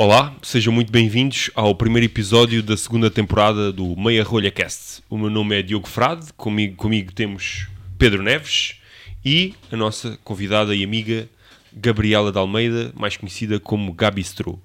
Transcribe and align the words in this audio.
Olá, 0.00 0.32
sejam 0.44 0.72
muito 0.72 0.92
bem-vindos 0.92 1.50
ao 1.56 1.74
primeiro 1.74 2.06
episódio 2.06 2.62
da 2.62 2.76
segunda 2.76 3.10
temporada 3.10 3.72
do 3.72 3.96
Meia 3.96 4.22
Rolha 4.22 4.48
Cast. 4.48 5.02
O 5.10 5.18
meu 5.18 5.28
nome 5.28 5.58
é 5.58 5.60
Diogo 5.60 5.88
Frade, 5.88 6.32
comigo, 6.34 6.76
comigo 6.76 7.12
temos 7.12 7.66
Pedro 7.98 8.22
Neves 8.22 8.76
e 9.24 9.56
a 9.72 9.76
nossa 9.76 10.16
convidada 10.22 10.72
e 10.72 10.84
amiga 10.84 11.28
Gabriela 11.72 12.30
de 12.30 12.38
Almeida, 12.38 12.92
mais 12.94 13.16
conhecida 13.16 13.58
como 13.58 13.92
Gabi 13.92 14.20
Stro. 14.20 14.62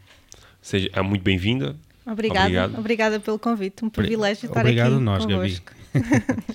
Seja 0.61 0.87
é 0.93 1.01
muito 1.01 1.23
bem-vinda. 1.23 1.75
Obrigada, 2.05 2.45
Obrigado. 2.45 2.77
obrigada 2.77 3.19
pelo 3.19 3.39
convite, 3.39 3.83
um 3.83 3.89
privilégio 3.89 4.45
estar 4.45 4.59
Obrigado 4.59 4.91
aqui 4.91 4.95
a 4.97 4.99
nós, 4.99 5.25
convosco. 5.25 5.71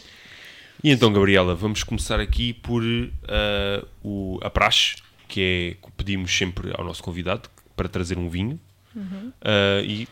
E 0.84 0.90
então, 0.92 1.12
Gabriela, 1.12 1.56
vamos 1.56 1.82
começar 1.82 2.20
aqui 2.20 2.52
por 2.52 2.84
ah, 3.26 3.84
o, 4.04 4.38
a 4.40 4.48
praxe, 4.48 4.94
que 5.26 5.40
é 5.40 5.84
que 5.84 5.92
pedimos 5.96 6.30
sempre 6.30 6.70
ao 6.78 6.84
nosso 6.84 7.02
convidado 7.02 7.50
para 7.74 7.88
trazer 7.88 8.16
um 8.16 8.28
vinho. 8.28 8.60
Ah, 9.42 9.80
e 9.82 10.06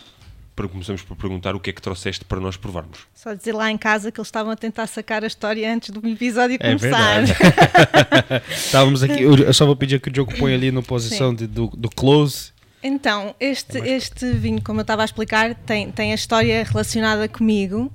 para 0.54 0.66
começamos 0.68 1.02
por 1.02 1.14
perguntar 1.16 1.54
o 1.54 1.60
que 1.60 1.68
é 1.68 1.72
que 1.72 1.82
trouxeste 1.82 2.24
para 2.24 2.40
nós 2.40 2.56
provarmos. 2.56 3.00
Só 3.14 3.34
dizer 3.34 3.52
lá 3.52 3.70
em 3.70 3.76
casa 3.76 4.10
que 4.10 4.18
eles 4.18 4.28
estavam 4.28 4.50
a 4.52 4.56
tentar 4.56 4.86
sacar 4.86 5.22
a 5.22 5.26
história 5.26 5.70
antes 5.70 5.90
do 5.90 6.06
episódio 6.08 6.56
É 6.58 6.74
começar. 6.74 7.24
Estávamos 8.50 9.02
aqui, 9.02 9.22
eu 9.22 9.52
só 9.52 9.66
vou 9.66 9.76
pedir 9.76 10.00
que 10.00 10.08
o 10.08 10.12
Diogo 10.12 10.34
ponha 10.38 10.54
ali 10.56 10.70
na 10.72 10.82
posição 10.82 11.34
de- 11.34 11.46
do, 11.46 11.68
do 11.68 11.90
close. 11.90 12.54
Então, 12.82 13.34
este, 13.40 13.78
este 13.78 14.30
vinho, 14.32 14.62
como 14.62 14.78
eu 14.80 14.82
estava 14.82 15.02
a 15.02 15.04
explicar, 15.04 15.54
tem, 15.54 15.90
tem 15.90 16.12
a 16.12 16.14
história 16.14 16.62
relacionada 16.62 17.28
comigo 17.28 17.92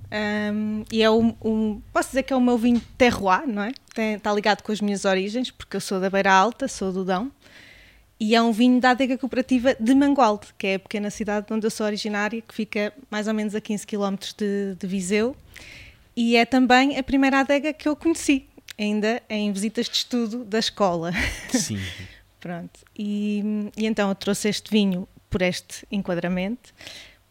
hum, 0.54 0.84
e 0.92 1.02
é 1.02 1.10
um, 1.10 1.34
um- 1.42 1.82
Posso 1.94 2.10
dizer 2.10 2.24
que 2.24 2.34
é 2.34 2.36
o 2.36 2.42
meu 2.42 2.58
vinho 2.58 2.82
terroir, 2.98 3.48
não 3.48 3.64
é? 3.64 3.72
Tem- 3.94 4.16
está 4.16 4.34
ligado 4.34 4.62
com 4.62 4.72
as 4.72 4.82
minhas 4.82 5.06
origens, 5.06 5.50
porque 5.50 5.78
eu 5.78 5.82
sou 5.82 6.00
da 6.02 6.10
Beira 6.10 6.34
Alta, 6.34 6.68
sou 6.68 6.92
do 6.92 7.06
Dão. 7.06 7.32
E 8.24 8.36
é 8.36 8.42
um 8.42 8.52
vinho 8.52 8.80
da 8.80 8.92
adega 8.92 9.18
cooperativa 9.18 9.76
de 9.80 9.96
Mangualde, 9.96 10.50
que 10.56 10.68
é 10.68 10.76
a 10.76 10.80
pequena 10.80 11.10
cidade 11.10 11.52
onde 11.52 11.66
eu 11.66 11.72
sou 11.72 11.88
originária, 11.88 12.40
que 12.40 12.54
fica 12.54 12.94
mais 13.10 13.28
ou 13.28 13.34
menos 13.34 13.56
a 13.56 13.60
15 13.60 13.88
km 13.88 14.16
de, 14.38 14.76
de 14.76 14.86
Viseu. 14.86 15.36
E 16.16 16.36
é 16.36 16.46
também 16.46 17.00
a 17.00 17.02
primeira 17.02 17.40
adega 17.40 17.74
que 17.74 17.90
eu 17.90 17.96
conheci, 17.96 18.48
ainda 18.78 19.24
em 19.28 19.52
visitas 19.52 19.88
de 19.88 19.96
estudo 19.96 20.46
da 20.46 20.60
escola. 20.60 21.12
Sim. 21.50 21.80
Pronto. 22.40 22.82
E, 22.96 23.72
e 23.76 23.88
então 23.88 24.10
eu 24.10 24.14
trouxe 24.14 24.50
este 24.50 24.70
vinho 24.70 25.08
por 25.28 25.42
este 25.42 25.88
enquadramento, 25.92 26.76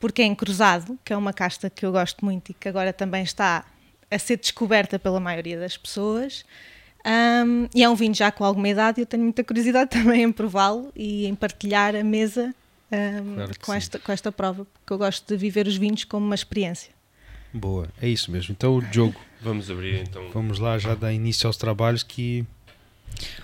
porque 0.01 0.23
é 0.23 0.25
encruzado, 0.25 0.99
que 1.05 1.13
é 1.13 1.17
uma 1.17 1.33
casta 1.33 1.71
que 1.71 1.87
eu 1.87 1.93
gosto 1.93 2.25
muito 2.25 2.51
e 2.51 2.55
que 2.55 2.69
agora 2.69 2.93
também 2.93 3.23
está 3.23 3.65
a 4.11 4.19
ser 4.19 4.39
descoberta 4.39 4.99
pela 4.99 5.21
maioria 5.21 5.57
das 5.57 5.77
pessoas. 5.77 6.45
Ahm, 7.05 7.67
e 7.75 7.83
é 7.83 7.89
um 7.89 7.95
vinho 7.95 8.15
já 8.15 8.31
com 8.31 8.45
alguma 8.45 8.69
idade 8.69 9.01
e 9.01 9.03
eu 9.03 9.07
tenho 9.07 9.23
muita 9.23 9.43
curiosidade 9.43 9.91
também 9.93 10.23
em 10.23 10.33
prová-lo 10.33 10.93
e 10.95 11.27
em 11.27 11.35
partilhar 11.35 11.95
a 11.97 12.05
mesa 12.05 12.55
ahm, 12.93 13.35
Claro 13.37 13.53
com, 13.61 13.75
esta, 13.75 13.99
com 13.99 14.13
esta 14.13 14.31
prova, 14.33 14.65
porque 14.67 14.93
eu 14.93 14.99
gosto 14.99 15.27
de 15.27 15.37
viver 15.37 15.67
os 15.67 15.77
vinhos 15.77 16.05
como 16.05 16.27
uma 16.27 16.35
experiência. 16.35 16.93
Boa, 17.53 17.89
é 18.01 18.09
isso 18.09 18.31
mesmo. 18.31 18.53
Então, 18.53 18.79
Diogo, 18.81 19.21
Vamos 19.41 19.71
abrir 19.71 20.03
então. 20.03 20.31
vamos 20.33 20.59
lá 20.59 20.79
já 20.79 20.95
dar 20.95 21.13
início 21.13 21.47
aos 21.47 21.57
trabalhos 21.57 22.03
que 22.03 22.45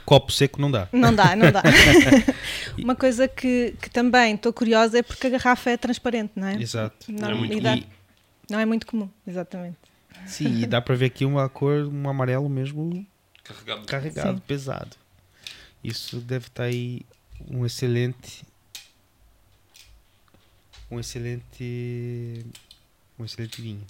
copo 0.05 0.31
seco 0.31 0.61
não 0.61 0.71
dá. 0.71 0.89
Não 0.93 1.15
dá, 1.15 1.35
não 1.35 1.51
dá. 1.51 1.63
uma 2.79 2.95
coisa 2.95 3.27
que, 3.27 3.75
que 3.81 3.89
também 3.91 4.35
estou 4.35 4.53
curiosa 4.53 4.99
é 4.99 5.03
porque 5.03 5.27
a 5.27 5.31
garrafa 5.31 5.71
é 5.71 5.77
transparente, 5.77 6.33
não 6.37 6.47
é? 6.49 6.61
Exato. 6.61 7.11
Não, 7.11 7.31
é 7.31 7.35
muito 7.35 7.61
dá- 7.61 7.75
comum. 7.77 7.87
não 8.51 8.61
é 8.61 8.67
muito 8.67 8.87
comum, 8.87 9.09
exatamente. 9.27 9.77
Sim, 10.27 10.63
e 10.63 10.67
dá 10.67 10.81
para 10.81 10.95
ver 10.95 11.07
aqui 11.07 11.25
uma 11.25 11.49
cor, 11.49 11.87
um 11.87 12.09
amarelo 12.09 12.49
mesmo 12.49 13.07
Carregado. 13.47 13.87
carregado, 13.87 14.37
Sim. 14.39 14.43
pesado. 14.47 14.97
Isso 15.85 16.19
deve 16.21 16.47
estar 16.49 16.65
aí 16.65 17.03
um 17.49 17.65
excelente 17.67 18.45
um 20.91 20.99
excelente 21.01 22.45
um 23.19 23.25
excelente 23.25 23.61
vinho. 23.63 23.85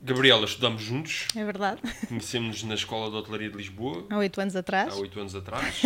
Gabriela, 0.00 0.44
estudamos 0.44 0.82
juntos, 0.82 1.28
É 1.36 1.44
verdade. 1.44 1.80
conhecemos 2.08 2.62
na 2.64 2.74
Escola 2.74 3.08
de 3.10 3.16
Hotelaria 3.16 3.48
de 3.50 3.56
Lisboa 3.56 4.04
Há 4.10 4.16
oito 4.18 4.40
anos 4.40 4.56
atrás. 4.56 4.92
há 4.92 4.96
oito 4.96 5.20
anos 5.20 5.34
atrás. 5.34 5.82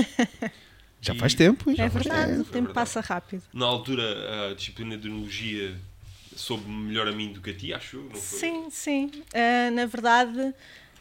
Já 1.03 1.15
E- 1.15 1.19
faz 1.19 1.35
tempo, 1.35 1.75
já 1.75 1.85
é 1.85 1.91
faz 1.91 2.05
verdade, 2.05 2.31
tempo. 2.31 2.41
o 2.41 2.45
tempo 2.45 2.53
verdade. 2.69 2.75
passa 2.75 3.01
rápido. 3.03 3.43
Na 3.53 3.67
altura, 3.67 4.51
a 4.51 4.55
disciplina 4.55 4.97
de 4.97 5.07
Enologia 5.07 5.79
soube 6.37 6.69
melhor 6.69 7.09
a 7.09 7.13
mim 7.13 7.33
do 7.33 7.41
que 7.41 7.51
a 7.51 7.55
ti, 7.55 7.73
acho 7.73 7.97
não 7.97 8.11
foi? 8.11 8.39
Sim, 8.39 8.69
sim. 8.71 9.11
Ah, 9.35 9.71
na 9.71 9.87
verdade, 9.87 10.55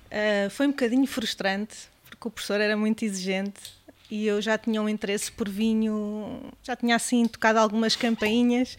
ah, 0.09 0.49
foi 0.49 0.67
um 0.67 0.71
bocadinho 0.71 1.05
frustrante, 1.05 1.75
porque 2.09 2.27
o 2.27 2.31
professor 2.31 2.59
era 2.61 2.75
muito 2.77 3.03
exigente 3.03 3.75
e 4.09 4.25
eu 4.25 4.41
já 4.41 4.57
tinha 4.57 4.81
um 4.81 4.87
interesse 4.87 5.31
por 5.31 5.49
vinho, 5.49 6.41
já 6.63 6.75
tinha 6.75 6.95
assim 6.95 7.27
tocado 7.27 7.59
algumas 7.59 7.95
campainhas 7.95 8.77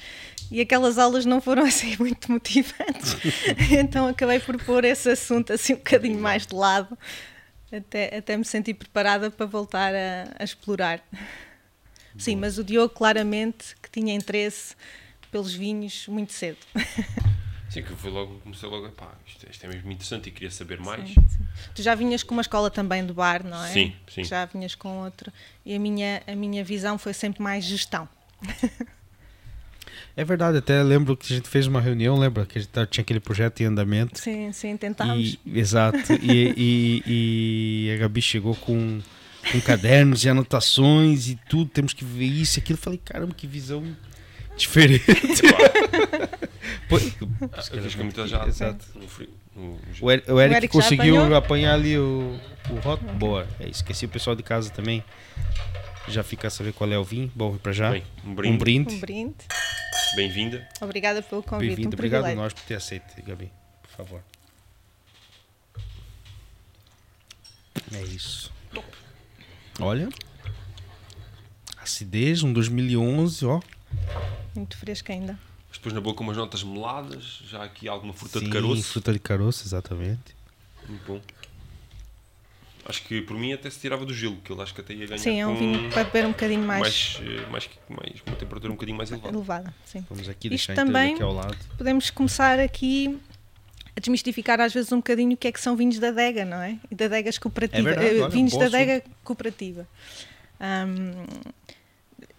e 0.51 0.61
aquelas 0.61 0.99
aulas 0.99 1.27
não 1.27 1.41
foram 1.41 1.63
assim 1.67 1.97
muito 1.99 2.33
motivantes. 2.33 3.17
então 3.71 4.09
acabei 4.09 4.41
por 4.41 4.57
pôr 4.65 4.85
esse 4.85 5.11
assunto 5.11 5.53
assim 5.53 5.75
um 5.75 5.77
bocadinho 5.77 6.19
mais 6.19 6.47
de 6.47 6.55
lado, 6.55 6.97
até, 7.71 8.17
até 8.17 8.37
me 8.37 8.45
sentir 8.45 8.75
preparada 8.75 9.31
para 9.31 9.47
voltar 9.47 9.95
a, 9.95 10.35
a 10.39 10.45
explorar. 10.45 11.03
Sim, 12.17 12.37
mas 12.37 12.57
o 12.57 12.65
Diogo 12.65 12.95
claramente 12.95 13.77
que 13.83 13.91
tinha 13.91 14.15
interesse 14.15 14.75
pelos 15.31 15.53
vinhos 15.55 16.07
muito 16.09 16.33
cedo. 16.33 16.59
Sim, 17.69 17.83
que 17.83 17.91
eu 17.91 17.97
fui 17.97 18.11
logo, 18.11 18.39
comecei 18.41 18.69
logo, 18.69 18.89
pá, 18.91 19.13
isto, 19.27 19.45
isto 19.51 19.67
é 19.67 19.69
mesmo 19.69 19.91
interessante 19.91 20.29
e 20.29 20.33
queria 20.33 20.51
saber 20.51 20.79
mais. 20.81 21.09
Sim, 21.09 21.15
sim. 21.15 21.47
Tu 21.75 21.83
já 21.83 21.95
vinhas 21.97 22.23
com 22.23 22.33
uma 22.33 22.41
escola 22.41 22.71
também 22.71 23.05
do 23.05 23.13
bar, 23.13 23.45
não 23.45 23.63
é? 23.63 23.69
Sim, 23.73 23.93
sim. 24.09 24.23
Já 24.25 24.45
vinhas 24.47 24.75
com 24.77 25.03
outra. 25.03 25.33
E 25.65 25.75
a 25.75 25.79
minha, 25.79 26.23
a 26.27 26.35
minha 26.37 26.65
visão 26.65 26.97
foi 26.97 27.13
sempre 27.13 27.43
mais 27.43 27.65
gestão. 27.65 28.09
É 30.17 30.25
verdade, 30.25 30.57
até 30.59 30.83
lembro 30.83 31.17
que 31.17 31.31
a 31.33 31.37
gente 31.37 31.49
fez 31.49 31.67
uma 31.67 31.81
reunião, 31.81 32.17
lembra 32.19 32.47
que 32.47 32.57
a 32.59 32.61
gente 32.61 32.71
tinha 32.91 33.03
aquele 33.03 33.21
projeto 33.21 33.61
em 33.61 33.67
andamento. 33.67 34.19
Sim, 34.19 34.51
sim, 34.53 34.77
tentámos. 34.77 35.37
E, 35.45 35.59
exato. 35.59 36.13
E, 36.23 36.55
e- 36.57 37.87
e 37.89 37.95
a 37.95 37.99
Gabi 37.99 38.23
chegou 38.23 38.55
com, 38.55 39.01
com 39.53 39.61
cadernos 39.61 40.25
e 40.25 40.29
anotações 40.31 41.29
e 41.29 41.37
tudo. 41.49 41.71
Temos 41.71 41.93
que 41.93 42.05
ver 42.05 42.25
isso 42.25 42.59
e 42.59 42.61
aquilo. 42.61 42.79
Eu 42.79 42.83
falei, 42.83 43.01
caramba, 43.05 43.35
que 43.35 43.47
visão 43.47 43.85
diferente. 44.57 45.05
Pô, 46.89 46.97
eu 46.99 47.83
fiz 47.83 47.95
com 47.95 48.03
muita 48.05 48.27
já 48.27 48.47
Exato. 48.47 48.85
no 48.95 49.09
frio. 49.09 49.29
no- 49.55 49.79
O 50.01 50.11
Eric, 50.11 50.31
o 50.31 50.41
Eric 50.41 50.69
conseguiu 50.69 51.17
apanhou? 51.19 51.37
apanhar 51.37 51.75
ali 51.75 51.99
o, 51.99 52.39
o 52.71 52.75
rótulo. 52.77 53.13
Boa. 53.15 53.47
É, 53.61 53.69
esqueci 53.69 54.07
o 54.07 54.09
pessoal 54.09 54.37
de 54.37 54.43
casa 54.43 54.71
também. 54.71 55.03
Já 56.09 56.23
fica 56.23 56.47
a 56.47 56.51
saber 56.51 56.73
qual 56.73 56.91
é 56.93 56.99
o 56.99 57.03
vinho. 57.05 57.31
Bom, 57.35 57.57
para 57.59 57.73
já. 57.73 57.91
Bem, 57.91 58.05
um 58.25 58.31
um 58.31 58.35
brinde. 58.35 58.59
brinde. 58.59 58.95
Um 58.95 59.01
brinde. 59.01 59.35
Bem-vinda. 60.15 60.69
Obrigada 60.81 61.21
pelo 61.23 61.43
convite. 61.43 61.69
Bem-vindo. 61.69 61.89
um 61.89 61.93
Obrigado 61.95 62.25
a 62.27 62.35
nós 62.35 62.53
por 62.53 62.63
ter 62.63 62.77
aceito, 62.77 63.05
Gabi. 63.27 63.51
Por 63.83 63.91
favor. 63.91 64.21
É 67.93 68.03
isso. 68.03 68.53
Olha. 69.81 70.09
Acidez, 71.79 72.43
um 72.43 72.53
2011, 72.53 73.45
ó. 73.47 73.61
Muito 74.57 74.77
fresco 74.77 75.13
ainda. 75.13 75.39
Mas 75.69 75.79
depois 75.79 75.95
na 75.95 76.01
boca 76.01 76.23
umas 76.23 76.37
notas 76.37 76.63
meladas, 76.63 77.41
já 77.49 77.63
aqui 77.65 77.89
alguma 77.89 78.13
fruta 78.13 78.39
de 78.41 78.47
Sim, 78.47 78.53
caroço. 78.53 78.83
Fruta 78.85 79.13
de 79.13 79.19
caroço, 79.19 79.67
exatamente. 79.67 80.35
Muito 80.89 81.05
bom. 81.07 81.21
Acho 82.89 83.03
que 83.03 83.21
por 83.21 83.37
mim 83.37 83.53
até 83.53 83.69
se 83.69 83.81
tirava 83.81 84.05
do 84.07 84.15
gelo, 84.15 84.37
que 84.37 84.51
eu 84.53 84.63
acho 84.63 84.73
que 84.73 84.81
até 84.81 84.95
ia 84.95 85.07
ganhar 85.07 85.19
Sim, 85.19 85.41
é 85.41 85.47
um 85.47 85.55
com 85.55 85.59
vinho 85.59 85.91
para 85.91 86.05
beber 86.05 86.25
um 86.25 86.31
bocadinho 86.31 86.63
mais, 86.63 86.81
mais, 86.83 87.21
eh, 87.21 87.47
mais, 87.51 87.69
mais, 87.89 88.21
com 88.21 88.31
uma 88.31 88.37
temperatura 88.37 88.73
um 88.73 88.77
bocadinho 88.77 88.97
mais 88.97 89.11
elevada. 89.11 89.37
elevada. 89.37 89.75
Sim. 89.85 90.07
Vamos 90.09 90.29
aqui 90.29 90.55
Isto 90.55 90.69
deixar 90.69 90.75
também- 90.85 91.15
aqui 91.15 91.23
ao 91.23 91.33
lado. 91.35 91.57
Podemos 91.77 92.11
começar 92.11 92.61
aqui 92.61 93.19
a 93.97 93.99
desmistificar 94.01 94.61
às 94.61 94.73
vezes 94.73 94.93
um 94.93 94.99
bocadinho 94.99 95.33
o 95.33 95.37
que 95.37 95.49
é 95.49 95.53
que 95.53 95.61
são 95.61 95.75
vinhos 95.75 95.99
da 95.99 96.09
adega, 96.11 96.45
não 96.45 96.59
é? 96.59 96.79
E 96.89 96.95
da 96.95 97.07
adegas 97.07 97.39
cooperativa. 97.39 97.91
É 97.91 97.95
verdade, 97.95 98.21
olha, 98.21 98.29
vinhos 98.29 98.57
da 98.57 98.67
adega 98.67 99.03
cooperativa. 99.25 99.89
Ahm, 100.61 101.27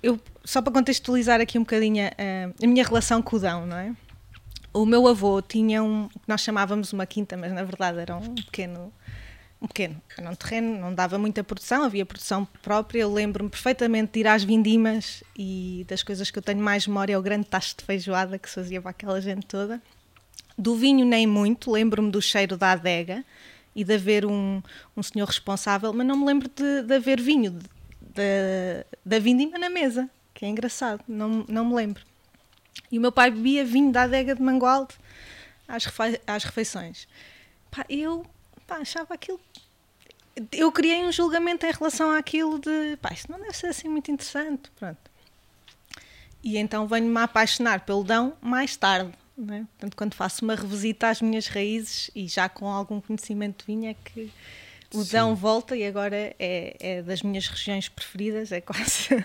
eu, 0.02 0.20
só 0.44 0.61
para 0.61 0.73
contextualizar 0.73 1.41
aqui 1.41 1.58
um 1.58 1.61
bocadinho 1.61 2.05
a, 2.05 2.64
a 2.64 2.67
minha 2.67 2.84
relação 2.84 3.22
com 3.22 3.35
o 3.35 3.40
Dão, 3.40 3.66
não 3.66 3.78
é? 3.78 3.96
O 4.73 4.85
meu 4.85 5.08
avô 5.08 5.41
tinha 5.41 5.82
um, 5.84 6.08
nós 6.28 6.41
chamávamos 6.41 6.94
uma 6.94 7.05
quinta, 7.05 7.35
mas 7.35 7.52
na 7.52 7.64
verdade 7.64 7.99
era 7.99 8.16
um 8.16 8.35
pequeno, 8.35 8.94
um 9.59 9.67
pequeno, 9.67 9.99
era 10.16 10.29
um 10.29 10.35
terreno, 10.35 10.79
não 10.79 10.94
dava 10.94 11.17
muita 11.17 11.44
produção, 11.44 11.84
havia 11.84 12.05
produção 12.05 12.46
própria. 12.61 12.99
Eu 12.99 13.11
lembro-me 13.11 13.49
perfeitamente 13.49 14.14
de 14.14 14.20
ir 14.20 14.28
às 14.28 14.44
vindimas 14.44 15.23
e 15.35 15.84
das 15.88 16.03
coisas 16.03 16.29
que 16.29 16.38
eu 16.38 16.43
tenho 16.43 16.61
mais 16.61 16.85
memória 16.85 17.14
é 17.14 17.17
o 17.17 17.22
grande 17.22 17.47
tacho 17.47 17.76
de 17.78 17.84
feijoada 17.84 18.38
que 18.38 18.47
se 18.47 18.55
fazia 18.55 18.79
para 18.79 18.91
aquela 18.91 19.20
gente 19.20 19.47
toda. 19.47 19.82
Do 20.55 20.76
vinho 20.76 21.05
nem 21.05 21.26
muito, 21.26 21.72
lembro-me 21.72 22.11
do 22.11 22.22
cheiro 22.22 22.55
da 22.55 22.73
adega 22.73 23.26
e 23.76 23.84
de 23.84 23.93
haver 23.93 24.26
um, 24.26 24.61
um 24.96 25.03
senhor 25.03 25.26
responsável, 25.26 25.91
mas 25.93 26.05
não 26.05 26.17
me 26.17 26.26
lembro 26.26 26.50
de, 26.50 26.84
de 26.84 26.96
haver 26.96 27.20
vinho 27.20 27.59
da, 28.17 28.85
da 29.05 29.19
vindima 29.19 29.58
na 29.58 29.69
mesa, 29.69 30.09
que 30.34 30.46
é 30.46 30.49
engraçado, 30.49 31.03
não, 31.08 31.46
não 31.47 31.66
me 31.66 31.75
lembro. 31.75 32.03
E 32.91 32.97
o 32.97 33.02
meu 33.02 33.11
pai 33.11 33.31
bebia 33.31 33.66
vinho 33.66 33.91
da 33.91 34.03
adega 34.03 34.35
de 34.35 34.41
Mangualde 34.41 34.96
às, 35.67 35.85
refe- 35.85 36.22
às 36.28 36.43
refeições. 36.43 37.08
Pá, 37.72 37.85
eu 37.90 38.25
pá, 38.66 38.78
achava 38.78 39.14
aquilo 39.14 39.40
eu 40.52 40.72
criei 40.72 41.03
um 41.03 41.11
julgamento 41.11 41.66
em 41.66 41.72
relação 41.72 42.11
àquilo 42.11 42.59
de 42.59 42.96
pá, 43.02 43.11
isto 43.11 43.31
não 43.31 43.40
deve 43.40 43.58
ser 43.58 43.67
assim 43.67 43.90
muito 43.90 44.11
interessante. 44.11 44.69
Pronto. 44.78 44.99
E 46.43 46.58
então 46.58 46.87
venho-me 46.87 47.17
a 47.17 47.23
apaixonar 47.23 47.81
pelo 47.81 48.03
Dão 48.03 48.37
mais 48.40 48.75
tarde. 48.75 49.11
Né? 49.37 49.66
Portanto, 49.72 49.96
quando 49.96 50.14
faço 50.14 50.43
uma 50.43 50.55
revisita 50.55 51.09
às 51.09 51.22
minhas 51.22 51.47
raízes 51.47 52.09
e 52.16 52.28
já 52.28 52.47
com 52.49 52.67
algum 52.67 52.99
conhecimento 53.02 53.59
de 53.59 53.66
vinho, 53.66 53.90
é 53.90 53.93
que 53.93 54.31
o 54.93 55.03
Sim. 55.03 55.11
Dão 55.11 55.35
volta 55.35 55.75
e 55.75 55.85
agora 55.85 56.34
é, 56.39 56.75
é, 56.79 57.01
das 57.01 57.22
minhas 57.22 57.47
regiões 57.47 57.89
preferidas, 57.89 58.51
é 58.51 58.61
quase 58.61 59.13
uh, 59.13 59.23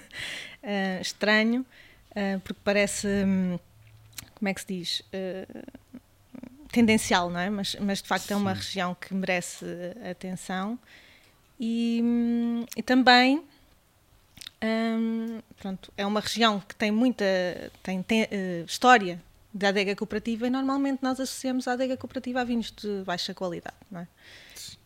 estranho, 1.00 1.64
uh, 2.11 2.41
porque 2.41 2.61
parece, 2.64 3.06
um, 3.06 3.59
como 4.35 4.49
é 4.49 4.55
que 4.55 4.61
se 4.61 4.67
diz, 4.67 5.00
uh, 5.00 5.62
tendencial, 6.70 7.31
não 7.31 7.38
é? 7.38 7.50
Mas, 7.50 7.76
mas 7.81 8.03
de 8.03 8.09
facto 8.09 8.26
Sim. 8.26 8.35
é 8.35 8.37
uma 8.37 8.55
região 8.55 8.94
que 8.94 9.14
merece 9.14 9.64
atenção 10.11 10.79
e, 11.61 12.00
um, 12.03 12.67
e 12.76 12.82
também 12.82 13.44
um, 14.65 15.41
pronto, 15.61 15.93
é 15.97 16.06
uma 16.06 16.20
região 16.20 16.61
que 16.61 16.75
tem 16.75 16.91
muita 16.91 17.25
tem, 17.82 18.03
tem 18.03 18.26
história 18.67 19.20
da 19.53 19.69
adega 19.69 19.94
cooperativa 19.94 20.47
e 20.47 20.50
normalmente 20.50 21.00
nós 21.03 21.20
associamos 21.20 21.69
a 21.69 21.73
adega 21.73 21.97
cooperativa 21.97 22.41
a 22.41 22.44
vinhos 22.44 22.73
de 22.73 23.03
baixa 23.05 23.35
qualidade, 23.35 23.76
não 23.91 24.00
é? 24.00 24.08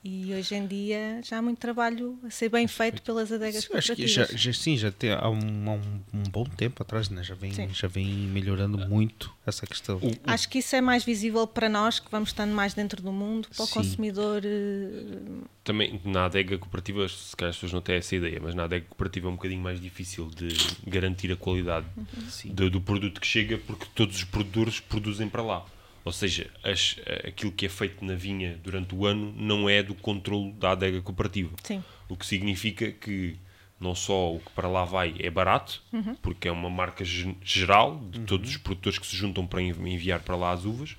E 0.08 0.32
hoje 0.32 0.54
em 0.54 0.64
dia 0.68 1.20
já 1.24 1.38
há 1.38 1.42
muito 1.42 1.58
trabalho 1.58 2.16
a 2.24 2.30
ser 2.30 2.48
bem 2.48 2.68
feito 2.68 3.02
pelas 3.02 3.32
adegas 3.32 3.64
sim, 3.64 3.70
cooperativas. 3.70 4.18
Acho 4.18 4.28
que 4.28 4.36
já, 4.36 4.52
já, 4.52 4.56
sim, 4.56 4.76
já 4.76 4.92
tem, 4.92 5.10
há, 5.10 5.28
um, 5.28 5.68
há 5.68 5.72
um, 5.72 6.00
um, 6.14 6.22
bom 6.30 6.44
tempo 6.44 6.80
atrás, 6.80 7.10
né? 7.10 7.24
já, 7.24 7.34
vem, 7.34 7.52
já 7.72 7.88
vem 7.88 8.06
melhorando 8.06 8.78
muito 8.78 9.34
essa 9.44 9.66
questão. 9.66 9.96
O, 9.96 10.12
Acho 10.22 10.48
que 10.48 10.58
isso 10.58 10.76
é 10.76 10.80
mais 10.80 11.02
visível 11.02 11.44
para 11.44 11.68
nós, 11.68 11.98
que 11.98 12.08
vamos 12.08 12.28
estando 12.28 12.52
mais 12.52 12.72
dentro 12.72 13.02
do 13.02 13.10
mundo, 13.10 13.48
para 13.48 13.66
sim. 13.66 13.72
o 13.72 13.74
consumidor. 13.74 14.42
Uh... 14.44 15.42
Também 15.64 16.00
na 16.04 16.26
adega 16.26 16.56
cooperativa, 16.56 17.08
se 17.08 17.34
calhar 17.34 17.50
as 17.50 17.56
pessoas 17.56 17.72
não 17.72 17.80
têm 17.80 17.96
essa 17.96 18.14
ideia, 18.14 18.38
mas 18.40 18.54
na 18.54 18.62
adega 18.62 18.86
cooperativa 18.88 19.26
é 19.26 19.30
um 19.30 19.34
bocadinho 19.34 19.60
mais 19.60 19.80
difícil 19.80 20.30
de 20.30 20.50
garantir 20.86 21.32
a 21.32 21.36
qualidade 21.36 21.86
uhum. 21.96 22.54
do, 22.54 22.70
do 22.70 22.80
produto 22.80 23.20
que 23.20 23.26
chega, 23.26 23.58
porque 23.58 23.86
todos 23.92 24.14
os 24.14 24.24
produtores 24.24 24.78
produzem 24.78 25.28
para 25.28 25.42
lá. 25.42 25.66
Ou 26.06 26.12
seja, 26.12 26.48
as, 26.62 26.94
aquilo 27.26 27.50
que 27.50 27.66
é 27.66 27.68
feito 27.68 28.04
na 28.04 28.14
vinha 28.14 28.56
durante 28.62 28.94
o 28.94 29.04
ano 29.04 29.34
não 29.36 29.68
é 29.68 29.82
do 29.82 29.92
controle 29.92 30.52
da 30.52 30.70
adega 30.70 31.02
cooperativa. 31.02 31.50
Sim. 31.64 31.82
O 32.08 32.16
que 32.16 32.24
significa 32.24 32.92
que 32.92 33.36
não 33.80 33.92
só 33.92 34.32
o 34.32 34.38
que 34.38 34.52
para 34.52 34.68
lá 34.68 34.84
vai 34.84 35.16
é 35.18 35.28
barato, 35.28 35.82
uhum. 35.92 36.14
porque 36.22 36.46
é 36.46 36.52
uma 36.52 36.70
marca 36.70 37.04
geral 37.04 37.98
de 38.08 38.20
uhum. 38.20 38.24
todos 38.24 38.50
os 38.50 38.56
produtores 38.56 39.00
que 39.00 39.06
se 39.06 39.16
juntam 39.16 39.44
para 39.44 39.60
enviar 39.60 40.20
para 40.20 40.36
lá 40.36 40.52
as 40.52 40.64
uvas, 40.64 40.96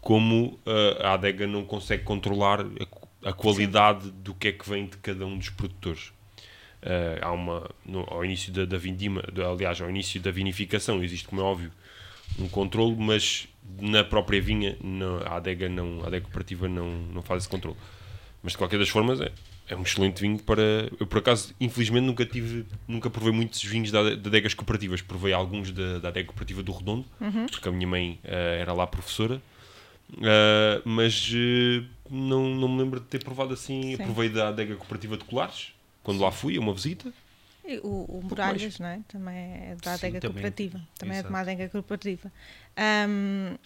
como 0.00 0.58
uh, 0.64 1.04
a 1.04 1.12
adega 1.12 1.46
não 1.46 1.62
consegue 1.62 2.04
controlar 2.04 2.62
a, 2.62 3.28
a 3.28 3.34
qualidade 3.34 4.04
Sim. 4.04 4.14
do 4.22 4.32
que 4.32 4.48
é 4.48 4.52
que 4.52 4.66
vem 4.66 4.86
de 4.86 4.96
cada 4.96 5.26
um 5.26 5.36
dos 5.36 5.50
produtores. 5.50 6.14
Uh, 6.82 7.20
há 7.20 7.30
uma, 7.30 7.70
no, 7.84 8.06
ao 8.08 8.24
início 8.24 8.50
da, 8.54 8.64
da 8.64 8.78
vindima, 8.78 9.22
aliás, 9.46 9.82
ao 9.82 9.90
início 9.90 10.18
da 10.18 10.30
vinificação, 10.30 11.04
existe, 11.04 11.28
como 11.28 11.42
é 11.42 11.44
óbvio, 11.44 11.70
um 12.38 12.48
controle, 12.48 12.96
mas 12.98 13.49
na 13.80 14.04
própria 14.04 14.40
vinha 14.40 14.76
não, 14.82 15.18
a 15.18 15.36
adega 15.36 15.68
não 15.68 16.02
a 16.02 16.06
adega 16.06 16.24
cooperativa 16.24 16.68
não, 16.68 16.90
não 16.90 17.22
faz 17.22 17.42
esse 17.42 17.48
controle 17.48 17.76
mas 18.42 18.52
de 18.52 18.58
qualquer 18.58 18.78
das 18.78 18.88
formas 18.88 19.20
é, 19.20 19.30
é 19.68 19.76
um 19.76 19.82
excelente 19.82 20.20
vinho 20.20 20.38
para 20.38 20.62
eu 20.98 21.06
por 21.06 21.18
acaso 21.18 21.54
infelizmente 21.60 22.04
nunca 22.04 22.24
tive 22.24 22.66
nunca 22.88 23.08
provei 23.10 23.32
muitos 23.32 23.62
vinhos 23.62 23.90
da, 23.90 24.14
de 24.14 24.28
adegas 24.28 24.54
cooperativas 24.54 25.02
provei 25.02 25.32
alguns 25.32 25.72
da, 25.72 25.98
da 25.98 26.08
adega 26.08 26.28
cooperativa 26.28 26.62
do 26.62 26.72
Redondo 26.72 27.04
uhum. 27.20 27.46
porque 27.46 27.68
a 27.68 27.72
minha 27.72 27.86
mãe 27.86 28.18
uh, 28.24 28.28
era 28.60 28.72
lá 28.72 28.86
professora 28.86 29.40
uh, 30.12 30.82
mas 30.84 31.30
uh, 31.30 31.84
não, 32.10 32.54
não 32.54 32.68
me 32.68 32.82
lembro 32.82 33.00
de 33.00 33.06
ter 33.06 33.22
provado 33.22 33.54
assim 33.54 33.96
Sim. 33.96 34.04
provei 34.04 34.28
da 34.28 34.48
adega 34.48 34.74
cooperativa 34.76 35.16
de 35.16 35.24
Colares 35.24 35.72
quando 36.02 36.18
Sim. 36.18 36.24
lá 36.24 36.32
fui 36.32 36.56
a 36.56 36.60
uma 36.60 36.74
visita 36.74 37.12
o, 37.82 38.18
o 38.18 38.22
Muralhas, 38.24 38.78
não 38.78 38.88
é? 38.88 39.00
Também 39.06 39.36
é 39.36 39.76
da 39.80 39.94
adega 39.94 40.20
cooperativa. 40.20 40.80
Também 40.98 41.14
Exato. 41.14 41.26
é 41.26 41.28
de 41.28 41.28
uma 41.28 41.40
adega 41.40 41.68
cooperativa. 41.68 42.32
Um, 42.80 43.56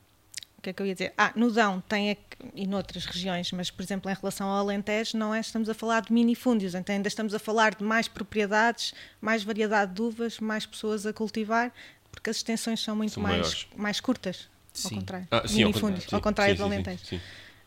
o 0.58 0.62
que 0.62 0.70
é 0.70 0.72
que 0.72 0.82
eu 0.82 0.86
ia 0.86 0.94
dizer? 0.94 1.12
Ah, 1.16 1.32
no 1.36 1.50
Dão 1.52 1.80
tem 1.82 2.16
e 2.54 2.66
noutras 2.66 3.04
regiões, 3.04 3.52
mas 3.52 3.70
por 3.70 3.82
exemplo 3.82 4.10
em 4.10 4.14
relação 4.14 4.48
ao 4.48 4.58
Alentejo 4.58 5.16
não 5.16 5.34
é, 5.34 5.40
estamos 5.40 5.68
a 5.68 5.74
falar 5.74 6.02
de 6.02 6.12
minifúndios, 6.12 6.74
então 6.74 6.94
ainda 6.94 7.08
estamos 7.08 7.34
a 7.34 7.38
falar 7.38 7.74
de 7.74 7.84
mais 7.84 8.08
propriedades, 8.08 8.94
mais 9.20 9.42
variedade 9.42 9.94
de 9.94 10.02
uvas, 10.02 10.38
mais 10.40 10.66
pessoas 10.66 11.06
a 11.06 11.12
cultivar, 11.12 11.72
porque 12.10 12.30
as 12.30 12.36
extensões 12.36 12.80
são 12.80 12.96
muito 12.96 13.14
são 13.14 13.22
mais, 13.22 13.66
mais 13.76 14.00
curtas, 14.00 14.48
sim. 14.72 14.88
ao 14.88 15.00
contrário. 15.00 15.28
Ah, 15.30 15.46
sim, 15.46 15.64
minifúndios, 15.64 16.12
ao 16.12 16.20
contrário, 16.20 16.54
sim, 16.54 16.58
do 16.58 16.64
Alentejo. 16.64 17.04
Sim, 17.04 17.20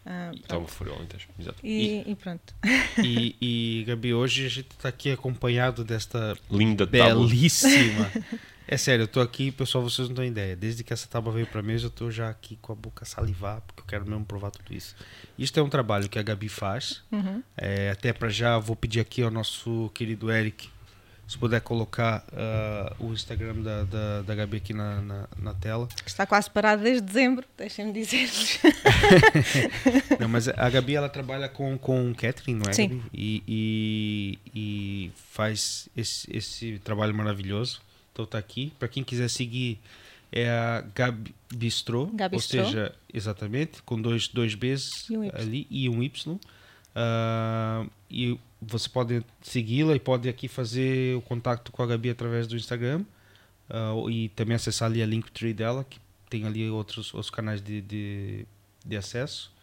ah, 0.05 0.31
Estava 0.33 0.67
fora 0.67 0.91
Alentejo, 0.91 1.27
exato. 1.39 1.59
E, 1.63 2.03
e, 2.07 2.11
e 2.11 2.15
pronto. 2.15 2.53
E, 3.03 3.35
e, 3.39 3.83
Gabi, 3.85 4.13
hoje 4.13 4.45
a 4.45 4.49
gente 4.49 4.71
está 4.71 4.89
aqui 4.89 5.11
acompanhado 5.11 5.83
desta 5.83 6.35
linda 6.49 6.85
belíssima. 6.85 8.11
é 8.67 8.77
sério, 8.77 9.03
eu 9.03 9.05
estou 9.05 9.23
aqui, 9.23 9.51
pessoal, 9.51 9.83
vocês 9.83 10.09
não 10.09 10.15
têm 10.15 10.27
ideia. 10.27 10.55
Desde 10.55 10.83
que 10.83 10.91
essa 10.91 11.07
tábua 11.07 11.33
veio 11.33 11.47
para 11.47 11.61
mesa, 11.61 11.85
eu 11.85 11.89
estou 11.89 12.11
já 12.11 12.29
aqui 12.29 12.57
com 12.61 12.73
a 12.73 12.75
boca 12.75 13.05
salivar, 13.05 13.61
porque 13.61 13.81
eu 13.81 13.85
quero 13.85 14.05
mesmo 14.05 14.25
provar 14.25 14.51
tudo 14.51 14.73
isso. 14.73 14.95
Isto 15.37 15.59
é 15.59 15.63
um 15.63 15.69
trabalho 15.69 16.09
que 16.09 16.19
a 16.19 16.23
Gabi 16.23 16.49
faz. 16.49 17.03
Uhum. 17.11 17.41
É, 17.55 17.91
até 17.91 18.11
para 18.11 18.29
já, 18.29 18.57
vou 18.59 18.75
pedir 18.75 18.99
aqui 18.99 19.23
ao 19.23 19.31
nosso 19.31 19.89
querido 19.93 20.29
Eric 20.31 20.69
se 21.27 21.37
puder 21.37 21.59
colocar 21.59 22.25
uh, 22.31 23.05
o 23.05 23.11
Instagram 23.11 23.55
da, 23.61 23.83
da, 23.83 24.21
da 24.21 24.35
Gabi 24.35 24.57
aqui 24.57 24.73
na, 24.73 25.01
na, 25.01 25.27
na, 25.37 25.53
tela. 25.53 25.87
Está 26.05 26.25
quase 26.25 26.49
parado 26.49 26.83
desde 26.83 27.01
dezembro, 27.01 27.45
deixem-me 27.57 27.91
dizer-lhes. 27.91 28.59
não, 30.17 30.29
mas 30.29 30.47
a 30.47 30.69
Gabi 30.69 30.95
ela 30.95 31.09
trabalha 31.09 31.49
com, 31.49 31.77
com 31.77 32.13
catering, 32.15 32.55
não 32.55 32.69
é? 32.69 32.73
Sim. 32.73 33.03
E, 33.13 33.43
e, 33.45 34.39
e, 34.55 35.11
faz 35.31 35.89
esse, 35.97 36.33
esse 36.33 36.79
trabalho 36.79 37.13
maravilhoso. 37.13 37.81
Então 38.17 38.25
tá 38.25 38.39
aqui. 38.39 38.73
Para 38.79 38.87
quem 38.87 39.03
quiser 39.03 39.29
seguir, 39.29 39.79
é 40.31 40.49
a 40.49 40.83
Gabi 40.95 41.35
Bistro, 41.53 42.11
ou 42.31 42.39
seja, 42.39 42.95
exatamente, 43.13 43.83
com 43.83 44.01
dois, 44.01 44.27
dois 44.27 44.55
Bs 44.55 45.07
e 45.11 45.17
um 45.17 45.29
ali 45.31 45.67
e 45.69 45.87
um 45.87 46.01
Y. 46.01 46.33
Uh, 46.33 47.87
e 48.09 48.39
você 48.59 48.89
pode 48.89 49.23
segui-la 49.39 49.95
e 49.95 49.99
pode 49.99 50.27
aqui 50.27 50.47
fazer 50.47 51.15
o 51.15 51.21
contato 51.21 51.71
com 51.71 51.83
a 51.83 51.85
Gabi 51.85 52.09
através 52.09 52.47
do 52.47 52.55
Instagram 52.55 53.05
uh, 53.69 54.09
e 54.09 54.29
também 54.29 54.55
acessar 54.55 54.89
ali 54.89 55.03
a 55.03 55.05
Linktree 55.05 55.53
dela, 55.53 55.85
que 55.87 55.99
tem 56.27 56.45
ali 56.45 56.67
outros, 56.71 57.13
outros 57.13 57.29
canais 57.29 57.61
de, 57.61 57.81
de, 57.81 58.47
de 58.83 58.97
acesso. 58.97 59.53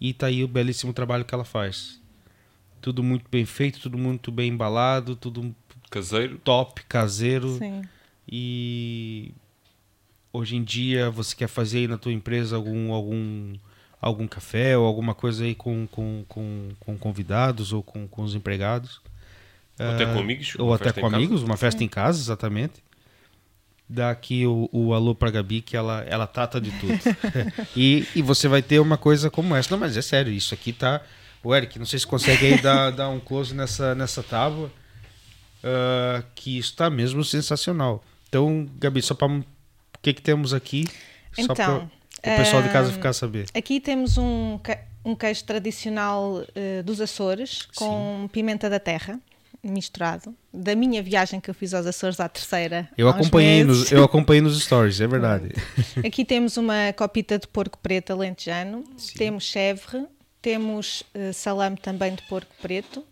E 0.00 0.14
tá 0.14 0.28
aí 0.28 0.42
o 0.42 0.48
belíssimo 0.48 0.94
trabalho 0.94 1.26
que 1.26 1.34
ela 1.34 1.44
faz. 1.44 2.00
Tudo 2.80 3.02
muito 3.02 3.26
bem 3.30 3.44
feito, 3.44 3.78
tudo 3.78 3.98
muito 3.98 4.32
bem 4.32 4.48
embalado, 4.48 5.14
tudo 5.14 5.54
caseiro, 5.90 6.38
top, 6.38 6.82
caseiro. 6.84 7.58
Sim. 7.58 7.82
E 8.30 9.32
hoje 10.32 10.56
em 10.56 10.62
dia 10.62 11.10
você 11.10 11.34
quer 11.34 11.48
fazer 11.48 11.78
aí 11.78 11.88
na 11.88 11.98
tua 11.98 12.12
empresa 12.12 12.56
algum 12.56 12.92
algum 12.92 13.54
algum 14.00 14.26
café 14.26 14.76
ou 14.78 14.86
alguma 14.86 15.14
coisa 15.14 15.44
aí 15.44 15.54
com, 15.54 15.86
com, 15.86 16.24
com, 16.26 16.68
com 16.80 16.96
convidados 16.96 17.72
ou 17.72 17.82
com, 17.82 18.08
com 18.08 18.22
os 18.22 18.34
empregados. 18.34 19.00
Ou 19.78 19.86
uh, 19.86 19.90
até 19.90 20.06
com 20.06 20.18
amigos. 20.18 20.54
Ou 20.58 20.74
até 20.74 20.92
com 20.92 21.06
amigos, 21.06 21.42
uma 21.42 21.56
festa 21.56 21.84
em 21.84 21.88
casa, 21.88 22.18
exatamente. 22.18 22.82
Dá 23.88 24.10
aqui 24.10 24.46
o, 24.46 24.70
o 24.72 24.94
alô 24.94 25.14
para 25.14 25.30
Gabi, 25.30 25.60
que 25.60 25.76
ela, 25.76 26.02
ela 26.08 26.26
trata 26.26 26.60
de 26.60 26.70
tudo. 26.70 26.98
e, 27.76 28.06
e 28.14 28.22
você 28.22 28.46
vai 28.48 28.62
ter 28.62 28.78
uma 28.78 28.96
coisa 28.96 29.30
como 29.30 29.54
essa. 29.54 29.70
Não, 29.70 29.78
mas 29.78 29.96
é 29.96 30.02
sério, 30.02 30.32
isso 30.32 30.54
aqui 30.54 30.72
tá. 30.72 31.02
O 31.42 31.54
Eric, 31.54 31.78
não 31.78 31.86
sei 31.86 31.98
se 31.98 32.06
consegue 32.06 32.46
aí 32.46 32.60
dar, 32.62 32.90
dar 32.90 33.08
um 33.08 33.18
close 33.18 33.54
nessa, 33.54 33.94
nessa 33.94 34.22
tábua. 34.22 34.70
Uh, 35.62 36.24
que 36.34 36.58
está 36.58 36.88
mesmo 36.88 37.22
sensacional. 37.24 38.02
Então, 38.28 38.68
Gabi, 38.78 39.02
só 39.02 39.14
para. 39.14 39.32
O 39.32 39.44
que, 40.02 40.14
que 40.14 40.22
temos 40.22 40.54
aqui? 40.54 40.86
Então, 41.36 41.90
o 42.18 42.36
pessoal 42.36 42.62
de 42.62 42.70
casa 42.70 42.92
ficar 42.92 43.10
a 43.10 43.12
saber. 43.12 43.46
Aqui 43.54 43.80
temos 43.80 44.16
um, 44.16 44.58
um 45.04 45.14
queijo 45.14 45.44
tradicional 45.44 46.36
uh, 46.36 46.82
dos 46.82 47.00
Açores 47.00 47.66
com 47.74 48.22
Sim. 48.22 48.28
pimenta 48.28 48.70
da 48.70 48.80
terra 48.80 49.20
misturado 49.62 50.34
da 50.52 50.74
minha 50.74 51.02
viagem 51.02 51.40
que 51.40 51.50
eu 51.50 51.54
fiz 51.54 51.74
aos 51.74 51.86
Açores 51.86 52.18
à 52.18 52.28
terceira. 52.28 52.88
Eu 52.96 53.08
acompanhei 53.08 53.62
nos, 53.62 53.92
eu 53.92 54.02
acompanhei 54.02 54.40
nos 54.40 54.60
stories, 54.60 55.00
é 55.00 55.06
verdade. 55.06 55.50
Aqui 56.04 56.24
temos 56.24 56.56
uma 56.56 56.92
copita 56.96 57.38
de 57.38 57.46
porco 57.46 57.78
preto 57.78 58.12
alentejano, 58.12 58.84
Sim. 58.96 59.18
temos 59.18 59.44
chèvre, 59.44 60.06
temos 60.40 61.02
uh, 61.14 61.32
salame 61.32 61.76
também 61.76 62.14
de 62.14 62.22
porco 62.22 62.50
preto, 62.60 63.04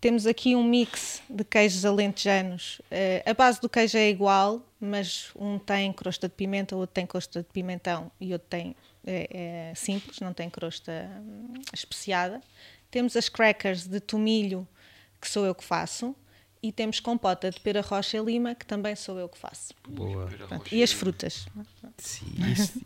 temos 0.00 0.26
aqui 0.26 0.54
um 0.54 0.62
mix 0.62 1.22
de 1.28 1.44
queijos 1.44 1.84
alentejanos. 1.84 2.80
Uh, 2.90 3.30
a 3.30 3.34
base 3.34 3.60
do 3.60 3.68
queijo 3.68 3.98
é 3.98 4.08
igual, 4.08 4.62
mas 4.80 5.30
um 5.36 5.58
tem 5.58 5.92
crosta 5.92 6.28
de 6.28 6.34
pimenta, 6.34 6.76
outro 6.76 6.94
tem 6.94 7.06
crosta 7.06 7.42
de 7.42 7.48
pimentão 7.52 8.10
e 8.20 8.32
outro 8.32 8.48
tem 8.48 8.76
é, 9.06 9.70
é 9.70 9.74
simples, 9.74 10.20
não 10.20 10.32
tem 10.32 10.48
crosta 10.50 11.10
hum, 11.20 11.54
especiada. 11.72 12.40
Temos 12.90 13.16
as 13.16 13.28
crackers 13.28 13.86
de 13.86 14.00
tomilho, 14.00 14.66
que 15.20 15.28
sou 15.28 15.44
eu 15.44 15.54
que 15.54 15.64
faço, 15.64 16.14
e 16.62 16.72
temos 16.72 16.98
compota 16.98 17.50
de 17.50 17.60
pera 17.60 17.80
rocha 17.80 18.16
e 18.16 18.20
lima, 18.24 18.54
que 18.54 18.66
também 18.66 18.96
sou 18.96 19.18
eu 19.18 19.28
que 19.28 19.38
faço. 19.38 19.72
Boa. 19.88 20.26
Pronto, 20.48 20.74
e 20.74 20.82
as 20.82 20.90
frutas. 20.92 21.46
Sim, 21.98 22.26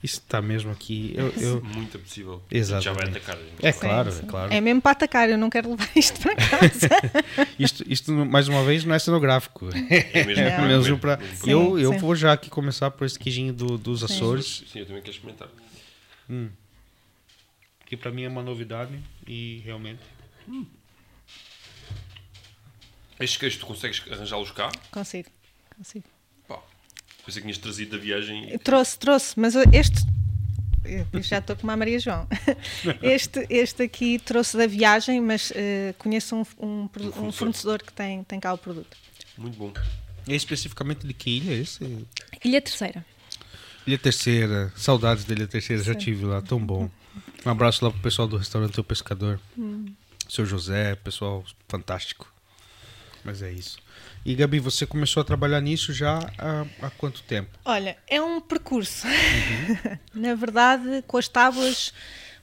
isso 0.03 0.19
está 0.21 0.43
mesmo 0.43 0.71
aqui. 0.71 1.15
Eu, 1.17 1.29
eu- 1.41 1.63
Muito 1.65 1.99
possível. 1.99 2.43
Exatamente. 2.51 2.85
Já 2.85 2.93
vai 2.93 3.09
atacar. 3.09 3.39
É 3.63 3.73
claro, 3.73 4.11
é 4.11 4.23
claro. 4.27 4.53
É 4.53 4.61
mesmo 4.61 4.81
para 4.83 4.91
atacar, 4.93 5.29
eu 5.31 5.39
não 5.39 5.49
quero 5.51 5.71
levar 5.71 5.89
isto 5.97 6.21
para 6.21 6.37
casa. 6.37 6.89
Isto, 7.59 7.85
isto, 7.87 8.13
mais 8.13 8.49
uma 8.49 8.65
vez, 8.65 8.85
não 8.85 8.95
é 8.95 8.99
cenográfico. 8.99 9.69
É 9.91 10.25
mesmo, 10.25 10.43
É 10.43 10.67
mesmo 10.67 10.99
pra... 10.99 11.19
Sim, 11.19 11.51
eu, 11.51 11.79
eu 11.79 11.93
sim. 11.93 11.99
vou 11.99 12.15
já 12.17 12.33
aqui 12.33 12.51
começar 12.51 12.91
por 12.91 13.05
esse 13.07 13.19
queijinho 13.19 13.53
do, 13.53 13.79
dos 13.79 14.01
Sim. 14.01 14.05
Açores, 14.07 14.65
Sim, 14.71 14.81
eu 14.81 14.87
também 14.87 15.03
quero 15.03 15.15
experimentar. 15.17 15.49
que 17.87 17.97
para 17.97 18.11
mim 18.11 18.23
é 18.25 18.29
uma 18.29 18.43
novidade 18.43 18.99
e 19.27 19.61
realmente. 19.65 20.01
Estes 23.23 23.37
queijos 23.39 23.59
tu 23.61 23.67
consegues 23.67 24.03
arranjá-los 24.11 24.51
cá? 24.51 24.71
consigo, 24.91 25.29
consigo. 25.77 26.05
Pá, 26.49 26.59
pensei 27.25 27.41
que 27.41 27.49
tinhas 27.49 27.59
trazido 27.59 27.97
da 27.97 28.03
viagem. 28.03 28.51
Eu 28.51 28.59
Trouxe, 28.59 28.99
trouxe, 28.99 29.39
mas 29.39 29.55
este. 29.55 30.01
eu 31.13 31.23
já 31.23 31.39
estou 31.39 31.55
com 31.55 31.63
uma 31.65 31.77
Maria 31.77 31.99
João. 32.01 32.27
Este, 33.01 33.47
este 33.49 33.83
aqui 33.85 34.19
trouxe 34.19 34.57
da 34.57 34.67
viagem, 34.67 35.21
mas 35.21 35.53
eh, 35.55 35.95
conheço 35.99 36.35
um, 36.35 36.41
um, 36.59 36.89
pro- 36.89 37.05
um 37.05 37.13
fornecedor. 37.13 37.33
fornecedor 37.33 37.83
que 37.83 37.93
tem, 37.93 38.25
tem 38.25 38.41
cá 38.41 38.53
o 38.53 38.59
produto. 38.59 38.97
Muito 39.39 39.57
bom. 39.57 39.73
É 40.29 40.35
especificamente 40.35 41.07
de 41.07 41.15
que 41.15 41.31
ilha 41.39 41.53
é 41.53 41.59
esse? 41.59 42.07
Ilha 42.45 42.61
Terceira. 42.61 43.05
Ilha 43.87 43.99
Terceira. 43.99 44.73
Saudades 44.77 45.25
da 45.25 45.35
Ilha 45.35 45.47
Terceira, 45.47 45.83
já 45.83 45.95
tive 45.95 46.25
lá, 46.25 46.41
tão 46.43 46.59
bom. 46.65 46.91
Um 47.47 47.51
abraço 47.51 47.85
lá 47.85 47.91
pro 47.91 48.01
pessoal 48.01 48.27
do 48.29 48.37
restaurante 48.37 48.79
O 48.81 48.85
Pescador. 48.85 49.41
Seu 50.29 50.45
José, 50.47 50.95
pessoal 50.97 51.45
fantástico. 51.69 52.32
Mas 53.25 53.41
é 53.43 53.51
isso. 53.53 53.79
E 54.25 54.35
Gabi, 54.35 54.59
você 54.59 54.85
começou 54.87 55.21
a 55.21 55.25
trabalhar 55.25 55.61
nisso 55.61 55.93
já 55.93 56.19
há, 56.39 56.65
há 56.87 56.91
quanto 56.91 57.23
tempo? 57.23 57.51
Olha, 57.65 57.97
é 58.09 58.21
um 58.21 58.41
percurso. 58.41 59.07
Na 60.15 60.35
verdade, 60.35 61.03
com 61.07 61.17
as 61.19 61.29
tábuas, 61.29 61.93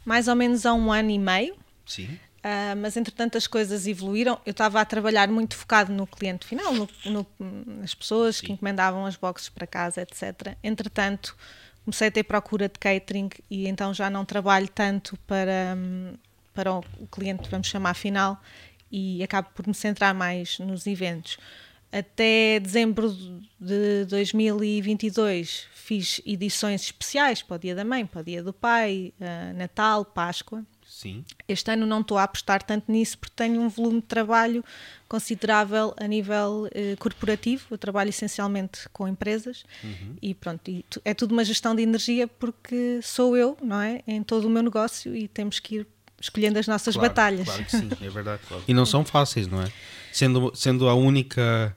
mais 0.06 0.28
ou 0.28 0.36
menos 0.36 0.66
há 0.66 0.74
um 0.74 0.92
ano 0.92 1.10
e 1.10 1.20
meio. 1.20 1.56
Sim. 1.86 2.18
Ah, 2.42 2.74
mas 2.78 2.96
entretanto 2.96 3.38
as 3.38 3.48
coisas 3.48 3.86
evoluíram. 3.88 4.40
Eu 4.46 4.52
estava 4.52 4.80
a 4.80 4.86
trabalhar 4.86 5.28
muito 5.28 5.56
focado 5.58 5.92
no 5.92 6.08
cliente 6.08 6.46
final, 6.46 6.74
no- 6.74 6.90
no- 7.06 7.28
nas 7.66 7.94
pessoas 7.94 8.40
que 8.40 8.52
encomendavam 8.54 9.06
as 9.06 9.16
boxes 9.18 9.50
para 9.50 9.68
casa, 9.68 10.02
etc. 10.02 10.56
Entretanto, 10.64 11.36
comecei 11.84 12.08
a 12.08 12.12
ter 12.12 12.24
procura 12.24 12.70
de 12.70 12.80
catering 12.80 13.30
e 13.50 13.68
então 13.68 13.94
já 13.94 14.10
não 14.10 14.24
trabalho 14.24 14.70
tanto 14.70 15.18
para, 15.28 15.76
hum, 15.78 16.14
para 16.54 16.72
o 16.74 16.84
o 17.00 17.08
cliente, 17.08 17.50
vamos 17.50 17.68
chamar 17.68 17.94
final, 17.94 18.42
e 18.92 19.22
acabo 19.24 19.50
por 19.56 19.68
me 19.68 19.74
centrar 19.74 20.14
mais 20.14 20.60
nos 20.60 20.86
eventos. 20.88 21.38
Até 21.92 22.60
dezembro 22.60 23.10
de 23.60 24.06
2022 24.06 25.68
fiz 25.74 26.22
edições 26.26 26.84
especiais 26.84 27.42
para 27.42 27.56
o 27.56 27.60
Dia 27.60 27.74
da 27.74 27.84
Mãe, 27.84 28.06
para 28.06 28.22
o 28.22 28.24
Dia 28.24 28.44
do 28.44 28.54
Pai, 28.54 29.12
ah, 29.20 29.54
Natal, 29.54 30.06
Páscoa. 30.06 30.64
Sim. 30.88 31.24
Este 31.48 31.72
ano 31.72 31.86
não 31.86 32.02
estou 32.02 32.18
a 32.18 32.24
apostar 32.24 32.62
tanto 32.64 32.92
nisso 32.92 33.18
porque 33.18 33.34
tenho 33.36 33.62
um 33.62 33.70
volume 33.70 34.02
de 34.02 34.08
trabalho 34.08 34.64
considerável 35.08 35.94
a 35.98 36.08
nível 36.08 36.68
eh, 36.72 36.96
corporativo. 37.00 37.68
Eu 37.72 37.78
trabalho 37.78 38.10
essencialmente 38.10 38.90
com 38.90 39.08
empresas 39.08 39.64
e 40.22 40.34
pronto, 40.34 40.70
e 40.70 40.84
tu- 40.90 41.02
é 41.06 41.14
tudo 41.14 41.32
uma 41.32 41.44
gestão 41.46 41.76
de 41.76 41.84
energia 41.84 42.28
porque 42.28 43.00
sou 43.04 43.38
eu, 43.38 43.56
não 43.62 43.80
é? 43.82 44.02
Em 44.08 44.22
todo 44.24 44.46
o 44.46 44.50
meu 44.50 44.62
negócio 44.64 45.16
e 45.16 45.28
temos 45.28 45.60
que 45.60 45.76
ir 45.78 45.88
escolhendo 46.22 46.60
as 46.60 46.68
nossas 46.68 46.96
Claro, 46.96 47.10
batalhas. 47.10 47.46
Claro 47.46 47.66
que 47.66 47.72
sim, 47.72 47.90
é 48.02 48.10
verdade. 48.10 48.42
E 48.68 48.74
não 48.74 48.86
são 48.86 49.06
fáceis, 49.06 49.48
não 49.48 49.62
é? 49.62 49.72
Sendo, 50.12 50.52
sendo 50.56 50.88
a 50.90 50.94
única 50.94 51.76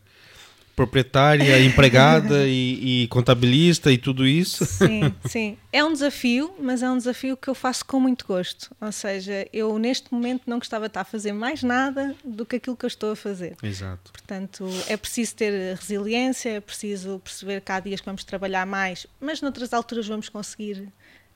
proprietária, 0.75 1.61
empregada 1.61 2.47
e, 2.47 3.03
e 3.05 3.09
contabilista 3.09 3.93
e 3.93 3.99
tudo 3.99 4.27
isso. 4.27 4.65
Sim, 4.65 5.15
sim. 5.29 5.59
É 5.73 5.85
um 5.85 5.93
desafio, 5.93 6.55
mas 6.59 6.83
é 6.83 6.91
um 6.91 6.97
desafio 6.97 7.37
que 7.37 7.49
eu 7.49 7.55
faço 7.55 7.85
com 7.85 8.01
muito 8.01 8.27
gosto. 8.27 8.75
Ou 8.81 8.91
seja, 8.91 9.47
eu 9.53 9.79
neste 9.79 10.13
momento 10.13 10.43
não 10.47 10.59
gostava 10.59 10.87
de 10.87 10.91
estar 10.91 11.03
a 11.03 11.05
fazer 11.05 11.33
mais 11.33 11.63
nada 11.63 12.17
do 12.25 12.47
que 12.47 12.57
aquilo 12.57 12.77
que 12.77 12.85
eu 12.85 12.89
estou 12.89 13.13
a 13.13 13.17
fazer. 13.17 13.55
Exato. 13.63 14.13
Portanto, 14.13 14.67
é 14.89 14.97
preciso 14.97 15.37
ter 15.37 15.77
resiliência, 15.77 16.49
é 16.51 16.61
preciso 16.61 17.21
perceber 17.23 17.61
que 17.61 17.71
há 17.71 17.79
dias 17.79 18.01
que 18.01 18.07
vamos 18.07 18.25
trabalhar 18.25 18.67
mais, 18.67 19.07
mas 19.21 19.43
noutras 19.43 19.73
alturas 19.75 20.07
vamos 20.09 20.29
conseguir 20.31 20.89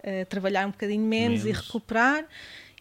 eh, 0.02 0.24
trabalhar 0.24 0.66
um 0.66 0.70
bocadinho 0.70 1.04
menos, 1.04 1.42
e 1.42 1.46
Menos. 1.46 1.66
recuperar. 1.66 2.24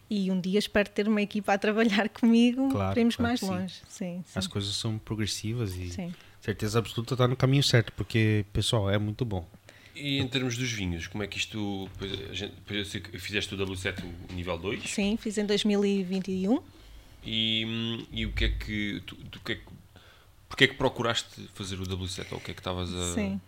E 0.08 0.30
um 0.30 0.40
dia 0.40 0.58
espero 0.58 0.88
ter 0.88 1.08
uma 1.08 1.20
equipa 1.20 1.52
a 1.54 1.58
trabalhar 1.58 2.08
comigo 2.08 2.68
Claro, 2.70 2.92
para 2.92 3.00
irmos 3.00 3.16
claro 3.16 3.28
mais 3.28 3.40
que 3.40 3.46
sim. 3.46 3.52
longe. 3.52 3.74
Sim, 3.88 4.24
sim. 4.26 4.38
As 4.38 4.46
coisas 4.46 4.74
são 4.76 4.98
progressivas 4.98 5.74
e 5.76 5.90
sim. 5.90 6.14
certeza 6.40 6.78
absoluta 6.78 7.14
está 7.14 7.26
no 7.26 7.34
caminho 7.36 7.62
certo, 7.62 7.92
porque, 7.92 8.44
pessoal, 8.52 8.88
é 8.90 8.98
muito 8.98 9.24
bom. 9.24 9.44
E 9.94 10.18
em 10.18 10.28
termos 10.28 10.56
dos 10.56 10.70
vinhos, 10.70 11.06
como 11.06 11.24
é 11.24 11.26
que 11.26 11.38
isto. 11.38 11.88
gente- 12.32 12.52
fizeste 13.18 13.54
o 13.54 13.58
W7 13.58 14.04
o 14.30 14.32
nível 14.34 14.58
2 14.58 14.82
Sim, 14.90 15.16
fiz 15.16 15.38
em 15.38 15.46
2021. 15.46 16.60
e, 17.24 18.06
e 18.12 18.26
o 18.26 18.32
que 18.32 18.44
é 18.44 18.48
que. 18.50 19.02
Tu, 19.06 19.16
tu, 19.16 19.38
o 19.38 19.42
que 19.42 19.52
é 19.52 19.54
que 19.56 19.62
porque 20.48 20.64
é 20.64 20.68
que 20.68 20.74
procuraste 20.74 21.48
fazer 21.54 21.74
o 21.80 21.82
W7 21.84 22.26
ou 22.30 22.38
o 22.38 22.40
que 22.40 22.50
é 22.52 22.54
que 22.54 22.60
estavas 22.60 22.94
a. 22.94 23.14
Sim. 23.14 23.40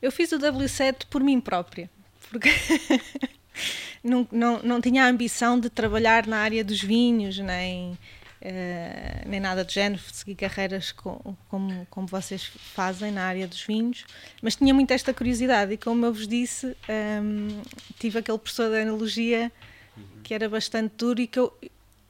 Eu 0.00 0.10
fiz 0.10 0.32
o 0.32 0.38
W7 0.38 1.06
por 1.10 1.22
mim 1.22 1.38
própria, 1.40 1.90
porque 2.30 2.48
não, 4.02 4.26
não, 4.30 4.62
não 4.62 4.80
tinha 4.80 5.04
a 5.04 5.08
ambição 5.08 5.58
de 5.58 5.68
trabalhar 5.70 6.26
na 6.26 6.38
área 6.38 6.64
dos 6.64 6.80
vinhos, 6.82 7.38
nem, 7.38 7.98
eh, 8.40 9.22
nem 9.26 9.40
nada 9.40 9.64
do 9.64 9.70
género, 9.70 10.00
seguir 10.12 10.34
carreiras 10.34 10.92
co- 10.92 11.36
como, 11.48 11.86
como 11.90 12.06
vocês 12.06 12.44
fazem 12.44 13.12
na 13.12 13.24
área 13.24 13.46
dos 13.46 13.62
vinhos, 13.62 14.04
mas 14.40 14.56
tinha 14.56 14.72
muito 14.72 14.90
esta 14.92 15.12
curiosidade 15.12 15.74
e, 15.74 15.76
como 15.76 16.06
eu 16.06 16.12
vos 16.12 16.26
disse, 16.26 16.76
hum, 17.22 17.60
tive 17.98 18.18
aquele 18.18 18.38
professor 18.38 18.70
de 18.70 18.80
analogia 18.80 19.52
que 20.22 20.32
era 20.32 20.48
bastante 20.48 20.94
duro 20.96 21.20
e 21.20 21.26
que, 21.26 21.38
eu, 21.38 21.52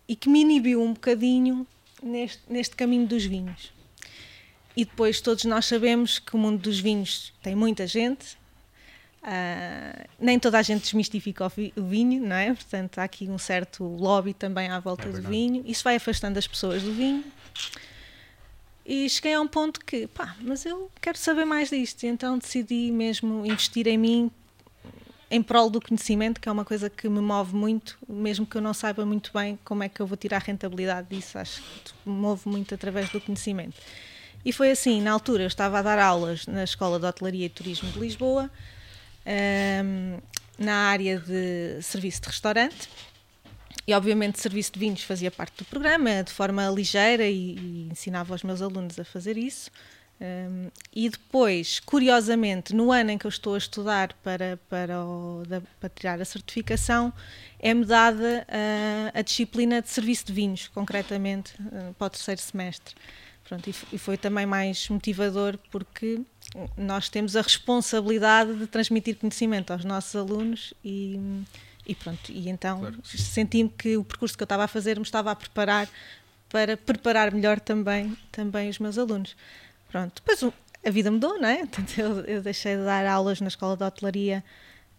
e 0.08 0.14
que 0.14 0.28
me 0.28 0.40
inibiu 0.40 0.82
um 0.82 0.92
bocadinho 0.92 1.66
neste, 2.02 2.42
neste 2.48 2.76
caminho 2.76 3.06
dos 3.06 3.24
vinhos. 3.24 3.72
E 4.76 4.84
depois 4.84 5.20
todos 5.20 5.44
nós 5.44 5.66
sabemos 5.66 6.18
que 6.18 6.34
o 6.36 6.38
mundo 6.38 6.60
dos 6.60 6.78
vinhos 6.78 7.32
tem 7.42 7.54
muita 7.56 7.86
gente. 7.86 8.38
Ah, 9.22 10.06
nem 10.18 10.38
toda 10.38 10.58
a 10.58 10.62
gente 10.62 10.82
desmistifica 10.82 11.46
o, 11.46 11.48
vi- 11.48 11.72
o 11.76 11.82
vinho, 11.82 12.22
não 12.22 12.36
é? 12.36 12.52
Portanto, 12.54 12.98
há 12.98 13.04
aqui 13.04 13.28
um 13.28 13.38
certo 13.38 13.84
lobby 13.84 14.32
também 14.34 14.68
à 14.68 14.78
volta 14.80 15.08
É 15.08 15.12
do 15.12 15.22
vinho. 15.22 15.62
Isso 15.66 15.84
vai 15.84 15.96
afastando 15.96 16.38
as 16.38 16.46
pessoas 16.46 16.82
do 16.82 16.92
vinho. 16.92 17.24
E 18.84 19.08
cheguei 19.08 19.34
a 19.34 19.40
um 19.40 19.46
ponto 19.46 19.78
que, 19.84 20.06
pá, 20.06 20.34
mas 20.40 20.64
eu 20.64 20.90
quero 21.00 21.16
saber 21.18 21.44
mais 21.44 21.70
disto. 21.70 22.02
E 22.02 22.06
então 22.08 22.38
decidi 22.38 22.90
mesmo 22.90 23.44
investir 23.46 23.86
em 23.86 23.98
mim 23.98 24.30
em 25.30 25.40
prol 25.40 25.70
do 25.70 25.80
conhecimento, 25.80 26.40
que 26.40 26.48
é 26.48 26.52
uma 26.52 26.64
coisa 26.64 26.90
que 26.90 27.08
me 27.08 27.20
move 27.20 27.54
muito, 27.54 27.96
mesmo 28.08 28.44
que 28.44 28.56
eu 28.56 28.60
não 28.60 28.74
saiba 28.74 29.06
muito 29.06 29.30
bem 29.32 29.56
como 29.64 29.84
é 29.84 29.88
que 29.88 30.00
eu 30.00 30.06
vou 30.06 30.16
tirar 30.16 30.42
rentabilidade 30.42 31.06
disso, 31.08 31.38
acho 31.38 31.62
que 31.84 31.92
me 32.10 32.16
move 32.16 32.48
muito 32.48 32.74
através 32.74 33.10
do 33.10 33.20
conhecimento. 33.20 33.76
E 34.44 34.52
foi 34.52 34.72
assim, 34.72 35.00
na 35.00 35.12
altura 35.12 35.44
eu 35.44 35.46
estava 35.46 35.78
a 35.78 35.82
dar 35.82 36.00
aulas 36.00 36.48
na 36.48 36.64
Escola 36.64 36.98
de 36.98 37.06
Hotelaria 37.06 37.46
e 37.46 37.48
Turismo 37.48 37.88
de 37.92 38.00
Lisboa, 38.00 38.50
ahm, 39.26 40.18
na 40.58 40.74
área 40.88 41.18
de 41.18 41.82
serviço 41.82 42.20
de 42.22 42.28
restaurante, 42.28 42.88
e 43.86 43.94
obviamente 43.94 44.38
serviço 44.40 44.72
de 44.72 44.78
vinhos 44.78 45.02
fazia 45.02 45.30
parte 45.30 45.56
do 45.58 45.64
programa, 45.64 46.22
de 46.22 46.32
forma 46.32 46.68
ligeira, 46.68 47.26
e, 47.26 47.56
e 47.58 47.88
ensinava 47.90 48.34
os 48.34 48.42
meus 48.42 48.60
alunos 48.62 48.98
a 48.98 49.04
fazer 49.04 49.36
isso. 49.36 49.70
Um, 50.22 50.70
e 50.94 51.08
depois, 51.08 51.80
curiosamente, 51.80 52.74
no 52.74 52.92
ano 52.92 53.10
em 53.10 53.16
que 53.16 53.24
eu 53.26 53.30
estou 53.30 53.54
a 53.54 53.58
estudar 53.58 54.12
para, 54.22 54.58
para, 54.68 55.02
o- 55.02 55.44
da- 55.48 55.62
para 55.80 55.88
tirar 55.88 56.20
a 56.20 56.24
certificação, 56.26 57.10
é-me 57.58 57.86
dada 57.86 58.46
ah, 58.46 59.18
a 59.18 59.22
disciplina 59.22 59.80
de 59.80 59.88
serviço 59.88 60.26
de 60.26 60.34
vinhos, 60.34 60.68
concretamente, 60.68 61.54
ah, 61.72 61.92
para 61.98 62.06
o 62.06 62.10
terceiro 62.10 62.38
semestre. 62.40 62.94
Pronto, 63.50 63.68
e, 63.68 63.74
e 63.92 63.98
foi 63.98 64.16
também 64.16 64.46
mais 64.46 64.88
motivador 64.88 65.58
porque 65.72 66.20
nós 66.76 67.08
temos 67.08 67.34
a 67.34 67.42
responsabilidade 67.42 68.54
de 68.54 68.66
transmitir 68.68 69.16
conhecimento 69.16 69.72
aos 69.72 69.84
nossos 69.84 70.14
alunos 70.14 70.72
e, 70.84 71.18
e 71.84 71.92
pronto, 71.96 72.30
e 72.30 72.48
então 72.48 72.78
Claro 72.78 72.96
senti-me 73.04 73.68
que 73.68 73.96
o 73.96 74.04
percurso 74.04 74.36
que 74.38 74.42
eu 74.42 74.46
estava 74.46 74.62
a 74.62 74.68
fazer 74.68 74.96
me 74.98 75.02
estava 75.02 75.32
a 75.32 75.34
preparar 75.34 75.88
para 76.48 76.76
preparar 76.76 77.34
melhor 77.34 77.58
também, 77.58 78.16
também 78.30 78.68
os 78.68 78.78
meus 78.78 78.96
alunos. 78.96 79.36
Pronto, 79.90 80.14
depois 80.14 80.40
o- 80.44 80.54
a 80.86 80.90
vida 80.90 81.10
mudou, 81.10 81.36
não 81.40 81.48
é? 81.48 81.58
Portanto, 81.66 81.98
eu, 81.98 82.20
eu 82.26 82.42
deixei 82.42 82.76
de 82.76 82.84
dar 82.84 83.04
aulas 83.04 83.40
na 83.40 83.48
escola 83.48 83.76
de 83.76 83.82
hotelaria 83.82 84.44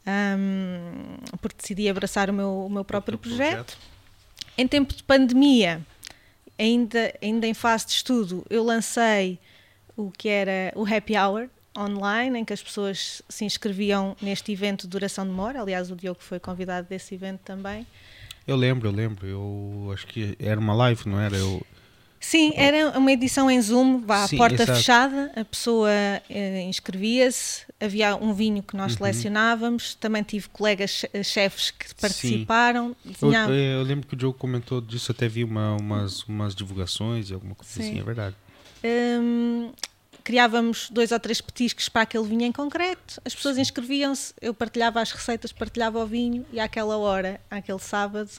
hum, 0.05 1.17
porque 1.41 1.55
decidi 1.62 1.88
abraçar 1.89 2.29
o 2.29 2.34
meu, 2.34 2.65
o 2.65 2.70
meu 2.70 2.84
próprio 2.84 3.17
teu 3.17 3.29
projeto. 3.29 3.77
Em 4.58 4.67
tempo 4.67 4.93
de 4.93 5.03
pandemia, 5.03 5.81
ainda, 6.61 7.13
ainda 7.21 7.47
em 7.47 7.53
fase 7.53 7.87
de 7.87 7.93
estudo, 7.93 8.45
eu 8.49 8.63
lancei 8.63 9.39
o 9.97 10.11
que 10.11 10.29
era 10.29 10.71
o 10.75 10.85
Happy 10.85 11.17
Hour 11.17 11.49
online, 11.77 12.39
em 12.39 12.45
que 12.45 12.53
as 12.53 12.61
pessoas 12.61 13.21
se 13.27 13.45
inscreviam 13.45 14.15
neste 14.21 14.51
evento 14.51 14.83
de 14.83 14.89
duração 14.89 15.25
de 15.25 15.31
uma 15.31 15.43
hora. 15.43 15.61
Aliás, 15.61 15.89
o 15.89 15.95
Diogo 15.95 16.19
foi 16.21 16.39
convidado 16.39 16.87
desse 16.87 17.15
evento 17.15 17.39
também. 17.39 17.87
Eu 18.45 18.55
lembro, 18.55 18.87
eu 18.89 18.91
lembro. 18.91 19.25
Eu 19.25 19.91
acho 19.93 20.05
que 20.05 20.35
era 20.39 20.59
uma 20.59 20.73
live, 20.73 21.07
não 21.07 21.19
era? 21.19 21.35
Eu, 21.35 21.65
Sim, 22.23 22.53
era 22.55 22.97
uma 22.99 23.11
edição 23.11 23.49
em 23.49 23.59
Zoom, 23.59 24.01
vá 24.05 24.23
à 24.23 24.27
Sim, 24.27 24.37
porta 24.37 24.61
exato. 24.61 24.77
fechada, 24.77 25.31
a 25.35 25.43
pessoa 25.43 25.89
eh, 26.29 26.61
inscrevia-se, 26.69 27.63
havia 27.79 28.15
um 28.15 28.31
vinho 28.31 28.61
que 28.61 28.75
Uhum. 28.75 28.81
nós 28.83 28.93
selecionávamos, 28.93 29.95
também 29.95 30.21
tive 30.21 30.47
colegas 30.49 31.03
eh, 31.13 31.23
chefes 31.23 31.71
que 31.71 31.93
participaram, 31.95 32.95
Eu, 33.21 33.33
eu 33.53 33.81
lembro 33.83 34.07
que 34.07 34.13
o 34.13 34.17
Diogo 34.17 34.37
comentou 34.37 34.79
disso, 34.79 35.11
até 35.11 35.27
vi 35.27 35.43
uma, 35.43 35.75
umas, 35.77 36.23
umas 36.25 36.53
divulgações 36.53 37.31
e 37.31 37.33
alguma 37.33 37.55
coisa 37.55 37.71
Sim. 37.73 37.81
assim, 37.89 37.99
é 37.99 38.03
verdade. 38.03 38.35
Hum, 38.83 39.71
criávamos 40.23 40.89
dois 40.91 41.11
ou 41.11 41.19
três 41.19 41.41
petiscos 41.41 41.89
para 41.89 42.03
aquele 42.03 42.25
vinho 42.27 42.43
em 42.43 42.51
concreto, 42.51 43.19
as 43.25 43.33
pessoas 43.33 43.57
inscreviam-se, 43.57 44.31
eu 44.39 44.53
partilhava 44.53 45.01
as 45.01 45.11
receitas, 45.11 45.51
partilhava 45.51 45.97
o 45.99 46.05
vinho 46.05 46.45
e 46.53 46.59
àquela 46.59 46.97
hora, 46.97 47.41
àquele 47.49 47.79
sábado, 47.79 48.29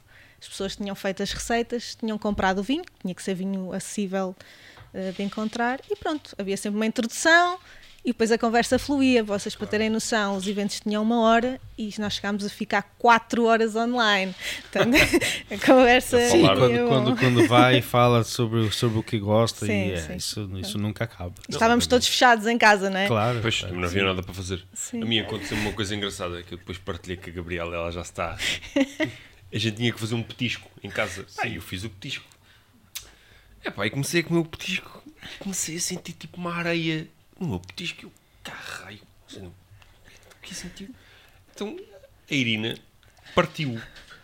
as 0.43 0.49
pessoas 0.49 0.75
tinham 0.75 0.95
feito 0.97 1.23
as 1.23 1.33
receitas, 1.33 1.95
tinham 1.95 2.19
comprado 2.19 2.59
o 2.59 2.63
vinho, 2.65 2.83
tinha 3.01 3.15
que 3.15 3.23
ser 3.23 3.35
vinho 3.35 3.73
acessível 3.73 4.35
eh, 4.93 5.13
de 5.17 5.23
encontrar 5.23 5.81
e 5.89 5.95
pronto, 5.95 6.35
havia 6.37 6.57
sempre 6.57 6.77
uma 6.77 6.87
introdução 6.87 7.61
e 8.05 8.09
depois 8.09 8.33
a 8.33 8.37
conversa 8.37 8.77
fluía, 8.81 9.23
vocês 9.23 9.55
para 9.55 9.69
terem 9.69 9.89
noção, 9.89 10.37
os 10.37 10.49
eventos 10.49 10.81
tinham 10.81 11.01
uma 11.05 11.21
hora 11.21 11.61
e 11.79 11.95
nós 12.01 12.15
chegámos 12.15 12.45
a 12.45 12.49
ficar 12.49 12.83
quatro 12.99 13.45
horas 13.45 13.77
online. 13.77 14.35
Portanto, 14.63 14.97
a 15.49 15.65
conversa 15.65 16.19
Sim, 16.29 16.43
quando, 16.43 16.89
quando, 16.89 17.17
quando 17.17 17.47
vai 17.47 17.79
e 17.79 17.83
fala 17.83 18.25
sobre, 18.25 18.69
sobre 18.73 18.99
o 18.99 19.03
que 19.05 19.21
gosta 19.21 19.65
Sim, 19.65 19.91
e 19.91 19.93
é, 19.93 19.97
sim. 19.99 20.17
isso, 20.17 20.51
isso 20.59 20.77
nunca 20.77 21.05
acaba. 21.05 21.35
Estávamos 21.49 21.87
todos 21.87 22.09
fechados 22.09 22.49
em 22.49 22.59
casa, 22.59 22.91
não 22.91 22.99
é? 22.99 23.07
Claro. 23.07 23.39
Pois, 23.41 23.61
claro. 23.61 23.77
não 23.77 23.85
havia 23.85 24.03
nada 24.03 24.21
para 24.21 24.35
fazer. 24.35 24.65
Sim. 24.75 25.01
A 25.01 25.07
mim 25.07 25.21
aconteceu 25.21 25.57
uma 25.57 25.73
coisa 25.73 25.95
engraçada 25.95 26.43
que 26.43 26.55
eu 26.55 26.59
depois 26.59 26.79
partilhei 26.79 27.17
com 27.17 27.31
a 27.31 27.33
Gabriela, 27.33 27.77
ela 27.77 27.93
já 27.93 28.03
está. 28.03 28.37
A 29.53 29.59
gente 29.59 29.77
tinha 29.77 29.93
que 29.93 30.01
fazer 30.01 30.15
um 30.15 30.23
petisco 30.23 30.71
em 30.83 30.89
casa. 30.91 31.27
Aí 31.39 31.57
eu 31.57 31.63
fiz 31.63 31.85
o 31.85 31.91
petisco. 31.91 32.25
É 33.65 33.71
pá, 33.71 33.87
e 33.87 33.91
comecei 33.91 34.21
a 34.21 34.25
comer 34.25 34.41
o 34.41 34.45
petisco. 34.45 35.03
Comecei 35.39 35.77
a 35.77 35.81
sentir 35.81 36.13
tipo 36.15 36.37
uma 36.39 36.55
areia 36.55 37.07
no 37.39 37.49
meu 37.49 37.61
petisco. 37.61 38.01
e 38.03 38.05
Eu, 38.07 38.13
caralho, 38.43 39.01
o 39.37 39.53
que 40.43 40.55
sentiu? 40.55 40.89
Então 41.55 41.77
a 42.31 42.35
Irina 42.35 42.77
partiu 43.35 43.81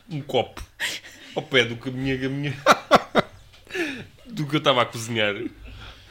um 0.09 0.21
copo 0.23 0.63
ao 1.37 1.43
pé 1.43 1.65
do 1.65 1.77
que 1.77 1.89
a 1.89 1.93
minha. 1.93 2.15
a 2.27 2.29
minha- 2.29 2.57
do 4.27 4.47
que 4.47 4.57
eu 4.57 4.59
estava 4.59 4.83
a 4.83 4.87
cozinhar. 4.87 5.35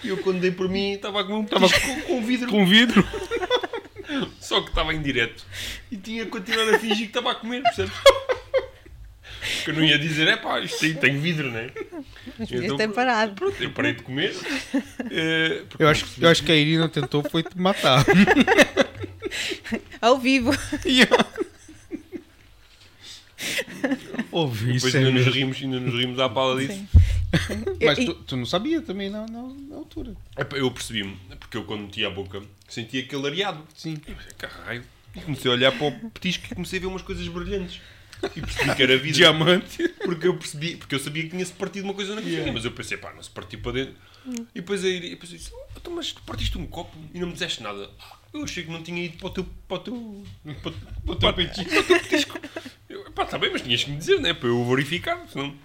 E 0.03 0.07
eu 0.09 0.17
quando 0.21 0.39
dei 0.39 0.51
por 0.51 0.69
mim 0.69 0.93
estava 0.93 1.21
a 1.21 1.23
comer 1.23 1.35
um 1.39 1.45
petisco 1.45 1.79
com, 1.81 2.01
com 2.01 2.25
vidro. 2.25 2.49
Com 2.51 2.65
vidro. 2.65 3.03
Só 4.39 4.61
que 4.61 4.69
estava 4.69 4.93
em 4.93 5.01
direto 5.01 5.45
e 5.91 5.97
tinha 5.97 6.23
que 6.23 6.31
continuar 6.31 6.73
a 6.73 6.79
fingir 6.79 6.97
que 6.97 7.03
estava 7.17 7.31
a 7.31 7.35
comer, 7.35 7.61
percebes? 7.63 7.93
Porque 9.67 9.71
eu 9.71 9.75
não 9.83 9.83
ia 9.83 9.99
dizer, 9.99 10.29
é 10.29 10.37
pá, 10.37 10.61
isto 10.61 10.79
tem, 10.79 10.93
tem 10.93 11.19
vidro, 11.19 11.51
não 11.51 11.59
é? 11.59 11.69
Mas 12.39 12.47
podias 12.49 12.63
Então, 12.63 12.77
ter 12.77 12.87
parado. 12.87 13.33
Pronto, 13.33 13.61
eu 13.61 13.69
parei 13.71 13.91
de 13.93 14.01
comer. 14.01 14.33
eh, 15.11 15.63
Eu 15.77 15.89
acho, 15.89 16.05
eu 16.21 16.29
acho 16.29 16.41
que 16.43 16.51
a 16.53 16.55
Irina 16.55 16.87
tentou 16.87 17.21
foi 17.29 17.43
te 17.43 17.57
matar. 17.59 18.05
Ao 20.01 20.17
vivo. 20.17 20.51
Eu- 20.85 21.07
Ouvi 24.31 24.73
depois 24.73 24.85
isso. 24.85 24.97
é 24.97 24.99
ainda 24.99 25.11
nos, 25.11 25.25
mesmo. 25.25 25.31
rimos, 25.33 25.57
ainda 25.61 25.79
nos 25.81 25.93
rimos 25.99 26.19
à 26.19 26.29
pala 26.29 26.59
disso. 26.59 26.73
Sim. 26.73 26.87
Mas 27.85 27.97
tu, 27.99 28.13
tu 28.15 28.37
não 28.37 28.45
sabia 28.45 28.81
também 28.81 29.09
na, 29.09 29.25
na, 29.27 29.41
na 29.69 29.75
altura. 29.75 30.13
Eu 30.55 30.71
percebi-me, 30.71 31.17
porque 31.39 31.57
eu 31.57 31.63
quando 31.65 31.81
metia 31.81 32.07
a 32.07 32.09
boca 32.09 32.41
sentia 32.69 33.01
aquele 33.01 33.27
areado. 33.27 33.61
Sim. 33.75 33.97
E 35.13 35.19
comecei 35.21 35.51
a 35.51 35.53
olhar 35.53 35.71
para 35.73 35.87
o 35.87 36.09
petisco 36.11 36.45
e 36.51 36.55
comecei 36.55 36.79
a 36.79 36.81
ver 36.81 36.87
umas 36.87 37.01
coisas 37.01 37.27
brilhantes. 37.27 37.81
E 38.35 38.41
percebi 38.41 38.75
que 38.75 38.83
era 38.83 38.97
vidro. 38.97 39.17
Diamante. 39.17 39.87
Porque 40.03 40.27
eu 40.27 40.35
percebi, 40.37 40.75
porque 40.75 40.95
eu 40.95 40.99
sabia 40.99 41.23
que 41.23 41.29
tinha-se 41.29 41.53
partido 41.53 41.83
uma 41.85 41.93
coisa 41.93 42.15
na 42.15 42.21
cozinha, 42.21 42.51
mas 42.51 42.65
eu 42.65 42.71
pensei, 42.71 42.97
pá, 42.97 43.13
não 43.13 43.21
se 43.21 43.29
partiu 43.29 43.59
para 43.59 43.73
dentro. 43.73 43.95
E 44.53 44.59
depois 44.61 44.83
aí 44.83 45.11
eu 45.11 45.17
pensei, 45.17 45.39
"Oh, 45.53 45.77
então, 45.77 45.93
mas 45.93 46.11
tu 46.11 46.21
partiste 46.23 46.57
um 46.57 46.65
copo 46.67 46.97
e 47.13 47.19
não 47.19 47.27
me 47.27 47.33
disseste 47.33 47.63
nada. 47.63 47.89
Eu 48.33 48.43
achei 48.43 48.63
que 48.63 48.71
não 48.71 48.83
tinha 48.83 49.03
ido 49.05 49.17
para 49.17 49.27
o 49.27 49.29
teu. 49.29 49.45
para 49.67 49.77
o 49.77 49.79
teu. 49.79 50.23
para, 50.61 50.71
para 50.71 51.11
o 51.11 51.15
teu 51.15 51.33
petisco. 51.33 51.69
Para 51.69 51.79
o 51.79 51.83
teu 51.83 51.99
petisco. 52.01 52.39
Eu, 52.89 53.11
pá, 53.11 53.23
está 53.23 53.37
bem, 53.37 53.51
mas 53.51 53.61
tinhas 53.61 53.83
que 53.83 53.91
me 53.91 53.97
dizer, 53.97 54.19
né? 54.19 54.33
Para 54.33 54.49
eu 54.49 54.65
verificar, 54.65 55.25
senão. 55.31 55.55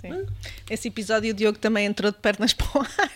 Sim. 0.00 0.26
Esse 0.68 0.88
episódio 0.88 1.30
o 1.30 1.34
Diogo 1.34 1.58
também 1.58 1.86
entrou 1.86 2.12
de 2.12 2.18
pernas 2.18 2.52
para 2.52 2.66
o 2.78 2.82
ar. 2.82 3.10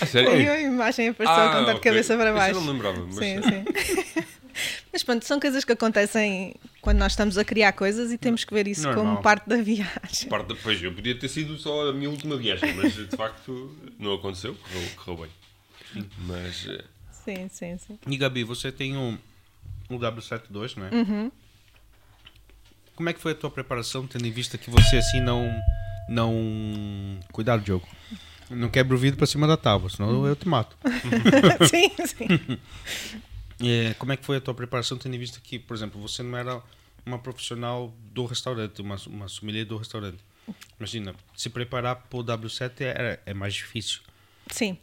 A 0.00 0.06
sério? 0.06 0.40
E 0.40 0.48
a 0.48 0.60
imagem 0.62 1.08
apareceu 1.08 1.36
Ah, 1.42 1.50
a 1.50 1.58
contar 1.58 1.72
de 1.72 1.78
ok. 1.78 1.90
cabeça 1.90 2.16
para 2.16 2.30
Esse 2.30 2.32
eu 2.32 2.36
baixo. 2.36 2.60
não 2.60 2.72
lembrava, 2.72 3.06
mas- 3.06 3.14
Sim, 3.16 3.42
sim. 3.42 4.24
Mas 4.92 5.02
pronto, 5.02 5.24
são 5.24 5.38
coisas 5.40 5.64
que 5.64 5.72
acontecem 5.72 6.54
quando 6.80 6.98
nós 6.98 7.12
estamos 7.12 7.36
a 7.38 7.44
criar 7.44 7.72
coisas 7.72 8.10
e 8.12 8.18
temos 8.18 8.44
que 8.44 8.52
ver 8.52 8.66
isso 8.68 8.82
Normal. 8.82 9.04
como 9.14 9.22
parte 9.22 9.48
da 9.48 9.56
viagem. 9.56 10.28
Parte 10.28 10.48
da- 10.48 10.56
pois, 10.62 10.82
eu 10.82 10.92
podia 10.92 11.14
ter 11.18 11.28
sido 11.28 11.56
só 11.58 11.88
a 11.88 11.92
minha 11.92 12.10
última 12.10 12.36
viagem, 12.36 12.74
mas 12.74 12.94
de 12.94 13.16
facto 13.16 13.76
não 13.98 14.14
aconteceu, 14.14 14.54
correu, 14.54 14.88
correu 14.96 15.28
bem. 15.94 16.04
Mas. 16.26 16.66
eh, 16.68 16.84
Sim, 17.24 17.48
sim, 17.50 17.76
sim. 17.78 17.98
E 18.06 18.16
Gabi, 18.16 18.44
você 18.44 18.72
tem 18.72 18.96
um, 18.96 19.18
um 19.90 19.98
W72, 19.98 20.76
não 20.76 20.86
é? 20.86 20.90
Uhum. 20.90 21.30
Como 22.96 23.08
é 23.08 23.12
que 23.12 23.20
foi 23.20 23.32
a 23.32 23.34
tua 23.34 23.50
preparação, 23.50 24.06
tendo 24.06 24.26
em 24.26 24.30
vista 24.30 24.58
que 24.58 24.70
você 24.70 24.96
assim 24.98 25.20
não. 25.20 25.50
não... 26.08 27.18
Cuidado, 27.32 27.62
Diogo. 27.62 27.86
Não 28.50 28.68
quebra 28.68 28.94
o 28.96 28.98
vidro 28.98 29.16
para 29.16 29.26
cima 29.26 29.46
da 29.46 29.56
tábua, 29.56 29.88
senão 29.88 30.26
eu 30.26 30.34
te 30.34 30.48
mato. 30.48 30.76
sim, 31.70 31.90
sim. 32.04 32.58
É, 33.62 33.94
como 33.94 34.12
é 34.12 34.16
que 34.16 34.24
foi 34.24 34.36
a 34.36 34.40
tua 34.40 34.54
preparação, 34.54 34.96
tendo 34.96 35.14
em 35.14 35.18
vista 35.18 35.38
que, 35.42 35.58
por 35.58 35.74
exemplo, 35.76 36.00
você 36.00 36.22
não 36.22 36.36
era 36.38 36.62
uma 37.04 37.18
profissional 37.18 37.92
do 38.12 38.24
restaurante, 38.26 38.80
uma, 38.80 38.96
uma 39.06 39.28
sommelier 39.28 39.64
do 39.64 39.76
restaurante. 39.76 40.18
Imagina, 40.78 41.14
se 41.36 41.50
preparar 41.50 41.96
para 41.96 42.18
o 42.18 42.24
W7 42.24 42.72
é, 42.80 43.20
é 43.26 43.34
mais 43.34 43.54
difícil. 43.54 44.00
Sim. 44.50 44.78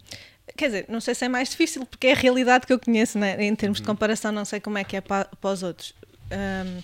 Quer 0.56 0.68
dizer, 0.68 0.86
não 0.88 1.02
sei 1.02 1.14
se 1.16 1.26
é 1.26 1.30
mais 1.30 1.50
difícil, 1.50 1.86
porque 1.86 2.08
é 2.08 2.12
a 2.14 2.16
realidade 2.16 2.66
que 2.66 2.74
eu 2.74 2.80
conheço, 2.80 3.18
né? 3.18 3.44
em 3.44 3.56
termos 3.56 3.80
de 3.80 3.84
Uhum. 3.84 3.94
comparação, 3.94 4.32
não 4.32 4.46
sei 4.46 4.60
como 4.60 4.78
é 4.78 4.84
que 4.84 4.96
é 4.96 5.02
para, 5.02 5.26
para 5.26 5.50
os 5.52 5.64
outros. 5.64 5.94
Ahm, 6.32 6.82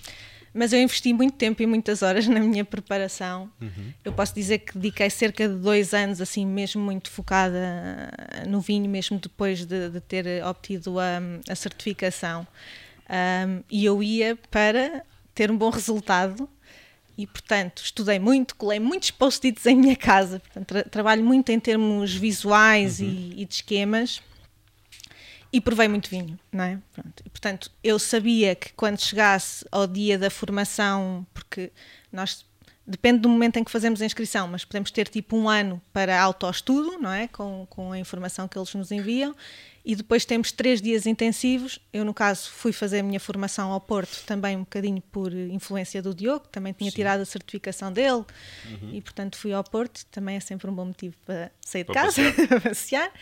mas 0.54 0.72
eu 0.72 0.80
investi 0.80 1.12
muito 1.12 1.34
tempo 1.34 1.60
e 1.62 1.66
muitas 1.66 2.00
horas 2.02 2.26
na 2.28 2.40
minha 2.40 2.64
preparação. 2.64 3.50
Uhum. 3.60 3.92
Eu 4.04 4.12
posso 4.12 4.34
dizer 4.34 4.58
que 4.58 4.74
dediquei 4.78 5.10
cerca 5.10 5.48
de 5.48 5.56
dois 5.56 5.92
anos, 5.92 6.20
assim, 6.20 6.46
mesmo 6.46 6.80
muito 6.80 7.10
focada 7.10 8.10
no 8.48 8.60
vinho, 8.60 8.88
mesmo 8.88 9.18
depois 9.18 9.66
de, 9.66 9.90
de 9.90 10.00
ter 10.00 10.44
obtido 10.44 10.98
a, 11.00 11.20
a 11.48 11.54
certificação. 11.54 12.46
Ahm, 13.08 13.62
e 13.70 13.84
eu 13.84 14.02
ia 14.02 14.36
para 14.50 15.04
ter 15.34 15.50
um 15.50 15.56
bom 15.58 15.68
resultado 15.70 16.48
e, 17.18 17.26
portanto, 17.26 17.82
estudei 17.84 18.18
muito, 18.18 18.56
colei 18.56 18.80
muitos 18.80 19.10
post-its 19.10 19.66
em 19.66 19.76
minha 19.76 19.96
casa. 19.96 20.40
Portanto, 20.40 20.66
tra- 20.66 20.84
trabalho 20.84 21.24
muito 21.24 21.50
em 21.50 21.60
termos 21.60 22.14
visuais 22.14 23.00
e, 23.00 23.32
e 23.36 23.44
de 23.44 23.54
esquemas. 23.54 24.22
E 25.54 25.60
provei 25.60 25.86
muito 25.86 26.10
vinho, 26.10 26.36
não 26.50 26.64
é? 26.64 26.80
Pronto. 26.92 27.22
E, 27.24 27.30
portanto, 27.30 27.70
eu 27.84 27.96
sabia 27.96 28.56
que 28.56 28.72
quando 28.72 29.00
chegasse 29.00 29.64
ao 29.70 29.86
dia 29.86 30.18
da 30.18 30.28
formação, 30.28 31.24
porque 31.32 31.70
nós 32.10 32.44
depende 32.84 33.20
do 33.20 33.28
momento 33.28 33.56
em 33.58 33.62
que 33.62 33.70
fazemos 33.70 34.02
a 34.02 34.04
inscrição, 34.04 34.48
mas 34.48 34.64
podemos 34.64 34.90
ter 34.90 35.06
tipo 35.06 35.36
um 35.36 35.48
ano 35.48 35.80
para 35.92 36.20
autoestudo, 36.20 36.98
não 36.98 37.12
é? 37.12 37.28
Com, 37.28 37.68
com 37.70 37.92
a 37.92 37.98
informação 38.00 38.48
que 38.48 38.58
eles 38.58 38.74
nos 38.74 38.90
enviam, 38.90 39.32
e 39.84 39.94
depois 39.94 40.24
temos 40.24 40.50
três 40.50 40.82
dias 40.82 41.06
intensivos. 41.06 41.78
Eu, 41.92 42.04
no 42.04 42.12
caso, 42.12 42.50
fui 42.50 42.72
fazer 42.72 42.98
a 42.98 43.02
minha 43.04 43.20
formação 43.20 43.70
ao 43.70 43.80
Porto, 43.80 44.24
também 44.26 44.56
um 44.56 44.64
bocadinho 44.64 45.00
por 45.12 45.32
influência 45.32 46.02
do 46.02 46.12
Diogo, 46.12 46.48
também 46.48 46.72
tinha 46.72 46.90
tirado 46.90 47.20
a 47.20 47.24
certificação 47.24 47.92
dele, 47.92 48.24
e 48.92 49.00
portanto 49.00 49.36
fui 49.36 49.52
ao 49.52 49.62
Porto, 49.62 50.04
também 50.06 50.34
é 50.34 50.40
sempre 50.40 50.68
um 50.68 50.74
bom 50.74 50.86
motivo 50.86 51.14
para 51.24 51.52
sair 51.60 51.84
de 51.84 51.92
casa, 51.92 52.22
para 52.48 52.60
passear. 52.60 53.12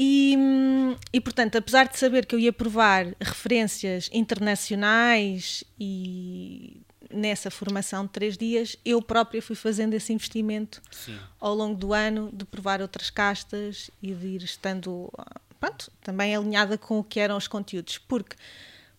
E, 0.00 0.36
hum, 0.38 0.96
e, 1.12 1.20
portanto, 1.20 1.58
apesar 1.58 1.88
de 1.88 1.98
saber 1.98 2.24
que 2.24 2.32
eu 2.32 2.38
ia 2.38 2.52
provar 2.52 3.16
referências 3.20 4.08
internacionais 4.12 5.64
e 5.78 6.80
nessa 7.10 7.50
formação 7.50 8.04
de 8.04 8.12
três 8.12 8.38
dias, 8.38 8.76
eu 8.84 9.02
própria 9.02 9.42
fui 9.42 9.56
fazendo 9.56 9.94
esse 9.94 10.12
investimento 10.12 10.80
Sim. 10.92 11.18
ao 11.40 11.52
longo 11.52 11.74
do 11.74 11.92
ano 11.92 12.30
de 12.32 12.44
provar 12.44 12.80
outras 12.80 13.10
castas 13.10 13.90
e 14.00 14.14
de 14.14 14.26
ir 14.28 14.42
estando 14.44 15.10
pronto, 15.58 15.90
também 16.00 16.36
alinhada 16.36 16.78
com 16.78 17.00
o 17.00 17.04
que 17.04 17.18
eram 17.18 17.36
os 17.36 17.48
conteúdos. 17.48 17.98
Porque, 17.98 18.36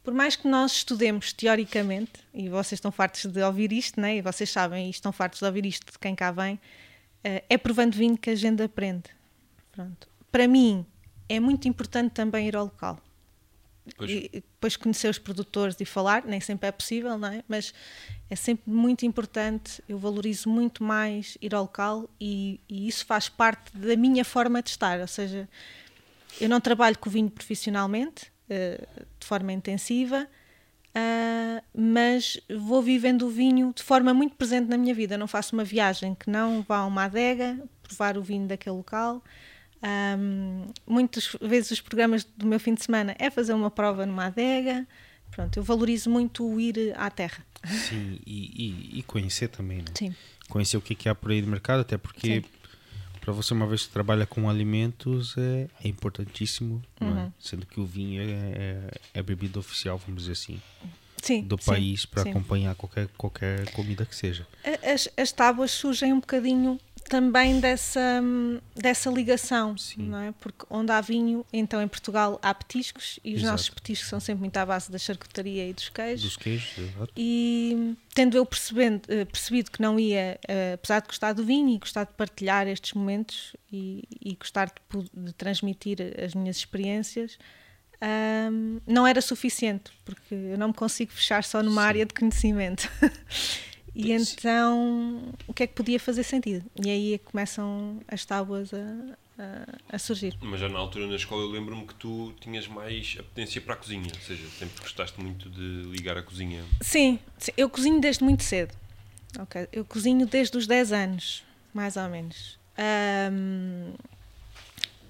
por 0.04 0.14
mais 0.14 0.36
que 0.36 0.50
nós 0.50 0.74
estudemos 0.74 1.32
teoricamente, 1.32 2.12
e 2.34 2.50
vocês 2.50 2.74
estão 2.74 2.92
fartos 2.92 3.26
de 3.26 3.42
ouvir 3.42 3.72
isto, 3.72 4.02
né? 4.02 4.18
e 4.18 4.22
vocês 4.22 4.50
sabem, 4.50 4.88
e 4.88 4.90
estão 4.90 5.14
fartos 5.14 5.40
de 5.40 5.46
ouvir 5.46 5.66
isto 5.66 5.90
de 5.90 5.98
quem 5.98 6.14
cá 6.14 6.30
vem, 6.32 6.60
eh, 7.24 7.44
é 7.50 7.58
provando 7.58 7.94
vinho 7.94 8.18
que 8.18 8.32
a 8.32 8.36
gente 8.36 8.62
aprende. 8.62 9.04
Pronto. 9.72 10.10
Para 10.32 10.48
mim, 10.48 10.86
é 11.28 11.40
muito 11.40 11.68
importante 11.68 12.12
também 12.12 12.48
ir 12.48 12.56
ao 12.56 12.66
local. 12.66 13.00
Pois. 13.98 14.12
E 14.12 14.30
depois 14.34 14.76
conhecer 14.76 15.10
os 15.10 15.18
produtores 15.18 15.76
e 15.80 15.86
falar, 15.86 16.24
nem 16.26 16.40
sempre 16.40 16.68
é 16.70 16.72
possível, 16.72 17.18
não 17.18 17.28
é? 17.28 17.44
Mas 17.48 17.74
é 18.30 18.36
sempre 18.36 18.70
muito 18.72 19.06
importante, 19.06 19.84
eu 19.90 19.98
valorizo 19.98 20.48
muito 20.50 20.84
mais 20.84 21.38
ir 21.42 21.56
ao 21.56 21.64
local 21.64 22.10
e, 22.22 22.60
e 22.70 22.88
isso 22.88 23.06
faz 23.06 23.30
parte 23.30 23.76
da 23.76 23.96
minha 23.96 24.24
forma 24.24 24.62
de 24.62 24.70
estar. 24.70 25.00
Ou 25.00 25.08
seja, 25.08 25.50
eu 26.40 26.48
não 26.48 26.62
trabalho 26.62 26.98
com 27.00 27.10
vinho 27.10 27.30
profissionalmente, 27.30 28.32
eh, 28.50 28.88
de 29.20 29.26
forma 29.26 29.52
intensiva, 29.52 30.28
Uh, 30.90 31.62
mas 31.72 32.40
vou 32.50 32.82
vivendo 32.82 33.28
o 33.28 33.30
vinho 33.30 33.72
de 33.76 33.84
forma 33.84 34.12
muito 34.14 34.36
presente 34.36 34.68
na 34.68 34.78
minha 34.78 34.94
vida. 34.94 35.18
Não 35.18 35.28
faço 35.28 35.56
uma 35.56 35.64
viagem 35.64 36.16
que 36.16 36.30
não 36.30 36.64
vá 36.64 36.78
a 36.78 36.86
uma 36.86 37.04
adega 37.04 37.60
provar 37.84 38.18
o 38.18 38.24
vinho 38.24 38.48
daquele 38.48 38.76
local. 38.76 39.24
Um, 39.82 40.66
muitas 40.86 41.36
vezes 41.42 41.72
os 41.72 41.82
programas 41.82 42.26
do 42.38 42.46
meu 42.46 42.60
fim 42.60 42.74
de 42.74 42.84
semana 42.84 43.16
é 43.18 43.30
fazer 43.30 43.54
uma 43.54 43.72
prova 43.72 44.06
numa 44.06 44.26
adega. 44.26 44.86
Pronto, 45.32 45.58
eu 45.58 45.64
valorizo 45.64 46.10
muito 46.10 46.46
o 46.46 46.60
ir 46.60 46.94
à 46.98 47.10
terra. 47.10 47.46
Sim, 47.66 48.20
e, 48.26 48.96
e, 48.96 49.00
e 49.00 49.04
conhecer 49.04 49.48
também, 49.50 49.80
né? 49.80 49.92
Sim. 49.94 50.16
Conhecer 50.50 50.78
o 50.78 50.82
que, 50.82 50.96
que 50.96 51.08
há 51.08 51.16
por 51.16 51.32
aí 51.32 51.42
no 51.42 51.48
mercado, 51.48 51.82
até 51.82 51.98
porque 51.98 52.44
para 53.30 53.34
você, 53.34 53.54
uma 53.54 53.68
vez 53.68 53.86
que 53.86 53.94
trabalha 53.94 54.26
com 54.26 54.50
alimentos, 54.50 55.36
é, 55.38 55.68
é 55.84 55.88
importantíssimo, 55.88 56.82
é? 57.00 57.04
Uhum. 57.04 57.20
é? 57.20 57.32
sendo 57.40 57.66
que 57.66 57.80
o 57.80 57.86
vinho 57.86 58.22
é, 58.22 58.26
é, 58.26 58.92
é, 59.14 59.20
a 59.20 59.24
bebida 59.24 59.60
oficial, 59.60 60.00
vamos 60.00 60.24
dizer 60.24 60.34
assim, 60.34 60.60
sim, 61.22 61.44
do 61.44 61.58
país 61.58 62.06
para 62.06 62.24
acompanhar 62.24 62.74
qualquer, 62.76 63.08
qualquer 63.18 63.72
comida 63.72 64.06
que 64.06 64.16
seja. 64.16 64.48
As, 64.84 65.08
as 65.16 65.32
tábuas 65.32 65.72
surgem 65.72 66.12
um 66.12 66.20
bocadinho 66.20 66.80
também 67.10 67.60
dessa, 67.60 68.22
dessa 68.76 69.10
ligação, 69.10 69.76
Sim. 69.78 70.04
não 70.04 70.20
é? 70.20 70.32
Porque 70.40 70.66
onde 70.70 70.92
há 70.92 71.02
vinho, 71.02 71.44
então 71.52 71.82
em 71.82 71.88
Portugal 71.88 72.40
há 72.42 72.54
petiscos 72.54 73.20
e 73.24 73.34
os 73.34 73.40
Exato. 73.40 73.52
nossos 73.52 73.70
petiscos 73.72 74.08
são 74.08 74.20
sempre 74.20 74.42
muito 74.42 74.56
à 74.56 74.66
base 74.66 74.92
da 74.92 74.98
charcutaria 75.00 75.68
e 75.68 75.74
dos 75.74 75.90
queijos. 75.90 76.22
Dos 76.22 76.38
queijos, 76.38 76.78
exato. 76.78 77.12
E 77.18 77.96
tendo 78.14 78.38
eu 78.38 78.46
percebendo, 78.46 79.02
eh, 79.10 79.26
percebido 79.26 79.72
que 79.72 79.82
não 79.82 80.00
ia, 80.00 80.40
eh, 80.48 80.74
apesar 80.74 81.02
de 81.02 81.08
gostar 81.08 81.34
do 81.34 81.44
vinho 81.44 81.70
e 81.70 81.78
gostar 81.80 82.04
de 82.06 82.14
partilhar 82.14 82.68
estes 82.68 82.94
momentos 82.94 83.56
e, 83.74 84.04
e 84.24 84.36
gostar 84.36 84.68
de, 84.68 85.10
de 85.14 85.34
transmitir 85.34 85.98
as 86.24 86.36
minhas 86.36 86.58
experiências, 86.58 87.40
ahm, 88.00 88.78
não 88.86 89.08
era 89.08 89.20
suficiente, 89.22 89.92
porque 90.06 90.36
eu 90.36 90.58
não 90.58 90.68
me 90.68 90.74
consigo 90.74 91.12
fechar 91.12 91.44
só 91.44 91.64
numa 91.64 91.82
Sim. 91.82 91.88
área 91.88 92.06
de 92.06 92.14
conhecimento. 92.14 92.90
e 94.02 94.12
então, 94.14 95.34
o 95.48 95.54
que 95.54 95.64
é 95.64 95.68
que 95.68 95.74
podia 95.74 96.00
fazer 96.00 96.24
sentido? 96.24 96.66
E 96.82 96.90
aí 96.90 97.14
é 97.16 97.18
começam 97.18 98.00
as 98.08 98.26
tábuas 98.26 98.74
a, 98.74 98.78
a, 99.38 99.96
a 99.96 100.00
surgir. 100.00 100.38
Mas 100.42 100.62
já 100.62 100.70
na 100.70 100.80
altura 100.80 101.06
na 101.06 101.16
escola 101.16 101.42
eu 101.42 101.50
lembro-me 101.50 101.86
que 101.86 101.96
tu 101.96 102.34
tinhas 102.40 102.66
mais 102.68 103.18
apetência 103.20 103.60
para 103.60 103.74
a 103.74 103.78
cozinha, 103.78 104.10
ou 104.14 104.22
seja, 104.22 104.48
sempre 104.58 104.82
gostaste 104.82 105.20
muito 105.22 105.50
de 105.50 105.90
ligar 105.92 106.18
à 106.18 106.24
cozinha. 106.24 106.64
Sim, 106.82 107.20
eu 107.58 107.70
cozinho 107.70 108.00
desde 108.00 108.24
muito 108.24 108.44
cedo. 108.44 108.74
Ok, 109.38 109.68
Eu 109.72 109.84
cozinho 109.86 110.26
desde 110.26 110.58
os 110.58 110.66
10 110.66 110.92
anos, 110.92 111.44
mais 111.74 111.98
ou 111.98 112.08
menos. 112.10 112.58
Ahm, 112.78 113.94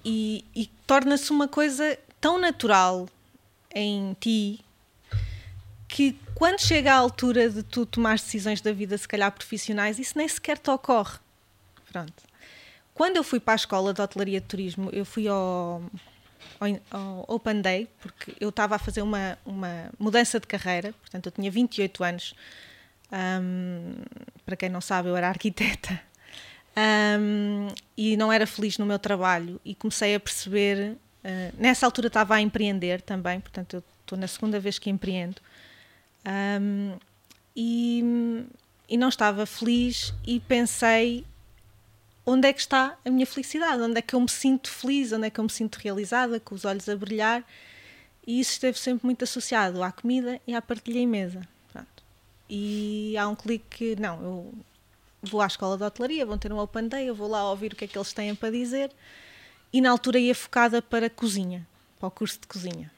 e 0.04 0.44
e 0.54 0.66
torna-se 0.86 1.30
uma 1.30 1.46
coisa 1.46 1.96
tão 2.20 2.38
natural 2.38 3.08
em 3.74 4.14
ti 4.20 4.60
que 5.90 6.16
quando 6.36 6.60
chega 6.60 6.92
à 6.92 6.96
altura 6.96 7.50
de 7.50 7.62
tu 7.62 7.84
tomar 7.84 8.14
decisões 8.14 8.60
da 8.60 8.72
vida, 8.72 8.96
se 8.96 9.08
calhar 9.08 9.30
profissionais, 9.32 9.98
isso 9.98 10.16
nem 10.16 10.28
sequer 10.28 10.56
te 10.56 10.70
ocorre. 10.70 11.18
Pronto. 11.90 12.22
Quando 12.94 13.16
eu 13.16 13.24
fui 13.24 13.40
para 13.40 13.54
a 13.54 13.56
escola 13.56 13.92
de 13.92 14.00
hotelaria 14.00 14.40
de 14.40 14.46
turismo, 14.46 14.88
eu 14.92 15.04
fui 15.04 15.26
ao, 15.26 15.82
ao, 16.90 17.24
Open 17.26 17.60
Day, 17.60 17.88
porque 18.00 18.34
eu 18.38 18.50
estava 18.50 18.76
a 18.76 18.78
fazer 18.78 19.02
uma, 19.02 19.36
uma 19.44 19.90
mudança 19.98 20.38
de 20.38 20.46
carreira, 20.46 20.92
portanto 20.92 21.26
eu 21.26 21.32
tinha 21.32 21.50
28 21.50 22.04
anos. 22.04 22.34
Ahm, 23.10 23.96
para 24.46 24.54
quem 24.56 24.68
não 24.68 24.80
sabe, 24.80 25.08
eu 25.08 25.16
era 25.16 25.28
arquiteta. 25.28 26.00
Ahm, 26.76 27.68
e 27.96 28.16
não 28.16 28.32
era 28.32 28.46
feliz 28.46 28.78
no 28.78 28.86
meu 28.86 28.98
trabalho 28.98 29.60
e 29.64 29.74
comecei 29.74 30.14
a 30.14 30.20
perceber, 30.20 30.96
ah, 31.24 31.50
nessa 31.58 31.84
altura 31.84 32.06
estava 32.06 32.36
a 32.36 32.40
empreender 32.40 33.02
também, 33.02 33.40
portanto 33.40 33.74
eu 33.74 33.84
estou 34.00 34.16
na 34.16 34.28
segunda 34.28 34.60
vez 34.60 34.78
que 34.78 34.88
empreendo, 34.88 35.40
Ahm, 36.24 36.98
e, 37.54 38.02
e 38.88 38.96
não 38.96 39.08
estava 39.08 39.44
feliz 39.46 40.14
e 40.26 40.40
pensei 40.40 41.24
onde 42.24 42.48
é 42.48 42.52
que 42.52 42.60
está 42.60 42.96
a 43.04 43.10
minha 43.10 43.26
felicidade, 43.26 43.82
onde 43.82 43.98
é 43.98 44.02
que 44.02 44.14
eu 44.14 44.20
me 44.20 44.28
sinto 44.28 44.70
feliz, 44.70 45.12
onde 45.12 45.26
é 45.26 45.30
que 45.30 45.40
eu 45.40 45.44
me 45.44 45.50
sinto 45.50 45.76
realizada, 45.76 46.38
com 46.38 46.54
os 46.54 46.64
olhos 46.64 46.88
a 46.88 46.96
brilhar. 46.96 47.44
E 48.26 48.38
isso 48.38 48.52
esteve 48.52 48.78
sempre 48.78 49.06
muito 49.06 49.24
associado 49.24 49.82
à 49.82 49.90
comida 49.90 50.40
e 50.46 50.54
à 50.54 50.62
partilha 50.62 50.98
em 50.98 51.06
mesa. 51.06 51.40
Pronto. 51.72 52.02
E 52.48 53.16
há 53.16 53.26
um 53.28 53.34
clique 53.34 53.94
que, 53.94 54.00
não, 54.00 54.22
eu 54.22 54.54
vou 55.22 55.40
à 55.40 55.46
escola 55.46 55.76
de 55.76 55.84
hotelaria, 55.84 56.24
vão 56.26 56.38
ter 56.38 56.52
um 56.52 56.58
open 56.58 56.88
day, 56.88 57.08
eu 57.08 57.14
vou 57.14 57.28
lá 57.28 57.48
ouvir 57.50 57.72
o 57.72 57.76
que 57.76 57.84
é 57.84 57.88
que 57.88 57.98
eles 57.98 58.12
têm 58.12 58.34
para 58.34 58.50
dizer. 58.50 58.92
E 59.72 59.80
na 59.80 59.90
altura 59.90 60.18
ia 60.18 60.34
focada 60.34 60.82
para 60.82 61.06
a 61.06 61.10
cozinha, 61.10 61.66
para 61.98 62.08
o 62.08 62.10
curso 62.10 62.40
de 62.40 62.46
cozinha. 62.46 62.90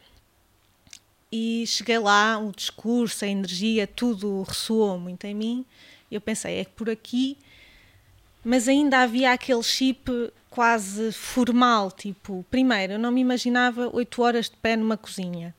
E 1.33 1.65
cheguei 1.67 1.99
lá, 1.99 2.39
o 2.39 2.53
discurso, 2.53 3.25
a 3.25 3.29
energia, 3.29 3.87
tudo 3.87 4.43
ressoou 4.43 4.99
muito 4.99 5.25
em 5.25 5.35
mim. 5.35 5.65
Eu 6.11 6.21
pensei, 6.21 6.59
é 6.59 6.65
que 6.65 6.73
por 6.73 6.91
aqui 6.91 7.39
mas 8.45 8.69
ainda 8.69 8.99
havia 8.99 9.33
aquele 9.33 9.63
chip 9.63 10.33
quase 10.51 11.13
formal, 11.13 11.91
tipo, 11.91 12.45
primeiro, 12.51 12.95
eu 12.95 12.99
não 12.99 13.11
me 13.11 13.21
imaginava 13.21 13.89
oito 13.95 14.21
horas 14.21 14.51
de 14.51 14.57
pé 14.57 14.77
numa 14.77 14.97
cozinha. 14.97 15.55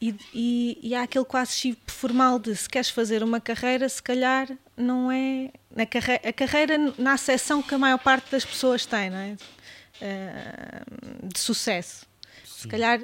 E, 0.00 0.14
e, 0.34 0.78
e 0.82 0.94
há 0.94 1.02
aquele 1.02 1.24
quase 1.24 1.52
chip 1.52 1.90
formal 1.90 2.38
de 2.38 2.54
se 2.54 2.68
queres 2.68 2.90
fazer 2.90 3.22
uma 3.22 3.40
carreira, 3.40 3.88
se 3.88 4.02
calhar 4.02 4.48
não 4.76 5.10
é. 5.10 5.50
Na 5.74 5.86
carre 5.86 6.20
a 6.22 6.32
carreira 6.32 6.76
na 6.98 7.14
acessão 7.14 7.62
que 7.62 7.74
a 7.74 7.78
maior 7.78 7.98
parte 7.98 8.30
das 8.30 8.44
pessoas 8.44 8.84
tem, 8.84 9.08
não 9.08 9.16
é? 9.16 9.36
Ah, 10.02 10.82
de 11.22 11.38
sucesso. 11.38 12.06
Se 12.44 12.68
calhar 12.68 13.00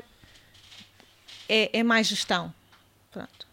é, 1.51 1.81
é 1.81 1.83
mais 1.83 2.07
gestão. 2.07 2.55
Pronto. 3.11 3.47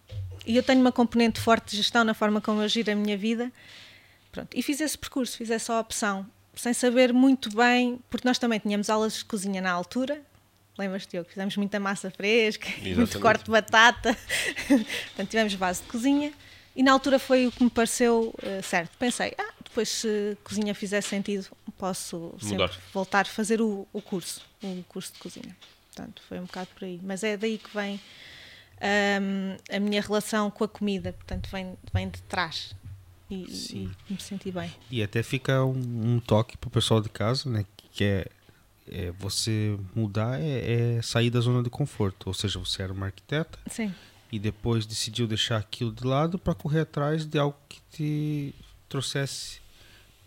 E 0.46 0.56
eu 0.56 0.64
tenho 0.64 0.80
uma 0.80 0.92
componente 0.92 1.42
forte 1.42 1.72
de 1.72 1.78
gestão 1.78 2.04
na 2.04 2.14
forma 2.14 2.40
como 2.40 2.62
eu 2.62 2.68
giro 2.70 2.92
a 2.92 2.96
minha 2.96 3.18
vida. 3.18 3.52
Pronto. 4.32 4.56
E 4.56 4.62
fiz 4.62 4.80
esse 4.80 4.98
percurso, 4.98 5.36
fiz 5.36 5.50
essa 5.50 5.80
opção, 5.80 6.26
sem 6.56 6.74
saber 6.74 7.12
muito 7.12 7.54
bem, 7.56 8.00
porque 8.10 8.28
nós 8.28 8.38
também 8.38 8.60
tínhamos 8.60 8.90
aulas 8.90 9.14
de 9.14 9.26
cozinha 9.26 9.60
na 9.62 9.72
altura. 9.72 10.22
Lembras-te, 10.78 11.12
Diogo? 11.12 11.28
Fizemos 11.28 11.58
muita 11.58 11.80
massa 11.80 12.12
fresca, 12.12 12.70
muito 12.78 12.88
Exatamente. 12.88 13.20
corte 13.20 13.46
de 13.46 13.52
batata. 13.52 14.16
Portanto, 14.68 15.30
tivemos 15.30 15.56
base 15.56 15.82
de 15.82 15.90
cozinha. 15.90 16.32
E 16.76 16.84
na 16.84 16.92
altura 16.92 17.18
foi 17.18 17.48
o 17.48 17.52
que 17.52 17.64
me 17.64 17.72
pareceu 17.72 18.32
eh, 18.44 18.62
certo. 18.62 18.96
Pensei, 19.00 19.34
ah, 19.40 19.54
depois 19.64 19.90
se 19.90 20.38
cozinha 20.44 20.76
fizer 20.76 21.02
sentido, 21.02 21.48
posso 21.76 22.36
Mudar. 22.44 22.70
sempre 22.70 22.78
voltar 22.94 23.22
a 23.22 23.30
fazer 23.30 23.60
o, 23.60 23.88
o 23.92 24.00
curso, 24.00 24.46
o 24.62 24.84
curso 24.88 25.12
de 25.14 25.18
cozinha. 25.18 25.58
Portanto, 25.98 26.22
foi 26.30 26.40
um 26.40 26.44
bocado 26.44 26.70
por 26.76 26.86
aí. 26.86 27.00
Mas 27.02 27.24
é 27.24 27.36
daí 27.36 27.58
que 27.58 27.74
vem 27.74 28.00
hum, 29.20 29.58
a 29.76 29.80
minha 29.80 30.00
relação 30.00 30.52
com 30.52 30.64
a 30.64 30.68
comida, 30.68 31.12
portanto, 31.12 31.50
vem, 31.52 31.76
vem 31.92 32.08
de 32.08 32.22
trás. 32.24 32.76
E, 33.30 33.44
e 33.74 34.14
me 34.14 34.22
senti 34.22 34.52
bem. 34.52 34.72
E 34.92 35.02
até 35.02 35.24
fica 35.24 35.66
um, 35.66 36.14
um 36.14 36.20
toque 36.20 36.56
pro 36.56 36.70
pessoal 36.70 37.02
de 37.02 37.10
casa, 37.10 37.50
né? 37.50 37.66
Que 37.92 38.04
é, 38.04 38.28
é 38.90 39.12
você 39.20 39.78
mudar, 39.96 40.40
é, 40.40 40.98
é 40.98 41.02
sair 41.02 41.32
da 41.32 41.42
zona 41.42 41.64
de 41.64 41.70
conforto. 41.70 42.28
Ou 42.28 42.34
seja, 42.34 42.60
você 42.60 42.84
era 42.84 42.94
uma 42.94 43.08
arquiteta 43.08 43.58
Sim, 43.70 43.94
e 44.32 44.38
depois 44.38 44.86
decidiu 44.86 45.28
deixar 45.28 45.58
aquilo 45.58 45.92
de 45.92 46.06
lado 46.06 46.38
para 46.38 46.54
correr 46.54 46.82
atrás 46.82 47.26
de 47.26 47.40
algo 47.40 47.58
que 47.68 47.82
te 47.92 48.56
trouxesse 48.88 49.60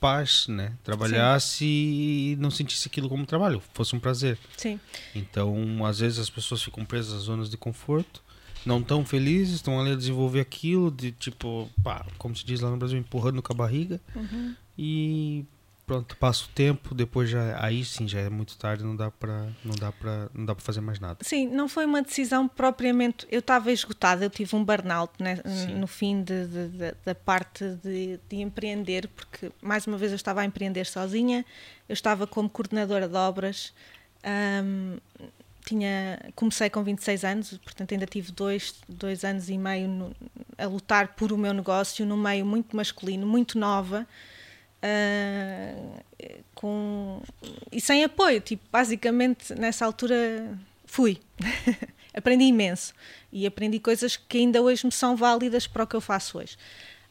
paz, 0.00 0.46
né? 0.48 0.72
Trabalhasse 0.82 1.64
e 1.64 2.36
não 2.40 2.50
sentisse 2.50 2.88
aquilo 2.88 3.08
como 3.08 3.26
trabalho, 3.26 3.62
fosse 3.74 3.94
um 3.94 4.00
prazer. 4.00 4.38
sim, 4.56 4.80
Então, 5.14 5.84
às 5.84 6.00
vezes 6.00 6.18
as 6.18 6.30
pessoas 6.30 6.62
ficam 6.62 6.84
presas 6.84 7.12
às 7.12 7.22
zonas 7.22 7.50
de 7.50 7.56
conforto, 7.56 8.22
não 8.64 8.82
tão 8.82 9.04
felizes, 9.04 9.56
estão 9.56 9.80
ali 9.80 9.92
a 9.92 9.96
desenvolver 9.96 10.40
aquilo, 10.40 10.90
de 10.90 11.12
tipo, 11.12 11.70
pá, 11.82 12.06
como 12.18 12.34
se 12.34 12.44
diz 12.44 12.60
lá 12.60 12.70
no 12.70 12.76
Brasil, 12.76 12.98
empurrando 12.98 13.42
com 13.42 13.52
a 13.52 13.56
barriga. 13.56 14.00
Uhum. 14.14 14.54
E 14.76 15.44
pronto, 15.90 16.16
passa 16.18 16.44
o 16.44 16.48
tempo, 16.48 16.94
depois 16.94 17.28
já 17.28 17.62
aí 17.64 17.84
sim 17.84 18.06
já 18.06 18.20
é 18.20 18.30
muito 18.30 18.56
tarde, 18.56 18.84
não 18.84 18.94
dá 18.94 19.10
para 19.10 19.48
não 19.64 19.74
dá 19.74 19.90
para 19.90 20.30
não 20.32 20.44
dá 20.46 20.54
para 20.54 20.64
fazer 20.64 20.80
mais 20.80 21.00
nada. 21.00 21.18
Sim, 21.22 21.48
não 21.48 21.68
foi 21.68 21.84
uma 21.84 22.00
decisão 22.00 22.46
propriamente. 22.46 23.26
Eu 23.30 23.40
estava 23.40 23.72
esgotada, 23.72 24.24
eu 24.24 24.30
tive 24.30 24.54
um 24.54 24.64
burnout 24.64 25.12
né, 25.18 25.40
no 25.76 25.86
fim 25.88 26.22
de- 26.22 26.46
de- 26.46 26.68
de- 26.68 26.94
da 27.04 27.14
parte 27.14 27.64
de, 27.82 28.20
de 28.28 28.36
empreender, 28.36 29.08
porque 29.08 29.50
mais 29.60 29.86
uma 29.86 29.98
vez 29.98 30.12
eu 30.12 30.16
estava 30.16 30.42
a 30.42 30.44
empreender 30.44 30.86
sozinha, 30.86 31.44
eu 31.88 31.92
estava 31.92 32.26
como 32.26 32.48
coordenadora 32.48 33.08
de 33.08 33.16
obras, 33.16 33.72
hum, 34.64 34.98
tinha, 35.66 36.18
comecei 36.34 36.70
com 36.70 36.82
26 36.82 37.24
anos, 37.24 37.58
portanto 37.58 37.92
ainda 37.92 38.06
tive 38.06 38.32
dois, 38.32 38.74
dois 38.88 39.24
anos 39.24 39.48
e 39.50 39.58
meio 39.58 39.88
no- 39.88 40.16
a 40.56 40.66
lutar 40.66 41.08
por 41.14 41.32
o 41.32 41.36
meu 41.38 41.52
negócio 41.52 42.06
num 42.06 42.16
meio 42.16 42.46
muito 42.46 42.76
masculino, 42.76 43.26
muito 43.26 43.58
nova. 43.58 44.06
Ah, 44.82 46.00
com 46.54 47.22
e 47.70 47.80
sem 47.80 48.04
apoio, 48.04 48.40
tipo, 48.40 48.62
basicamente 48.70 49.54
nessa 49.54 49.84
altura 49.84 50.58
fui. 50.86 51.18
aprendi 52.12 52.44
imenso 52.44 52.92
e 53.32 53.46
aprendi 53.46 53.78
coisas 53.78 54.16
que 54.16 54.38
ainda 54.38 54.60
hoje 54.60 54.84
me 54.84 54.92
são 54.92 55.16
válidas 55.16 55.66
para 55.66 55.84
o 55.84 55.86
que 55.86 55.96
eu 55.96 56.00
faço 56.00 56.38
hoje. 56.38 56.56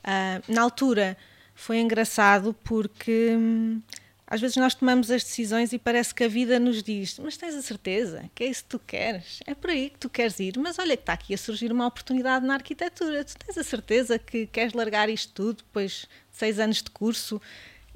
Ah, 0.04 0.42
na 0.48 0.62
altura 0.62 1.18
foi 1.56 1.80
engraçado 1.80 2.56
porque 2.64 3.36
hum, 3.36 3.82
às 4.32 4.40
vezes 4.40 4.58
nós 4.58 4.76
tomamos 4.76 5.10
as 5.10 5.24
decisões 5.24 5.74
e 5.74 5.80
parece 5.80 6.14
que 6.14 6.24
a 6.24 6.28
vida 6.28 6.60
nos 6.60 6.84
diz: 6.84 7.18
Mas 7.18 7.36
tens 7.36 7.56
a 7.56 7.64
certeza 7.64 8.30
que 8.36 8.44
é 8.44 8.48
isso 8.48 8.64
que 8.64 8.70
tu 8.70 8.80
queres? 8.80 9.40
É 9.48 9.56
por 9.56 9.72
aí 9.72 9.90
que 9.90 9.98
tu 9.98 10.08
queres 10.08 10.40
ir? 10.40 10.56
Mas 10.60 10.78
olha 10.78 10.96
que 10.96 11.02
está 11.02 11.14
aqui 11.14 11.34
a 11.34 11.38
surgir 11.38 11.72
uma 11.72 11.88
oportunidade 11.88 12.46
na 12.46 12.54
arquitetura. 12.54 13.26
Tu 13.26 13.36
tens 13.40 13.58
a 13.58 13.64
certeza 13.64 14.20
que 14.20 14.46
queres 14.46 14.74
largar 14.74 15.10
isto 15.10 15.34
tudo 15.34 15.64
depois 15.64 16.08
de 16.32 16.38
seis 16.38 16.60
anos 16.60 16.78
de 16.84 16.92
curso 16.92 17.42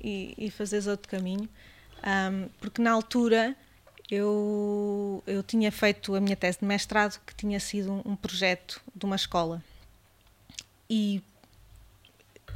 e, 0.03 0.33
e 0.35 0.49
fazeres 0.49 0.87
outro 0.87 1.07
caminho? 1.07 1.47
Um, 2.03 2.49
porque 2.59 2.81
na 2.81 2.91
altura 2.91 3.55
eu, 4.09 5.23
eu 5.27 5.43
tinha 5.43 5.71
feito 5.71 6.15
a 6.15 6.19
minha 6.19 6.35
tese 6.35 6.59
de 6.61 6.65
mestrado, 6.65 7.21
que 7.27 7.35
tinha 7.35 7.59
sido 7.59 7.91
um, 7.91 8.13
um 8.13 8.15
projeto 8.15 8.81
de 8.95 9.05
uma 9.05 9.15
escola. 9.15 9.63
E 10.89 11.21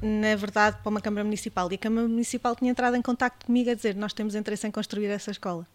na 0.02 0.36
verdade, 0.36 0.78
para 0.82 0.90
uma 0.90 1.02
Câmara 1.02 1.24
Municipal. 1.24 1.72
E 1.72 1.76
a 1.76 1.78
Câmara 1.78 2.08
Municipal 2.08 2.56
tinha 2.56 2.72
entrado 2.72 2.96
em 2.96 3.02
contato 3.02 3.46
comigo 3.46 3.70
a 3.70 3.74
dizer: 3.74 3.96
Nós 3.96 4.14
temos 4.14 4.36
interesse 4.36 4.68
em 4.68 4.72
construir 4.72 5.08
essa 5.08 5.32
escola. 5.32 5.68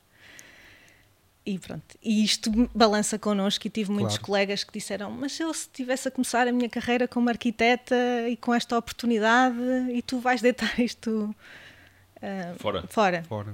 E 1.45 1.59
pronto. 1.59 1.97
E 2.03 2.23
isto 2.23 2.51
balança 2.75 3.19
connosco. 3.19 3.67
E 3.67 3.71
tive 3.71 3.91
muitos 3.91 4.17
claro. 4.17 4.27
colegas 4.27 4.65
que 4.65 4.73
disseram: 4.73 5.11
Mas 5.11 5.39
eu, 5.41 5.53
se 5.53 5.63
estivesse 5.63 6.09
a 6.09 6.11
começar 6.11 6.47
a 6.47 6.53
minha 6.53 6.69
carreira 6.69 7.09
como 7.09 7.29
arquiteta 7.29 7.97
e 8.29 8.37
com 8.37 8.55
esta 8.55 8.79
oportunidade, 8.79 9.57
e 9.93 10.01
tu 10.03 10.21
vais 10.21 10.41
deitar 10.41 10.79
isto 10.79 11.35
uh, 12.17 12.59
fora. 12.59 12.87
fora. 12.89 13.23
Fora. 13.25 13.53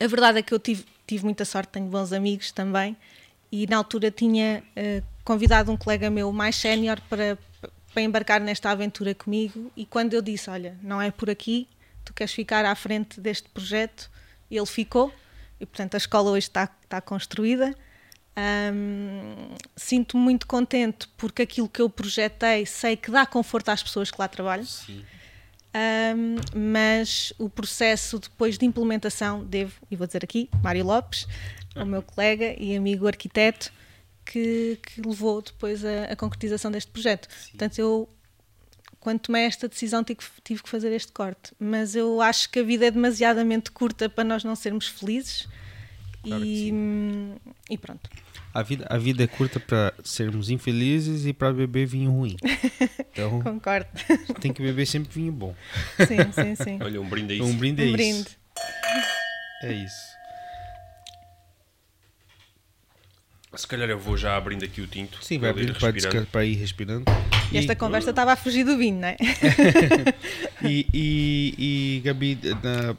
A 0.00 0.06
verdade 0.06 0.38
é 0.38 0.42
que 0.42 0.54
eu 0.54 0.58
tive, 0.58 0.84
tive 1.06 1.24
muita 1.24 1.44
sorte, 1.44 1.70
tenho 1.70 1.86
bons 1.86 2.12
amigos 2.12 2.52
também. 2.52 2.96
E 3.52 3.66
na 3.66 3.76
altura 3.76 4.10
tinha 4.10 4.62
uh, 4.76 5.04
convidado 5.24 5.72
um 5.72 5.76
colega 5.76 6.08
meu 6.08 6.32
mais 6.32 6.54
sénior 6.54 7.00
para, 7.08 7.36
para 7.92 8.02
embarcar 8.02 8.40
nesta 8.40 8.70
aventura 8.70 9.14
comigo 9.14 9.70
e 9.76 9.84
quando 9.84 10.14
eu 10.14 10.22
disse, 10.22 10.48
olha, 10.48 10.76
não 10.82 11.00
é 11.00 11.10
por 11.10 11.28
aqui, 11.28 11.68
tu 12.04 12.14
queres 12.14 12.32
ficar 12.32 12.64
à 12.64 12.74
frente 12.74 13.20
deste 13.20 13.48
projeto, 13.48 14.10
ele 14.50 14.66
ficou 14.66 15.12
e 15.58 15.66
portanto 15.66 15.94
a 15.94 15.98
escola 15.98 16.30
hoje 16.30 16.48
está, 16.48 16.70
está 16.82 17.00
construída. 17.00 17.74
Um, 18.72 19.54
Sinto-me 19.76 20.22
muito 20.22 20.46
contente 20.46 21.08
porque 21.16 21.42
aquilo 21.42 21.68
que 21.68 21.82
eu 21.82 21.90
projetei 21.90 22.64
sei 22.64 22.96
que 22.96 23.10
dá 23.10 23.26
conforto 23.26 23.68
às 23.68 23.82
pessoas 23.82 24.10
que 24.10 24.20
lá 24.20 24.28
trabalham. 24.28 24.66
Um, 25.72 26.36
mas 26.54 27.32
o 27.38 27.48
processo 27.48 28.18
depois 28.18 28.58
de 28.58 28.66
implementação, 28.66 29.44
devo, 29.44 29.74
e 29.90 29.96
vou 29.96 30.06
dizer 30.06 30.24
aqui, 30.24 30.48
Mário 30.62 30.84
Lopes, 30.84 31.28
o 31.76 31.84
meu 31.84 32.02
colega 32.02 32.54
e 32.58 32.74
amigo 32.74 33.06
arquiteto, 33.06 33.72
que, 34.24 34.78
que 34.82 35.00
levou 35.00 35.42
depois 35.42 35.84
a, 35.84 36.04
a, 36.04 36.16
concretização 36.16 36.70
deste 36.70 36.90
projeto. 36.90 37.28
Sim. 37.30 37.50
Portanto, 37.50 37.78
eu, 37.78 38.08
quando 38.98 39.20
tomei 39.20 39.42
esta 39.44 39.68
decisão, 39.68 40.04
tive, 40.04 40.20
tive, 40.44 40.62
que 40.62 40.68
fazer 40.68 40.92
este 40.92 41.12
corte. 41.12 41.52
Mas 41.58 41.94
eu 41.94 42.20
acho 42.20 42.50
que 42.50 42.60
a 42.60 42.62
vida 42.62 42.86
é 42.86 42.90
demasiadamente 42.90 43.70
curta 43.70 44.08
para 44.08 44.24
nós 44.24 44.44
não 44.44 44.54
sermos 44.54 44.86
felizes. 44.86 45.48
Claro 46.22 46.44
e, 46.44 46.72
e 47.70 47.78
pronto. 47.78 48.10
A 48.52 48.62
vida, 48.62 48.86
a 48.90 48.98
vida 48.98 49.22
é 49.24 49.26
curta 49.26 49.60
para 49.60 49.94
sermos 50.02 50.50
infelizes 50.50 51.24
e 51.24 51.32
para 51.32 51.52
beber 51.52 51.86
vinho 51.86 52.10
ruim. 52.10 52.36
Então, 53.12 53.42
Concordo. 53.42 53.88
Tem 54.40 54.52
que 54.52 54.62
beber 54.62 54.86
sempre 54.86 55.12
vinho 55.12 55.32
bom. 55.32 55.54
Sim, 55.98 56.32
sim, 56.32 56.54
sim. 56.54 56.78
Olha, 56.80 57.00
um 57.00 57.08
brinde 57.08 57.32
é 57.32 57.36
isso. 57.36 57.44
Um 57.44 57.56
brinde 57.56 57.82
é 57.82 57.84
um 57.84 57.88
isso. 57.88 57.96
Brinde. 57.96 58.28
É 59.64 59.72
isso. 59.72 60.19
Se 63.54 63.66
calhar 63.66 63.90
eu 63.90 63.98
vou 63.98 64.16
já 64.16 64.36
abrindo 64.36 64.64
aqui 64.64 64.80
o 64.80 64.86
tinto. 64.86 65.22
Sim, 65.24 65.38
vai 65.38 65.50
abrindo 65.50 65.74
para, 65.74 65.92
para 66.26 66.44
ir 66.44 66.54
respirando. 66.54 67.04
E 67.50 67.58
esta 67.58 67.74
conversa 67.74 68.10
estava 68.10 68.32
a 68.32 68.36
fugir 68.36 68.64
do 68.64 68.78
vinho, 68.78 69.00
não 69.00 69.08
é? 69.08 69.16
e, 70.62 70.86
e, 70.94 71.54
e, 71.58 72.00
Gabi, 72.04 72.38
na, 72.62 72.96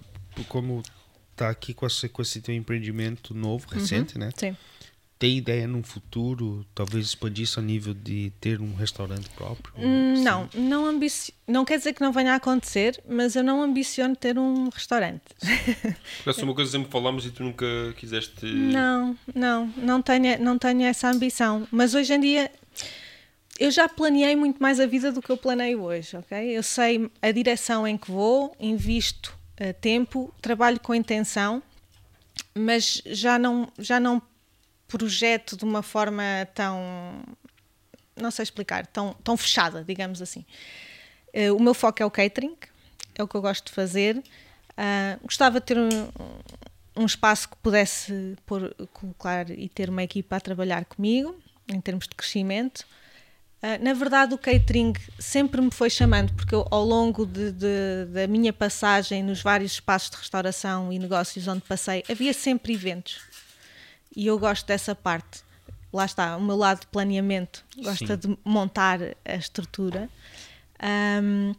como 0.50 0.84
está 1.32 1.50
aqui 1.50 1.74
com 1.74 1.88
esse, 1.88 2.10
com 2.10 2.22
esse 2.22 2.42
teu 2.42 2.54
empreendimento 2.54 3.34
novo, 3.34 3.66
uhum. 3.72 3.80
recente, 3.80 4.16
uhum, 4.16 4.26
né? 4.26 4.30
Sim 4.36 4.56
tem 5.22 5.38
ideia 5.38 5.68
num 5.68 5.84
futuro, 5.84 6.66
talvez 6.74 7.06
expandir 7.06 7.44
isso 7.44 7.60
a 7.60 7.62
nível 7.62 7.94
de 7.94 8.34
ter 8.42 8.60
um 8.60 8.74
restaurante 8.74 9.30
próprio? 9.30 9.72
Hum, 9.78 10.24
não, 10.24 10.50
não, 10.52 10.84
ambici... 10.84 11.32
não 11.48 11.64
quer 11.64 11.78
dizer 11.78 11.94
que 11.94 12.02
não 12.02 12.12
venha 12.12 12.34
a 12.34 12.38
acontecer, 12.38 13.00
mas 13.08 13.36
eu 13.36 13.44
não 13.44 13.62
ambiciono 13.62 14.16
ter 14.16 14.40
um 14.40 14.70
restaurante. 14.70 15.22
É 16.26 16.44
uma 16.44 16.56
coisa 16.56 16.72
que 16.72 16.78
sempre 16.78 16.92
falámos 16.92 17.24
e 17.24 17.30
tu 17.30 17.44
nunca 17.44 17.68
quiseste. 17.98 18.48
Não, 18.48 19.16
não, 19.36 19.68
não 19.78 20.02
tenho, 20.02 20.44
não 20.44 20.58
tenho 20.58 20.82
essa 20.82 21.08
ambição. 21.08 21.68
Mas 21.72 21.94
hoje 21.94 22.16
em 22.16 22.20
dia 22.20 22.52
eu 23.60 23.70
já 23.70 23.88
planeei 23.88 24.36
muito 24.36 24.60
mais 24.60 24.80
a 24.80 24.88
vida 24.88 25.12
do 25.12 25.22
que 25.22 25.30
eu 25.30 25.38
planeio 25.38 25.84
hoje, 25.84 26.18
ok? 26.18 26.58
Eu 26.58 26.64
sei 26.64 27.12
a 27.22 27.32
direção 27.32 27.88
em 27.88 27.96
que 27.96 28.10
vou, 28.10 28.56
invisto 28.60 29.38
uh, 29.60 29.72
tempo, 29.80 30.34
trabalho 30.42 30.80
com 30.80 30.96
intenção, 30.96 31.62
mas 32.56 33.04
já 33.06 33.38
não, 33.38 33.72
já 33.78 34.00
não 34.00 34.20
projeto 34.92 35.56
de 35.56 35.64
uma 35.64 35.82
forma 35.82 36.24
tão. 36.54 37.24
não 38.16 38.30
sei 38.30 38.44
explicar, 38.44 38.86
tão, 38.86 39.14
tão 39.24 39.38
fechada, 39.38 39.84
digamos 39.84 40.22
assim. 40.22 40.46
Uh, 41.34 41.56
o 41.56 41.62
meu 41.62 41.74
foco 41.74 42.04
é 42.04 42.06
o 42.06 42.12
catering, 42.12 42.58
é 43.16 43.24
o 43.24 43.28
que 43.28 43.36
eu 43.36 43.42
gosto 43.42 43.68
de 43.68 43.72
fazer. 43.72 44.18
Uh, 44.18 45.24
gostava 45.24 45.62
de 45.62 45.66
ter 45.66 45.78
um, 45.78 45.90
um 46.96 47.06
espaço 47.06 47.50
que 47.50 47.56
pudesse 47.58 48.36
pôr, 48.46 48.76
colocar 48.92 49.50
e 49.50 49.70
ter 49.70 49.90
uma 49.90 50.04
equipa 50.04 50.36
a 50.36 50.40
trabalhar 50.42 50.84
comigo, 50.84 51.40
em 51.70 51.80
termos 51.80 52.06
de 52.06 52.16
crescimento. 52.16 52.86
Uh, 53.64 53.82
na 53.82 53.94
verdade, 53.94 54.34
o 54.34 54.38
catering 54.38 54.94
sempre 55.18 55.62
me 55.62 55.72
foi 55.72 55.90
chamando, 55.90 56.34
porque 56.34 56.54
eu, 56.54 56.68
ao 56.70 56.84
longo 56.84 57.26
de, 57.26 57.54
de, 57.54 58.06
da 58.12 58.28
minha 58.28 58.52
passagem 58.52 59.24
nos 59.24 59.42
vários 59.42 59.74
espaços 59.74 60.10
de 60.10 60.18
restauração 60.18 60.92
e 60.92 61.00
negócios 61.00 61.48
onde 61.48 61.62
passei, 61.62 62.04
havia 62.10 62.34
sempre 62.34 62.74
eventos 62.74 63.31
e 64.16 64.28
eu 64.28 64.38
gosto 64.38 64.66
dessa 64.66 64.96
parte. 64.96 65.44
Lá 65.94 66.06
está, 66.06 66.38
o 66.38 66.42
meu 66.42 66.56
lado 66.56 66.82
de 66.82 66.88
planeamento, 66.88 67.66
gosta 67.78 68.16
de 68.16 68.38
montar 68.46 69.00
a 69.26 69.36
estrutura. 69.36 70.10
Um, 71.22 71.54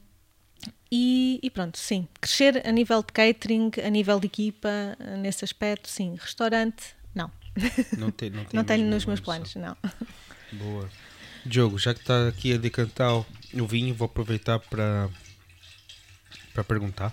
e, 0.91 1.39
e, 1.43 1.51
pronto, 1.51 1.79
sim, 1.79 2.07
crescer 2.21 2.67
a 2.67 2.73
nível 2.73 3.03
de 3.03 3.13
catering, 3.13 3.71
a 3.85 3.91
nível 3.91 4.19
de 4.21 4.27
equipa, 4.27 4.69
nesse 5.19 5.45
aspecto, 5.45 5.89
sim. 5.89 6.17
Restaurante, 6.19 6.95
não. 7.15 7.31
Não, 7.97 8.11
tem, 8.11 8.31
não, 8.31 8.45
tem 8.47 8.57
não 8.57 8.65
tenho 8.65 8.87
nos 8.87 9.05
meus 9.05 9.21
planos, 9.21 9.55
não. 9.55 9.77
Boa. 10.53 10.89
Diogo, 11.45 11.79
já 11.79 11.93
que 11.93 12.01
está 12.01 12.29
aqui 12.29 12.55
a 12.55 12.57
decantar 12.57 13.13
o 13.15 13.67
vinho, 13.67 13.95
vou 13.95 14.07
aproveitar 14.07 14.59
para 14.59 15.11
para 16.53 16.63
perguntar. 16.63 17.13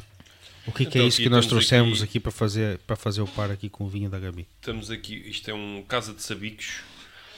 O 0.67 0.71
que, 0.71 0.83
então, 0.83 0.91
que 0.91 0.99
é 0.99 1.03
isso 1.03 1.21
que 1.21 1.29
nós 1.29 1.45
trouxemos 1.45 2.01
aqui, 2.01 2.03
aqui 2.03 2.19
para 2.19 2.31
fazer, 2.31 2.77
para 2.79 2.95
fazer 2.95 3.21
o 3.21 3.27
par 3.27 3.49
aqui 3.49 3.69
com 3.69 3.85
o 3.85 3.87
vinho 3.87 4.09
da 4.09 4.19
Gabi? 4.19 4.47
Estamos 4.59 4.91
aqui, 4.91 5.15
isto 5.27 5.49
é 5.49 5.53
um 5.53 5.83
Casa 5.87 6.13
de 6.13 6.21
Sabicos 6.21 6.81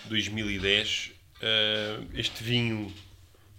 2010. 0.06 1.12
Uh, 1.38 2.08
este 2.14 2.44
vinho, 2.44 2.88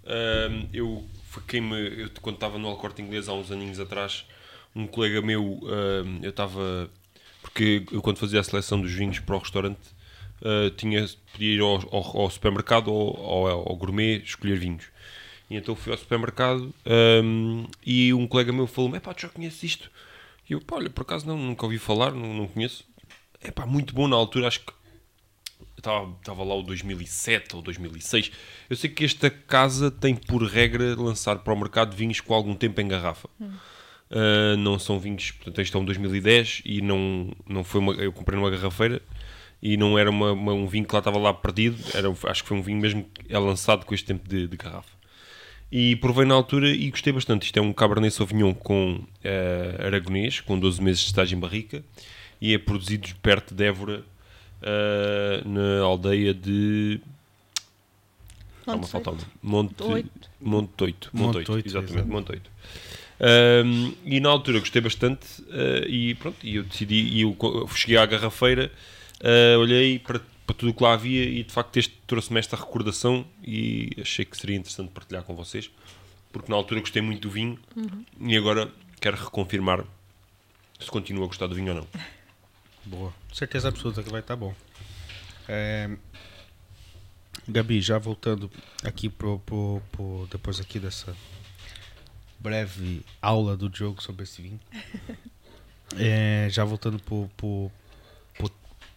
uh, 0.04 0.68
eu 0.72 1.04
foi 1.28 1.42
quem 1.46 1.60
me. 1.60 2.02
Eu, 2.02 2.10
quando 2.20 2.36
estava 2.36 2.58
no 2.58 2.68
Alcorte 2.68 3.02
Inglês 3.02 3.28
há 3.28 3.32
uns 3.32 3.50
aninhos 3.50 3.80
atrás, 3.80 4.24
um 4.74 4.86
colega 4.86 5.22
meu, 5.22 5.44
uh, 5.44 6.18
eu 6.22 6.30
estava. 6.30 6.90
Porque 7.40 7.84
eu, 7.90 8.00
quando 8.00 8.18
fazia 8.18 8.40
a 8.40 8.44
seleção 8.44 8.80
dos 8.80 8.92
vinhos 8.92 9.18
para 9.18 9.34
o 9.34 9.38
restaurante, 9.38 9.80
tinha, 10.76 11.08
podia 11.32 11.54
ir 11.54 11.60
ao, 11.60 11.76
ao, 11.92 12.20
ao 12.22 12.30
supermercado 12.30 12.92
ou 12.92 13.48
ao, 13.48 13.68
ao 13.68 13.76
gourmet 13.76 14.22
escolher 14.24 14.58
vinhos. 14.58 14.84
E 15.52 15.56
então 15.56 15.76
fui 15.76 15.92
ao 15.92 15.98
supermercado 15.98 16.74
um, 17.22 17.66
e 17.84 18.14
um 18.14 18.26
colega 18.26 18.50
meu 18.54 18.66
falou-me: 18.66 18.98
pá, 18.98 19.12
tu 19.12 19.20
já 19.20 19.28
conheces 19.28 19.62
isto? 19.62 19.90
E 20.48 20.54
eu, 20.54 20.62
pá, 20.62 20.76
olha, 20.76 20.88
por 20.88 21.02
acaso 21.02 21.26
não, 21.26 21.36
nunca 21.36 21.66
ouvi 21.66 21.78
falar, 21.78 22.12
não, 22.12 22.32
não 22.32 22.46
conheço. 22.46 22.84
É 23.38 23.50
pá, 23.50 23.66
muito 23.66 23.94
bom 23.94 24.08
na 24.08 24.16
altura, 24.16 24.48
acho 24.48 24.60
que 24.60 24.72
estava 25.76 26.42
lá 26.42 26.54
o 26.54 26.62
2007 26.62 27.54
ou 27.54 27.60
2006. 27.60 28.32
Eu 28.70 28.76
sei 28.76 28.88
que 28.88 29.04
esta 29.04 29.28
casa 29.28 29.90
tem 29.90 30.14
por 30.14 30.42
regra 30.42 30.94
lançar 30.96 31.36
para 31.40 31.52
o 31.52 31.56
mercado 31.56 31.94
vinhos 31.94 32.18
com 32.18 32.32
algum 32.32 32.54
tempo 32.54 32.80
em 32.80 32.88
garrafa. 32.88 33.28
Hum. 33.38 33.52
Uh, 34.10 34.56
não 34.56 34.78
são 34.78 34.98
vinhos, 34.98 35.32
portanto, 35.32 35.60
este 35.60 35.76
é 35.76 35.78
um 35.78 35.84
2010 35.84 36.62
e 36.64 36.80
não, 36.80 37.30
não 37.46 37.62
foi 37.62 37.80
uma. 37.80 37.92
Eu 37.94 38.12
comprei 38.12 38.38
numa 38.38 38.50
garrafeira 38.50 39.02
e 39.62 39.76
não 39.76 39.98
era 39.98 40.08
uma, 40.08 40.32
uma, 40.32 40.54
um 40.54 40.66
vinho 40.66 40.86
que 40.86 40.94
lá 40.94 41.00
estava 41.00 41.18
lá 41.18 41.34
perdido, 41.34 41.76
era, 41.94 42.08
acho 42.30 42.42
que 42.42 42.48
foi 42.48 42.56
um 42.56 42.62
vinho 42.62 42.80
mesmo 42.80 43.06
é 43.28 43.38
lançado 43.38 43.84
com 43.84 43.94
este 43.94 44.06
tempo 44.06 44.26
de, 44.26 44.48
de 44.48 44.56
garrafa. 44.56 45.01
E 45.72 45.96
provei 45.96 46.26
na 46.26 46.34
altura 46.34 46.68
e 46.68 46.90
gostei 46.90 47.14
bastante. 47.14 47.46
Isto 47.46 47.58
é 47.58 47.62
um 47.62 47.72
Cabernet 47.72 48.14
Sauvignon 48.14 48.52
com 48.52 48.96
uh, 48.96 49.86
aragonês, 49.86 50.38
com 50.40 50.58
12 50.58 50.82
meses 50.82 51.00
de 51.00 51.06
estágio 51.06 51.34
em 51.34 51.40
barrica, 51.40 51.82
e 52.38 52.52
é 52.52 52.58
produzido 52.58 53.08
perto 53.22 53.54
de 53.54 53.64
Évora, 53.64 54.04
uh, 54.60 55.48
na 55.48 55.82
aldeia 55.82 56.34
de. 56.34 57.00
Monte 58.66 58.90
falta 58.90 59.14
Monte 59.42 59.82
Oito. 59.82 60.30
Monte 60.38 60.84
Oito. 60.84 61.10
Monte 61.10 61.38
Oito, 61.38 61.52
Oito 61.54 61.66
exatamente, 61.66 62.06
Monte 62.06 62.32
Oito. 62.32 62.50
Um, 63.64 63.94
e 64.04 64.20
na 64.20 64.28
altura 64.28 64.58
gostei 64.58 64.82
bastante 64.82 65.40
uh, 65.42 65.88
e 65.88 66.14
pronto, 66.16 66.36
e 66.42 66.56
eu 66.56 66.64
decidi, 66.64 66.96
e 66.96 67.22
eu 67.22 67.36
cheguei 67.74 67.96
à 67.96 68.04
garrafeira, 68.04 68.70
uh, 69.20 69.58
olhei 69.58 69.98
para 69.98 70.20
para 70.52 70.58
tudo 70.58 70.70
o 70.70 70.74
que 70.74 70.82
lá 70.82 70.92
havia 70.92 71.24
e 71.24 71.42
de 71.42 71.52
facto 71.52 71.76
este 71.78 71.98
trouxe-me 72.06 72.38
esta 72.38 72.56
recordação 72.56 73.24
e 73.42 73.90
achei 74.00 74.24
que 74.24 74.36
seria 74.36 74.56
interessante 74.56 74.90
partilhar 74.90 75.22
com 75.22 75.34
vocês 75.34 75.70
porque 76.30 76.50
na 76.50 76.56
altura 76.56 76.80
gostei 76.80 77.00
muito 77.00 77.22
do 77.22 77.30
vinho 77.30 77.58
uhum. 77.74 78.04
e 78.20 78.36
agora 78.36 78.70
quero 79.00 79.16
reconfirmar 79.16 79.84
se 80.78 80.90
continua 80.90 81.24
a 81.24 81.26
gostar 81.28 81.46
do 81.46 81.54
vinho 81.54 81.74
ou 81.74 81.80
não. 81.80 81.88
Boa. 82.84 83.14
Certeza 83.32 83.68
absoluta 83.68 84.02
que 84.02 84.10
vai 84.10 84.20
estar 84.20 84.34
bom. 84.34 84.52
É, 85.48 85.88
Gabi, 87.46 87.80
já 87.80 87.98
voltando 87.98 88.50
aqui 88.82 89.08
pro, 89.08 89.38
pro, 89.40 89.80
pro- 89.92 90.28
depois 90.30 90.58
aqui 90.58 90.80
dessa 90.80 91.16
breve 92.40 93.02
aula 93.20 93.56
do 93.56 93.70
Diogo 93.70 94.02
sobre 94.02 94.24
esse 94.24 94.42
vinho. 94.42 94.60
É, 95.96 96.48
já 96.50 96.64
voltando 96.64 96.98
pro, 96.98 97.30
pro, 97.36 97.70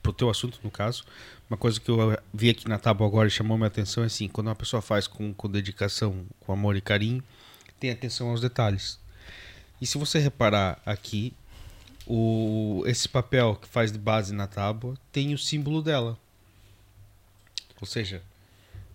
pro 0.06 0.14
teu 0.14 0.30
assunto, 0.30 0.60
no 0.64 0.70
caso, 0.70 1.04
uma 1.50 1.58
coisa 1.58 1.80
que 1.80 1.90
eu 1.90 2.16
vi 2.32 2.52
aqui 2.52 2.70
na 2.70 2.78
tábua 2.78 3.08
agora 3.08 3.28
e 3.28 3.32
chamou 3.32 3.58
minha 3.58 3.68
atenção 3.68 4.04
é 4.04 4.06
assim, 4.06 4.28
quando 4.28 4.48
uma 4.48 4.56
pessoa 4.56 4.82
faz 4.82 5.08
com, 5.08 5.34
com 5.34 5.50
dedicação, 5.50 6.26
com 6.40 6.54
amor 6.54 6.76
e 6.76 6.82
carinho, 6.82 7.24
tem 7.80 7.90
atenção 7.90 8.30
aos 8.30 8.40
detalhes. 8.40 9.00
E 9.82 9.88
se 9.88 9.98
você 9.98 10.20
reparar 10.20 10.80
aqui, 10.86 11.34
o, 12.06 12.84
esse 12.86 13.10
papel 13.10 13.56
que 13.56 13.68
faz 13.68 13.92
de 13.92 13.98
base 13.98 14.32
na 14.32 14.46
tábua 14.46 14.96
tem 15.12 15.34
o 15.34 15.38
símbolo 15.40 15.82
dela. 15.82 16.18
Ou 17.82 17.88
seja, 17.88 18.22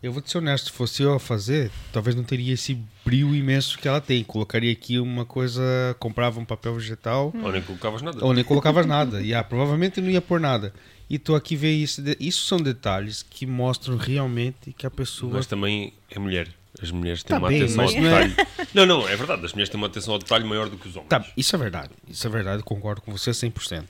eu 0.00 0.12
vou 0.12 0.22
te 0.22 0.30
ser 0.30 0.38
honesto, 0.38 0.66
se 0.66 0.72
fosse 0.72 1.02
eu 1.02 1.12
a 1.12 1.20
fazer, 1.20 1.70
talvez 1.92 2.14
não 2.14 2.22
teria 2.24 2.54
esse 2.54 2.78
brilho 3.04 3.34
imenso 3.34 3.76
que 3.78 3.88
ela 3.88 4.00
tem. 4.00 4.22
Colocaria 4.22 4.72
aqui 4.72 4.98
uma 4.98 5.26
coisa, 5.26 5.62
comprava 5.98 6.38
um 6.38 6.44
papel 6.44 6.74
vegetal, 6.74 7.32
Ou 7.42 7.52
nem 7.52 7.62
colocavas 7.62 8.00
nada. 8.00 8.24
ou 8.24 8.32
nem 8.32 8.44
colocava 8.44 8.82
nada. 8.84 9.20
E 9.20 9.34
ah, 9.34 9.42
provavelmente 9.42 10.00
não 10.00 10.08
ia 10.08 10.22
pôr 10.22 10.38
nada. 10.38 10.72
E 11.10 11.18
tô 11.18 11.34
aqui 11.34 11.56
ver 11.56 11.72
isso. 11.72 12.00
Isso 12.20 12.46
são 12.46 12.58
detalhes 12.58 13.22
que 13.28 13.44
mostram 13.44 13.96
realmente 13.96 14.72
que 14.72 14.86
a 14.86 14.90
pessoa. 14.90 15.32
Mas 15.34 15.46
também 15.46 15.92
é 16.08 16.18
mulher. 16.20 16.48
As 16.80 16.92
mulheres 16.92 17.24
têm 17.24 17.30
Tá 17.34 17.38
uma 17.42 17.48
bem, 17.48 17.60
atenção 17.62 17.84
ao 17.84 17.92
mas 17.92 18.00
não 18.02 18.16
é- 18.16 18.28
detalhe. 18.28 18.48
Não, 18.72 18.86
não, 18.86 19.08
é 19.08 19.16
verdade. 19.16 19.44
As 19.44 19.52
mulheres 19.52 19.68
têm 19.68 19.76
uma 19.80 19.88
atenção 19.88 20.12
ao 20.14 20.20
detalhe 20.20 20.44
maior 20.44 20.68
do 20.68 20.78
que 20.78 20.86
os 20.88 20.94
homens. 20.94 21.08
Tá, 21.08 21.26
isso 21.36 21.56
é 21.56 21.58
verdade. 21.58 21.90
Isso 22.08 22.24
é 22.24 22.30
verdade, 22.30 22.62
concordo 22.62 23.00
com 23.02 23.10
você 23.10 23.32
100%. 23.32 23.84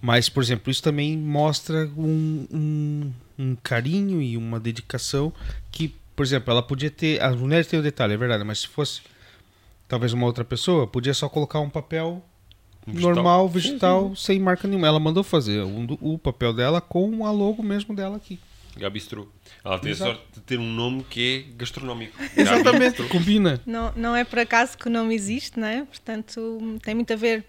Mas, 0.00 0.28
por 0.30 0.42
exemplo, 0.42 0.70
isso 0.70 0.82
também 0.82 1.16
mostra 1.16 1.86
um, 1.96 2.46
um, 2.50 3.12
um 3.38 3.56
carinho 3.62 4.22
e 4.22 4.36
uma 4.36 4.58
dedicação 4.58 5.32
que, 5.70 5.94
por 6.14 6.24
exemplo, 6.24 6.50
ela 6.50 6.62
podia 6.62 6.90
ter. 6.90 7.22
As 7.22 7.36
mulheres 7.36 7.66
têm 7.66 7.78
o 7.78 7.82
detalhe, 7.82 8.14
é 8.14 8.16
verdade, 8.16 8.44
mas 8.44 8.60
se 8.60 8.68
fosse 8.68 9.02
talvez 9.86 10.14
uma 10.14 10.24
outra 10.24 10.44
pessoa, 10.44 10.86
podia 10.86 11.12
só 11.12 11.28
colocar 11.28 11.60
um 11.60 11.68
papel 11.70 12.24
Vegetal. 12.86 13.14
normal, 13.14 13.48
vegetal, 13.48 14.16
sem 14.16 14.38
marca 14.38 14.68
nenhuma. 14.68 14.86
Ela 14.86 15.00
mandou 15.00 15.24
fazer 15.24 15.62
um 15.62 15.84
do- 15.86 15.98
o 16.00 16.16
papel 16.18 16.52
dela 16.52 16.80
com 16.80 17.26
a 17.26 17.30
logo 17.30 17.62
mesmo 17.62 17.94
dela 17.94 18.16
aqui. 18.16 18.38
Gabi 18.76 18.98
Strou. 18.98 19.26
Ela 19.64 19.78
tem 19.78 19.90
Exato. 19.90 20.10
a 20.10 20.14
sorte 20.14 20.28
de 20.34 20.40
ter 20.42 20.58
um 20.58 20.70
nome 20.70 21.02
que 21.08 21.46
é 21.48 21.56
gastronómico. 21.56 22.14
Exatamente, 22.36 23.02
combina. 23.08 23.60
Não, 23.66 23.92
não 23.96 24.14
é 24.14 24.22
por 24.22 24.38
acaso 24.38 24.76
que 24.76 24.86
o 24.86 24.90
nome 24.90 25.14
existe, 25.14 25.58
não 25.58 25.66
é? 25.66 25.84
Portanto, 25.84 26.58
tem 26.82 26.94
muito 26.94 27.12
a 27.12 27.16
ver. 27.16 27.44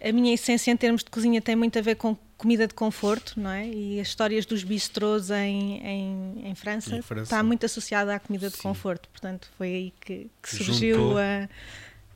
A 0.00 0.12
minha 0.12 0.32
essência 0.32 0.70
em 0.70 0.76
termos 0.76 1.02
de 1.02 1.10
cozinha 1.10 1.40
tem 1.42 1.56
muito 1.56 1.76
a 1.76 1.82
ver 1.82 1.96
com 1.96 2.16
comida 2.36 2.68
de 2.68 2.74
conforto, 2.74 3.34
não 3.36 3.50
é? 3.50 3.66
E 3.68 4.00
as 4.00 4.06
histórias 4.06 4.46
dos 4.46 4.62
bistrôs 4.62 5.28
em, 5.28 5.78
em, 5.84 6.48
em 6.50 6.54
França, 6.54 6.96
Em 6.96 7.02
França. 7.02 7.24
está 7.24 7.42
muito 7.42 7.66
associada 7.66 8.14
à 8.14 8.20
comida 8.20 8.48
de 8.48 8.54
Sim. 8.56 8.62
conforto. 8.62 9.08
Portanto, 9.08 9.48
foi 9.58 9.66
aí 9.66 9.92
que, 10.00 10.30
que 10.40 10.50
Juntou. 10.56 10.64
surgiu 10.66 11.18
a, 11.18 11.48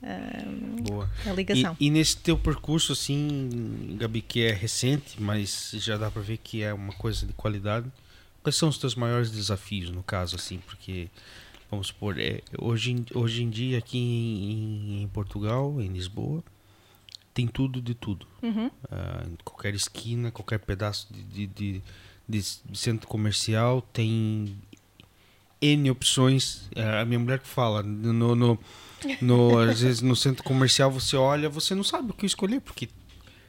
a, 0.03 0.83
Boa. 0.83 1.11
a 1.27 1.33
ligação. 1.33 1.77
E, 1.79 1.87
e 1.87 1.91
nesse 1.91 2.17
teu 2.17 2.37
percurso, 2.37 2.93
assim, 2.93 3.97
Gabi, 3.99 4.21
que 4.23 4.43
é 4.43 4.53
recente, 4.53 5.21
mas 5.21 5.71
já 5.75 5.97
dá 5.97 6.11
para 6.11 6.23
ver 6.23 6.39
que 6.39 6.63
é 6.63 6.73
uma 6.75 6.93
coisa 6.95 7.27
de 7.27 7.33
qualidade, 7.33 7.91
quais 8.43 8.57
são 8.57 8.69
os 8.69 8.79
teus 8.79 8.95
maiores 8.95 9.31
desafios, 9.31 9.91
no 9.91 10.03
caso, 10.03 10.37
assim, 10.37 10.59
porque, 10.67 11.09
vamos 11.71 11.89
supor, 11.89 12.19
é, 12.19 12.41
hoje, 12.59 13.05
hoje 13.15 13.43
em 13.43 13.51
dia 13.51 13.79
aqui 13.79 13.99
em, 13.99 15.03
em 15.03 15.09
Portugal, 15.09 15.81
em 15.81 15.89
Lisboa, 15.89 16.43
tem 17.35 17.47
tudo 17.47 17.81
de 17.81 17.95
tudo. 17.95 18.27
Uhum. 18.43 18.71
Ah, 18.91 19.25
em 19.27 19.37
qualquer 19.45 19.75
esquina, 19.75 20.31
qualquer 20.31 20.59
pedaço 20.59 21.09
de, 21.13 21.47
de, 21.47 21.47
de- 21.47 21.83
de 22.29 22.43
centro 22.79 23.07
comercial 23.09 23.81
tem 23.93 24.55
N 25.63 25.91
opções. 25.91 26.69
A 27.01 27.05
minha 27.05 27.19
mulher 27.21 27.39
que 27.39 27.47
fala, 27.49 27.83
no, 27.83 28.35
no, 28.35 28.59
no- 29.21 29.59
às 29.61 29.81
vezes 29.81 30.03
no 30.03 30.15
centro 30.17 30.43
comercial 30.45 30.91
você 30.91 31.17
olha, 31.17 31.49
você 31.49 31.75
não 31.75 31.85
sabe 31.85 32.11
o 32.11 32.15
que 32.15 32.27
escolher, 32.27 32.61
porque 32.61 32.89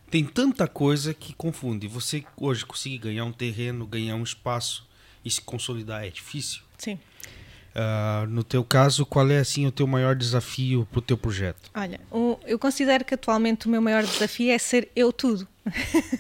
tem 0.10 0.24
tanta 0.24 0.68
coisa 0.68 1.14
que 1.14 1.34
confunde. 1.34 1.88
Você 1.88 2.24
hoje 2.38 2.66
conseguir 2.66 3.00
ganhar 3.00 3.26
um 3.26 3.32
terreno, 3.34 3.86
ganhar 3.88 4.16
um 4.16 4.24
espaço 4.24 4.88
e 5.26 5.32
se 5.32 5.42
consolidar 5.42 6.06
é 6.06 6.10
difícil. 6.10 6.62
Sim. 6.78 7.00
Ah, 7.76 8.26
no 8.30 8.44
teu 8.44 8.64
caso, 8.64 9.04
qual 9.04 9.28
é 9.32 9.40
assim 9.40 9.66
o 9.66 9.72
teu 9.72 9.88
maior 9.88 10.16
desafio 10.16 10.88
para 10.92 11.00
o 11.00 11.02
teu 11.02 11.18
projeto? 11.18 11.72
Olha, 11.74 12.00
o- 12.12 12.38
eu 12.46 12.60
considero 12.60 13.04
que 13.04 13.16
atualmente 13.16 13.66
o 13.66 13.70
meu 13.70 13.82
maior 13.82 14.04
desafio 14.04 14.52
é 14.52 14.58
ser 14.60 14.92
eu 14.96 15.12
tudo. 15.12 15.48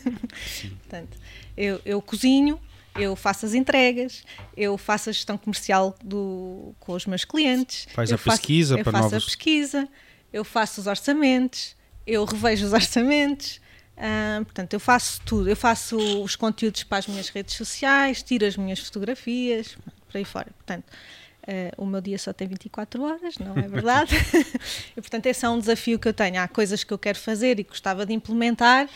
Portanto, 0.81 1.17
eu, 1.55 1.79
eu 1.85 2.01
cozinho, 2.01 2.59
eu 2.95 3.15
faço 3.15 3.45
as 3.45 3.53
entregas, 3.53 4.23
eu 4.55 4.77
faço 4.77 5.09
a 5.09 5.13
gestão 5.13 5.37
comercial 5.37 5.95
do, 6.03 6.73
com 6.79 6.93
os 6.93 7.05
meus 7.05 7.25
clientes. 7.25 7.87
Faz 7.93 8.09
eu 8.09 8.15
a 8.15 8.17
pesquisa 8.19 8.77
eu 8.77 8.83
para 8.83 8.91
faço 8.91 9.03
novos- 9.05 9.23
a 9.23 9.25
pesquisa, 9.25 9.89
eu 10.31 10.43
faço 10.45 10.81
os 10.81 10.87
orçamentos, 10.87 11.75
eu 12.05 12.23
revejo 12.25 12.65
os 12.65 12.73
orçamentos. 12.73 13.59
ah, 13.97 14.41
portanto, 14.43 14.73
eu 14.73 14.79
faço 14.79 15.21
tudo. 15.25 15.49
Eu 15.49 15.55
faço 15.55 15.97
os 16.23 16.35
conteúdos 16.35 16.83
para 16.83 16.97
as 16.99 17.07
minhas 17.07 17.29
redes 17.29 17.55
sociais, 17.55 18.21
tiro 18.23 18.45
as 18.45 18.57
minhas 18.57 18.79
fotografias, 18.79 19.75
por 20.09 20.17
aí 20.17 20.25
fora. 20.25 20.51
Portanto, 20.57 20.85
ah, 21.47 21.71
o 21.77 21.85
meu 21.85 22.01
dia 22.01 22.17
só 22.17 22.31
tem 22.33 22.47
24 22.47 23.03
horas, 23.03 23.37
não 23.37 23.55
é 23.57 23.67
verdade? 23.67 24.15
e, 24.95 25.01
portanto, 25.01 25.25
esse 25.27 25.45
é 25.45 25.49
um 25.49 25.59
desafio 25.59 25.97
que 25.99 26.07
eu 26.07 26.13
tenho. 26.13 26.39
Há 26.41 26.47
coisas 26.47 26.83
que 26.83 26.91
eu 26.93 26.97
quero 26.97 27.17
fazer 27.19 27.59
e 27.59 27.63
gostava 27.63 28.05
de 28.05 28.13
implementar 28.13 28.87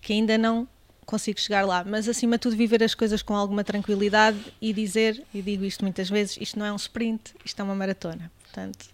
que 0.00 0.12
ainda 0.12 0.36
não 0.36 0.68
consigo 1.04 1.40
chegar 1.40 1.64
lá. 1.66 1.84
Mas, 1.84 2.08
acima 2.08 2.36
de 2.36 2.42
tudo, 2.42 2.56
viver 2.56 2.82
as 2.82 2.94
coisas 2.94 3.22
com 3.22 3.34
alguma 3.34 3.64
tranquilidade 3.64 4.38
e 4.60 4.72
dizer, 4.72 5.22
e 5.32 5.42
digo 5.42 5.64
isto 5.64 5.84
muitas 5.84 6.08
vezes, 6.08 6.36
isto 6.40 6.58
não 6.58 6.66
é 6.66 6.72
um 6.72 6.76
sprint, 6.76 7.34
isto 7.44 7.60
é 7.60 7.62
uma 7.62 7.74
maratona. 7.74 8.30
Portanto, 8.42 8.88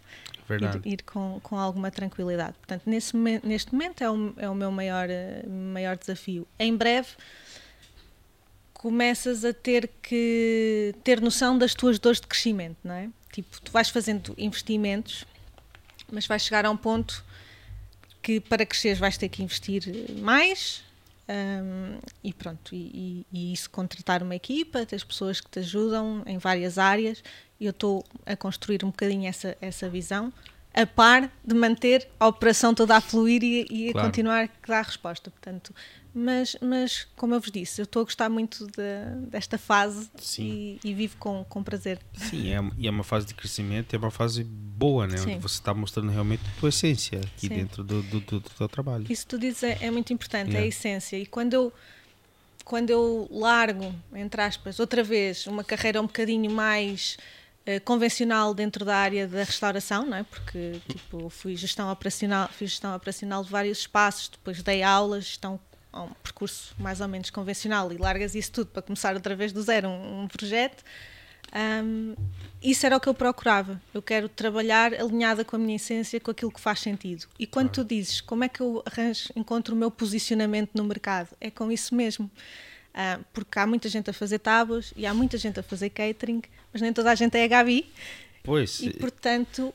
ir, 0.50 0.92
ir 0.92 1.02
com, 1.02 1.40
com 1.42 1.56
alguma 1.56 1.90
tranquilidade. 1.90 2.54
Portanto, 2.58 2.82
nesse, 2.86 3.16
neste 3.16 3.72
momento 3.72 4.02
é 4.02 4.10
o, 4.10 4.34
é 4.36 4.48
o 4.48 4.54
meu 4.54 4.70
maior, 4.70 5.08
maior 5.46 5.96
desafio. 5.96 6.46
Em 6.58 6.76
breve 6.76 7.08
começas 8.72 9.44
a 9.44 9.52
ter 9.52 9.90
que 10.02 10.94
ter 11.04 11.20
noção 11.20 11.58
das 11.58 11.74
tuas 11.74 11.98
dores 11.98 12.18
de 12.18 12.26
crescimento, 12.26 12.78
não 12.82 12.94
é? 12.94 13.10
Tipo, 13.30 13.60
tu 13.60 13.70
vais 13.70 13.90
fazendo 13.90 14.34
investimentos, 14.38 15.26
mas 16.10 16.26
vais 16.26 16.42
chegar 16.42 16.64
a 16.64 16.70
um 16.70 16.76
ponto 16.76 17.22
que 18.22 18.40
para 18.40 18.64
cresceres 18.64 18.98
vais 18.98 19.18
ter 19.18 19.28
que 19.28 19.42
investir 19.42 19.82
mais 20.18 20.82
hum, 21.30 21.98
e 22.24 22.32
pronto, 22.32 22.74
e, 22.74 22.76
e- 22.76 23.26
e 23.32 23.52
isso 23.52 23.70
contratar 23.70 24.22
uma 24.22 24.34
equipa, 24.34 24.84
tens 24.84 25.04
pessoas 25.04 25.40
que 25.40 25.48
te 25.50 25.60
ajudam 25.60 26.22
em 26.26 26.38
várias 26.38 26.76
áreas 26.78 27.22
e 27.58 27.66
eu 27.66 27.70
estou 27.70 28.04
a 28.26 28.36
construir 28.36 28.84
um 28.84 28.88
bocadinho 28.88 29.28
essa, 29.28 29.56
essa 29.60 29.88
visão 29.88 30.32
a 30.72 30.86
par 30.86 31.30
de 31.44 31.54
manter 31.54 32.08
a 32.18 32.28
operação 32.28 32.72
toda 32.74 32.96
a 32.96 33.00
fluir 33.00 33.42
e, 33.42 33.66
e 33.70 33.88
a 33.90 33.92
Claro. 33.92 34.06
continuar 34.08 34.44
a 34.44 34.66
dar 34.68 34.82
resposta, 34.84 35.30
portanto 35.30 35.74
mas, 36.14 36.56
mas 36.60 37.06
como 37.16 37.34
eu 37.34 37.40
vos 37.40 37.50
disse, 37.50 37.80
eu 37.80 37.84
estou 37.84 38.02
a 38.02 38.04
gostar 38.04 38.28
muito 38.28 38.66
de- 38.66 39.26
desta 39.28 39.56
fase 39.58 40.10
e, 40.38 40.78
e 40.82 40.92
vivo 40.94 41.16
com, 41.18 41.44
com 41.44 41.62
prazer. 41.62 42.00
Sim, 42.14 42.52
é, 42.52 42.58
e 42.78 42.86
é 42.88 42.90
uma 42.90 43.04
fase 43.04 43.26
de 43.26 43.34
crescimento, 43.34 43.94
é 43.94 43.98
uma 43.98 44.10
fase 44.10 44.42
boa, 44.44 45.06
né? 45.06 45.16
Sim. 45.18 45.32
Onde 45.34 45.38
você 45.42 45.54
está 45.54 45.72
mostrando 45.74 46.10
realmente 46.10 46.42
a 46.56 46.60
tua 46.60 46.68
essência 46.70 47.18
aqui 47.20 47.48
Sim. 47.48 47.54
dentro 47.54 47.84
do, 47.84 48.02
do, 48.02 48.20
do, 48.20 48.40
do 48.40 48.50
teu 48.50 48.68
trabalho. 48.68 49.06
Isso 49.08 49.22
que 49.22 49.28
tu 49.30 49.38
dizes 49.38 49.62
é, 49.62 49.78
é 49.80 49.90
muito 49.90 50.12
importante, 50.12 50.48
é 50.50 50.58
a 50.58 50.60
Yeah. 50.60 50.68
essência. 50.68 51.16
E 51.16 51.26
quando 51.26 51.54
eu, 51.54 51.72
quando 52.64 52.90
eu 52.90 53.28
largo, 53.30 53.94
entre 54.14 54.40
aspas, 54.42 54.78
outra 54.80 55.02
vez, 55.02 55.46
uma 55.46 55.64
carreira 55.64 56.00
um 56.00 56.06
bocadinho 56.06 56.50
mais 56.50 57.16
eh, 57.66 57.80
convencional 57.80 58.54
dentro 58.54 58.84
da 58.84 58.96
área 58.96 59.26
da 59.28 59.42
restauração, 59.44 60.06
não 60.06 60.16
é? 60.16 60.22
Porque 60.22 60.80
tipo, 60.88 61.28
fui 61.28 61.56
gestão 61.56 61.90
operacional, 61.90 62.48
fiz 62.48 62.70
gestão 62.70 62.94
operacional 62.96 63.44
de 63.44 63.50
vários 63.50 63.78
espaços, 63.78 64.28
depois 64.28 64.62
dei 64.62 64.82
aulas, 64.82 65.24
gestão 65.24 65.58
a 65.92 66.02
um 66.02 66.10
percurso 66.22 66.74
mais 66.78 67.00
ou 67.00 67.08
menos 67.08 67.30
convencional 67.30 67.92
e 67.92 67.96
largas 67.96 68.34
isso 68.34 68.52
tudo 68.52 68.68
para 68.68 68.82
começar 68.82 69.14
outra 69.14 69.34
vez 69.34 69.52
do 69.52 69.62
zero 69.62 69.88
um, 69.88 70.22
um 70.22 70.28
projeto. 70.28 70.84
Hum, 71.52 72.14
isso 72.62 72.86
era 72.86 72.96
o 72.96 73.00
que 73.00 73.08
eu 73.08 73.14
procurava. 73.14 73.80
Eu 73.92 74.00
quero 74.00 74.28
trabalhar 74.28 74.94
alinhada 74.94 75.44
com 75.44 75.56
a 75.56 75.58
minha 75.58 75.76
essência, 75.76 76.20
com 76.20 76.30
aquilo 76.30 76.52
que 76.52 76.60
faz 76.60 76.80
sentido. 76.80 77.26
E 77.38 77.46
quando 77.46 77.70
tu 77.70 77.84
dizes 77.84 78.20
como 78.20 78.44
é 78.44 78.48
que 78.48 78.60
eu 78.60 78.82
arranjo, 78.86 79.28
encontro 79.34 79.74
o 79.74 79.78
meu 79.78 79.90
posicionamento 79.90 80.70
no 80.74 80.84
mercado, 80.84 81.28
é 81.40 81.50
com 81.50 81.72
isso 81.72 81.94
mesmo. 81.94 82.30
Ah, 82.94 83.20
porque 83.32 83.58
há 83.58 83.66
muita 83.66 83.88
gente 83.88 84.10
a 84.10 84.12
fazer 84.12 84.38
tábuas 84.40 84.92
e 84.96 85.06
há 85.06 85.14
muita 85.14 85.38
gente 85.38 85.58
a 85.60 85.62
fazer 85.62 85.90
catering, 85.90 86.42
mas 86.72 86.82
nem 86.82 86.92
toda 86.92 87.10
a 87.10 87.14
gente 87.14 87.36
é 87.36 87.44
a 87.44 87.48
Gabi. 87.48 87.90
Pois, 88.42 88.80
E 88.80 88.90
portanto, 88.90 89.72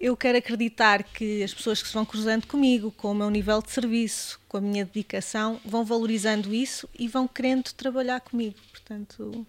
eu 0.00 0.16
quero 0.16 0.38
acreditar 0.38 1.02
que 1.02 1.42
as 1.42 1.52
pessoas 1.52 1.82
que 1.82 1.88
se 1.88 1.94
vão 1.94 2.04
cruzando 2.04 2.46
comigo, 2.46 2.90
com 2.92 3.12
o 3.12 3.14
meu 3.14 3.30
nível 3.30 3.60
de 3.60 3.70
serviço, 3.70 4.40
com 4.48 4.58
a 4.58 4.60
minha 4.60 4.84
dedicação, 4.84 5.60
vão 5.64 5.84
valorizando 5.84 6.54
isso 6.54 6.88
e 6.98 7.08
vão 7.08 7.26
querendo 7.26 7.72
trabalhar 7.72 8.20
comigo. 8.20 8.56
Portanto, 8.70 9.46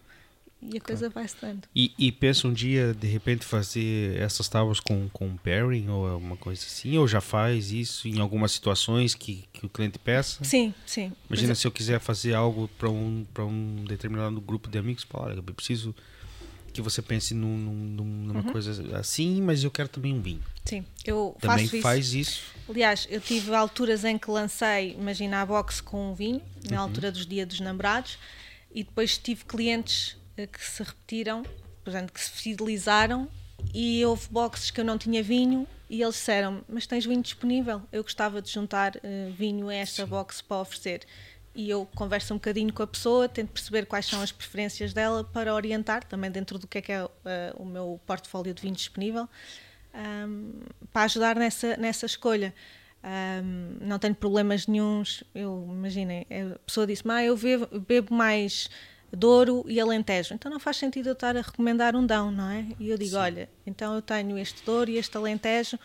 e 0.61 0.77
a 0.77 0.81
coisa 0.81 1.09
vai-se 1.09 1.35
dando. 1.39 1.61
E, 1.73 1.93
e 1.97 2.11
pensa 2.11 2.47
um 2.47 2.51
dia, 2.51 2.93
de 2.93 3.07
repente, 3.07 3.45
fazer 3.45 4.19
essas 4.19 4.49
tábuas 4.49 4.79
com, 4.79 5.07
com 5.09 5.37
pairing 5.37 5.87
ou 5.87 6.07
alguma 6.07 6.35
coisa 6.35 6.61
assim? 6.65 6.97
Ou 6.97 7.07
já 7.07 7.21
faz 7.21 7.71
isso 7.71 8.07
em 8.07 8.19
algumas 8.19 8.51
situações 8.51 9.15
que, 9.15 9.45
que 9.53 9.65
o 9.65 9.69
cliente 9.69 9.97
peça? 9.97 10.43
Sim, 10.43 10.73
sim. 10.85 11.13
Imagina 11.29 11.55
se 11.55 11.65
eu 11.65 11.71
quiser 11.71 11.99
fazer 11.99 12.33
algo 12.33 12.67
para 12.77 12.89
um, 12.89 13.25
pra 13.33 13.45
um 13.45 13.85
determinado 13.87 14.41
grupo 14.41 14.69
de 14.69 14.77
amigos, 14.77 15.03
falar, 15.03 15.35
eu 15.35 15.43
preciso 15.43 15.95
que 16.69 16.81
você 16.81 17.01
pense 17.01 17.33
num, 17.33 17.57
num- 17.57 18.03
numa 18.05 18.43
Uhum. 18.43 18.51
coisa 18.51 18.97
assim, 18.97 19.41
mas 19.41 19.63
eu 19.63 19.71
quero 19.71 19.89
também 19.89 20.13
um 20.13 20.21
vinho. 20.21 20.43
sim, 20.65 20.85
eu 21.03 21.35
Também 21.39 21.65
faço 21.65 21.75
isso. 21.75 21.83
faz 21.83 22.13
isso. 22.13 22.43
Aliás, 22.69 23.07
eu 23.09 23.19
tive 23.19 23.53
alturas 23.55 24.03
em 24.05 24.17
que 24.17 24.29
lancei, 24.29 24.91
imagina, 24.93 25.41
a 25.41 25.45
box 25.45 25.81
com 25.81 26.11
um 26.11 26.13
vinho, 26.13 26.41
na 26.69 26.77
Uhum. 26.77 26.83
altura 26.83 27.11
dos 27.11 27.25
dias 27.25 27.47
dos 27.47 27.59
namorados, 27.59 28.17
e 28.73 28.83
depois 28.83 29.17
tive 29.17 29.43
clientes 29.45 30.15
eh, 30.37 30.45
que 30.45 30.63
se 30.63 30.83
repetiram, 30.83 31.43
portanto, 31.83 32.13
que 32.13 32.21
se 32.21 32.29
fidelizaram, 32.29 33.27
e 33.73 34.05
houve 34.05 34.27
boxes 34.29 34.69
que 34.71 34.79
eu 34.79 34.85
não 34.85 34.97
tinha 34.97 35.23
vinho, 35.23 35.67
e 35.89 36.03
eles 36.03 36.13
disseram 36.15 36.63
mas 36.69 36.85
tens 36.85 37.03
vinho 37.05 37.21
disponível? 37.23 37.81
Eu 37.91 38.03
gostava 38.03 38.39
de 38.43 38.51
juntar 38.51 38.95
eh, 39.01 39.31
vinho 39.35 39.67
a 39.69 39.73
esta 39.73 40.05
box 40.05 40.39
para 40.41 40.57
oferecer. 40.61 41.01
E 41.55 41.69
eu 41.69 41.87
converso 41.95 42.33
um 42.33 42.37
bocadinho 42.37 42.71
com 42.71 42.83
a 42.83 42.87
pessoa, 42.87 43.27
tento 43.27 43.49
perceber 43.49 43.85
quais 43.85 44.05
são 44.05 44.21
as 44.21 44.31
preferências 44.31 44.93
dela 44.93 45.23
para 45.23 45.53
orientar, 45.53 46.03
também 46.03 46.29
dentro 46.31 46.57
do 46.57 46.67
que 46.67 46.77
é 46.77 46.81
que 46.81 46.91
é 46.91 47.07
eh, 47.25 47.53
o 47.57 47.65
meu 47.65 47.99
portfólio 48.05 48.53
de 48.53 48.61
vinho 48.61 48.75
disponível 48.75 49.27
um, 49.93 50.51
para 50.91 51.03
ajudar 51.03 51.35
nessa, 51.35 51.77
nessa 51.77 52.05
escolha. 52.05 52.53
Um, 53.03 53.77
não 53.85 53.97
tenho 53.97 54.15
problemas 54.15 54.67
nenhuns. 54.67 55.23
Eu 55.33 55.67
imaginem, 55.69 56.25
a 56.29 56.59
pessoa 56.59 56.85
disse: 56.85 57.03
ah, 57.09 57.23
eu 57.23 57.37
bebo, 57.37 57.79
bebo 57.79 58.13
mais 58.13 58.69
Douro 59.11 59.65
e 59.67 59.79
Alentejo. 59.79 60.33
Então 60.33 60.51
não 60.51 60.59
faz 60.59 60.77
sentido 60.77 61.07
eu 61.07 61.13
estar 61.13 61.35
a 61.35 61.41
recomendar 61.41 61.95
um 61.95 62.05
Dão, 62.05 62.31
não 62.31 62.49
é? 62.49 62.65
E 62.79 62.89
eu 62.89 62.97
digo: 62.97 63.15
olha, 63.17 63.49
então 63.65 63.95
eu 63.95 64.01
tenho 64.01 64.37
este 64.37 64.63
Douro 64.63 64.89
e 64.89 64.97
este 64.97 65.15
Alentejo. 65.15 65.79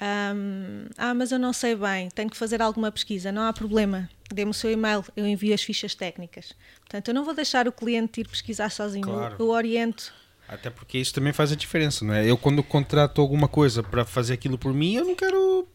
Um, 0.00 0.86
ah, 0.96 1.12
mas 1.12 1.32
eu 1.32 1.38
não 1.38 1.52
sei 1.52 1.74
bem, 1.74 2.08
tenho 2.10 2.30
que 2.30 2.36
fazer 2.36 2.62
alguma 2.62 2.90
pesquisa. 2.92 3.32
Não 3.32 3.42
há 3.42 3.52
problema. 3.52 4.08
Dê-me 4.32 4.50
o 4.50 4.54
seu 4.54 4.70
e-mail, 4.70 5.04
eu 5.16 5.26
envio 5.26 5.54
as 5.54 5.62
fichas 5.62 5.94
técnicas. 5.94 6.54
Portanto, 6.80 7.08
eu 7.08 7.14
não 7.14 7.24
vou 7.24 7.34
deixar 7.34 7.66
o 7.66 7.72
cliente 7.72 8.20
ir 8.20 8.28
pesquisar 8.28 8.70
sozinho. 8.70 9.04
Claro. 9.04 9.36
Eu, 9.38 9.46
eu 9.46 9.50
oriento. 9.50 10.12
Até 10.48 10.70
porque 10.70 10.98
isso 10.98 11.12
também 11.12 11.32
faz 11.32 11.52
a 11.52 11.56
diferença, 11.56 12.04
não 12.04 12.14
é? 12.14 12.28
Eu 12.28 12.38
quando 12.38 12.62
contrato 12.62 13.20
alguma 13.20 13.48
coisa 13.48 13.82
para 13.82 14.04
fazer 14.04 14.34
aquilo 14.34 14.56
por 14.56 14.72
mim, 14.72 14.94
eu 14.94 15.04
não 15.04 15.14
quero, 15.14 15.66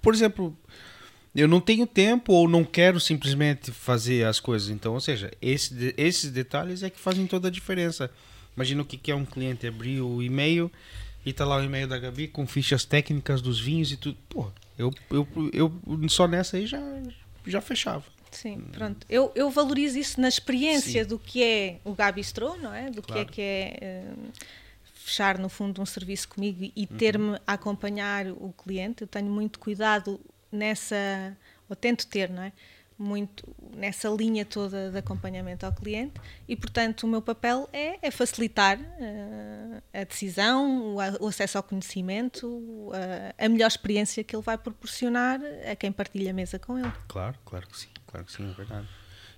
por 0.00 0.14
exemplo, 0.14 0.56
eu 1.34 1.46
não 1.46 1.60
tenho 1.60 1.86
tempo 1.86 2.32
ou 2.32 2.48
não 2.48 2.64
quero 2.64 2.98
simplesmente 2.98 3.70
fazer 3.70 4.24
as 4.24 4.40
coisas. 4.40 4.70
Então, 4.70 4.94
ou 4.94 5.00
seja, 5.00 5.30
esse 5.42 5.94
esses 5.98 6.30
detalhes 6.30 6.82
é 6.82 6.88
que 6.88 6.98
fazem 6.98 7.26
toda 7.26 7.48
a 7.48 7.50
diferença. 7.50 8.10
Imagina 8.56 8.82
o 8.82 8.84
que 8.84 9.10
é 9.10 9.14
um 9.14 9.24
cliente 9.24 9.66
abrir 9.66 10.00
o 10.00 10.22
e-mail 10.22 10.70
e 11.24 11.32
tá 11.32 11.44
lá 11.44 11.56
o 11.56 11.62
e-mail 11.64 11.86
da 11.88 11.98
Gabi 11.98 12.28
com 12.28 12.46
fichas 12.46 12.84
técnicas 12.84 13.40
dos 13.40 13.58
vinhos 13.60 13.90
e 13.92 13.96
tudo. 13.96 14.16
Pô, 14.28 14.50
eu, 14.78 14.90
eu, 15.10 15.26
eu 15.52 16.08
só 16.08 16.26
nessa 16.28 16.56
aí 16.56 16.66
já, 16.66 16.80
já 17.46 17.60
fechava. 17.60 18.04
Sim, 18.30 18.60
pronto. 18.72 19.06
Eu, 19.08 19.30
eu 19.34 19.48
valorizo 19.50 19.96
isso 19.98 20.20
na 20.20 20.28
experiência 20.28 21.04
Sim. 21.04 21.08
do 21.08 21.18
que 21.18 21.42
é 21.42 21.78
o 21.84 21.94
Gabistrô, 21.94 22.56
não 22.56 22.74
é? 22.74 22.90
Do 22.90 23.00
que 23.00 23.12
é 23.12 23.14
Claro. 23.14 23.28
que 23.32 23.40
é 23.40 23.78
eh, 23.80 24.12
fechar, 25.04 25.38
no 25.38 25.48
fundo, 25.48 25.80
um 25.80 25.86
serviço 25.86 26.28
comigo 26.28 26.64
e 26.74 26.88
Uhum. 26.90 26.96
ter-me 26.98 27.36
a 27.46 27.52
acompanhar 27.52 28.26
o 28.28 28.52
cliente. 28.52 29.02
Eu 29.02 29.06
tenho 29.06 29.30
muito 29.30 29.58
cuidado 29.60 30.20
nessa, 30.50 31.36
ou 31.68 31.76
tento 31.76 32.06
ter, 32.06 32.28
não 32.30 32.42
é? 32.42 32.52
Muito 32.96 33.44
nessa 33.76 34.08
linha 34.08 34.44
toda 34.44 34.90
de 34.90 34.98
acompanhamento 34.98 35.66
ao 35.66 35.72
cliente 35.72 36.14
e, 36.46 36.54
portanto, 36.54 37.02
o 37.02 37.08
meu 37.08 37.20
papel 37.20 37.68
é, 37.72 37.98
é 38.00 38.10
facilitar 38.10 38.78
eh, 38.80 39.82
a 39.92 40.04
decisão, 40.04 40.94
o, 40.94 41.24
o 41.24 41.26
acesso 41.26 41.58
ao 41.58 41.64
conhecimento, 41.64 42.92
a, 43.38 43.44
a 43.44 43.48
melhor 43.48 43.66
experiência 43.66 44.22
que 44.22 44.36
ele 44.36 44.42
vai 44.42 44.56
proporcionar 44.56 45.40
a 45.70 45.74
quem 45.74 45.90
partilha 45.90 46.30
a 46.30 46.34
mesa 46.34 46.58
com 46.58 46.78
ele. 46.78 46.92
Claro, 47.08 47.36
claro 47.44 47.66
que 47.66 47.76
sim, 47.76 47.88
claro 48.06 48.26
que 48.26 48.32
sim, 48.32 48.48
é 48.48 48.52
verdade. 48.52 48.86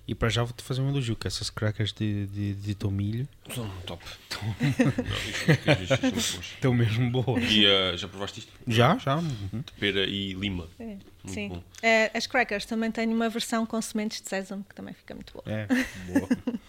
E 0.07 0.15
para 0.15 0.29
já 0.29 0.41
vou-te 0.41 0.63
fazer 0.63 0.81
um 0.81 0.89
elogio, 0.89 1.17
que 1.17 1.27
essas 1.27 1.49
crackers 1.49 1.91
de, 1.91 2.27
de, 2.27 2.53
de 2.53 2.75
tomilho 2.75 3.27
São 3.53 3.69
top. 3.85 4.01
Estão 6.39 6.73
mesmo 6.73 7.11
boas. 7.11 7.43
E 7.43 7.65
eh, 7.65 7.97
já 7.97 8.07
provaste 8.07 8.39
isto? 8.39 8.53
Já, 8.65 8.97
já. 8.97 9.17
uhum. 9.17 9.61
De 9.65 9.73
pera 9.73 10.05
e 10.05 10.31
lima. 10.31 10.69
É, 10.79 10.95
Muito 11.27 11.33
sim. 11.33 11.49
bom. 11.49 11.63
Eh, 11.83 12.11
as 12.13 12.25
crackers 12.27 12.65
também 12.65 12.91
têm 12.91 13.07
uma 13.13 13.29
versão 13.29 13.65
com 13.65 13.81
sementes 13.81 14.21
de 14.21 14.27
sésamo 14.29 14.65
que 14.67 14.73
também 14.75 14.93
fica 14.93 15.13
muito 15.13 15.31
boa. 15.33 15.43
É, 15.47 15.67
boa. 15.67 16.29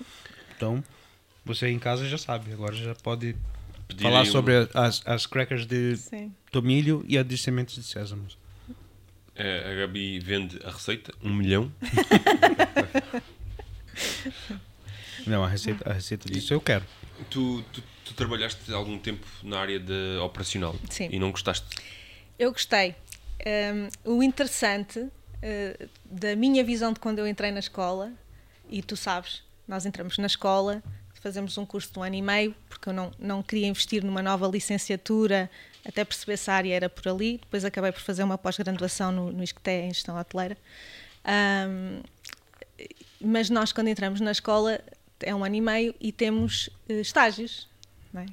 Então, 0.57 0.83
você 1.45 1.67
aí 1.67 1.73
em 1.73 1.79
casa 1.79 2.05
já 2.09 2.19
sabe, 2.19 2.53
agora 2.53 2.75
já 2.75 2.93
pode 2.97 3.37
Pedir 3.87 4.03
falar 4.03 4.23
um- 4.23 4.27
sobre 4.27 4.55
as, 4.75 5.01
as 5.07 5.25
crackers 5.25 5.65
de 5.67 5.97
Sim. 5.97 6.33
tomilho 6.51 7.05
e 7.07 7.17
a 7.17 7.23
de 7.23 7.39
sementes 7.39 7.77
de 7.77 7.85
sésamo. 7.85 8.27
Eh, 9.37 9.71
a 9.71 9.75
Gabi 9.81 10.19
vende 10.19 10.59
a 10.65 10.71
receita, 10.73 11.15
um 11.23 11.33
milhão. 11.33 11.71
Não, 15.27 15.45
a 15.45 15.49
receita, 15.49 15.89
a 15.89 15.93
receita 15.93 16.29
disso 16.31 16.55
eu 16.55 16.61
quero. 16.61 16.85
Tu, 17.31 17.63
tu, 17.73 17.83
tu 18.05 18.15
trabalhaste 18.15 18.73
algum 18.73 18.99
tempo 18.99 19.27
na 19.43 19.59
área 19.61 19.79
de 19.79 20.17
operacional 20.23 20.75
Sim. 20.91 21.09
e 21.13 21.19
não 21.19 21.31
gostaste. 21.31 21.67
Eu 22.39 22.53
gostei. 22.53 22.95
Um, 23.47 24.17
o 24.17 24.23
interessante 24.23 24.99
uh, 24.99 25.89
da 26.05 26.35
minha 26.35 26.65
visão 26.65 26.93
de 26.93 27.01
quando 27.01 27.19
eu 27.19 27.27
entrei 27.27 27.51
na 27.51 27.61
escola, 27.61 28.13
e 28.69 28.83
tu 28.83 28.97
sabes, 28.97 29.43
nós 29.67 29.87
entramos 29.87 30.19
na 30.19 30.27
escola, 30.27 30.83
fazemos 31.21 31.59
um 31.59 31.67
curso 31.67 31.93
de 31.93 31.99
um 31.99 32.03
ano 32.03 32.15
e 32.15 32.23
meio, 32.23 32.55
porque 32.69 32.89
eu 32.89 32.93
não, 32.93 33.11
não 33.19 33.43
queria 33.43 33.67
investir 33.67 34.05
numa 34.05 34.23
nova 34.23 34.47
licenciatura, 34.47 35.51
até 35.87 36.05
perceber 36.05 36.37
se 36.37 36.51
a 36.51 36.55
área 36.55 36.75
era 36.75 36.89
por 36.89 37.09
ali. 37.09 37.39
Depois 37.39 37.65
acabei 37.65 37.93
por 37.93 38.01
fazer 38.01 38.23
uma 38.23 38.39
pós-graduação 38.39 39.11
no, 39.11 39.33
no 39.33 39.43
ISCTE 39.43 39.71
em 39.71 39.93
gestão 39.93 40.19
hoteleira. 40.19 40.57
Um, 41.27 42.03
mas 43.21 43.51
nós, 43.51 43.73
quando 43.73 43.89
entramos 43.89 44.21
na 44.21 44.31
escola, 44.31 44.81
é 45.21 45.35
um 45.35 45.45
ano 45.45 45.57
e 45.57 45.61
meio 45.61 45.95
e 46.01 46.13
temos 46.13 46.71
eh, 46.89 47.01
estágios. 47.01 47.69
é? 48.15 48.27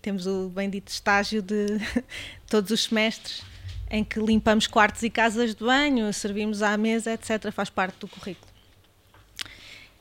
Temos 0.00 0.26
o 0.26 0.48
bendito 0.48 0.88
estágio 0.88 1.42
de 1.42 1.66
todos 2.48 2.70
os 2.70 2.84
semestres, 2.84 3.42
em 3.90 4.04
que 4.04 4.20
limpamos 4.20 4.66
quartos 4.66 5.02
e 5.02 5.10
casas 5.10 5.54
de 5.54 5.64
banho, 5.64 6.12
servimos 6.12 6.62
à 6.62 6.76
mesa, 6.76 7.12
etc. 7.12 7.50
Faz 7.52 7.70
parte 7.70 7.98
do 8.00 8.08
currículo. 8.08 8.46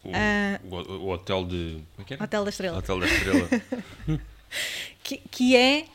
O, 0.03 0.11
Ah. 0.13 0.59
o, 0.63 0.75
o 0.75 1.09
hotel 1.09 1.45
de. 1.45 1.79
Como 1.95 2.01
é 2.01 2.03
que 2.03 2.13
era? 2.13 2.23
Hotel 2.23 2.43
da 2.43 2.49
Estrela. 2.49 2.77
Hotel 2.77 2.99
da 2.99 3.05
Estrela. 3.05 3.49
que, 5.03 5.17
que 5.31 5.55
é, 5.55 5.85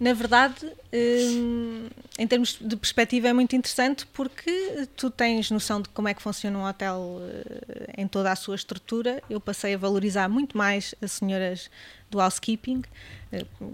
na 0.00 0.12
verdade, 0.14 0.70
hum, 0.92 1.88
em 2.18 2.26
termos 2.26 2.56
de 2.60 2.76
perspectiva, 2.76 3.28
é 3.28 3.32
muito 3.32 3.54
interessante 3.56 4.06
porque 4.06 4.86
tu 4.96 5.10
tens 5.10 5.50
noção 5.50 5.82
de 5.82 5.88
como 5.90 6.08
é 6.08 6.14
que 6.14 6.22
funciona 6.22 6.58
um 6.58 6.64
hotel 6.66 7.20
eh, 7.20 7.94
em 7.98 8.06
toda 8.08 8.30
a 8.30 8.36
sua 8.36 8.54
estrutura. 8.54 9.22
Eu 9.28 9.40
passei 9.40 9.74
a 9.74 9.78
valorizar 9.78 10.28
muito 10.28 10.56
mais 10.56 10.94
as 11.02 11.12
senhoras 11.12 11.70
do 12.10 12.20
housekeeping, 12.20 12.82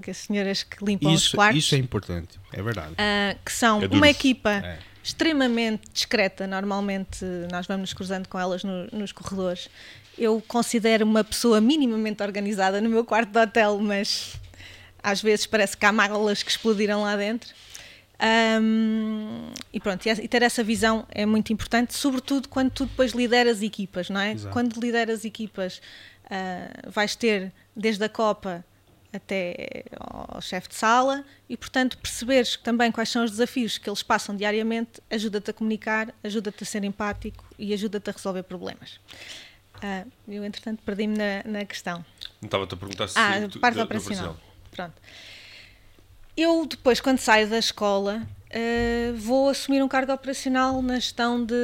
as 0.08 0.16
senhoras 0.16 0.62
que 0.62 0.84
limpam 0.84 1.12
os 1.12 1.22
Isso, 1.22 1.36
quartos. 1.36 1.64
isso 1.64 1.74
é 1.74 1.78
importante, 1.78 2.38
é 2.52 2.62
verdade. 2.62 2.94
Ah, 2.98 3.36
que 3.44 3.52
são 3.52 3.82
É 3.82 3.86
uma 3.86 4.08
equipa 4.08 4.50
É. 4.50 4.78
extremamente 5.02 5.82
discreta. 5.92 6.46
Normalmente 6.46 7.24
nós 7.50 7.66
vamos 7.66 7.82
nos 7.82 7.92
cruzando 7.92 8.28
com 8.28 8.38
elas 8.38 8.64
no- 8.64 8.86
nos 8.92 9.12
corredores. 9.12 9.68
Eu 10.16 10.42
considero 10.46 11.04
uma 11.04 11.24
pessoa 11.24 11.60
minimamente 11.60 12.22
organizada 12.22 12.80
no 12.80 12.88
meu 12.88 13.04
quarto 13.04 13.30
de 13.30 13.38
hotel, 13.38 13.78
mas 13.80 14.34
às 15.02 15.20
vezes 15.22 15.44
parece 15.46 15.76
que 15.76 15.84
há 15.84 15.92
malas 15.92 16.42
que 16.42 16.50
explodiram 16.50 17.02
lá 17.02 17.16
dentro. 17.16 17.52
Ahm, 18.18 19.52
e 19.72 19.80
pronto, 19.80 20.06
e 20.06 20.28
ter 20.28 20.42
essa 20.42 20.62
visão 20.62 21.06
é 21.10 21.26
muito 21.26 21.52
importante, 21.52 21.94
sobretudo 21.94 22.48
quando 22.48 22.70
tu 22.70 22.86
depois 22.86 23.12
lideras 23.12 23.60
equipas, 23.60 24.08
não 24.08 24.20
é? 24.20 24.32
Exato. 24.32 24.52
Quando 24.52 24.80
lideras 24.80 25.24
equipas, 25.24 25.80
ah, 26.30 26.68
vais 26.88 27.14
ter 27.16 27.52
desde 27.76 28.04
a 28.04 28.08
Copa 28.08 28.64
até 29.16 29.84
ao 29.98 30.40
chefe 30.40 30.68
de 30.68 30.74
sala 30.74 31.24
e, 31.48 31.56
portanto, 31.56 31.96
perceberes 31.98 32.56
também 32.56 32.90
quais 32.92 33.08
são 33.08 33.24
os 33.24 33.30
desafios 33.30 33.78
que 33.78 33.88
eles 33.88 34.02
passam 34.02 34.36
diariamente 34.36 35.00
ajuda-te 35.10 35.50
a 35.50 35.54
comunicar, 35.54 36.12
ajuda-te 36.22 36.62
a 36.62 36.66
ser 36.66 36.84
empático 36.84 37.44
e 37.58 37.72
ajuda-te 37.74 38.10
a 38.10 38.12
resolver 38.12 38.42
problemas. 38.44 38.98
Ah, 39.82 40.04
eu, 40.28 40.44
entretanto, 40.44 40.82
perdi-me 40.84 41.16
na, 41.18 41.42
na 41.44 41.64
questão. 41.64 42.04
Não 42.40 42.46
estava-te 42.46 42.74
a 42.74 42.76
perguntar 42.76 43.08
se. 43.08 43.18
Ah, 43.18 43.48
tu- 43.50 43.60
parte 43.60 43.76
da- 43.76 43.84
operacional. 43.84 44.36
Pronto. 44.70 44.94
Eu, 46.36 46.66
depois, 46.66 47.00
quando 47.00 47.18
saio 47.18 47.48
da 47.48 47.58
escola, 47.58 48.26
eh, 48.50 49.12
vou 49.16 49.48
assumir 49.48 49.82
um 49.82 49.88
cargo 49.88 50.12
operacional 50.12 50.82
na 50.82 50.94
gestão 50.96 51.44
de, 51.44 51.54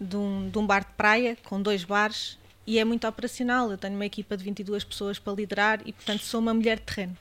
de, 0.00 0.16
um, 0.16 0.48
de 0.48 0.58
um 0.58 0.66
bar 0.66 0.80
de 0.84 0.92
praia, 0.96 1.36
com 1.44 1.60
dois 1.60 1.84
bares, 1.84 2.38
e 2.66 2.78
é 2.78 2.84
muito 2.84 3.06
operacional. 3.06 3.70
Eu 3.70 3.78
tenho 3.78 3.94
uma 3.94 4.06
equipa 4.06 4.36
de 4.36 4.44
22 4.44 4.84
pessoas 4.84 5.18
para 5.18 5.32
liderar 5.34 5.80
e, 5.84 5.92
portanto, 5.92 6.22
sou 6.22 6.40
uma 6.40 6.54
mulher 6.54 6.76
de 6.78 6.82
terreno. 6.82 7.16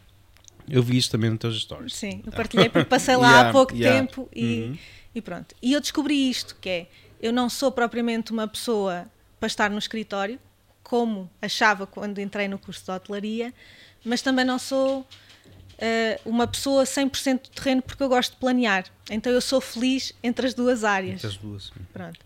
Eu 0.70 0.82
vi 0.82 0.98
isso 0.98 1.12
também 1.12 1.30
nos 1.30 1.40
teus 1.40 1.62
stories. 1.62 1.94
Sim, 1.94 2.24
eu 2.26 2.32
partilhei 2.32 2.70
porque 2.70 2.88
passei 2.90 3.16
lá 3.18 3.28
Yeah, 3.30 3.50
há 3.50 3.52
pouco 3.52 3.76
yeah. 3.76 4.00
tempo 4.00 4.30
e, 4.34 4.44
Uhum. 4.62 4.78
e 5.16 5.22
pronto. 5.22 5.56
E 5.62 5.74
eu 5.74 5.82
descobri 5.82 6.30
isto, 6.30 6.56
que 6.62 6.70
é, 6.70 6.88
eu 7.22 7.34
não 7.34 7.50
sou 7.50 7.72
propriamente 7.72 8.32
uma 8.32 8.48
pessoa 8.48 9.06
para 9.40 9.48
estar 9.48 9.70
no 9.70 9.78
escritório, 9.78 10.40
como 10.82 11.30
achava 11.42 11.86
quando 11.86 12.20
entrei 12.20 12.48
no 12.48 12.58
curso 12.58 12.86
de 12.86 12.92
hotelaria, 12.92 13.54
mas 14.06 14.22
também 14.22 14.46
não 14.46 14.58
sou 14.58 15.02
uh, 15.02 15.06
uma 16.30 16.48
pessoa 16.48 16.84
100% 16.86 17.42
de 17.44 17.52
terreno 17.52 17.82
porque 17.82 18.02
eu 18.02 18.08
gosto 18.10 18.32
de 18.32 18.38
planear. 18.38 18.86
Então 19.10 19.32
eu 19.34 19.42
sou 19.42 19.60
feliz 19.60 20.14
entre 20.24 20.48
as 20.48 20.54
duas 20.54 20.84
áreas. 20.86 21.16
Entre 21.16 21.28
as 21.28 21.36
duas. 21.38 21.64
sim. 21.66 21.72
Pronto. 21.92 22.20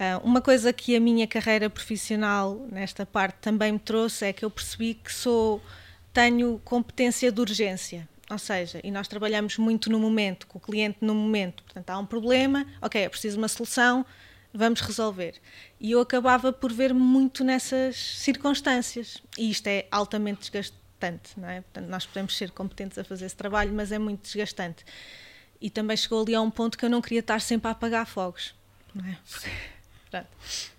Uh, 0.00 0.18
uma 0.24 0.40
coisa 0.40 0.72
que 0.72 0.96
a 0.96 1.00
minha 1.00 1.26
carreira 1.26 1.68
profissional 1.68 2.66
nesta 2.72 3.04
parte 3.04 3.36
também 3.42 3.72
me 3.72 3.78
trouxe 3.78 4.24
é 4.24 4.32
que 4.32 4.42
eu 4.42 4.50
percebi 4.50 4.94
que 4.94 5.12
sou 5.12 5.62
tenho 6.10 6.58
competência 6.64 7.30
de 7.30 7.38
urgência. 7.38 8.08
Ou 8.30 8.38
seja, 8.38 8.80
e 8.82 8.90
nós 8.90 9.08
trabalhamos 9.08 9.58
muito 9.58 9.90
no 9.90 9.98
momento, 9.98 10.46
com 10.46 10.56
o 10.56 10.60
cliente 10.60 10.98
no 11.02 11.14
momento. 11.14 11.62
Portanto, 11.64 11.90
há 11.90 11.98
um 11.98 12.06
problema, 12.06 12.64
ok, 12.80 13.02
é 13.02 13.08
preciso 13.10 13.36
uma 13.36 13.48
solução, 13.48 14.06
vamos 14.54 14.80
resolver. 14.80 15.34
E 15.78 15.90
eu 15.90 16.00
acabava 16.00 16.50
por 16.50 16.72
ver 16.72 16.94
muito 16.94 17.44
nessas 17.44 17.96
circunstâncias. 17.96 19.18
E 19.36 19.50
isto 19.50 19.66
é 19.66 19.86
altamente 19.90 20.40
desgastante, 20.40 21.32
não 21.36 21.48
é? 21.48 21.60
Portanto, 21.60 21.88
nós 21.88 22.06
podemos 22.06 22.36
ser 22.38 22.52
competentes 22.52 22.96
a 22.96 23.04
fazer 23.04 23.26
esse 23.26 23.36
trabalho, 23.36 23.74
mas 23.74 23.92
é 23.92 23.98
muito 23.98 24.22
desgastante. 24.22 24.82
E 25.60 25.68
também 25.68 25.96
chegou 25.96 26.22
ali 26.22 26.34
a 26.34 26.40
um 26.40 26.50
ponto 26.50 26.78
que 26.78 26.84
eu 26.86 26.88
não 26.88 27.02
queria 27.02 27.20
estar 27.20 27.40
sempre 27.40 27.68
a 27.68 27.72
apagar 27.72 28.06
fogos, 28.06 28.54
não 28.94 29.04
é? 29.04 29.18
Portanto, 30.10 30.28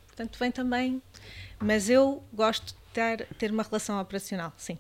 portanto 0.07 0.39
vem 0.39 0.51
também. 0.51 1.01
Mas 1.59 1.89
eu 1.89 2.23
gosto 2.33 2.67
de 2.67 2.73
ter, 2.93 3.25
ter 3.37 3.51
uma 3.51 3.63
relação 3.63 3.99
operacional, 3.99 4.53
sim. 4.57 4.77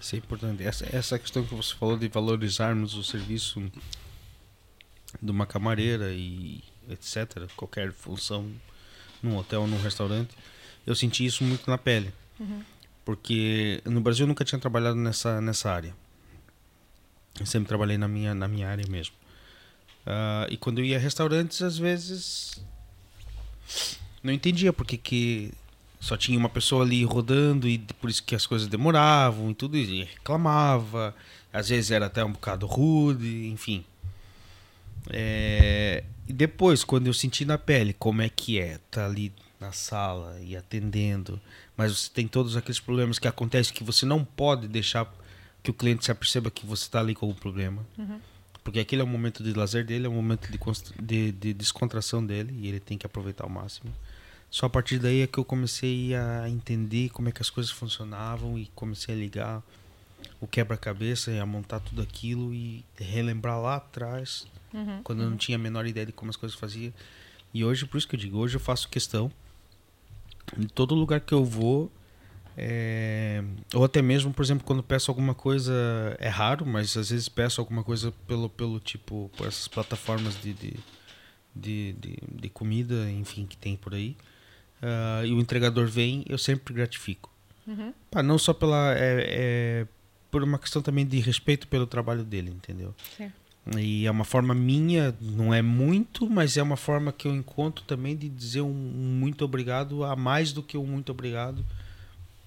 Isso 0.00 0.14
é 0.14 0.18
importante. 0.18 0.62
Essa, 0.62 0.96
essa 0.96 1.18
questão 1.18 1.44
que 1.44 1.54
você 1.54 1.74
falou 1.74 1.96
de 1.96 2.08
valorizarmos 2.08 2.94
o 2.94 3.02
serviço 3.02 3.60
de 5.20 5.30
uma 5.30 5.46
camareira 5.46 6.12
e 6.12 6.62
etc., 6.88 7.50
qualquer 7.56 7.92
função 7.92 8.50
num 9.22 9.36
hotel 9.36 9.62
ou 9.62 9.66
num 9.66 9.80
restaurante, 9.80 10.36
eu 10.86 10.94
senti 10.94 11.24
isso 11.24 11.42
muito 11.42 11.68
na 11.68 11.78
pele. 11.78 12.12
Porque 13.04 13.80
no 13.84 14.00
Brasil 14.00 14.24
eu 14.24 14.28
nunca 14.28 14.44
tinha 14.44 14.58
trabalhado 14.58 14.96
nessa, 14.96 15.40
nessa 15.40 15.70
área. 15.70 15.94
Eu 17.38 17.46
sempre 17.46 17.68
trabalhei 17.68 17.96
na 17.96 18.08
minha, 18.08 18.34
na 18.34 18.48
minha 18.48 18.68
área 18.68 18.84
mesmo. 18.88 19.14
Ah, 20.04 20.46
e 20.50 20.56
quando 20.56 20.78
eu 20.78 20.84
ia 20.84 20.96
a 20.96 21.00
restaurantes, 21.00 21.62
às 21.62 21.78
vezes 21.78 22.64
não 24.22 24.32
entendia 24.32 24.72
porque 24.72 24.96
que 24.96 25.52
só 26.00 26.16
tinha 26.16 26.38
uma 26.38 26.48
pessoa 26.48 26.84
ali 26.84 27.04
rodando 27.04 27.68
e 27.68 27.78
por 27.78 28.10
isso 28.10 28.22
que 28.22 28.34
as 28.34 28.46
coisas 28.46 28.68
demoravam 28.68 29.50
e 29.50 29.54
tudo 29.54 29.76
e 29.76 30.04
reclamava. 30.04 31.14
Às 31.52 31.68
vezes 31.68 31.90
era 31.90 32.06
até 32.06 32.24
um 32.24 32.32
bocado 32.32 32.66
rude 32.66 33.48
enfim. 33.48 33.84
É, 35.10 36.04
e 36.28 36.32
depois 36.32 36.84
quando 36.84 37.06
eu 37.06 37.14
senti 37.14 37.44
na 37.44 37.56
pele 37.56 37.92
como 37.92 38.22
é 38.22 38.28
que 38.28 38.58
é 38.58 38.78
tá 38.90 39.06
ali 39.06 39.32
na 39.60 39.70
sala 39.70 40.36
e 40.42 40.56
atendendo 40.56 41.40
mas 41.76 41.92
você 41.92 42.10
tem 42.10 42.26
todos 42.26 42.56
aqueles 42.56 42.80
problemas 42.80 43.16
que 43.16 43.28
acontecem 43.28 43.72
que 43.72 43.84
você 43.84 44.04
não 44.04 44.24
pode 44.24 44.66
deixar 44.66 45.08
que 45.62 45.70
o 45.70 45.74
cliente 45.74 46.04
se 46.04 46.10
aperceba 46.10 46.50
que 46.50 46.66
você 46.66 46.82
está 46.82 46.98
ali 46.98 47.14
com 47.14 47.30
o 47.30 47.34
problema 47.34 47.86
porque 48.66 48.80
aquele 48.80 49.00
é 49.00 49.04
o 49.04 49.06
momento 49.06 49.44
de 49.44 49.52
lazer 49.52 49.86
dele 49.86 50.06
é 50.06 50.08
o 50.08 50.12
momento 50.12 50.50
de, 50.50 50.58
de, 51.00 51.30
de 51.30 51.54
descontração 51.54 52.24
dele 52.24 52.52
e 52.58 52.66
ele 52.66 52.80
tem 52.80 52.98
que 52.98 53.06
aproveitar 53.06 53.44
ao 53.44 53.50
máximo 53.50 53.92
só 54.50 54.66
a 54.66 54.70
partir 54.70 54.98
daí 54.98 55.20
é 55.20 55.26
que 55.28 55.38
eu 55.38 55.44
comecei 55.44 56.16
a 56.16 56.48
entender 56.48 57.10
como 57.10 57.28
é 57.28 57.32
que 57.32 57.40
as 57.40 57.48
coisas 57.48 57.70
funcionavam 57.70 58.58
e 58.58 58.66
comecei 58.74 59.14
a 59.14 59.18
ligar 59.18 59.62
o 60.40 60.46
quebra-cabeça 60.48 61.30
e 61.30 61.38
a 61.38 61.46
montar 61.46 61.78
tudo 61.78 62.02
aquilo 62.02 62.52
e 62.52 62.84
relembrar 62.98 63.60
lá 63.60 63.76
atrás, 63.76 64.46
quando 65.04 65.22
eu 65.22 65.30
não 65.30 65.36
tinha 65.36 65.56
a 65.56 65.58
menor 65.58 65.86
ideia 65.86 66.06
de 66.06 66.12
como 66.12 66.30
as 66.30 66.36
coisas 66.36 66.58
faziam. 66.58 66.92
E 67.54 67.64
hoje, 67.64 67.86
por 67.86 67.96
isso 67.98 68.08
que 68.08 68.16
eu 68.16 68.20
digo, 68.20 68.38
hoje 68.38 68.56
eu 68.56 68.60
faço 68.60 68.88
questão 68.88 69.30
em 70.58 70.66
todo 70.66 70.94
lugar 70.94 71.20
que 71.20 71.32
eu 71.32 71.44
vou, 71.44 71.90
é, 72.56 73.44
ou 73.74 73.84
até 73.84 74.00
mesmo, 74.00 74.32
por 74.32 74.42
exemplo, 74.42 74.64
quando 74.64 74.82
peço 74.82 75.10
alguma 75.10 75.34
coisa, 75.34 75.72
é 76.18 76.28
raro, 76.28 76.64
mas 76.64 76.96
às 76.96 77.10
vezes 77.10 77.28
peço 77.28 77.60
alguma 77.60 77.84
coisa 77.84 78.12
pelo, 78.26 78.48
pelo 78.48 78.80
tipo, 78.80 79.30
por 79.36 79.46
essas 79.46 79.68
plataformas 79.68 80.40
de, 80.40 80.54
de, 80.54 80.74
de, 81.54 81.92
de, 81.92 82.18
de 82.32 82.48
comida, 82.48 83.10
enfim, 83.10 83.44
que 83.44 83.56
tem 83.56 83.76
por 83.76 83.94
aí. 83.94 84.16
Ah, 84.80 85.22
e 85.24 85.32
o 85.32 85.40
entregador 85.40 85.86
vem, 85.86 86.24
eu 86.28 86.38
sempre 86.38 86.72
gratifico. 86.72 87.30
Pá, 88.10 88.22
não 88.22 88.38
só 88.38 88.54
pela. 88.54 88.94
É, 88.94 89.26
é 89.28 89.86
por 90.30 90.42
uma 90.42 90.58
questão 90.58 90.80
também 90.80 91.04
de 91.04 91.18
respeito 91.18 91.66
pelo 91.66 91.86
trabalho 91.86 92.22
dele, 92.22 92.50
entendeu? 92.50 92.94
Sim. 93.16 93.32
E 93.76 94.06
é 94.06 94.10
uma 94.10 94.24
forma 94.24 94.54
minha, 94.54 95.12
não 95.20 95.52
é 95.52 95.60
muito, 95.60 96.30
mas 96.30 96.56
é 96.56 96.62
uma 96.62 96.76
forma 96.76 97.10
que 97.10 97.26
eu 97.26 97.34
encontro 97.34 97.84
também 97.84 98.16
de 98.16 98.28
dizer 98.28 98.60
um, 98.60 98.68
um 98.68 99.18
muito 99.18 99.44
obrigado 99.44 100.04
a 100.04 100.14
mais 100.14 100.52
do 100.52 100.62
que 100.62 100.78
um 100.78 100.86
muito 100.86 101.10
obrigado 101.10 101.64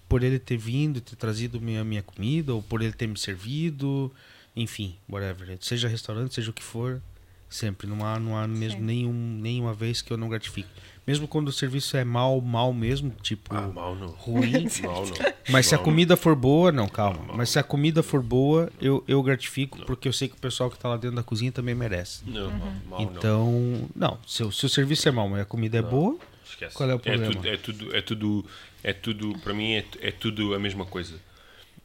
por 0.09 0.23
ele 0.23 0.39
ter 0.39 0.57
vindo, 0.57 0.99
ter 0.99 1.15
trazido 1.15 1.61
minha, 1.61 1.83
minha 1.83 2.01
comida, 2.03 2.53
ou 2.53 2.61
por 2.63 2.81
ele 2.81 2.91
ter 2.93 3.07
me 3.07 3.17
servido, 3.17 4.11
enfim, 4.55 4.95
whatever. 5.09 5.55
Seja 5.61 5.87
restaurante, 5.87 6.33
seja 6.33 6.49
o 6.49 6.53
que 6.53 6.63
for, 6.63 6.99
sempre. 7.47 7.87
Não 7.87 8.05
há, 8.05 8.19
não 8.19 8.35
há 8.35 8.47
mesmo 8.47 8.79
Sim. 8.79 8.85
nenhum, 8.85 9.13
nenhuma 9.39 9.73
vez 9.73 10.01
que 10.01 10.11
eu 10.11 10.17
não 10.17 10.27
gratifique. 10.27 10.67
Mesmo 11.07 11.27
quando 11.27 11.47
o 11.47 11.51
serviço 11.51 11.97
é 11.97 12.03
mal, 12.03 12.39
mal 12.39 12.71
mesmo, 12.71 13.11
tipo 13.23 13.55
Ah, 13.55 13.67
mal 13.67 13.95
não. 13.95 14.09
ruim. 14.09 14.67
Mal 14.83 15.05
não. 15.07 15.15
Mas 15.49 15.65
se 15.65 15.73
a 15.73 15.77
Mal 15.77 15.85
comida 15.85 16.15
for 16.15 16.35
boa, 16.35 16.71
não, 16.71 16.87
calma. 16.87 17.33
Mas 17.35 17.49
se 17.49 17.57
a 17.57 17.63
comida 17.63 18.03
for 18.03 18.21
boa, 18.21 18.71
eu, 18.79 19.03
eu 19.07 19.21
gratifico, 19.23 19.79
porque 19.87 20.07
eu 20.07 20.13
sei 20.13 20.27
que 20.27 20.35
o 20.35 20.39
pessoal 20.39 20.69
que 20.69 20.77
tá 20.77 20.87
lá 20.89 20.97
dentro 20.97 21.15
da 21.15 21.23
cozinha 21.23 21.51
também 21.51 21.73
merece. 21.73 22.21
Não, 22.27 22.51
mal, 22.51 22.59
mal 22.87 23.01
não. 23.01 23.11
Então, 23.11 23.89
não, 23.95 24.19
se, 24.27 24.43
o- 24.43 24.51
se 24.51 24.65
o 24.67 24.69
serviço 24.69 25.07
é 25.09 25.11
mau, 25.11 25.27
mas 25.27 25.41
a 25.41 25.45
comida 25.45 25.79
é 25.79 25.81
boa, 25.81 26.15
Esquece. 26.59 26.75
Qual 26.75 26.89
é 26.89 26.95
o 26.95 26.99
problema? 26.99 27.33
tudo, 27.33 27.47
é 27.47 27.57
tudo, 27.57 27.95
é 27.95 28.01
tudo, 28.01 28.45
é 28.83 28.93
tudo, 28.93 29.39
para 29.39 29.53
mim 29.53 29.73
é, 29.75 29.85
é 30.01 30.11
tudo 30.11 30.53
a 30.53 30.59
mesma 30.59 30.85
coisa. 30.85 31.15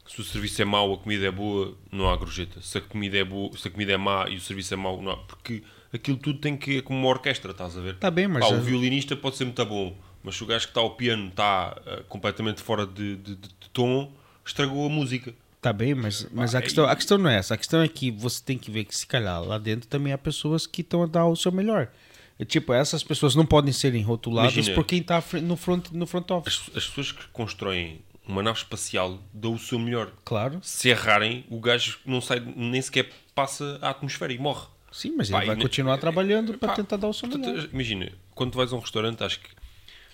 Se 0.07 0.21
o 0.21 0.25
serviço 0.25 0.61
é 0.61 0.65
mau, 0.65 0.93
a 0.93 0.99
comida 0.99 1.25
é 1.27 1.31
boa, 1.31 1.75
não 1.91 2.11
há 2.11 2.17
gorjeta. 2.17 2.61
Se 2.61 2.77
a 2.77 2.81
comida 2.81 3.17
é 3.17 3.25
boa, 3.25 3.57
se 3.57 3.69
a 3.69 3.71
comida 3.71 3.93
é 3.93 3.97
má 3.97 4.27
e 4.29 4.37
o 4.37 4.41
serviço 4.41 4.75
é 4.75 4.77
mau, 4.77 5.01
não 5.01 5.13
há, 5.13 5.17
porque 5.17 5.63
aquilo 5.93 6.17
tudo 6.19 6.41
tem 6.41 6.57
que 6.57 6.79
é 6.79 6.83
como 6.83 6.99
uma 6.99 7.09
orquestra, 7.09 7.53
estás 7.53 7.77
a 7.77 7.81
ver? 7.81 7.95
Tá 7.97 8.11
bem, 8.11 8.27
mas 8.29 8.45
Pá, 8.47 8.53
a- 8.55 8.59
o 8.59 8.61
violinista 8.61 9.17
pode 9.17 9.37
ser 9.37 9.45
muito 9.45 9.65
bom, 9.65 9.97
mas 10.23 10.35
se 10.37 10.43
o 10.43 10.47
gajo 10.47 10.67
que 10.67 10.71
está 10.73 10.81
ao 10.81 10.91
piano 10.97 11.29
está 11.29 11.81
ah, 11.87 12.03
completamente 12.09 12.61
fora 12.63 12.85
de, 12.87 13.17
de- 13.17 13.37
de- 13.37 13.49
de 13.49 13.71
tom, 13.73 14.13
estragou 14.45 14.85
a 14.87 14.91
música. 14.91 15.33
tá 15.63 15.73
bem, 15.73 15.95
mas, 15.95 16.27
mas 16.33 16.55
a, 16.55 16.59
é 16.59 16.63
questão, 16.63 16.85
a 16.85 16.95
questão 16.97 17.17
não 17.17 17.31
é 17.31 17.37
essa. 17.37 17.55
A 17.55 17.57
questão 17.57 17.81
é 17.81 17.89
que 17.89 18.11
você 18.11 18.43
tem 18.45 18.59
que 18.59 18.71
ver 18.71 18.85
que, 18.85 18.95
se 18.95 19.07
calhar, 19.07 19.43
lá 19.43 19.57
dentro 19.57 19.89
também 19.89 20.13
há 20.13 20.19
pessoas 20.19 20.67
que 20.67 20.83
estão 20.83 21.03
a 21.03 21.07
dar 21.07 21.25
o 21.27 21.35
seu 21.37 21.51
melhor. 21.51 21.89
Tipo, 22.47 22.73
essas 22.73 23.05
pessoas 23.05 23.35
não 23.35 23.47
podem 23.47 23.73
serem 23.73 24.03
rotuladas 24.03 24.55
Imagina. 24.55 24.75
por 24.75 24.85
quem 24.85 24.99
está 25.01 25.23
no 25.43 25.57
front, 25.57 25.91
no 25.93 26.07
front 26.07 26.31
office. 26.31 26.63
As, 26.71 26.77
as 26.77 26.89
pessoas 26.89 27.13
que 27.13 27.29
constroem 27.29 28.01
uma 28.27 28.43
nave 28.43 28.59
espacial 28.59 29.23
dão 29.33 29.55
o 29.55 29.59
seu 29.59 29.79
melhor. 29.79 30.11
Claro. 30.25 30.59
Se 30.63 30.89
errarem, 30.89 31.45
o 31.49 31.61
gajo 31.61 31.99
não 32.05 32.21
sai, 32.21 32.41
nem 32.41 32.81
sequer 32.83 33.11
passa 33.35 33.79
a 33.81 33.91
atmosfera 33.91 34.33
e 34.33 34.39
morre. 34.39 34.67
Sim, 34.91 35.15
mas 35.17 35.29
Pá, 35.29 35.39
ele 35.39 35.47
vai 35.47 35.57
continuar 35.57 35.99
trabalhando 35.99 36.57
para 36.59 36.69
Pá, 36.69 36.75
tentar 36.75 36.97
dar 36.97 37.09
o 37.09 37.13
seu 37.13 37.29
portanto, 37.29 37.51
melhor. 37.51 37.69
Imagina, 37.73 38.13
quando 38.35 38.53
tu 38.53 38.59
vais 38.59 38.73
a 38.73 38.77
um 38.77 38.81
restaurante, 38.81 39.23
acho 39.23 39.41
que 39.41 39.49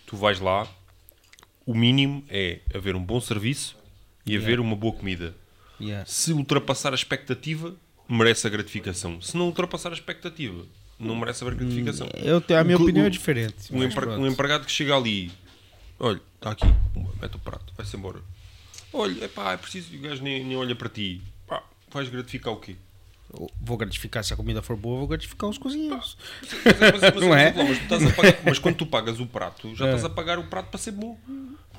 tu 0.07 0.17
vais 0.17 0.41
lá, 0.41 0.67
o 1.67 1.75
mínimo 1.75 2.25
é 2.29 2.61
haver 2.75 2.97
um 2.97 3.05
bom 3.05 3.21
serviço 3.21 3.77
e 4.27 4.37
haver 4.37 4.59
uma 4.59 4.75
boa 4.75 4.93
comida. 4.93 5.35
Yeah. 5.81 6.05
Se 6.07 6.33
ultrapassar 6.33 6.93
a 6.93 6.95
expectativa, 6.95 7.75
merece 8.09 8.47
a 8.47 8.51
gratificação. 8.51 9.21
Se 9.21 9.37
não 9.37 9.47
ultrapassar 9.47 9.91
a 9.91 9.95
expectativa, 9.95 10.65
não 11.01 11.17
merece 11.17 11.43
a 11.45 11.51
gratificação. 11.51 12.09
Eu, 12.15 12.41
te- 12.41 12.55
a 12.55 12.63
minha 12.63 12.79
O- 12.79 12.83
opinião 12.83 13.05
o- 13.05 13.07
é 13.07 13.11
diferente. 13.11 13.73
Um, 13.75 13.83
empre- 13.83 14.07
um 14.11 14.27
empregado 14.27 14.65
que 14.67 14.73
chega 14.73 14.95
ali, 14.97 15.33
olha, 15.99 16.21
está 16.37 16.51
aqui, 16.53 16.67
pumba, 16.93 17.11
mete 17.21 17.37
o 17.37 17.39
prato, 17.39 17.73
vai-se 17.77 17.97
embora. 17.97 18.19
Olha, 18.93 19.25
epá, 19.25 19.53
é 19.53 19.57
preciso, 19.57 19.95
o 19.97 20.01
gajo 20.01 20.23
nem, 20.23 20.45
nem 20.45 20.57
olha 20.57 20.75
para 20.77 20.89
ti. 20.89 21.23
Pá, 21.47 21.63
vais 21.93 22.09
gratificar 22.09 22.53
o 22.53 22.57
quê? 22.57 22.77
Vou 23.61 23.77
gratificar 23.77 24.25
se 24.25 24.33
a 24.35 24.37
comida 24.37 24.61
for 24.61 24.77
boa, 24.77 24.99
vou 24.99 25.07
gratificar 25.07 25.49
os 25.49 25.57
cozinheiros. 25.57 26.17
Mas, 26.43 26.53
é- 26.83 26.93
mas, 26.93 27.01
mas, 27.01 27.15
Não 27.23 27.33
é? 27.35 27.53
mas, 27.53 27.69
mas 27.69 27.79
tu 27.79 27.83
estás 27.85 28.07
a 28.07 28.11
pagar- 28.13 28.39
mas 28.45 28.59
quando 28.59 28.75
tu 28.77 28.87
pagas 28.87 29.21
o 29.21 29.27
prato, 29.27 29.75
já 29.77 29.85
É. 29.87 29.89
estás 29.91 30.05
a 30.05 30.11
pagar 30.11 30.39
o 30.41 30.45
prato 30.49 30.67
para 30.71 30.79
ser 30.81 30.91
bom. 30.91 31.17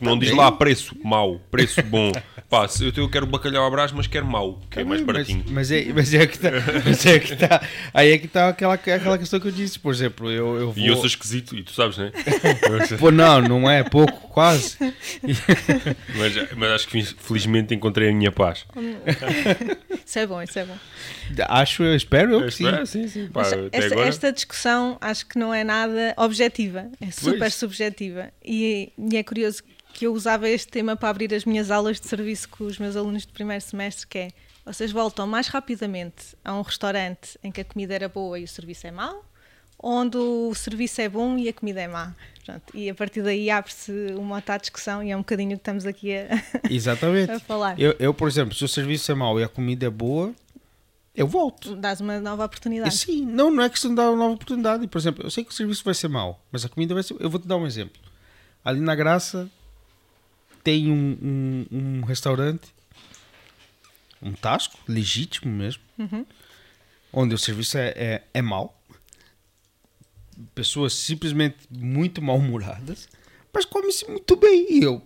Não 0.02 0.18
diz 0.18 0.32
lá 0.32 0.52
preço 0.52 0.96
mau, 1.04 1.40
preço 1.52 1.82
bom. 1.84 2.12
Pá, 2.50 2.68
eu, 2.82 2.92
eu 3.04 3.10
quero 3.10 3.26
bacalhau 3.26 3.66
à 3.66 3.70
brás, 3.70 3.92
mas 3.92 4.08
quero 4.08 4.26
mau, 4.26 4.60
que 4.70 4.80
é 4.80 4.84
mais 4.84 5.00
Mas- 5.02 5.08
baratinho. 5.08 5.46
Mas, 5.50 5.72
é, 5.72 5.86
mas 5.94 6.14
é 6.14 6.28
que 6.28 6.38
tá. 6.38 6.50
Mas 6.84 7.06
é 7.06 7.20
que 7.20 7.36
tá. 7.38 7.62
Aí 7.94 8.12
é 8.12 8.18
que 8.18 8.28
tá 8.28 8.50
aquela, 8.50 8.74
aquela 8.74 9.18
questão 9.18 9.40
que 9.40 9.48
eu 9.48 9.52
disse, 9.52 9.80
por 9.80 9.94
exemplo, 9.94 10.30
eu, 10.30 10.58
eu 10.58 10.72
vou. 10.74 10.84
E 10.84 10.88
eu 10.88 10.96
sou 10.98 11.06
esquisito, 11.06 11.56
e 11.56 11.64
tu 11.64 11.72
sabes, 11.72 11.98
né? 11.98 12.12
Pô, 13.00 13.10
não, 13.12 13.42
não 13.42 13.70
é 13.70 13.84
pouco, 13.84 14.28
quase. 14.30 14.78
mas, 16.18 16.34
mas 16.58 16.72
acho 16.72 16.88
que 16.88 17.02
felizmente 17.04 17.74
encontrei 17.74 18.10
a 18.10 18.14
minha 18.14 18.32
paz. 18.32 18.66
Isso 20.06 20.20
é 20.20 20.28
bom, 20.28 20.42
isso 20.42 20.58
é 20.60 20.66
bom. 20.66 20.78
Acho, 21.48 21.84
eu 21.84 21.96
espero 21.96 22.34
eu 22.34 22.46
que 22.46 22.52
sim. 22.52 22.68
É, 22.68 22.86
sim, 22.86 23.08
sim. 23.08 23.28
Pá, 23.28 23.42
Mas 23.44 23.54
esta, 23.72 23.94
agora. 23.94 24.10
esta 24.10 24.32
discussão 24.34 24.98
acho 25.00 25.26
que 25.26 25.38
não 25.40 25.54
é 25.54 25.64
nada 25.64 26.14
objetiva, 26.18 26.88
é 27.00 27.12
super 27.12 27.40
Pois. 27.40 27.54
subjetiva. 27.56 28.30
E, 28.44 28.92
e 28.98 29.16
é 29.18 29.24
curioso 29.24 29.64
que 30.02 30.08
eu 30.08 30.14
usava 30.16 30.50
este 30.50 30.68
tema 30.68 30.96
para 30.96 31.10
abrir 31.10 31.32
as 31.32 31.46
minhas 31.46 31.70
aulas 31.70 32.00
de 32.00 32.08
serviço 32.08 32.50
com 32.50 32.64
os 32.64 32.80
meus 32.80 32.96
alunos 32.96 33.22
de 33.22 33.28
primeiro 33.32 33.64
semestre, 33.64 34.08
que 34.08 34.18
é 34.18 34.28
vocês 34.66 34.92
voltam 34.92 35.28
mais 35.28 35.48
rapidamente 35.48 36.36
a 36.44 36.56
um 36.56 36.64
restaurante 36.64 37.38
em 37.44 37.52
que 37.52 37.62
a 37.62 37.64
comida 37.64 37.94
era 37.94 38.10
boa 38.10 38.40
e 38.40 38.44
o 38.44 38.48
serviço 38.48 38.88
é 38.88 38.92
mau, 38.92 39.24
onde 39.78 40.18
o 40.18 40.56
serviço 40.56 41.02
é 41.02 41.08
bom 41.08 41.38
e 41.38 41.48
a 41.50 41.54
comida 41.54 41.82
é 41.82 41.88
má. 41.88 42.16
pronto, 42.44 42.76
e 42.76 42.90
a 42.90 42.96
partir 42.96 43.22
daí 43.22 43.52
abre-se 43.52 43.92
uma 44.18 44.38
outra 44.38 44.58
discussão 44.58 45.04
e 45.04 45.12
é 45.12 45.16
um 45.16 45.20
bocadinho 45.20 45.52
que 45.52 45.58
estamos 45.62 45.86
aqui 45.86 46.18
a, 46.18 46.30
Exatamente. 46.68 47.34
a 47.34 47.40
falar. 47.40 47.80
Eu, 47.80 47.96
eu, 48.00 48.12
por 48.12 48.28
exemplo, 48.28 48.56
se 48.56 48.66
o 48.66 48.68
serviço 48.68 49.12
é 49.12 49.14
mau 49.14 49.40
e 49.40 49.44
a 49.44 49.48
comida 49.48 49.86
é 49.86 49.90
boa, 49.92 50.34
eu 51.16 51.28
volto. 51.28 51.76
Dás 51.76 52.02
uma 52.02 52.20
nova 52.20 52.42
E 52.42 52.46
oportunidade. 52.48 52.98
sim, 52.98 53.24
não, 53.24 53.52
não 53.52 53.62
é 53.62 53.70
questão 53.70 53.92
de 53.92 53.98
dar 53.98 54.10
uma 54.10 54.18
nova 54.18 54.34
oportunidade. 54.34 54.88
Por 54.88 54.98
exemplo, 54.98 55.24
eu 55.24 55.30
sei 55.30 55.44
que 55.44 55.52
o 55.52 55.54
serviço 55.54 55.84
vai 55.84 55.94
ser 55.94 56.08
mau, 56.08 56.44
mas 56.52 56.66
a 56.66 56.70
comida 56.70 56.92
vai 56.96 57.04
ser. 57.04 57.16
Eu 57.20 57.30
vou 57.30 57.40
te 57.40 57.48
dar 57.48 57.58
um 57.58 57.68
exemplo. 57.68 58.02
Ali 58.66 58.80
na 58.80 58.96
Graça 58.96 59.48
tem 60.64 60.92
um, 60.92 61.18
um, 61.22 61.66
um 61.72 62.02
restaurante, 62.02 62.74
um 64.22 64.34
tasco, 64.34 64.78
legítimo 64.88 65.52
mesmo, 65.52 65.82
onde 67.12 67.34
o 67.34 67.38
serviço 67.38 67.78
é, 67.78 67.90
é, 67.90 68.24
é 68.34 68.42
mau. 68.42 68.78
Pessoas 70.56 70.94
simplesmente 70.94 71.58
muito 71.70 72.22
mal-humoradas, 72.22 73.08
mas 73.54 73.66
come-se 73.66 74.08
muito 74.10 74.36
bem. 74.36 74.68
E 74.70 74.84
eu 74.84 75.02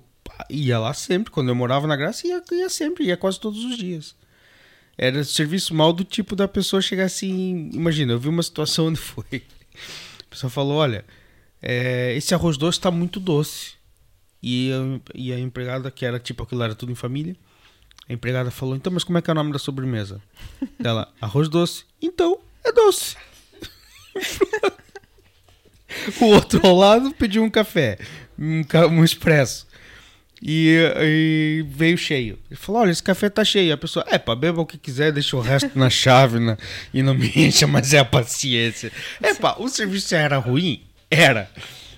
ia 0.49 0.79
lá 0.79 0.93
sempre, 0.93 1.31
quando 1.31 1.49
eu 1.49 1.55
morava 1.55 1.87
na 1.87 1.95
Graça, 1.95 2.27
ia, 2.27 2.43
ia 2.51 2.69
sempre, 2.69 3.05
ia 3.05 3.17
quase 3.17 3.39
todos 3.39 3.63
os 3.63 3.77
dias. 3.77 4.15
Era 4.97 5.23
serviço 5.23 5.73
mal 5.73 5.91
do 5.91 6.03
tipo 6.03 6.35
da 6.35 6.47
pessoa 6.47 6.81
chegar 6.81 7.05
assim. 7.05 7.69
Imagina, 7.73 8.13
eu 8.13 8.19
vi 8.19 8.29
uma 8.29 8.43
situação 8.43 8.87
onde 8.87 8.99
foi. 8.99 9.43
A 10.21 10.29
pessoa 10.29 10.49
falou: 10.49 10.77
Olha, 10.77 11.05
é, 11.61 12.13
esse 12.15 12.33
arroz 12.33 12.57
doce 12.57 12.77
está 12.77 12.89
muito 12.89 13.19
doce. 13.19 13.74
E 14.47 14.71
a, 14.71 15.01
e 15.15 15.33
a 15.33 15.39
empregada, 15.39 15.89
que 15.89 16.05
era 16.05 16.19
tipo 16.19 16.43
aquilo, 16.43 16.61
era 16.61 16.75
tudo 16.75 16.91
em 16.91 16.95
família. 16.95 17.35
A 18.07 18.13
empregada 18.13 18.51
falou: 18.51 18.75
Então, 18.75 18.93
mas 18.93 19.03
como 19.03 19.17
é 19.17 19.21
que 19.23 19.31
é 19.31 19.33
o 19.33 19.35
nome 19.35 19.51
da 19.51 19.57
sobremesa? 19.57 20.21
Ela: 20.83 21.11
Arroz 21.19 21.49
doce. 21.49 21.83
Então, 21.99 22.37
é 22.63 22.71
doce. 22.71 23.15
o 26.21 26.25
outro 26.25 26.61
ao 26.63 26.75
lado 26.75 27.11
pediu 27.13 27.43
um 27.43 27.49
café, 27.49 27.97
um, 28.37 28.61
um 28.91 29.03
expresso. 29.03 29.65
E, 30.43 30.77
e 31.01 31.65
veio 31.67 31.97
cheio. 31.97 32.37
Ele 32.51 32.59
falou: 32.59 32.81
Olha, 32.81 32.91
esse 32.91 33.01
café 33.01 33.29
tá 33.29 33.43
cheio. 33.43 33.73
A 33.73 33.77
pessoa, 33.77 34.05
é, 34.09 34.19
pá, 34.19 34.35
beba 34.35 34.61
o 34.61 34.65
que 34.65 34.77
quiser, 34.77 35.11
deixa 35.11 35.35
o 35.35 35.41
resto 35.41 35.71
na 35.73 35.89
chave 35.89 36.37
na- 36.39 36.57
e 36.93 37.01
não 37.01 37.15
me 37.15 37.31
encha, 37.35 37.65
mas 37.65 37.95
é 37.95 37.99
a 37.99 38.05
paciência. 38.05 38.91
É, 39.23 39.33
pá, 39.33 39.55
o 39.57 39.67
serviço 39.67 40.13
era 40.13 40.37
ruim? 40.37 40.83
Era. 41.09 41.49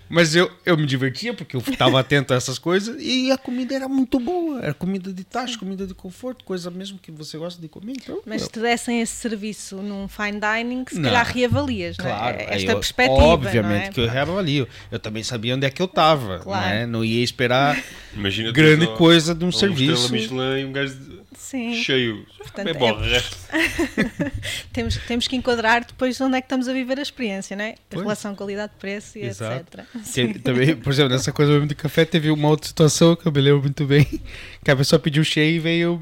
Mas 0.09 0.35
eu, 0.35 0.49
eu 0.65 0.77
me 0.77 0.85
divertia 0.85 1.33
porque 1.33 1.55
eu 1.55 1.59
estava 1.67 1.99
atento 1.99 2.33
a 2.33 2.37
essas 2.37 2.57
coisas 2.57 2.95
e 2.99 3.31
a 3.31 3.37
comida 3.37 3.75
era 3.75 3.87
muito 3.87 4.19
boa. 4.19 4.61
Era 4.61 4.73
comida 4.73 5.11
de 5.11 5.23
taxa, 5.23 5.57
comida 5.57 5.85
de 5.85 5.93
conforto, 5.93 6.45
coisa 6.45 6.71
mesmo 6.71 6.97
que 6.97 7.11
você 7.11 7.37
gosta 7.37 7.61
de 7.61 7.67
comer. 7.67 7.93
Então, 8.01 8.21
Mas 8.25 8.43
se 8.43 8.49
te 8.49 8.59
dessem 8.59 9.01
esse 9.01 9.13
serviço 9.15 9.77
num 9.77 10.07
fine 10.07 10.39
dining, 10.39 10.85
se 10.87 10.95
Não. 10.99 11.03
calhar 11.09 11.25
reavalias, 11.27 11.97
não 11.97 12.05
é? 12.05 12.09
Claro, 12.09 12.37
aí 12.39 12.45
Esta 12.49 12.71
eu- 12.71 12.75
perspectiva. 12.79 13.23
Obviamente 13.23 13.63
não 13.83 13.87
é? 13.89 13.89
que 13.91 13.99
eu 14.01 14.07
reavalio. 14.07 14.67
Eu 14.91 14.99
também 14.99 15.23
sabia 15.23 15.55
onde 15.55 15.65
é 15.65 15.69
que 15.69 15.81
eu 15.81 15.85
estava. 15.87 16.39
Claro. 16.39 16.65
Né? 16.67 16.85
Não 16.85 17.03
ia 17.03 17.23
esperar 17.23 17.77
Imagina 18.13 18.51
grande 18.51 18.79
teres, 18.85 18.93
ó, 18.93 18.97
coisa 18.97 19.35
de 19.35 19.43
um 19.45 19.51
serviço. 19.51 20.11
Michelin 20.11 20.61
e 20.61 20.65
um 20.65 20.71
gajo 20.71 20.95
de- 20.95 21.16
Sim. 21.49 21.73
cheio. 21.81 22.25
Portanto, 22.37 22.65
Bem 22.65 22.73
bom, 22.73 22.99
é-. 23.03 24.31
Temos, 24.73 24.97
temos 25.07 25.27
que 25.27 25.35
enquadrar 25.35 25.85
depois 25.85 26.17
de 26.17 26.23
onde 26.23 26.35
é 26.37 26.41
que 26.41 26.45
estamos 26.45 26.67
a 26.67 26.73
viver 26.73 26.99
a 26.99 27.01
experiência, 27.01 27.55
não 27.55 27.63
é? 27.63 27.75
A 27.91 27.95
relação 27.95 28.35
qualidade-preço 28.35 29.17
e 29.17 29.25
Exato. 29.25 29.65
etc. 29.79 29.85
Que- 30.33 30.39
também, 30.39 30.75
por 30.75 30.91
exemplo, 30.91 31.11
nessa 31.13 31.31
coisa 31.31 31.51
mesmo 31.53 31.67
de 31.67 31.75
café, 31.75 32.03
teve 32.05 32.29
uma 32.31 32.49
outra 32.49 32.67
situação 32.67 33.15
que 33.15 33.25
eu 33.25 33.31
me 33.31 33.39
lembro 33.41 33.61
muito 33.61 33.85
bem. 33.85 34.05
Que 34.63 34.71
a 34.71 34.75
pessoa 34.75 34.99
pediu 34.99 35.23
cheio 35.23 35.55
e 35.55 35.59
veio, 35.59 36.01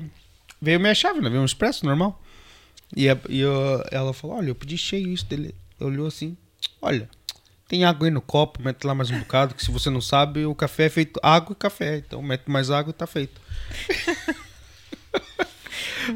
veio 0.62 0.80
meia 0.80 0.96
chave, 0.96 1.22
né? 1.22 1.30
Veio 1.30 1.42
um 1.42 1.46
expresso 1.46 1.86
normal. 1.86 2.20
E, 2.96 3.08
a- 3.08 3.18
e 3.30 3.40
eu- 3.42 3.84
ela 3.92 4.14
falou: 4.14 4.38
Olha, 4.38 4.48
eu 4.50 4.56
pedi 4.56 4.78
cheio 4.78 5.10
isso 5.14 5.26
dele. 5.26 5.54
Olhou 5.80 6.08
assim: 6.08 6.36
Olha, 6.82 7.08
tem 7.68 7.84
água 7.86 8.08
aí 8.08 8.12
no 8.12 8.22
copo, 8.22 8.62
mete 8.64 8.84
lá 8.84 8.96
mais 8.96 9.12
um 9.12 9.20
bocado. 9.20 9.54
Que 9.54 9.64
se 9.64 9.70
você 9.72 9.90
não 9.90 10.02
sabe, 10.02 10.46
o 10.46 10.56
café 10.56 10.86
é 10.86 10.90
feito 10.90 11.20
água 11.22 11.54
e 11.54 11.56
café. 11.56 11.98
Então 11.98 12.22
mete 12.22 12.50
mais 12.50 12.72
água 12.72 12.90
e 12.90 12.94
tá 12.94 13.06
feito. 13.06 13.40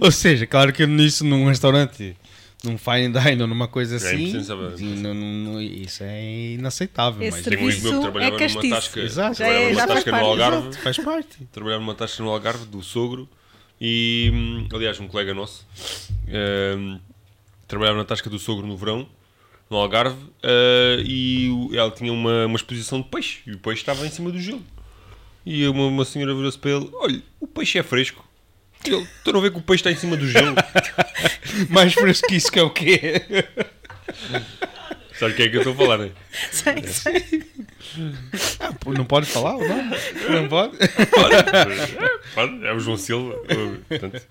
Ou 0.02 0.12
seja, 0.12 0.45
claro 0.45 0.72
que 0.72 0.86
nisso 0.86 1.26
num 1.26 1.47
restaurante, 1.47 2.16
num 2.64 2.78
fine 2.78 3.10
dining, 3.12 3.47
numa 3.47 3.68
coisa 3.68 3.95
É 3.95 3.97
assim, 3.97 4.34
não- 5.02 5.14
não- 5.14 5.54
não- 5.54 5.62
isso 5.62 6.04
é 6.04 6.52
inaceitável. 6.54 7.22
Esse 7.24 7.38
mas 7.38 7.45
Tem 7.45 7.58
um 7.58 7.62
amigo 7.62 7.70
meu 7.70 7.76
que 7.76 7.82
Serviço 7.82 8.02
trabalhava 8.02 8.43
é 8.43 8.47
numa 8.47 8.70
tasca, 8.70 9.00
Exato. 9.00 9.38
Já 9.38 9.45
trabalhava 9.45 9.66
é- 9.66 9.74
numa 9.74 9.88
tasca 9.88 10.12
no. 10.12 10.18
Algarve, 10.18 10.58
Exato, 10.68 10.78
faz 10.84 10.97
parte. 11.00 11.38
trabalhava 11.52 11.82
numa 11.84 11.95
tasca 11.95 12.24
no 12.24 12.30
Algarve 12.30 12.66
do 12.66 12.84
sogro 12.84 13.28
e, 13.82 14.32
aliás, 14.74 15.00
um 15.00 15.08
colega 15.08 15.34
nosso 15.34 15.66
hum, 16.78 17.00
trabalhava 17.68 17.97
na 17.97 18.06
tasca 18.06 18.30
do 18.30 18.38
sogro 18.38 18.68
no 18.68 18.78
verão, 18.78 19.08
no 19.70 19.78
Algarve, 19.78 20.18
uh, 20.18 21.02
e 21.06 21.70
ela 21.76 21.91
tinha 21.91 22.12
uma, 22.12 22.45
uma 22.45 22.56
exposição 22.56 23.02
de 23.02 23.08
peixe 23.08 23.39
e 23.47 23.52
o 23.54 23.58
peixe 23.60 23.82
estava 23.82 24.06
em 24.06 24.10
cima 24.10 24.32
do 24.32 24.39
gelo. 24.39 24.64
E 25.45 25.66
uma, 25.68 25.86
uma 25.88 26.06
senhora 26.06 26.34
virou-se 26.36 26.58
para 26.58 26.72
ele: 26.72 26.89
Olha, 26.93 27.22
o 27.39 27.47
peixe 27.47 27.78
é 27.80 27.84
fresco. 27.84 28.28
E 28.86 28.93
Ele, 28.93 29.07
tu 29.23 29.34
não 29.34 29.41
vê 29.41 29.51
que 29.51 29.57
o 29.57 29.61
peixe 29.61 29.82
está 29.82 29.91
em 29.91 29.95
cima 29.95 30.15
do 30.15 30.27
gelo? 30.27 30.55
Mais 31.69 31.93
fresquice 31.93 32.51
que 32.51 32.59
é 32.59 32.63
o 32.63 32.69
quê? 32.69 33.21
Sabe 35.19 35.34
o 35.34 35.36
que 35.36 35.43
é 35.43 35.49
que 35.49 35.57
eu 35.57 35.61
estou 35.61 35.73
a 35.73 35.75
falar, 35.75 35.97
né? 35.97 36.11
Sei, 36.51 36.84
sei. 36.84 37.43
Ah, 38.59 38.71
pô, 38.80 38.93
não 38.93 39.03
pode 39.03 39.25
falar 39.25 39.55
o 39.55 39.67
nome? 39.67 39.95
Não 40.30 40.47
pode? 40.47 40.77
Pode, 40.77 41.36
é, 41.36 42.19
pode, 42.34 42.65
é 42.65 42.73
o 42.73 42.80
João 42.80 42.95
Silva. 42.95 43.36
Portanto, 43.89 44.21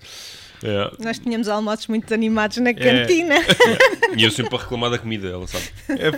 é. 0.63 0.91
Nós 1.03 1.19
tínhamos 1.19 1.47
almoços 1.47 1.87
muito 1.87 2.13
animados 2.13 2.57
na 2.57 2.73
cantina. 2.73 3.35
E 4.17 4.23
eu 4.23 4.31
sempre 4.31 4.55
a 4.55 4.59
reclamar 4.59 4.89
da 4.89 4.97
comida, 4.97 5.27
ela 5.27 5.47
sabe. 5.47 5.65
É, 5.89 6.09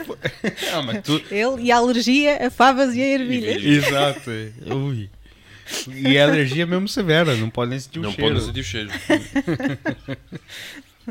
ah, 0.73 0.81
mas 0.81 1.03
tu... 1.03 1.21
Ele 1.29 1.63
e 1.63 1.71
a 1.71 1.77
alergia 1.77 2.47
a 2.47 2.49
favas 2.49 2.95
e 2.95 3.01
a 3.01 3.07
ervilhas. 3.07 3.63
Exato. 3.63 4.31
Ui. 4.67 5.09
E 5.95 6.17
é 6.17 6.23
alergia 6.23 6.65
mesmo 6.65 6.87
severa, 6.87 7.35
não 7.35 7.49
podem 7.49 7.79
sentir 7.79 7.99
o 7.99 8.03
Não 8.03 8.11
cheiro. 8.11 8.33
pode 8.33 8.45
sentir 8.45 8.59
o 8.59 8.63
cheiro. 8.63 8.89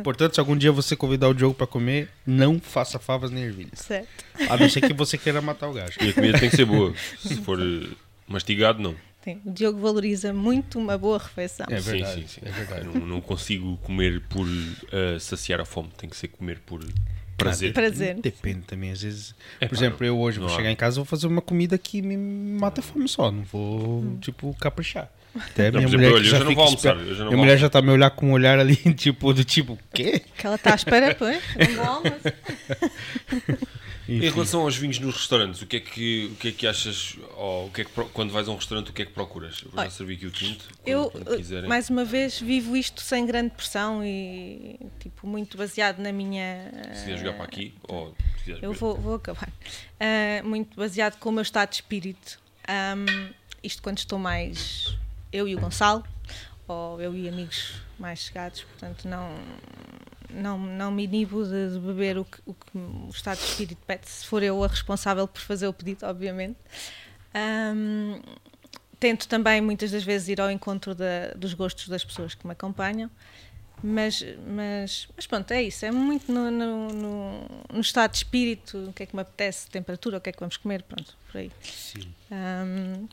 Portanto, 0.04 0.34
se 0.34 0.40
algum 0.40 0.56
dia 0.56 0.70
você 0.70 0.94
convidar 0.94 1.28
o 1.28 1.34
Diogo 1.34 1.54
pra 1.54 1.66
comer, 1.66 2.08
não 2.26 2.60
faça 2.60 2.98
favas 2.98 3.30
nem 3.30 3.44
ervilhas. 3.44 3.80
Certo. 3.80 4.24
A 4.48 4.56
não 4.56 4.68
ser 4.68 4.82
que 4.82 4.92
você 4.92 5.18
queira 5.18 5.42
matar 5.42 5.68
o 5.68 5.72
gajo. 5.72 5.98
E 6.00 6.10
a 6.10 6.12
comida 6.12 6.38
tem 6.38 6.48
que 6.48 6.56
ser 6.56 6.64
boa. 6.64 6.94
Se 7.18 7.34
for 7.36 7.58
eh, 7.60 7.88
mastigado, 8.26 8.80
não. 8.80 8.94
Sim, 9.22 9.40
o 9.44 9.50
Diogo 9.50 9.80
valoriza 9.80 10.32
muito 10.32 10.78
uma 10.78 10.96
boa 10.96 11.18
refeição. 11.18 11.66
É 11.68 11.80
verdade, 11.80 12.22
sim, 12.22 12.26
sim, 12.26 12.40
sim. 12.40 12.42
é 12.44 12.50
verdade. 12.50 12.86
Não, 12.86 13.06
não 13.06 13.20
consigo 13.20 13.76
comer 13.78 14.20
por 14.28 14.46
eh, 14.92 15.18
saciar 15.18 15.60
a 15.60 15.64
fome. 15.64 15.90
Tem 15.98 16.08
que 16.08 16.16
ser 16.16 16.28
comer 16.28 16.60
por 16.64 16.82
prazer. 17.44 17.72
Prazer. 17.72 18.14
Depende 18.20 18.60
também, 18.66 18.90
às 18.92 19.02
vezes. 19.02 19.34
É, 19.60 19.66
Por 19.66 19.74
exemplo, 19.76 20.06
eu 20.06 20.18
hoje 20.18 20.38
não 20.40 20.46
vou 20.48 20.56
chegar 20.56 20.70
em 20.70 20.76
casa 20.76 20.96
e 20.96 20.98
vou 20.98 21.04
fazer 21.04 21.26
uma 21.26 21.42
comida 21.42 21.76
que 21.78 22.00
me 22.00 22.16
mata 22.16 22.80
a 22.80 22.82
fome 22.82 23.08
só. 23.08 23.30
Não 23.30 23.42
vou, 23.42 24.18
tipo, 24.20 24.54
caprichar. 24.60 25.10
Até 25.38 25.70
Não, 25.70 25.80
minha 25.82 25.90
mulher 25.96 26.22
já 26.24 26.38
não 26.40 26.54
vou 26.54 26.64
almoçar, 26.64 26.96
esper- 26.96 27.16
não 27.18 27.26
Minha 27.26 27.36
mulher 27.36 27.58
já 27.58 27.68
tá 27.68 27.78
a 27.78 27.82
me 27.82 27.90
olhar 27.90 28.10
com 28.10 28.26
um 28.26 28.32
olhar 28.32 28.58
ali, 28.58 28.76
tipo, 28.94 29.32
do 29.32 29.44
tipo, 29.44 29.78
quê? 29.92 30.22
Que 30.36 30.46
ela 30.46 30.56
está 30.56 30.72
à 30.72 30.74
espera. 30.74 31.16
Um 31.20 31.76
bom 31.76 31.82
almoço. 31.82 32.20
Em 34.08 34.28
relação 34.28 34.62
aos 34.62 34.76
vinhos 34.76 34.98
nos 34.98 35.14
restaurantes, 35.14 35.62
o 35.62 35.66
que 35.66 35.76
é 35.76 35.80
que, 35.80 36.30
o 36.32 36.34
que, 36.34 36.48
é 36.48 36.52
que 36.52 36.66
achas, 36.66 37.16
ou 37.36 37.66
o 37.66 37.70
que 37.70 37.82
é 37.82 37.84
que, 37.84 37.90
quando 38.12 38.32
vais 38.32 38.48
a 38.48 38.50
um 38.50 38.56
restaurante, 38.56 38.90
o 38.90 38.92
que 38.92 39.02
é 39.02 39.04
que 39.04 39.12
procuras? 39.12 39.62
Eu 39.64 39.70
já 39.70 39.82
Olha, 39.82 39.90
servir 39.90 40.14
aqui 40.16 40.26
o 40.26 40.30
tinto, 40.32 40.64
quando, 40.64 40.88
Eu, 40.88 41.10
quando 41.10 41.68
mais 41.68 41.88
uma 41.90 42.04
vez, 42.04 42.40
vivo 42.40 42.76
isto 42.76 43.00
sem 43.02 43.24
grande 43.24 43.50
pressão 43.50 44.04
e, 44.04 44.80
tipo, 44.98 45.28
muito 45.28 45.56
baseado 45.56 46.00
na 46.00 46.10
minha... 46.10 46.72
Se 46.92 47.04
quiser 47.04 47.18
jogar 47.18 47.34
para 47.34 47.44
aqui, 47.44 47.72
ou 47.84 48.12
se 48.38 48.38
quiseres 48.40 48.62
Eu 48.64 48.72
vou, 48.72 48.96
vou 48.96 49.14
acabar. 49.14 49.48
Ah, 50.00 50.42
muito 50.42 50.76
baseado 50.76 51.16
com 51.20 51.28
o 51.28 51.32
meu 51.32 51.42
estado 51.42 51.68
de 51.68 51.76
espírito. 51.76 52.40
Ahm, 52.66 53.30
isto 53.62 53.80
quando 53.80 53.98
estou 53.98 54.18
mais 54.18 54.96
eu 55.32 55.46
e 55.48 55.54
o 55.54 55.60
Gonçalo, 55.60 56.04
ou 56.68 57.00
eu 57.00 57.14
e 57.14 57.28
amigos 57.28 57.80
mais 57.98 58.20
chegados, 58.20 58.62
portanto 58.62 59.06
não, 59.08 59.28
não, 60.30 60.58
não 60.58 60.90
me 60.90 61.04
inibo 61.04 61.44
de, 61.44 61.72
de 61.72 61.78
beber 61.78 62.18
o 62.18 62.24
que, 62.24 62.38
o 62.46 62.54
que 62.54 62.78
o 62.78 63.08
estado 63.12 63.38
de 63.38 63.44
espírito 63.44 63.80
pede, 63.86 64.08
se 64.08 64.26
for 64.26 64.42
eu 64.42 64.62
a 64.62 64.66
responsável 64.68 65.26
por 65.26 65.40
fazer 65.40 65.66
o 65.66 65.72
pedido, 65.72 66.06
obviamente. 66.06 66.56
Ahm, 67.34 68.20
tento 68.98 69.26
também 69.28 69.60
muitas 69.60 69.90
das 69.90 70.02
vezes 70.04 70.28
ir 70.28 70.40
ao 70.40 70.50
encontro 70.50 70.94
da- 70.94 71.32
dos 71.36 71.54
gostos 71.54 71.88
das 71.88 72.04
pessoas 72.04 72.34
que 72.34 72.46
me 72.46 72.52
acompanham. 72.52 73.10
Mas, 73.82 74.22
mas, 74.46 75.08
mas 75.16 75.26
pronto, 75.26 75.50
é 75.52 75.62
isso. 75.62 75.86
É 75.86 75.90
muito 75.90 76.30
no, 76.30 76.50
no, 76.50 76.88
no- 76.88 77.46
no 77.72 77.80
estado 77.80 78.10
de 78.10 78.18
espírito, 78.18 78.76
o 78.90 78.92
que 78.92 79.04
é 79.04 79.06
que 79.06 79.16
me 79.16 79.22
apetece, 79.22 79.70
temperatura, 79.70 80.18
o 80.18 80.20
que 80.20 80.28
é 80.28 80.32
que 80.32 80.38
vamos 80.40 80.58
comer, 80.58 80.82
pronto, 80.82 81.16
por 81.32 81.38
aí. 81.38 81.50
Sim. 81.62 82.12
Ahm, 82.30 83.08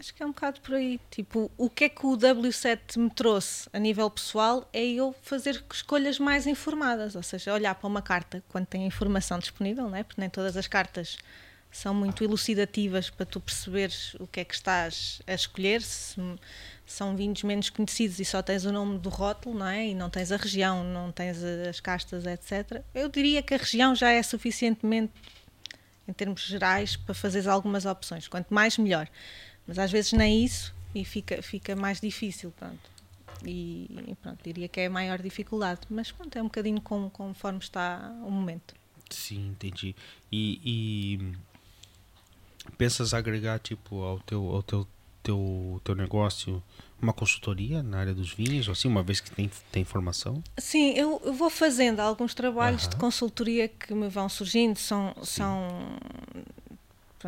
acho 0.00 0.14
que 0.14 0.22
é 0.22 0.26
um 0.26 0.30
bocado 0.30 0.60
por 0.62 0.74
aí. 0.74 0.98
Tipo, 1.10 1.50
o 1.56 1.68
que 1.68 1.84
é 1.84 1.88
que 1.88 2.06
o 2.06 2.16
W7 2.16 2.98
me 2.98 3.10
trouxe 3.10 3.68
a 3.72 3.78
nível 3.78 4.10
pessoal 4.10 4.68
é 4.72 4.84
eu 4.84 5.14
fazer 5.22 5.62
escolhas 5.72 6.18
mais 6.18 6.46
informadas, 6.46 7.14
ou 7.14 7.22
seja, 7.22 7.52
olhar 7.52 7.74
para 7.74 7.86
uma 7.86 8.00
carta 8.00 8.42
quando 8.48 8.66
tem 8.66 8.86
informação 8.86 9.38
disponível, 9.38 9.88
não 9.88 9.96
é? 9.96 10.02
porque 10.02 10.20
nem 10.20 10.30
todas 10.30 10.56
as 10.56 10.66
cartas 10.66 11.18
são 11.70 11.94
muito 11.94 12.24
elucidativas 12.24 13.10
para 13.10 13.24
tu 13.24 13.40
perceberes 13.40 14.14
o 14.14 14.26
que 14.26 14.40
é 14.40 14.44
que 14.44 14.54
estás 14.54 15.22
a 15.26 15.34
escolher. 15.34 15.82
Se 15.82 16.20
são 16.84 17.14
vinhos 17.14 17.44
menos 17.44 17.70
conhecidos 17.70 18.18
e 18.18 18.24
só 18.24 18.42
tens 18.42 18.64
o 18.64 18.72
nome 18.72 18.98
do 18.98 19.08
rótulo, 19.08 19.56
não 19.56 19.66
é? 19.66 19.86
E 19.86 19.94
não 19.94 20.10
tens 20.10 20.32
a 20.32 20.36
região, 20.36 20.82
não 20.82 21.12
tens 21.12 21.40
as 21.44 21.78
castas, 21.78 22.26
etc. 22.26 22.82
Eu 22.92 23.08
diria 23.08 23.40
que 23.42 23.54
a 23.54 23.58
região 23.58 23.94
já 23.94 24.10
é 24.10 24.20
suficientemente 24.20 25.12
em 26.10 26.12
termos 26.12 26.42
gerais, 26.42 26.96
para 26.96 27.14
fazeres 27.14 27.46
algumas 27.46 27.86
opções. 27.86 28.26
Quanto 28.26 28.52
mais, 28.52 28.76
melhor. 28.76 29.08
Mas 29.70 29.78
às 29.78 29.92
vezes 29.92 30.12
nem 30.12 30.44
isso 30.44 30.74
e 30.92 31.04
fica, 31.04 31.40
fica 31.42 31.76
mais 31.76 32.00
difícil, 32.00 32.52
pronto. 32.58 32.90
E, 33.46 34.16
pronto, 34.20 34.42
diria 34.42 34.66
que 34.66 34.80
é 34.80 34.86
a 34.86 34.90
maior 34.90 35.22
dificuldade. 35.22 35.82
Mas 35.88 36.10
pronto, 36.10 36.36
é 36.36 36.42
um 36.42 36.46
bocadinho 36.46 36.80
como, 36.80 37.08
conforme 37.08 37.60
está 37.60 38.12
o 38.26 38.32
momento. 38.32 38.74
Sim, 39.08 39.50
entendi. 39.50 39.94
E, 40.32 40.60
e 40.64 41.32
pensas 42.76 43.14
agregar 43.14 43.60
tipo 43.60 44.02
ao 44.02 44.18
teu 44.18 44.44
ao 44.48 44.60
teu 44.60 44.88
teu, 45.22 45.80
teu 45.84 45.94
negócio 45.94 46.60
uma 47.00 47.12
consultoria 47.12 47.82
na 47.82 47.98
área 47.98 48.14
dos 48.14 48.32
vinhos, 48.32 48.68
ou 48.68 48.72
assim, 48.72 48.86
uma 48.86 49.02
vez 49.02 49.20
que 49.20 49.30
tem, 49.30 49.50
tem 49.72 49.84
formação? 49.84 50.42
Sim, 50.58 50.92
eu, 50.92 51.20
eu 51.24 51.32
vou 51.32 51.48
fazendo 51.48 52.00
alguns 52.00 52.34
trabalhos 52.34 52.86
de 52.86 52.96
consultoria 52.96 53.68
que 53.68 53.94
me 53.94 54.08
vão 54.08 54.28
surgindo, 54.28 54.78
são, 54.78 55.14
são 55.22 55.68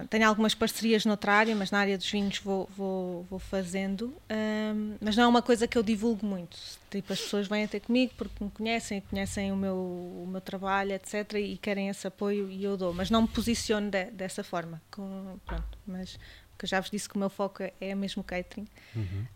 tenho 0.08 0.26
algumas 0.26 0.54
parcerias 0.54 1.04
noutra 1.04 1.32
área, 1.32 1.54
mas 1.54 1.70
na 1.70 1.78
área 1.78 1.98
dos 1.98 2.10
vinhos 2.10 2.38
vou, 2.38 2.68
vou, 2.76 3.24
vou 3.30 3.38
fazendo, 3.38 4.14
hum, 4.30 4.96
mas 5.00 5.16
não 5.16 5.24
é 5.24 5.26
uma 5.26 5.42
coisa 5.42 5.66
que 5.68 5.76
eu 5.76 5.82
divulgo 5.82 6.24
muito. 6.24 6.56
Tipo, 6.90 7.12
as 7.12 7.20
pessoas 7.20 7.46
vêm 7.46 7.66
ter 7.66 7.80
comigo 7.80 8.12
porque 8.16 8.42
me 8.44 8.50
conhecem, 8.50 9.00
conhecem 9.02 9.52
o 9.52 9.56
meu, 9.56 9.74
o 9.76 10.26
meu 10.30 10.40
trabalho, 10.40 10.92
etc. 10.92 11.34
e 11.34 11.56
querem 11.58 11.88
esse 11.88 12.06
apoio 12.06 12.50
e 12.50 12.64
eu 12.64 12.76
dou, 12.76 12.92
mas 12.94 13.10
não 13.10 13.22
me 13.22 13.28
posiciono 13.28 13.90
de- 13.90 14.10
dessa 14.10 14.42
forma. 14.42 14.80
Com, 14.90 15.38
pronto, 15.46 15.78
mas 15.86 16.18
porque 16.52 16.66
eu 16.66 16.68
já 16.68 16.80
vos 16.80 16.90
disse 16.90 17.08
que 17.08 17.16
o 17.16 17.18
meu 17.18 17.30
foco 17.30 17.62
é 17.80 17.94
mesmo 17.94 18.22
catering. 18.22 18.66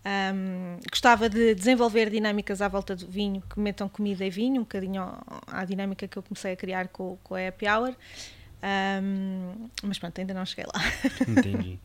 Um, 0.04 0.78
gostava 0.90 1.28
de 1.28 1.54
desenvolver 1.54 2.11
dinâmicas 2.11 2.61
à 2.62 2.68
volta 2.68 2.94
do 2.94 3.07
vinho 3.07 3.42
que 3.48 3.59
metam 3.59 3.88
comida 3.88 4.24
e 4.24 4.30
vinho, 4.30 4.57
um 4.61 4.64
bocadinho 4.64 5.02
à 5.46 5.64
dinâmica 5.64 6.07
que 6.07 6.16
eu 6.16 6.22
comecei 6.22 6.52
a 6.52 6.57
criar 6.57 6.88
com, 6.88 7.16
com 7.24 7.34
a 7.34 7.48
Happy 7.48 7.66
Hour. 7.68 7.94
Um, 8.66 9.68
mas 9.84 9.98
pronto, 9.98 10.18
ainda 10.20 10.34
não 10.34 10.44
cheguei 10.44 10.64
lá. 10.66 10.80
Entendi. 11.28 11.78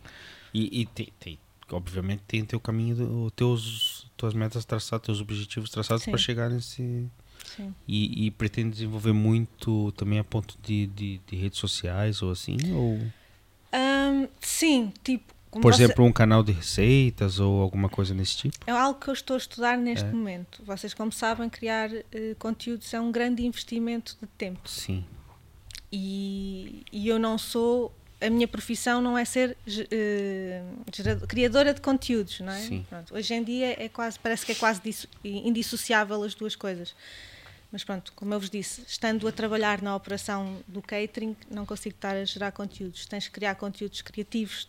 e 0.53 0.81
e 0.81 0.85
tem, 0.87 1.07
tem- 1.19 1.39
obviamente 1.71 2.23
tem 2.27 2.43
teu 2.43 2.59
caminho, 2.59 2.95
do- 2.95 3.31
teus 3.31 4.07
tuas 4.17 4.33
metas 4.33 4.65
traçadas, 4.65 5.05
teus 5.05 5.21
objetivos 5.21 5.69
traçados 5.69 6.05
para 6.05 6.17
chegar 6.17 6.49
nesse 6.49 7.07
Sim. 7.55 7.73
e, 7.87 8.25
e 8.27 8.31
pretende 8.31 8.71
desenvolver 8.71 9.13
muito 9.13 9.91
também 9.93 10.19
a 10.19 10.23
ponto 10.23 10.57
de, 10.61 10.87
de, 10.87 11.21
de 11.27 11.35
redes 11.35 11.59
sociais 11.59 12.21
ou 12.21 12.31
assim 12.31 12.57
ou 12.73 12.99
Um, 13.73 14.27
sim, 14.41 14.91
tipo, 15.03 15.33
por 15.49 15.61
você- 15.71 15.83
exemplo 15.83 16.03
um 16.03 16.11
canal 16.11 16.43
de 16.43 16.51
receitas 16.51 17.39
ou 17.39 17.61
alguma 17.61 17.87
coisa 17.89 18.13
nesse 18.13 18.35
tipo 18.37 18.57
é 18.67 18.71
algo 18.71 18.99
que 18.99 19.07
eu 19.09 19.13
estou 19.13 19.35
a 19.35 19.37
estudar 19.37 19.77
neste 19.77 20.05
É. 20.05 20.11
momento. 20.11 20.61
Vocês, 20.65 20.93
como 20.93 21.11
sabem, 21.11 21.49
criar 21.49 21.89
eh, 21.93 22.35
conteúdos 22.37 22.93
é 22.93 22.99
um 22.99 23.11
grande 23.11 23.45
investimento 23.45 24.17
de 24.21 24.27
tempo. 24.27 24.67
sim 24.67 25.05
e, 25.91 26.83
e 26.91 27.07
eu 27.07 27.19
não 27.19 27.37
sou 27.37 27.91
a 28.19 28.29
minha 28.29 28.47
profissão 28.47 29.01
não 29.01 29.17
é 29.17 29.25
ser 29.25 29.57
ge- 29.65 29.87
eh, 29.89 30.61
gerado- 30.93 31.25
criadora 31.27 31.73
de 31.73 31.81
conteúdos 31.81 32.39
não 32.39 32.53
é. 32.53 32.61
Pronto, 32.87 33.15
hoje 33.15 33.33
em 33.33 33.43
dia 33.43 33.75
é 33.83 33.89
quase 33.89 34.19
parece 34.19 34.45
que 34.45 34.51
é 34.51 34.55
quase 34.55 34.79
disso- 34.81 35.07
indissociável 35.23 36.21
as 36.23 36.35
duas 36.35 36.55
coisas. 36.55 36.93
Mas 37.71 37.83
pronto 37.83 38.11
como 38.15 38.33
eu 38.33 38.39
vos 38.39 38.49
disse 38.49 38.83
estando 38.87 39.27
a 39.27 39.31
trabalhar 39.31 39.81
na 39.81 39.95
operação 39.95 40.57
do 40.67 40.81
catering 40.81 41.35
não 41.49 41.65
consigo 41.65 41.95
estar 41.95 42.15
a 42.15 42.23
gerar 42.25 42.51
conteúdos. 42.51 43.05
Tens 43.07 43.25
que 43.27 43.31
criar 43.33 43.55
conteúdos 43.55 44.01
criativos 44.01 44.67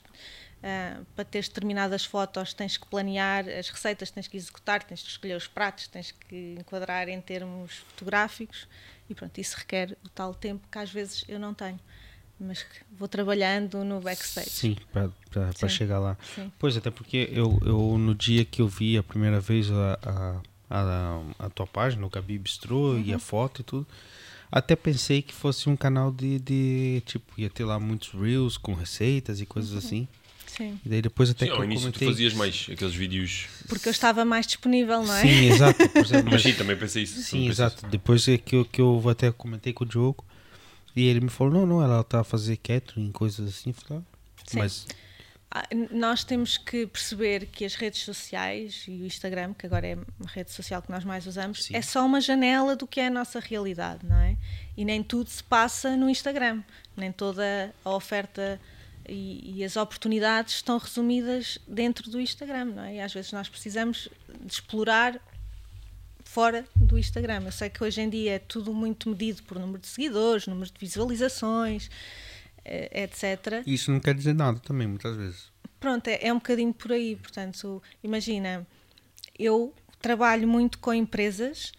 ah, 0.63 1.01
para 1.17 1.25
teres 1.25 1.49
determinadas 1.49 2.05
fotos 2.05 2.55
tens 2.55 2.77
que 2.77 2.87
planear 2.87 3.45
as 3.49 3.69
receitas 3.69 4.11
tens 4.11 4.29
que 4.29 4.37
executar 4.37 4.83
tens 4.83 5.03
que 5.03 5.09
escolher 5.09 5.37
os 5.37 5.47
pratos 5.47 5.89
tens 5.89 6.13
que 6.13 6.57
enquadrar 6.59 7.09
em 7.09 7.21
termos 7.21 7.79
fotográficos 7.91 8.69
e 9.11 9.15
pronto 9.15 9.39
isso 9.41 9.57
requer 9.59 9.97
o 10.05 10.09
tal 10.09 10.35
tempo 10.35 10.67
que 10.71 10.79
às 10.79 10.91
vezes 10.91 11.25
eu 11.29 11.39
não 11.39 11.53
tenho 11.53 11.81
mas 12.39 12.65
vou 12.99 13.07
trabalhando 13.09 13.85
no 13.85 14.01
backstage 14.01 14.51
sim 14.51 14.77
para 14.93 15.69
chegar 15.69 15.99
lá 15.99 16.17
Sim. 16.35 16.51
Pois, 16.59 16.77
até 16.77 16.91
porque 16.91 17.29
eu, 17.33 17.59
eu 17.65 17.97
no 17.99 18.15
dia 18.15 18.45
que 18.45 18.61
eu 18.63 18.69
vi 18.69 18.97
a 18.99 19.03
primeira 19.03 19.41
vez 19.41 19.71
a, 19.71 19.99
a, 20.03 20.41
a, 20.71 21.47
a 21.47 21.51
tua 21.51 21.67
página, 21.67 22.05
o 22.07 22.11
Gabi 22.11 22.39
Bistrô 22.39 22.93
Uhum. 22.93 23.01
e 23.05 23.13
a 23.15 23.19
foto 23.19 23.61
e 23.61 23.65
tudo, 23.65 23.87
até 24.51 24.75
pensei 24.77 25.23
que 25.23 25.33
fosse 25.33 25.69
um 25.69 25.77
canal 25.77 26.11
de, 26.13 26.39
de 26.39 27.03
tipo, 27.07 27.33
ia 27.39 27.49
ter 27.49 27.65
lá 27.65 27.79
muitos 27.81 28.11
reels 28.13 28.57
com 28.57 28.75
receitas 28.75 29.41
e 29.41 29.47
coisas 29.47 29.75
assim. 29.75 30.07
Sim, 30.71 30.81
E 30.85 30.89
daí 30.89 31.03
depois 31.03 31.31
até 31.31 31.47
Sim, 31.47 31.51
que 31.51 31.57
ao 31.57 31.59
eu 31.59 31.65
início 31.65 31.91
tu 31.91 31.99
comentei... 31.99 32.09
fazias 32.09 32.35
mais 32.35 32.67
aqueles 32.71 32.95
vídeos. 32.95 33.47
porque 33.69 33.89
eu 33.89 33.91
estava 33.91 34.25
mais 34.25 34.47
disponível, 34.47 35.03
não 35.05 35.15
é? 35.15 35.23
Sim, 35.23 35.51
exato. 35.51 35.89
por 35.89 36.05
exemplo, 36.05 36.31
Mas 36.33 36.43
sim, 36.43 36.53
também 36.55 36.77
pensei 36.77 37.03
isso. 37.03 37.21
Sim, 37.23 37.49
exato. 37.49 37.87
Depois 37.89 38.27
é 38.29 38.39
que 38.39 38.57
eu, 38.57 38.65
que 38.65 38.81
eu 38.81 39.03
até 39.09 39.31
comentei 39.33 39.73
com 39.73 39.85
o 39.85 39.87
Diogo 39.87 40.25
e 40.95 41.07
ele 41.07 41.21
me 41.21 41.31
falou, 41.31 41.53
não, 41.53 41.67
não, 41.67 41.83
ela 41.83 42.03
tá 42.05 42.21
a 42.21 42.25
fazer 42.25 42.57
catering, 42.59 43.11
coisas 43.13 43.49
assim. 43.49 43.73
Falei, 43.73 44.03
ah, 44.03 44.43
Sim. 44.47 44.59
mas 44.59 44.87
Ah, 45.55 45.67
Nós 45.91 46.25
temos 46.25 46.57
que 46.57 46.87
perceber 46.87 47.47
que 47.47 47.65
as 47.65 47.75
redes 47.75 48.01
sociais 48.03 48.85
e 48.89 49.03
o 49.03 49.07
Instagram, 49.07 49.53
que 49.53 49.67
agora 49.67 49.87
é 49.87 49.95
a 49.95 50.29
rede 50.29 50.51
social 50.51 50.81
que 50.81 50.91
nós 50.91 51.05
mais 51.05 51.27
usamos, 51.27 51.65
Sim. 51.65 51.77
é 51.77 51.83
só 51.83 52.05
uma 52.07 52.21
janela 52.23 52.75
do 52.75 52.87
que 52.87 53.01
é 53.01 53.09
a 53.09 53.11
nossa 53.11 53.39
realidade, 53.39 54.01
não 54.07 54.17
é? 54.19 54.37
E 54.77 54.83
nem 54.85 55.03
tudo 55.03 55.29
se 55.29 55.45
passa 55.45 55.95
no 55.97 56.09
Instagram, 56.09 56.63
nem 56.97 57.13
toda 57.13 57.75
a 57.85 57.91
oferta 57.91 58.59
e, 59.09 59.59
e 59.59 59.65
as 59.65 59.77
oportunidades 59.77 60.55
estão 60.55 60.79
resumidas 60.79 61.59
dentro 61.67 62.11
do 62.11 62.21
Instagram, 62.21 62.67
não 62.67 62.83
é? 62.85 62.97
E 62.97 63.01
às 63.01 63.13
vezes 63.13 63.33
nós 63.33 63.49
precisamos 63.49 64.09
de 64.41 64.53
explorar 64.53 65.21
fora 66.25 66.65
do 66.75 66.99
Instagram. 66.99 67.43
Eu 67.45 67.53
sei 67.53 67.69
que 67.69 67.83
hoje 67.83 68.01
em 68.01 68.09
dia 68.09 68.37
é 68.37 68.39
tudo 68.39 68.73
muito 68.73 69.09
medido 69.11 69.43
por 69.43 69.59
número 69.59 69.79
de 69.79 69.87
seguidores, 69.87 70.47
número 70.47 70.71
de 70.71 70.79
visualizações, 70.79 71.91
eh, 72.65 73.03
etc. 73.05 73.63
isso 73.67 73.91
não 73.91 74.01
quer 74.01 74.15
dizer 74.15 74.35
nada 74.35 74.59
também, 74.61 74.87
muitas 74.87 75.17
vezes. 75.17 75.53
Pronto, 75.79 76.09
é, 76.09 76.27
é 76.27 76.33
um 76.33 76.37
bocadinho 76.37 76.73
por 76.73 76.93
aí. 76.93 77.17
Portanto, 77.17 77.83
imagina, 78.03 78.67
eu 79.39 79.75
trabalho 80.01 80.47
muito 80.49 80.79
com 80.79 80.95
empresas 80.95 81.73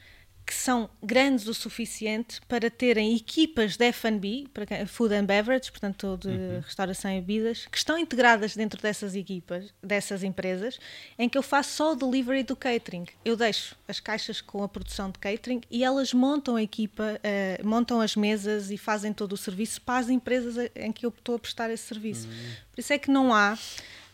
que 0.46 0.54
são 0.54 0.90
grandes 1.02 1.48
o 1.48 1.54
suficiente 1.54 2.42
para 2.48 2.70
terem 2.70 3.16
equipas 3.16 3.78
de 3.78 3.86
F&B, 3.86 4.48
Food 4.88 5.14
and 5.14 5.26
Beverage, 5.26 5.72
portanto 5.72 6.18
de 6.18 6.60
restauração 6.66 7.12
e 7.12 7.22
bebidas, 7.22 7.66
que 7.66 7.78
estão 7.78 7.98
integradas 7.98 8.56
dentro 8.56 8.82
dessas 8.82 9.16
equipas, 9.16 9.74
dessas 9.82 10.24
empresas, 10.24 10.80
em 11.18 11.30
que 11.30 11.38
eu 11.38 11.44
faço 11.44 11.72
só 11.72 11.94
o 11.94 11.96
delivery 11.96 12.44
do 12.44 12.56
catering. 12.56 13.06
Eu 13.24 13.36
deixo 13.36 13.76
as 13.88 14.00
caixas 14.00 14.42
com 14.42 14.64
a 14.64 14.68
produção 14.68 15.10
de 15.10 15.20
catering 15.20 15.62
e 15.72 15.84
elas 15.84 16.14
montam 16.14 16.56
a 16.56 16.64
equipa, 16.64 17.20
eh, 17.24 17.60
montam 17.64 18.02
as 18.02 18.16
mesas 18.16 18.72
e 18.72 18.78
fazem 18.78 19.14
todo 19.14 19.34
o 19.34 19.38
serviço 19.38 19.82
para 19.82 20.00
as 20.00 20.10
empresas 20.10 20.70
em 20.76 20.92
que 20.92 21.06
eu 21.06 21.10
estou 21.10 21.36
a 21.36 21.40
prestar 21.40 21.70
esse 21.70 21.84
serviço. 21.84 22.28
Por 22.72 22.80
isso 22.80 22.92
é 22.92 22.98
que 22.98 23.10
não 23.10 23.34
há 23.34 23.58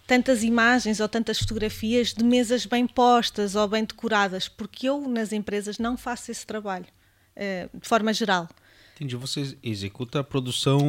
tantas 0.09 0.43
imagens 0.43 0.99
ou 0.99 1.07
tantas 1.07 1.37
fotografias 1.37 2.15
de 2.15 2.23
mesas 2.23 2.65
bem 2.65 2.87
postas 2.87 3.53
ou 3.53 3.67
bem 3.67 3.85
decoradas, 3.85 4.47
porque 4.47 4.89
eu 4.89 5.07
nas 5.07 5.31
empresas 5.31 5.77
não 5.77 5.95
faço 5.95 6.31
esse 6.31 6.43
trabalho 6.47 6.87
eh, 7.35 7.69
de 7.71 7.87
forma 7.87 8.11
geral. 8.11 8.49
Entendi, 8.95 9.15
você 9.15 9.55
executa 9.63 10.19
a 10.19 10.23
produção, 10.23 10.79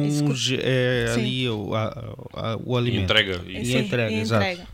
é, 0.59 1.05
Sim. 1.13 1.19
ali 1.21 1.49
o, 1.49 1.75
a- 1.75 2.15
a- 2.33 2.57
o 2.65 2.75
E 2.75 2.77
alimento. 2.79 3.03
entrega. 3.03 3.41
E 3.47 3.57
E... 3.61 3.77
entrega, 3.77 4.11
exato. 4.15 4.67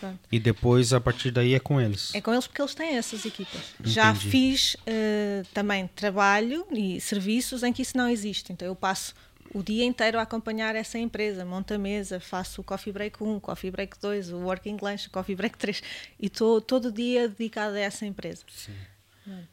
Pronto. 0.00 0.18
E 0.30 0.38
depois, 0.40 0.92
a 0.92 1.00
partir 1.00 1.30
daí, 1.30 1.54
é 1.54 1.60
com 1.60 1.80
eles. 1.80 2.12
É 2.14 2.20
com 2.20 2.32
eles 2.32 2.46
porque 2.48 2.60
eles 2.60 2.74
têm 2.74 2.96
essas 2.96 3.24
equipas. 3.24 3.60
Já 3.84 4.10
Entendi. 4.10 4.28
fiz 4.28 4.76
eh, 4.86 5.44
também 5.54 5.88
trabalho 5.94 6.66
e 6.72 7.00
serviços 7.00 7.62
em 7.62 7.72
que 7.72 7.80
isso 7.80 7.96
não 7.96 8.08
existe. 8.08 8.52
Então 8.52 8.66
eu 8.68 8.74
passo 8.74 9.14
o 9.54 9.62
dia 9.62 9.84
inteiro 9.84 10.18
a 10.18 10.22
acompanhar 10.22 10.74
essa 10.76 10.98
empresa, 10.98 11.44
monto 11.44 11.72
a 11.72 11.78
mesa, 11.78 12.18
faço 12.20 12.60
o 12.60 12.64
coffee 12.64 12.92
break 12.92 13.22
1, 13.22 13.40
coffee 13.40 13.70
break 13.70 13.98
2, 14.00 14.32
o 14.32 14.38
working 14.38 14.76
lunch, 14.82 15.06
o 15.06 15.10
coffee 15.10 15.36
break 15.36 15.56
3 15.56 15.80
e 16.20 16.26
estou 16.26 16.60
todo 16.60 16.90
dia 16.92 17.28
dedicada 17.28 17.76
a 17.76 17.80
essa 17.80 18.04
empresa. 18.04 18.44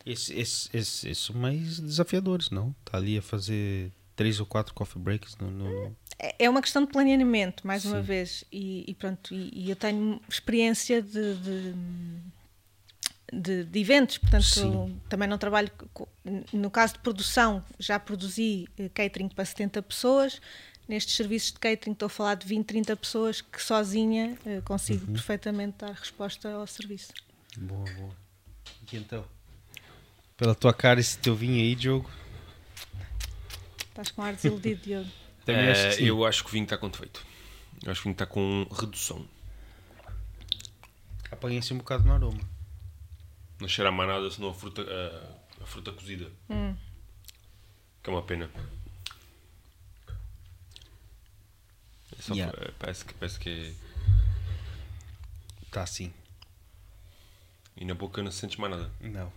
Esses 0.05 0.29
esse, 0.31 0.69
esse, 0.77 1.07
esses 1.09 1.17
são 1.25 1.35
mais 1.35 1.79
desafiadores, 1.79 2.49
não? 2.49 2.75
Tá 2.83 2.97
ali 2.97 3.17
a 3.17 3.21
fazer 3.21 3.91
três 4.15 4.39
ou 4.39 4.45
quatro 4.45 4.73
coffee 4.73 5.01
breaks 5.01 5.37
no... 5.37 5.49
no- 5.49 5.95
É 6.19 6.35
é 6.45 6.49
uma 6.49 6.61
questão 6.61 6.83
de 6.83 6.91
planeamento, 6.91 7.65
mais 7.65 7.85
uma 7.85 7.97
Sim. 7.97 8.03
vez. 8.03 8.43
E, 8.51 8.83
e 8.87 8.93
pronto, 8.95 9.33
e, 9.33 9.49
e 9.65 9.69
eu 9.69 9.75
tenho 9.75 10.19
experiência 10.27 11.01
de, 11.01 11.35
de, 11.35 11.73
de- 13.31 13.63
de 13.63 13.79
eventos, 13.79 14.17
portanto, 14.17 14.43
Sim. 14.43 14.99
também 15.09 15.27
não 15.27 15.37
trabalho. 15.37 15.71
No 16.51 16.69
caso 16.69 16.93
de 16.93 16.99
produção, 16.99 17.63
já 17.79 17.97
produzi 17.99 18.67
eh, 18.77 18.89
catering 18.89 19.29
para 19.29 19.45
70 19.45 19.81
pessoas. 19.81 20.41
Nestes 20.87 21.15
serviços 21.15 21.53
de 21.53 21.59
catering, 21.59 21.93
estou 21.93 22.07
a 22.07 22.09
falar 22.09 22.35
de 22.35 22.45
20, 22.45 22.65
30 22.65 22.95
pessoas 22.97 23.39
que 23.39 23.61
sozinha 23.63 24.37
eh, 24.45 24.61
consigo 24.61 25.05
Uhum. 25.07 25.13
perfeitamente 25.13 25.77
dar 25.79 25.91
resposta 25.93 26.51
ao 26.51 26.67
serviço. 26.67 27.13
Boa, 27.57 27.85
boa. 27.93 28.15
E 28.91 28.97
então? 28.97 29.23
Pela 30.35 30.53
tua 30.55 30.73
cara, 30.73 30.99
esse 30.99 31.17
teu 31.17 31.35
vinho 31.35 31.55
aí, 31.61 31.75
Diogo? 31.75 32.09
Estás 33.89 34.11
com 34.11 34.21
ar 34.21 34.33
desiludido, 34.33 34.81
Diogo. 34.81 35.09
Acho 35.47 35.97
sim. 35.97 36.03
eu 36.05 36.25
acho 36.25 36.43
que 36.43 36.49
o 36.49 36.53
vinho 36.53 36.63
está 36.65 36.77
com 36.77 36.89
defeito. 36.89 37.25
Eu 37.83 37.91
acho 37.91 38.01
que 38.01 38.07
o 38.07 38.09
vinho 38.09 38.13
está 38.13 38.25
com 38.25 38.67
redução. 38.71 39.25
Apanhei-se 41.31 41.73
um 41.73 41.77
bocado 41.77 42.03
no 42.05 42.13
aroma. 42.13 42.39
Não 43.61 43.67
cheira 43.67 43.89
a 43.89 43.91
mais 43.91 44.09
nada 44.09 44.29
senão 44.31 44.49
a 44.49 44.53
fruta, 44.53 44.81
a, 44.81 45.63
a 45.63 45.65
fruta 45.65 45.91
cozida. 45.93 46.29
Hum. 46.49 46.75
Que 48.03 48.09
é 48.09 48.13
uma 48.13 48.23
pena. 48.23 48.49
Só 52.19 52.33
Yeah. 52.33 52.55
que, 52.57 52.71
parece, 52.73 53.05
que, 53.05 53.13
parece 53.13 53.39
que 53.39 53.49
é. 53.49 53.73
Tá 55.71 55.83
assim. 55.83 56.11
E 57.77 57.85
na 57.85 57.93
boca 57.93 58.21
não 58.21 58.31
sentes 58.31 58.57
mais 58.57 58.71
nada. 58.75 58.91
Não. 58.99 59.31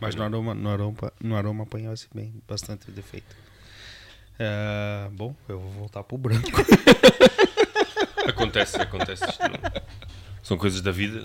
Mas 0.00 0.14
no 0.14 0.22
aroma, 0.22 0.54
no 0.54 0.68
aroma, 0.70 1.12
no 1.20 1.36
aroma 1.36 1.62
apanhou-se 1.64 2.06
bem, 2.14 2.42
bastante 2.46 2.90
defeito. 2.90 3.34
Ah, 4.38 5.08
bom, 5.12 5.34
eu 5.48 5.58
vou 5.58 5.70
voltar 5.72 6.02
pro 6.04 6.18
branco. 6.18 6.46
Acontece, 8.28 8.76
acontece. 8.80 9.24
Isto 9.24 9.42
não- 9.44 9.82
São 10.42 10.58
coisas 10.58 10.80
da 10.82 10.90
vida. 10.90 11.24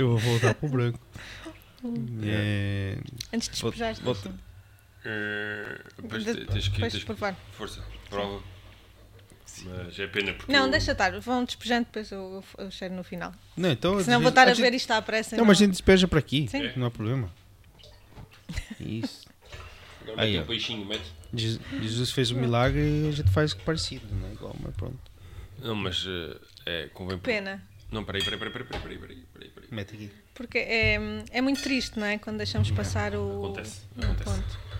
Eu 0.00 0.16
vou 0.16 0.18
voltar 0.18 0.54
pro 0.54 0.68
branco. 0.68 0.98
É, 2.22 2.98
Antes 3.32 3.48
de 3.48 3.58
Volta- 3.62 3.76
despejar, 3.78 4.04
volta. 4.04 4.34
Eh, 5.02 5.80
depois 5.96 6.24
De- 6.26 6.34
te- 6.34 6.44
tens 6.44 6.68
que. 6.68 6.74
depois 6.74 6.92
Tens 6.92 7.00
que 7.00 7.06
provar. 7.06 7.34
força, 7.52 7.82
prova. 8.10 8.42
Mas 9.64 9.98
é 9.98 10.06
pena 10.06 10.34
porque. 10.34 10.52
Não, 10.52 10.66
eu- 10.66 10.70
deixa 10.70 10.92
estar, 10.92 11.18
vão 11.20 11.42
despejando, 11.42 11.86
depois 11.86 12.10
eu, 12.12 12.44
eu, 12.58 12.64
eu 12.66 12.70
cheiro 12.70 12.94
no 12.94 13.02
final. 13.02 13.32
Não, 13.56 13.70
então. 13.70 13.98
Senão 14.04 14.20
vou 14.20 14.28
estar 14.28 14.46
a 14.46 14.52
gente- 14.52 14.60
ver 14.62 14.74
isto 14.74 14.90
à 14.90 15.00
pressa. 15.00 15.36
e 15.36 15.38
Não, 15.38 15.44
mas 15.46 15.56
a 15.56 15.60
gente 15.60 15.70
despeja 15.72 16.06
por 16.06 16.18
aqui. 16.18 16.46
Sim. 16.50 16.70
Não 16.76 16.86
há 16.88 16.90
problema. 16.90 17.32
Isso. 18.78 19.26
Agora 20.02 20.22
Aí, 20.22 20.32
mete 20.32 20.42
um 20.44 20.46
peixinho, 20.46 20.84
mete. 20.86 21.12
Je- 21.32 21.60
Jesus 21.80 22.10
fez 22.10 22.30
um 22.30 22.38
milagre 22.40 22.80
e 22.82 23.08
a 23.08 23.12
gente 23.12 23.30
faz 23.30 23.54
parecido, 23.54 24.06
não 24.14 24.28
é 24.28 24.32
igual, 24.32 24.54
mas 24.60 24.74
pronto. 24.76 24.98
Não, 25.60 25.74
mas 25.74 26.04
eh, 26.06 26.36
é, 26.66 26.88
convém. 26.88 27.16
Pena. 27.18 27.62
Não, 27.92 28.04
peraí, 28.04 28.22
peraí, 28.22 28.38
peraí, 28.38 28.52
peraí, 28.52 28.68
peraí, 28.68 28.98
peraí, 28.98 29.16
peraí, 29.34 29.48
peraí. 29.50 29.68
Mete 29.70 29.94
aqui. 29.94 30.10
Porque 30.34 30.58
é, 30.58 30.98
é 31.30 31.40
muito 31.40 31.60
triste, 31.62 31.98
não 31.98 32.06
é? 32.06 32.18
Quando 32.18 32.36
deixamos 32.38 32.70
passar 32.70 33.14
o. 33.14 33.44
Acontece, 33.46 33.82
o 33.96 34.04
acontece. 34.04 34.24
ponto. 34.24 34.70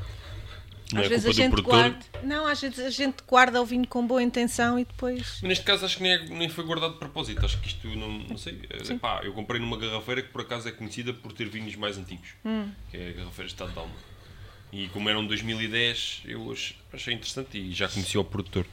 Não 0.92 1.00
às 1.02 1.06
é 1.06 1.08
vezes 1.10 1.26
a 1.26 1.32
gente 1.32 1.62
guarda. 1.62 1.98
Não, 2.24 2.46
às 2.46 2.60
vezes 2.60 2.78
a 2.80 2.90
gente 2.90 3.18
guarda 3.26 3.62
o 3.62 3.64
vinho 3.64 3.86
com 3.86 4.04
boa 4.04 4.20
intenção 4.22 4.76
e 4.78 4.84
depois. 4.84 5.38
Mas 5.40 5.42
neste 5.42 5.64
caso 5.64 5.84
acho 5.84 5.96
que 5.98 6.02
nem, 6.02 6.12
é- 6.12 6.24
nem 6.26 6.48
foi 6.48 6.64
guardado 6.64 6.94
de 6.94 6.98
propósito. 6.98 7.44
Acho 7.44 7.60
que 7.60 7.68
isto 7.68 7.86
não, 7.88 8.08
não 8.10 8.36
sei. 8.36 8.60
eh, 8.68 8.94
Pá, 8.96 9.20
eu 9.22 9.32
comprei 9.32 9.60
numa 9.60 9.76
garrafeira 9.78 10.20
que 10.20 10.28
por 10.30 10.40
acaso 10.40 10.68
é 10.68 10.72
conhecida 10.72 11.12
por 11.12 11.32
ter 11.32 11.48
vinhos 11.48 11.76
mais 11.76 11.96
antigos. 11.96 12.30
Hum. 12.44 12.70
Que 12.90 12.96
é 12.96 13.08
a 13.10 13.12
garrafeira 13.12 13.46
Estado 13.48 13.72
de 13.72 13.78
Alma. 13.78 13.94
E 14.72 14.88
como 14.88 15.08
eram 15.08 15.24
2010, 15.26 16.22
eu 16.24 16.50
ach- 16.52 16.74
achei 16.92 17.14
interessante 17.14 17.56
e 17.58 17.72
já 17.72 17.88
conheci 17.88 18.18
o 18.18 18.24
produtor. 18.24 18.66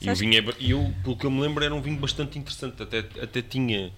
E 0.00 0.10
o 0.10 0.14
vinho 0.14 0.38
é, 0.38 0.54
eu, 0.60 0.94
pelo 1.02 1.16
que 1.16 1.26
eu 1.26 1.30
me 1.30 1.40
lembro, 1.40 1.64
era 1.64 1.74
um 1.74 1.80
vinho 1.80 1.98
bastante 1.98 2.38
interessante. 2.38 2.82
Até, 2.82 2.98
até 3.20 3.42
tinha 3.42 3.92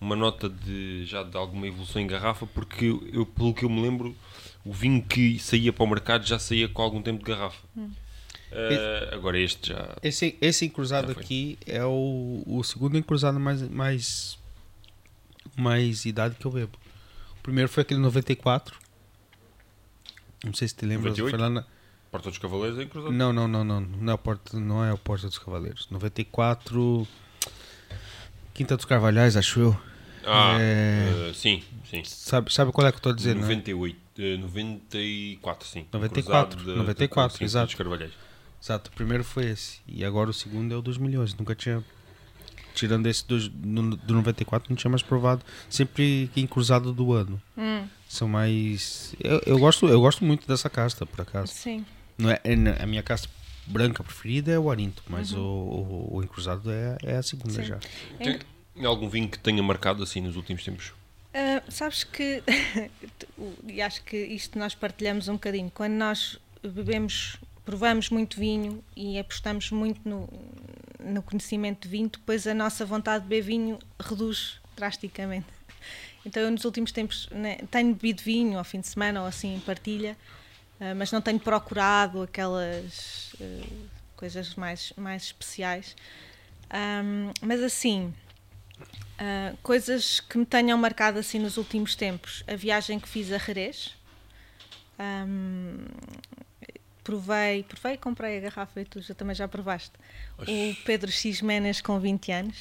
uma 0.00 0.14
nota 0.14 0.48
de 0.48 1.04
já 1.06 1.22
de 1.22 1.36
alguma 1.36 1.66
evolução 1.66 2.00
em 2.00 2.06
garrafa, 2.06 2.46
porque 2.46 2.86
eu, 3.12 3.24
pelo 3.24 3.54
que 3.54 3.64
eu 3.64 3.70
me 3.70 3.80
lembro, 3.80 4.14
o 4.64 4.72
vinho 4.72 5.02
que 5.02 5.38
saía 5.38 5.72
para 5.72 5.84
o 5.84 5.86
mercado 5.86 6.26
já 6.26 6.38
saía 6.38 6.68
com 6.68 6.82
algum 6.82 7.00
tempo 7.00 7.24
de 7.24 7.30
garrafa. 7.30 7.58
Hum. 7.76 7.90
Eh, 8.50 9.10
agora 9.12 9.38
este 9.38 9.70
já. 9.70 9.96
Esse, 10.02 10.36
esse 10.40 10.64
encruzado 10.66 11.12
aqui 11.12 11.58
é 11.66 11.84
o, 11.84 12.42
o 12.46 12.62
segundo 12.62 12.96
encruzado 12.96 13.40
mais, 13.40 13.62
mais, 13.68 14.38
mais 15.56 16.04
idade 16.04 16.36
que 16.36 16.46
eu 16.46 16.50
bebo. 16.50 16.78
O 17.38 17.42
primeiro 17.42 17.68
foi 17.68 17.82
aquele 17.82 18.00
94. 18.00 18.78
Não 20.44 20.54
sei 20.54 20.68
se 20.68 20.74
te 20.74 20.86
lembra. 20.86 21.10
98? 21.10 21.30
Foi 21.30 21.38
lá 21.38 21.50
na, 21.50 21.66
Porta 22.16 22.30
dos 22.30 22.38
Cavaleiros 22.38 22.78
é 22.78 22.86
cruzado. 22.86 23.12
não, 23.12 23.30
não, 23.30 23.46
não, 23.46 23.62
não. 23.62 23.80
Não 23.80 24.10
é, 24.10 24.14
a 24.14 24.18
porta, 24.18 24.58
não 24.58 24.82
é 24.84 24.90
a 24.90 24.96
Porta 24.96 25.26
dos 25.28 25.38
Cavaleiros. 25.38 25.86
94. 25.90 27.06
Quinta 28.54 28.74
dos 28.74 28.86
Carvalhais, 28.86 29.36
acho 29.36 29.60
eu. 29.60 29.80
Ah, 30.24 30.56
É. 30.58 31.28
eh, 31.28 31.32
sim, 31.34 31.62
sim. 31.88 32.02
Sabe, 32.04 32.50
sabe 32.52 32.72
qual 32.72 32.86
é 32.86 32.90
que 32.90 32.96
eu 32.96 32.98
estou 33.00 33.12
a 33.12 33.14
dizer, 33.14 33.34
não 33.34 33.42
é? 33.42 33.48
98, 33.48 33.96
eh, 34.18 34.36
94, 34.38 35.68
sim. 35.68 35.86
94, 35.92 36.56
Cruzado 36.56 36.78
94, 36.78 37.36
sim, 37.38 37.44
exato. 37.44 37.66
dos 37.66 37.74
Carvalhais. 37.74 38.12
Exato, 38.62 38.90
o 38.90 38.94
primeiro 38.94 39.22
foi 39.22 39.44
esse. 39.50 39.80
E 39.86 40.02
agora 40.02 40.30
o 40.30 40.32
segundo 40.32 40.72
é 40.72 40.76
o 40.76 40.80
dos 40.80 40.96
milhões. 40.96 41.34
Nunca 41.34 41.54
tinha. 41.54 41.84
Tirando 42.74 43.06
esse 43.06 43.26
do, 43.26 43.38
do 43.48 44.14
94, 44.14 44.70
não 44.70 44.76
tinha 44.76 44.90
mais 44.90 45.02
provado. 45.02 45.42
Sempre 45.68 46.30
que 46.34 46.46
cruzado 46.46 46.92
do 46.94 47.12
ano. 47.12 47.40
Hum, 47.56 47.86
São 48.08 48.26
mais. 48.26 49.14
Eu, 49.20 49.40
eu, 49.46 49.58
gosto, 49.58 49.86
eu 49.86 50.00
gosto 50.00 50.24
muito 50.24 50.48
dessa 50.48 50.68
casta, 50.70 51.04
por 51.04 51.20
acaso. 51.20 51.52
sim. 51.52 51.84
Não 52.18 52.30
é, 52.30 52.40
é- 52.44 52.82
a 52.82 52.86
minha 52.86 53.02
casta 53.02 53.28
branca 53.66 54.02
preferida 54.02 54.52
é 54.52 54.58
o 54.58 54.70
Arinto, 54.70 55.02
mas 55.08 55.32
Uhum. 55.32 55.40
o, 55.40 56.12
o, 56.12 56.16
o 56.16 56.22
encruzado 56.22 56.70
é, 56.70 56.96
é 57.02 57.16
a 57.16 57.22
segunda 57.22 57.52
Sim. 57.54 57.64
já. 57.64 57.78
Tem 58.18 58.38
algum 58.84 59.08
vinho 59.08 59.28
que 59.28 59.38
tenha 59.38 59.62
marcado 59.62 60.02
assim 60.02 60.20
nos 60.20 60.36
últimos 60.36 60.62
tempos? 60.64 60.92
Ah, 61.34 61.62
sabes 61.68 62.04
que, 62.04 62.42
e 63.66 63.82
acho 63.82 64.02
que 64.04 64.16
isto 64.16 64.58
nós 64.58 64.74
partilhamos 64.74 65.28
um 65.28 65.34
bocadinho, 65.34 65.70
quando 65.74 65.92
nós 65.94 66.38
bebemos, 66.62 67.36
provamos 67.64 68.08
muito 68.10 68.38
vinho 68.38 68.82
e 68.96 69.18
apostamos 69.18 69.70
muito 69.70 70.00
no, 70.08 70.28
no 71.00 71.22
conhecimento 71.22 71.82
de 71.82 71.88
vinho, 71.88 72.08
depois 72.08 72.46
a 72.46 72.54
nossa 72.54 72.84
vontade 72.86 73.24
de 73.24 73.28
beber 73.30 73.42
vinho 73.42 73.78
reduz 74.00 74.60
drasticamente. 74.76 75.46
Então 76.24 76.42
eu 76.42 76.50
nos 76.50 76.64
últimos 76.64 76.90
tempos 76.92 77.28
né, 77.30 77.58
tenho 77.70 77.94
bebido 77.94 78.22
vinho 78.22 78.58
ao 78.58 78.64
fim 78.64 78.80
de 78.80 78.88
semana 78.88 79.20
ou 79.20 79.26
assim 79.26 79.54
em 79.54 79.60
partilha, 79.60 80.16
ah, 80.80 80.94
mas 80.94 81.10
não 81.12 81.20
tenho 81.20 81.40
procurado 81.40 82.22
aquelas 82.22 83.34
ah, 83.40 83.66
coisas 84.16 84.54
mais, 84.54 84.92
mais 84.96 85.24
especiais. 85.24 85.96
Ahm, 86.70 87.32
mas 87.40 87.62
assim, 87.62 88.12
ah, 89.18 89.54
coisas 89.62 90.20
que 90.20 90.36
me 90.38 90.46
tenham 90.46 90.76
marcado 90.78 91.18
assim 91.18 91.38
nos 91.38 91.56
últimos 91.56 91.94
tempos. 91.94 92.44
A 92.46 92.54
viagem 92.54 92.98
que 92.98 93.08
fiz 93.08 93.32
a 93.32 93.38
Jerez. 93.38 93.94
Ahm, 94.98 95.86
provei, 97.04 97.62
provei 97.62 97.94
e 97.94 97.98
comprei 97.98 98.38
a 98.38 98.40
garrafa 98.40 98.80
e 98.80 98.84
tu 98.84 99.00
já, 99.00 99.14
também 99.14 99.34
já 99.34 99.46
provaste. 99.46 99.92
O 100.38 100.84
Pedro 100.84 101.10
X 101.10 101.40
Menas 101.40 101.80
com 101.80 102.00
20 102.00 102.32
anos, 102.32 102.56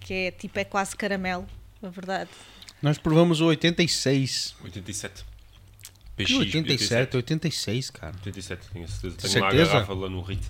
que 0.00 0.14
é 0.14 0.30
tipo 0.30 0.58
é 0.58 0.64
quase 0.64 0.96
caramelo, 0.96 1.46
na 1.82 1.90
verdade. 1.90 2.30
Nós 2.80 2.96
provamos 2.96 3.42
o 3.42 3.46
86. 3.46 4.56
87. 4.64 5.29
PX, 6.24 6.38
87, 6.38 7.16
86, 7.16 7.90
cara. 7.90 8.14
87, 8.16 8.68
tenho 8.72 8.88
certeza. 8.88 9.16
Tenho 9.16 9.32
Certeza? 9.32 9.40
lá 9.42 9.48
a 9.48 9.72
garrafa 9.74 9.94
lá 9.94 10.08
no 10.08 10.20
RIT. 10.22 10.42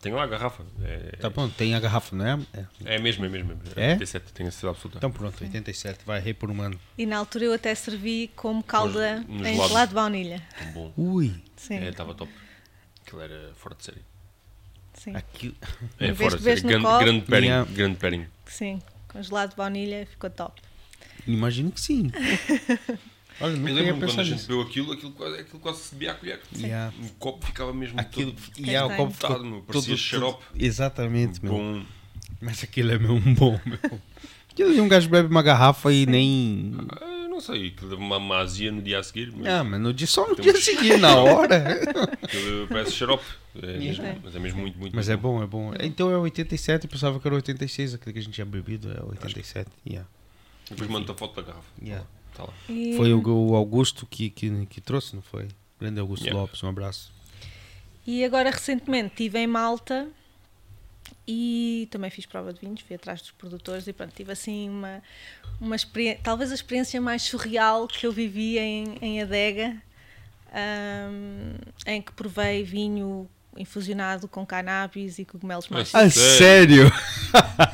Tenho 0.00 0.16
lá 0.16 0.22
a 0.22 0.26
garrafa. 0.26 0.64
É, 0.82 1.16
Tá 1.20 1.28
bom, 1.28 1.46
tem 1.50 1.74
a 1.74 1.80
garrafa, 1.80 2.16
não 2.16 2.26
é? 2.26 2.38
É. 2.54 2.94
é 2.96 2.98
mesmo, 2.98 3.24
é 3.26 3.28
mesmo. 3.28 3.52
É? 3.76 3.88
É? 3.88 3.92
87, 3.92 4.32
tenho 4.32 4.48
a 4.48 4.52
certeza 4.52 4.70
absoluta. 4.70 4.96
Então 4.98 5.10
pronto, 5.12 5.42
87, 5.42 6.00
vai 6.06 6.18
rei 6.20 6.32
por 6.32 6.50
um 6.50 6.62
ano. 6.62 6.80
E 6.96 7.04
na 7.04 7.18
altura 7.18 7.44
eu 7.44 7.52
até 7.52 7.74
servi 7.74 8.30
como 8.34 8.62
calda 8.62 9.20
Nos- 9.20 9.28
nos 9.40 9.46
em 9.46 9.56
gelado 9.56 9.88
de 9.90 9.94
baunilha. 9.94 10.42
Tão 10.58 10.72
bom. 10.72 10.92
Ui, 10.96 11.34
Sim, 11.56 11.74
É, 11.74 11.90
estava 11.90 12.14
top. 12.14 12.32
Aquilo 13.02 13.20
era 13.20 13.52
fora 13.56 13.74
de 13.74 13.84
série. 13.84 14.00
sim, 14.94 15.14
aquilo. 15.14 15.54
É 15.98 16.14
fora 16.14 16.36
de 16.38 16.42
série. 16.44 16.60
Grande, 16.62 16.86
grande 17.04 17.26
pairing. 17.26 17.64
Grande 17.74 17.96
pairing. 17.98 18.26
sim. 18.46 18.80
Com 19.08 19.20
gelado 19.22 19.50
de 19.50 19.56
baunilha 19.56 20.06
ficou 20.06 20.30
top. 20.30 20.62
Imagino 21.26 21.70
que 21.72 21.80
sim. 21.80 22.10
Olha, 23.40 23.52
Eu 23.52 23.56
nunca 23.58 23.70
ia 23.70 23.74
lembro-me 23.76 24.06
quando 24.12 24.20
a 24.20 24.24
gente 24.24 24.40
bebeu 24.42 24.60
aquilo, 24.62 24.92
aquilo, 24.92 25.12
quase- 25.12 25.38
aquilo 25.40 25.58
quase 25.60 25.78
se 25.80 25.94
bebia 25.94 26.12
a 26.12 26.14
colher. 26.14 26.40
Yeah. 26.56 26.92
O 27.02 27.10
copo 27.14 27.46
ficava 27.46 27.72
mesmo 27.72 27.98
Aquilo, 27.98 28.32
todo 28.32 28.42
e 28.58 28.70
é, 28.74 28.82
o 28.84 28.94
copo 28.96 29.12
ficou 29.12 29.44
meu, 29.44 29.62
parecia 29.62 29.96
xarope. 29.96 30.44
Exatamente, 30.54 31.42
meu. 31.42 31.52
bom. 31.52 31.82
Mas 32.40 32.62
aquilo 32.62 32.90
é 32.92 32.98
mesmo 32.98 33.20
bom, 33.34 33.58
meu. 33.64 33.78
Aquilo 34.50 34.82
um 34.82 34.88
gajo 34.88 35.08
bebe 35.08 35.28
uma 35.28 35.42
garrafa 35.42 35.92
e 35.92 36.04
nem. 36.06 36.74
Ah, 37.00 37.28
não 37.28 37.40
sei, 37.40 37.68
aquilo 37.68 37.90
dava 37.90 38.02
uma 38.02 38.18
mazia 38.18 38.70
no 38.70 38.82
dia 38.82 38.98
a 38.98 39.02
seguir, 39.02 39.32
mas 39.34 39.46
Ah, 39.46 39.64
mas 39.64 39.80
no 39.80 39.94
dia, 39.94 40.06
só 40.06 40.28
no 40.28 40.34
Temos- 40.36 40.52
dia 40.52 40.60
seguinte, 40.76 40.96
na 40.98 41.16
hora. 41.16 41.80
aquilo 42.22 42.66
parece 42.68 42.92
xarope. 42.92 43.24
É 43.62 43.78
mesmo, 43.78 44.04
É. 44.04 44.16
mas 44.22 44.34
é 44.36 44.38
mesmo 44.38 44.60
muito, 44.60 44.78
muito 44.78 44.94
Mas 44.94 45.08
muito 45.08 45.18
é 45.18 45.22
bom, 45.22 45.42
é 45.42 45.46
bom. 45.46 45.72
Então 45.80 46.10
é 46.10 46.16
87, 46.18 46.84
eu 46.84 46.90
pensava 46.90 47.18
que 47.18 47.26
era 47.26 47.34
86, 47.36 47.94
aquele 47.94 48.12
que 48.12 48.18
a 48.18 48.22
gente 48.22 48.34
tinha 48.34 48.44
bebido, 48.44 48.92
é 48.92 49.02
87. 49.02 49.70
Yeah. 49.86 50.06
Depois 50.68 50.88
mando 50.90 51.10
a 51.10 51.14
foto 51.14 51.36
da 51.36 51.42
garrafa. 51.42 51.66
Yeah. 51.82 52.06
Tá 52.34 52.44
lá. 52.44 52.52
E- 52.68 52.96
Foi 52.96 53.12
o, 53.12 53.22
o 53.26 53.54
Augusto 53.56 54.06
que, 54.06 54.30
que, 54.30 54.66
que 54.66 54.80
trouxe, 54.80 55.14
não 55.14 55.22
foi? 55.22 55.48
Grande 55.80 56.00
Augusto 56.00 56.24
Yeah. 56.24 56.40
Lopes, 56.40 56.62
um 56.62 56.68
abraço. 56.68 57.12
E 58.06 58.24
agora 58.24 58.50
recentemente 58.50 59.08
estive 59.08 59.38
em 59.38 59.46
Malta 59.46 60.08
e 61.26 61.86
também 61.90 62.10
fiz 62.10 62.26
prova 62.26 62.52
de 62.52 62.60
vinhos, 62.60 62.80
fui 62.80 62.96
atrás 62.96 63.20
dos 63.20 63.30
produtores 63.30 63.86
e 63.86 63.92
pronto, 63.92 64.12
tive 64.14 64.32
assim 64.32 64.68
uma, 64.68 65.02
uma 65.60 65.76
experiência, 65.76 66.20
talvez 66.22 66.50
a 66.50 66.54
experiência 66.54 67.00
mais 67.00 67.22
surreal 67.22 67.86
que 67.86 68.06
eu 68.06 68.12
vivi 68.12 68.58
em, 68.58 68.96
em 69.00 69.22
Adega, 69.22 69.76
ahm, 70.52 71.54
em 71.86 72.02
que 72.02 72.12
provei 72.12 72.64
vinho 72.64 73.28
infusionado 73.56 74.26
com 74.28 74.44
cannabis 74.46 75.18
e 75.18 75.24
cogumelos 75.24 75.68
mágicos. 75.68 75.94
Ah, 75.94 76.10
sério? 76.10 76.90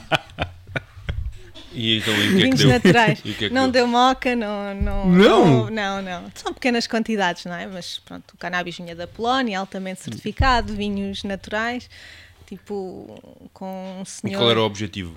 E 1.76 1.98
então, 1.98 2.14
e 2.14 2.16
o 2.16 2.20
que 2.20 2.26
é 2.26 2.28
que 2.30 2.56
Vinhos 2.56 2.64
naturais. 2.64 3.20
E 3.24 3.30
o 3.30 3.34
que 3.34 3.44
é 3.44 3.48
que 3.48 3.54
não 3.54 3.64
deu? 3.70 3.82
deu 3.82 3.86
moca, 3.86 4.34
não, 4.34 4.74
não, 4.74 5.06
Não? 5.06 5.70
não, 5.70 6.02
não. 6.02 6.32
São 6.34 6.52
pequenas 6.54 6.86
quantidades, 6.86 7.44
não 7.44 7.54
é? 7.54 7.66
Mas 7.66 7.98
pronto, 7.98 8.32
o 8.32 8.36
cannabis 8.38 8.76
vinha 8.78 8.96
da 8.96 9.06
Polónia, 9.06 9.60
altamente 9.60 10.02
certificado, 10.02 10.74
vinhos 10.74 11.22
naturais, 11.22 11.88
tipo 12.46 13.48
com 13.52 13.98
um 13.98 14.02
E 14.02 14.06
senhor. 14.06 14.38
qual 14.38 14.50
era 14.50 14.60
o 14.60 14.64
objetivo? 14.64 15.14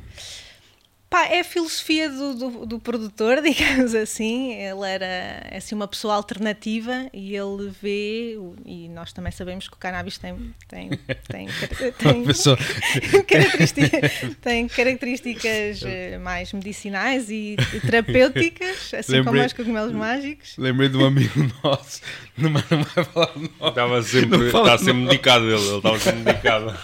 Pá, 1.09 1.25
é 1.25 1.39
a 1.39 1.43
filosofia 1.43 2.07
do, 2.07 2.35
do, 2.35 2.65
do, 2.67 2.79
produtor, 2.79 3.41
digamos 3.43 3.95
assim. 3.95 4.53
Ele 4.53 4.87
era 4.87 5.05
é 5.49 5.57
assim, 5.57 5.73
uma 5.73 5.87
pessoa 5.87 6.13
alternativa 6.13 7.09
e 7.11 7.35
ele 7.35 7.71
vê, 7.81 8.37
e 8.63 8.87
nós 8.89 9.11
também 9.11 9.31
sabemos 9.31 9.67
que 9.67 9.73
o 9.73 9.77
cannabis 9.77 10.19
tem, 10.19 10.53
tem, 10.67 10.89
tem, 11.27 11.47
tem, 11.97 12.23
pessoa... 12.23 12.57
características, 13.27 14.35
tem 14.39 14.67
características 14.67 15.81
eh, 15.83 16.19
mais 16.19 16.53
medicinais 16.53 17.31
e 17.31 17.55
terapêuticas, 17.81 18.93
assim 18.93 19.13
lembrei, 19.13 19.33
como 19.33 19.45
os 19.45 19.53
cogumelos 19.53 19.93
mágicos. 19.93 20.55
Lembrei 20.59 20.89
de 20.89 20.97
um 20.97 21.05
amigo 21.05 21.51
nosso, 21.63 22.01
não, 22.37 22.51
não 22.51 22.61
vai 22.61 23.03
falar 23.05 23.31
o 23.35 23.39
nome. 23.39 23.51
Estava 23.63 24.03
sempre, 24.03 24.45
estava 24.45 24.77
sempre 24.77 24.93
medicado 24.93 25.45
ele, 25.45 25.55
ele 25.55 25.77
estava 25.77 25.99
sempre 25.99 26.19
medicado. 26.19 26.77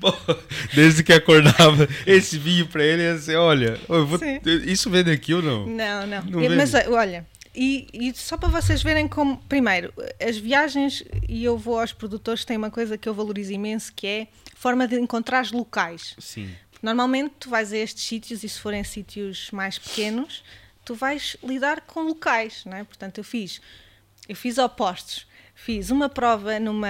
desde 0.74 1.02
que 1.02 1.12
acordava, 1.12 1.88
esse 2.06 2.38
vinho 2.38 2.66
para 2.66 2.84
ele 2.84 3.02
ia 3.02 3.18
ser, 3.18 3.36
olha, 3.36 3.78
vou, 3.88 4.18
isso 4.66 4.90
vende 4.90 5.10
aqui 5.10 5.34
ou 5.34 5.42
não? 5.42 5.66
Não, 5.66 6.06
não. 6.06 6.22
não 6.22 6.56
Mas 6.56 6.74
olha, 6.74 7.26
e, 7.54 7.88
e, 7.92 8.14
só 8.14 8.36
para 8.36 8.48
vocês 8.48 8.82
verem 8.82 9.08
como, 9.08 9.38
primeiro, 9.48 9.92
as 10.20 10.36
viagens, 10.36 11.02
e 11.28 11.44
eu 11.44 11.58
vou 11.58 11.80
aos 11.80 11.92
produtores, 11.92 12.44
tem 12.44 12.56
uma 12.56 12.70
coisa 12.70 12.96
que 12.96 13.08
eu 13.08 13.14
valorizo 13.14 13.52
imenso, 13.52 13.92
que 13.94 14.06
é 14.06 14.22
a 14.52 14.56
forma 14.56 14.86
de 14.86 14.96
encontrar 14.96 15.42
os 15.42 15.50
locais. 15.50 16.14
Sim. 16.18 16.50
Normalmente 16.82 17.34
tu 17.40 17.50
vais 17.50 17.72
a 17.72 17.76
estes 17.76 18.04
sítios, 18.04 18.44
e 18.44 18.48
se 18.48 18.60
forem 18.60 18.84
sítios 18.84 19.50
mais 19.50 19.78
pequenos, 19.78 20.44
tu 20.84 20.94
vais 20.94 21.36
lidar 21.42 21.80
com 21.82 22.02
locais, 22.02 22.64
não 22.64 22.76
é? 22.76 22.84
Portanto, 22.84 23.18
eu 23.18 23.24
fiz, 23.24 23.60
eu 24.28 24.36
fiz 24.36 24.56
opostos 24.56 25.26
Fiz 25.62 25.90
uma 25.90 26.08
prova 26.08 26.58
numa 26.58 26.88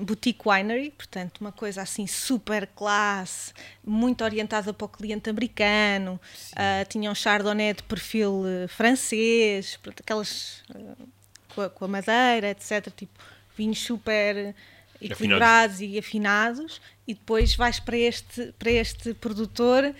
boutique 0.00 0.48
winery, 0.48 0.92
portanto, 0.92 1.38
uma 1.40 1.50
coisa 1.50 1.82
assim 1.82 2.06
super 2.06 2.68
classe, 2.68 3.52
muito 3.84 4.22
orientada 4.22 4.72
para 4.72 4.84
o 4.84 4.88
cliente 4.88 5.28
americano. 5.28 6.20
Uh, 6.52 6.88
tinha 6.88 7.10
um 7.10 7.14
chardonnay 7.16 7.74
de 7.74 7.82
perfil 7.82 8.44
uh, 8.44 8.68
francês, 8.68 9.76
aquelas 9.98 10.62
uh, 10.70 11.08
com, 11.52 11.62
a, 11.62 11.68
com, 11.68 11.84
a, 11.84 11.88
madeira, 11.88 12.50
etc. 12.50 12.92
Tipo, 12.96 13.18
vinhos 13.56 13.80
super 13.80 14.54
equilibrados 15.02 15.80
e 15.80 15.98
afinados. 15.98 16.80
E 17.08 17.12
depois 17.12 17.56
vais 17.56 17.80
para 17.80 17.96
este, 17.96 18.54
para 18.56 18.70
este 18.70 19.14
produtor 19.14 19.92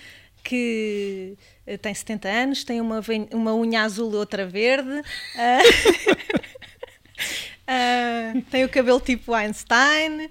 que 0.45 1.37
tem 1.83 1.93
70 1.93 2.29
anos, 2.29 2.63
tem 2.63 2.81
uma, 2.81 3.01
uma 3.33 3.53
unha 3.53 3.83
azul 3.83 4.13
e 4.13 4.17
outra 4.17 4.47
verde. 4.47 5.01
Uh, 5.01 6.46
tem 8.51 8.65
o 8.65 8.69
cabelo 8.69 9.01
tipo 9.01 9.35
Einstein. 9.35 10.27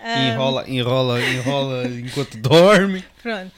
Uh, 0.00 0.32
enrola, 0.32 0.64
enrola, 0.68 1.20
enrola 1.20 1.86
enquanto 1.86 2.38
dorme. 2.38 3.04
Pronto. 3.22 3.52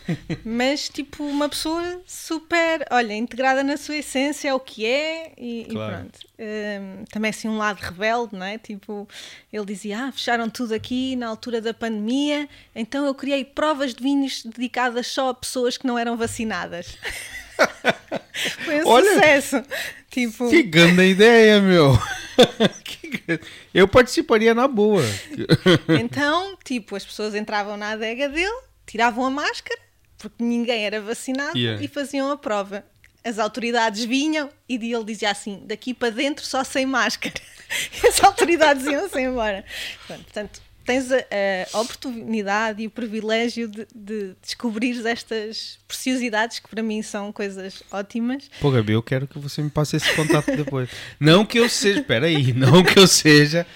Mas 0.44 0.88
tipo 0.88 1.24
uma 1.24 1.48
pessoa 1.48 2.02
super, 2.04 2.84
olha, 2.90 3.14
integrada 3.14 3.62
na 3.62 3.76
sua 3.76 3.96
essência, 3.96 4.48
é 4.48 4.54
o 4.54 4.60
que 4.60 4.84
é 4.84 5.32
e, 5.38 5.66
claro. 5.70 5.92
e 5.92 5.96
pronto. 5.96 6.18
Uh, 6.38 7.04
também 7.10 7.30
assim 7.30 7.48
um 7.48 7.58
lado 7.58 7.78
rebelde, 7.78 8.36
não 8.36 8.44
é? 8.44 8.58
Tipo, 8.58 9.08
ele 9.52 9.64
dizia, 9.64 10.06
ah, 10.06 10.12
fecharam 10.12 10.50
tudo 10.50 10.74
aqui 10.74 11.14
na 11.16 11.28
altura 11.28 11.60
da 11.60 11.72
pandemia, 11.72 12.48
então 12.74 13.06
eu 13.06 13.14
criei 13.14 13.44
provas 13.44 13.94
de 13.94 14.02
vinhos 14.02 14.42
dedicadas 14.44 15.06
só 15.06 15.30
a 15.30 15.34
pessoas 15.34 15.76
que 15.78 15.86
não 15.86 15.96
eram 15.96 16.16
vacinadas. 16.16 16.98
Foi 18.64 18.82
um 18.82 18.88
Olha, 18.88 19.14
sucesso. 19.14 19.62
Tipo... 20.10 20.50
Que 20.50 20.62
grande 20.62 21.04
ideia, 21.04 21.60
meu. 21.60 21.98
Eu 23.72 23.88
participaria 23.88 24.54
na 24.54 24.68
boa. 24.68 25.02
Então, 26.00 26.56
tipo, 26.64 26.96
as 26.96 27.04
pessoas 27.04 27.34
entravam 27.34 27.76
na 27.76 27.90
adega 27.90 28.28
dele, 28.28 28.62
tiravam 28.86 29.24
a 29.24 29.30
máscara, 29.30 29.80
porque 30.18 30.42
ninguém 30.42 30.84
era 30.84 31.00
vacinado, 31.00 31.56
yeah. 31.56 31.82
e 31.82 31.88
faziam 31.88 32.30
a 32.30 32.36
prova. 32.36 32.84
As 33.24 33.38
autoridades 33.38 34.04
vinham 34.04 34.50
e 34.68 34.74
ele 34.74 35.04
dizia 35.04 35.30
assim: 35.30 35.62
daqui 35.64 35.94
para 35.94 36.10
dentro 36.10 36.44
só 36.44 36.64
sem 36.64 36.86
máscara. 36.86 37.34
E 38.04 38.06
as 38.06 38.22
autoridades 38.22 38.84
iam-se 38.84 39.18
embora. 39.18 39.64
Portanto, 40.06 40.60
tens 40.84 41.10
a, 41.12 41.18
a, 41.72 41.80
oportunidade 41.80 42.82
e 42.82 42.86
o 42.86 42.90
privilégio 42.90 43.68
de, 43.68 43.86
de 43.94 44.34
descobrir 44.42 45.04
estas 45.06 45.78
preciosidades 45.86 46.58
que 46.58 46.68
para 46.68 46.82
mim 46.82 47.02
são 47.02 47.32
coisas 47.32 47.82
ótimas. 47.90 48.50
Pô, 48.60 48.70
Gabi, 48.70 48.92
eu 48.92 49.02
quero 49.02 49.26
que 49.26 49.38
você 49.38 49.62
me 49.62 49.70
passe 49.70 49.96
esse 49.96 50.14
contato 50.14 50.54
depois. 50.56 50.88
não 51.18 51.44
que 51.44 51.58
eu 51.58 51.68
seja, 51.68 52.00
espera 52.00 52.26
aí, 52.26 52.52
não 52.52 52.82
que 52.82 52.98
eu 52.98 53.06
seja 53.06 53.66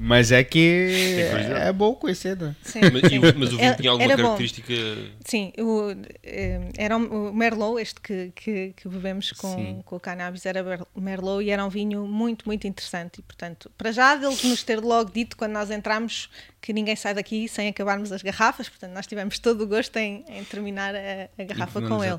mas 0.00 0.30
é 0.30 0.44
que 0.44 1.18
é, 1.60 1.72
bom 1.72 1.92
conhecer, 1.92 2.36
né? 2.36 2.54
Sim, 2.62 2.80
mas, 2.92 3.10
sim. 3.10 3.18
mas 3.18 3.52
o 3.52 3.58
vinho 3.58 3.76
tinha 3.76 3.90
alguma 3.90 4.16
característica. 4.16 4.72
Bom. 4.72 5.18
Sim, 5.24 5.52
o, 5.58 5.90
eh, 6.22 6.60
era 6.78 6.96
o 6.96 7.32
Merlot, 7.34 7.82
este 7.82 8.00
que, 8.00 8.30
que, 8.32 8.72
que 8.76 8.88
bebemos 8.88 9.32
com, 9.32 9.82
com 9.82 9.96
o 9.96 10.00
cannabis, 10.00 10.46
era 10.46 10.62
Merlot 10.94 11.44
e 11.44 11.50
era 11.50 11.64
um 11.64 11.68
vinho 11.68 12.06
muito, 12.06 12.46
muito 12.46 12.64
interessante. 12.68 13.18
E, 13.18 13.22
portanto, 13.22 13.72
para 13.76 13.90
já, 13.90 14.14
deles 14.14 14.44
nos 14.44 14.62
ter 14.62 14.78
logo 14.78 15.10
dito 15.10 15.36
quando 15.36 15.52
nós 15.52 15.68
entramos 15.68 16.30
que 16.60 16.72
ninguém 16.72 16.94
sai 16.94 17.12
daqui 17.12 17.48
sem 17.48 17.66
acabarmos 17.66 18.12
as 18.12 18.22
garrafas, 18.22 18.68
portanto, 18.68 18.92
nós 18.92 19.04
tivemos 19.04 19.40
todo 19.40 19.62
o 19.62 19.66
gosto 19.66 19.96
em, 19.96 20.24
em 20.28 20.44
terminar 20.44 20.94
a, 20.94 21.28
a 21.36 21.44
garrafa 21.44 21.82
com 21.82 22.04
ele. 22.04 22.18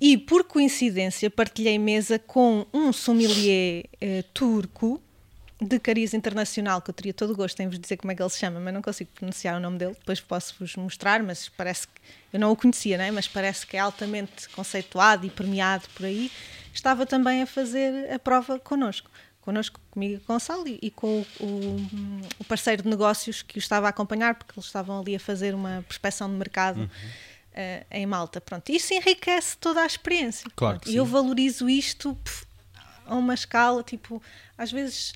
E 0.00 0.16
por 0.16 0.42
coincidência 0.44 1.30
partilhei 1.30 1.78
mesa 1.78 2.18
com 2.18 2.66
um 2.74 2.92
sommelier 2.92 3.84
eh, 4.00 4.24
turco 4.34 5.00
de 5.60 5.78
cariz 5.80 6.14
internacional, 6.14 6.80
que 6.80 6.90
eu 6.90 6.94
teria 6.94 7.12
todo 7.12 7.32
o 7.32 7.36
gosto 7.36 7.58
em 7.60 7.68
vos 7.68 7.78
dizer 7.78 7.96
como 7.96 8.12
é 8.12 8.14
que 8.14 8.22
ele 8.22 8.30
se 8.30 8.38
chama, 8.38 8.60
mas 8.60 8.72
não 8.72 8.80
consigo 8.80 9.10
pronunciar 9.14 9.56
o 9.56 9.60
nome 9.60 9.76
dele, 9.78 9.94
depois 9.98 10.20
posso-vos 10.20 10.76
mostrar, 10.76 11.22
mas 11.22 11.48
parece 11.48 11.88
que, 11.88 12.00
eu 12.32 12.38
não 12.38 12.52
o 12.52 12.56
conhecia, 12.56 12.96
né? 12.96 13.10
mas 13.10 13.26
parece 13.26 13.66
que 13.66 13.76
é 13.76 13.80
altamente 13.80 14.48
conceituado 14.50 15.26
e 15.26 15.30
premiado 15.30 15.88
por 15.94 16.06
aí, 16.06 16.30
estava 16.72 17.04
também 17.04 17.42
a 17.42 17.46
fazer 17.46 18.12
a 18.12 18.18
prova 18.18 18.58
connosco. 18.58 19.10
Connosco, 19.40 19.80
comigo 19.90 20.14
e 20.14 20.18
com 20.18 20.32
o 20.32 20.34
Gonçalo 20.34 20.64
e, 20.68 20.90
com 20.90 21.20
o, 21.40 21.44
o, 21.44 21.76
o, 22.38 22.44
parceiro 22.44 22.82
de 22.82 22.88
negócios 22.88 23.40
que 23.40 23.56
o 23.56 23.58
estava 23.58 23.86
a 23.86 23.90
acompanhar, 23.90 24.34
porque 24.34 24.52
eles 24.54 24.66
estavam 24.66 25.00
ali 25.00 25.16
a 25.16 25.20
fazer 25.20 25.54
uma 25.54 25.82
prospeção 25.88 26.30
de 26.30 26.36
mercado 26.36 26.80
uhum. 26.80 26.84
uh, 26.84 27.86
em 27.90 28.04
Malta. 28.04 28.42
Pronto, 28.42 28.70
isso 28.70 28.92
enriquece 28.92 29.56
toda 29.56 29.80
a 29.80 29.86
experiência. 29.86 30.50
Claro 30.54 30.80
e 30.86 30.94
eu 30.96 31.06
valorizo 31.06 31.66
isto 31.66 32.16
a 33.06 33.14
uma 33.14 33.32
escala, 33.32 33.82
tipo, 33.82 34.22
às 34.58 34.70
vezes 34.70 35.14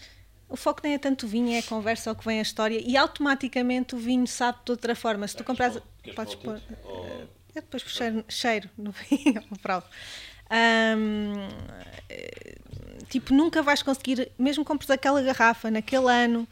o 0.52 0.56
foco 0.56 0.82
nem 0.84 0.92
é 0.92 0.98
tanto 0.98 1.24
o 1.24 1.28
vinho, 1.28 1.50
é 1.54 1.60
a 1.60 1.62
conversa, 1.62 2.10
é 2.10 2.12
o 2.12 2.14
que 2.14 2.26
vem 2.26 2.38
a 2.38 2.42
história 2.42 2.78
e 2.84 2.94
automaticamente 2.94 3.94
o 3.94 3.98
vinho 3.98 4.26
sabe 4.26 4.58
de 4.66 4.70
outra 4.70 4.94
forma. 4.94 5.26
Se 5.26 5.34
tu 5.34 5.42
compras. 5.42 5.80
Podes 6.14 6.34
pôr. 6.34 6.60
Uh, 6.84 7.26
depois 7.54 7.82
cheiro, 7.82 8.22
cheiro 8.28 8.70
no 8.76 8.92
vinho, 9.08 9.42
provo. 9.62 9.86
Um, 10.98 11.48
tipo, 13.08 13.32
nunca 13.32 13.62
vais 13.62 13.82
conseguir, 13.82 14.30
mesmo 14.38 14.62
compres 14.62 14.90
aquela 14.90 15.22
garrafa 15.22 15.70
naquele 15.70 16.10
ano 16.10 16.46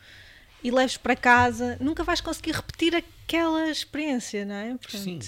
e 0.65 0.71
leves 0.71 0.97
para 0.97 1.15
casa, 1.15 1.77
nunca 1.79 2.03
vais 2.03 2.23
conseguir 2.23 2.53
repetir 2.53 2.95
aquela 2.97 3.69
experiência, 3.69 4.47
não 4.47 4.55
é? 4.55 4.69
Portanto, 4.77 5.03
Sim. 5.03 5.21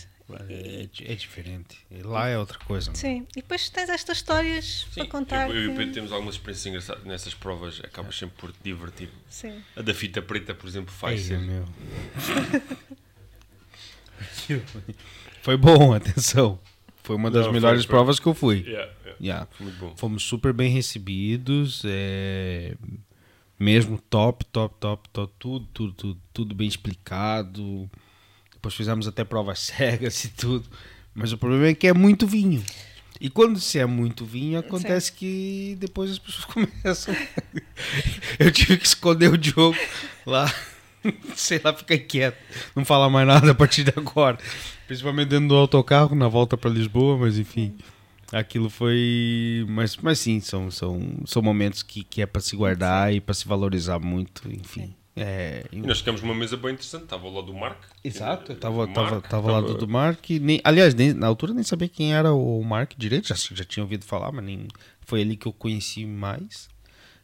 É, 0.48 0.88
é, 1.12 1.14
diferente. 1.14 1.78
E 1.90 2.02
lá 2.02 2.28
é 2.28 2.38
outra 2.38 2.58
coisa. 2.58 2.90
Não? 2.90 2.94
Sim, 2.94 3.26
e 3.36 3.42
depois 3.42 3.68
tens 3.68 3.88
estas 3.88 4.18
histórias 4.18 4.86
Sim, 4.90 5.00
para 5.00 5.06
contar. 5.08 5.50
Eu, 5.50 5.56
eu, 5.56 5.72
e 5.72 5.76
Pedro 5.76 5.94
temos 5.94 6.12
algumas 6.12 6.34
experiências 6.34 6.66
engraçadas 6.66 7.04
nessas 7.04 7.34
provas, 7.34 7.80
acabas 7.82 8.16
sempre 8.16 8.36
por 8.36 8.52
te 8.52 8.58
divertir. 8.62 9.08
Sim. 9.28 9.62
A 9.76 9.82
da 9.82 9.94
fita 9.94 10.22
preta, 10.22 10.54
por 10.54 10.68
exemplo, 10.68 10.92
faz 10.92 11.20
Ei, 11.20 11.26
ser. 11.26 11.38
Meu. 11.38 11.64
foi 15.42 15.56
bom, 15.56 15.92
atenção. 15.94 16.58
Foi 17.02 17.16
uma 17.16 17.30
das 17.30 17.46
Não, 17.46 17.52
melhores 17.52 17.84
foi, 17.84 17.90
provas 17.90 18.20
que 18.20 18.26
eu 18.26 18.34
fui. 18.34 18.60
Yeah, 18.60 18.92
yeah. 19.04 19.16
Yeah. 19.20 19.48
Foi 19.50 19.66
muito 19.66 19.78
bom. 19.78 19.96
Fomos 19.96 20.22
super 20.22 20.52
bem 20.52 20.70
recebidos. 20.70 21.82
É... 21.84 22.76
Mesmo 23.58 23.98
top, 24.10 24.44
top, 24.46 24.74
top, 24.80 25.08
top, 25.10 25.32
tudo, 25.38 25.66
tudo, 25.72 25.92
tudo, 25.92 26.20
tudo 26.32 26.54
bem 26.54 26.66
explicado. 26.66 27.90
Depois 28.62 28.76
fizemos 28.76 29.08
até 29.08 29.24
provas 29.24 29.58
cegas 29.74 30.24
e 30.24 30.28
tudo. 30.28 30.68
Mas 31.12 31.32
o 31.32 31.36
problema 31.36 31.66
é 31.66 31.74
que 31.74 31.88
é 31.88 31.92
muito 31.92 32.28
vinho. 32.28 32.62
E 33.20 33.28
quando 33.28 33.58
se 33.58 33.76
é 33.76 33.84
muito 33.84 34.24
vinho, 34.24 34.60
acontece 34.60 35.08
Sim. 35.08 35.16
que 35.16 35.76
depois 35.80 36.12
as 36.12 36.18
pessoas 36.20 36.44
começam. 36.46 37.14
Eu 38.38 38.52
tive 38.52 38.76
que 38.76 38.86
esconder 38.86 39.32
o 39.32 39.36
Diogo 39.36 39.76
lá. 40.24 40.52
Sei 41.34 41.60
lá, 41.62 41.74
fica 41.74 41.98
quieto. 41.98 42.38
Não 42.74 42.84
fala 42.84 43.10
mais 43.10 43.26
nada 43.26 43.50
a 43.50 43.54
partir 43.54 43.82
de 43.82 43.92
agora. 43.96 44.38
Principalmente 44.86 45.30
dentro 45.30 45.48
do 45.48 45.56
autocarro, 45.56 46.14
na 46.14 46.28
volta 46.28 46.56
para 46.56 46.70
Lisboa, 46.70 47.18
mas 47.18 47.38
enfim. 47.38 47.76
Aquilo 48.30 48.70
foi. 48.70 49.66
Mas, 49.68 49.96
mas 49.96 50.20
sim, 50.20 50.38
são, 50.38 50.70
são, 50.70 51.00
são 51.26 51.42
momentos 51.42 51.82
que, 51.82 52.04
que 52.04 52.22
é 52.22 52.26
para 52.26 52.40
se 52.40 52.54
guardar 52.54 53.10
sim. 53.10 53.16
e 53.16 53.20
para 53.20 53.34
se 53.34 53.46
valorizar 53.46 53.98
muito, 53.98 54.48
enfim. 54.48 54.86
Sim. 54.86 54.94
É, 55.14 55.66
e 55.70 55.76
nós 55.76 55.98
ficamos 55.98 56.22
numa 56.22 56.34
mesa 56.34 56.56
bem 56.56 56.72
interessante, 56.72 57.04
estava 57.04 57.28
lá 57.28 57.42
do 57.42 57.52
Mark. 57.52 57.78
Exato, 58.02 58.52
estava 58.52 58.88
tava, 58.88 59.20
tava 59.20 59.52
lá 59.52 59.60
do, 59.60 59.86
Mark. 59.86 60.30
Nem, 60.30 60.60
aliás, 60.64 60.94
nem, 60.94 61.12
na 61.12 61.26
altura 61.26 61.52
nem 61.52 61.62
sabia 61.62 61.88
quem 61.88 62.14
era 62.14 62.32
o 62.32 62.62
Mark 62.62 62.92
direito, 62.96 63.28
já, 63.28 63.34
já 63.34 63.64
tinha 63.64 63.84
ouvido 63.84 64.04
falar, 64.04 64.32
mas 64.32 64.44
nem, 64.44 64.66
foi 65.00 65.20
ali 65.20 65.36
que 65.36 65.46
eu 65.46 65.52
conheci 65.52 66.06
mais. 66.06 66.68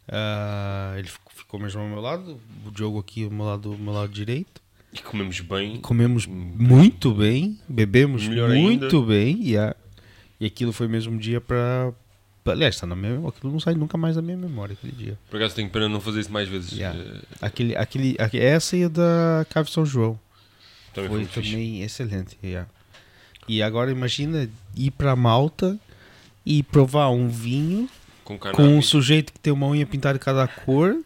Uh, 0.09 0.99
ele 0.99 1.09
ficou 1.31 1.59
mesmo 1.61 1.81
ao 1.81 1.89
meu 1.89 2.01
lado, 2.01 2.41
o 2.67 2.71
Diogo 2.71 2.99
aqui 2.99 3.25
ao 3.25 3.31
meu 3.31 3.47
lado, 3.47 3.73
ao 3.73 3.79
meu 3.79 3.93
lado 3.93 4.13
direito. 4.13 4.61
E 4.93 5.01
comemos 5.01 5.41
bem. 5.41 5.77
E 5.77 5.79
comemos 5.79 6.27
muito 6.27 7.13
bem, 7.13 7.59
bebemos 7.69 8.27
Melhor 8.27 8.51
muito 8.51 8.97
ainda. 8.97 9.07
bem. 9.07 9.43
Yeah. 9.43 9.77
E 10.41 10.47
aquilo 10.47 10.73
foi 10.73 10.89
mesmo 10.89 11.19
dia 11.19 11.41
para. 11.41 11.93
Aliás, 12.51 12.75
está 12.75 12.87
na 12.87 12.95
minha, 12.97 13.27
aquilo 13.29 13.53
não 13.53 13.61
sai 13.61 13.75
nunca 13.75 13.97
mais 13.99 14.17
da 14.17 14.23
minha 14.23 14.37
memória 14.37 14.73
aquele 14.75 14.93
dia. 14.93 15.19
Por 15.31 15.37
acaso 15.37 15.55
tenho 15.55 15.69
pena 15.71 15.89
não 15.89 16.01
fazer 16.01 16.21
isso 16.21 16.33
mais 16.33 16.49
vezes. 16.49 16.73
Yeah. 16.73 16.99
Eh, 16.99 17.21
Aquele, 17.41 17.77
aquele, 17.77 18.17
aque- 18.19 18.39
essa 18.39 18.77
e 18.77 18.85
a 18.85 18.89
da 18.89 19.47
Cave 19.51 19.71
São 19.71 19.85
João. 19.87 20.19
também 20.95 21.11
foi, 21.11 21.25
foi 21.27 21.43
fixe. 21.43 21.55
também 21.55 21.83
excelente. 21.83 22.39
yeah. 22.43 22.69
E 23.49 23.63
agora 23.63 23.91
imagina 23.91 24.49
ir 24.77 24.91
para 24.91 25.17
Malta 25.17 25.79
e 26.45 26.63
provar 26.63 27.11
um 27.11 27.29
vinho 27.29 27.89
Com 28.25 28.39
com 28.39 28.63
um 28.77 28.83
sujeito 28.83 29.33
que 29.33 29.39
tem 29.41 29.53
uma 29.53 29.67
unha 29.69 29.87
pintada 29.87 30.19
de 30.19 30.25
cada 30.25 30.47
cor, 30.47 30.97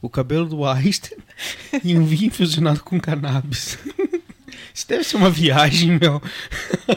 o 0.00 0.08
cabelo 0.08 0.46
do 0.48 0.64
Einstein 0.64 1.18
e 1.82 1.96
um 1.98 2.04
vinho 2.04 2.30
fusionado 2.30 2.80
com 2.84 3.00
cannabis. 3.00 3.78
Isso 4.78 4.86
deve 4.86 5.02
ser 5.02 5.16
uma 5.16 5.28
viagem, 5.28 5.98
meu, 5.98 6.22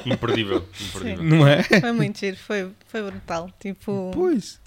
Imperdível. 0.05 0.63
imperdível. 0.79 1.23
não 1.23 1.47
é? 1.47 1.63
Foi 1.63 1.91
muito 1.91 2.19
giro, 2.19 2.37
foi, 2.37 2.71
foi 2.87 3.01
brutal. 3.01 3.49
Tipo, 3.59 4.11
Pois. 4.13 4.59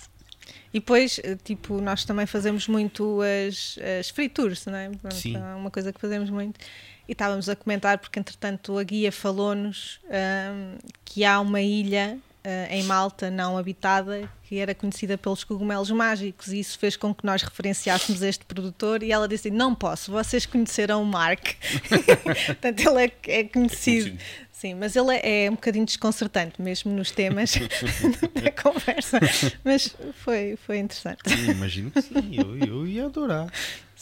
E 0.73 0.81
depois, 0.81 1.21
eh, 1.23 1.37
tipo, 1.45 1.81
nós 1.81 2.05
também 2.05 2.27
fazemos 2.27 2.67
muito 2.67 3.21
as, 3.23 3.79
as 4.01 4.11
free 4.11 4.29
tours, 4.29 4.67
não 4.67 4.75
é? 4.75 4.89
Pronto, 4.89 5.15
Sim. 5.15 5.37
É 5.37 5.55
uma 5.55 5.71
coisa 5.71 5.93
que 5.93 6.01
fazemos 6.01 6.29
muito. 6.29 6.59
E 7.09 7.13
estávamos 7.13 7.49
a 7.49 7.55
comentar, 7.55 7.99
porque 7.99 8.19
entretanto 8.19 8.77
a 8.77 8.83
guia 8.83 9.13
falou-nos 9.13 10.01
ahm, 10.11 10.77
que 11.05 11.25
há 11.25 11.39
uma 11.39 11.63
ilha 11.63 12.19
ah, 12.45 12.67
em 12.69 12.83
Malta 12.83 13.31
não 13.31 13.57
habitada 13.57 14.29
que 14.43 14.59
era 14.59 14.75
conhecida 14.75 15.17
pelos 15.17 15.43
cogumelos 15.43 15.91
mágicos 15.91 16.49
e 16.49 16.61
isso 16.61 16.79
fez 16.79 16.95
com 16.95 17.15
que 17.15 17.25
nós 17.25 17.43
referenciássemos 17.43 18.21
este 18.21 18.45
produtor 18.45 19.03
e 19.03 19.11
ela 19.11 19.27
disse: 19.27 19.51
Não 19.51 19.75
posso, 19.75 20.13
vocês 20.13 20.45
conheceram 20.45 21.03
o 21.03 21.07
Mark. 21.07 21.55
Portanto, 22.47 22.81
ele 22.81 23.05
é, 23.07 23.13
é 23.41 23.45
conhecido. 23.45 24.19
Sim, 24.53 24.75
mas 24.75 24.95
ele 24.95 25.15
é, 25.17 25.45
é 25.45 25.51
um 25.51 25.55
bocadinho 25.55 25.85
desconcertante, 25.85 26.61
mesmo 26.61 26.93
nos 26.93 27.11
temas 27.11 27.55
da 28.35 28.51
conversa. 28.51 29.19
Mas 29.65 29.95
foi, 30.23 30.57
foi 30.57 30.79
interessante. 30.79 31.19
Sim, 31.27 31.51
imagino 31.51 31.91
que 31.91 32.01
sim, 32.01 32.37
eu, 32.37 32.57
eu 32.59 32.87
ia 32.87 33.07
adorar. 33.07 33.51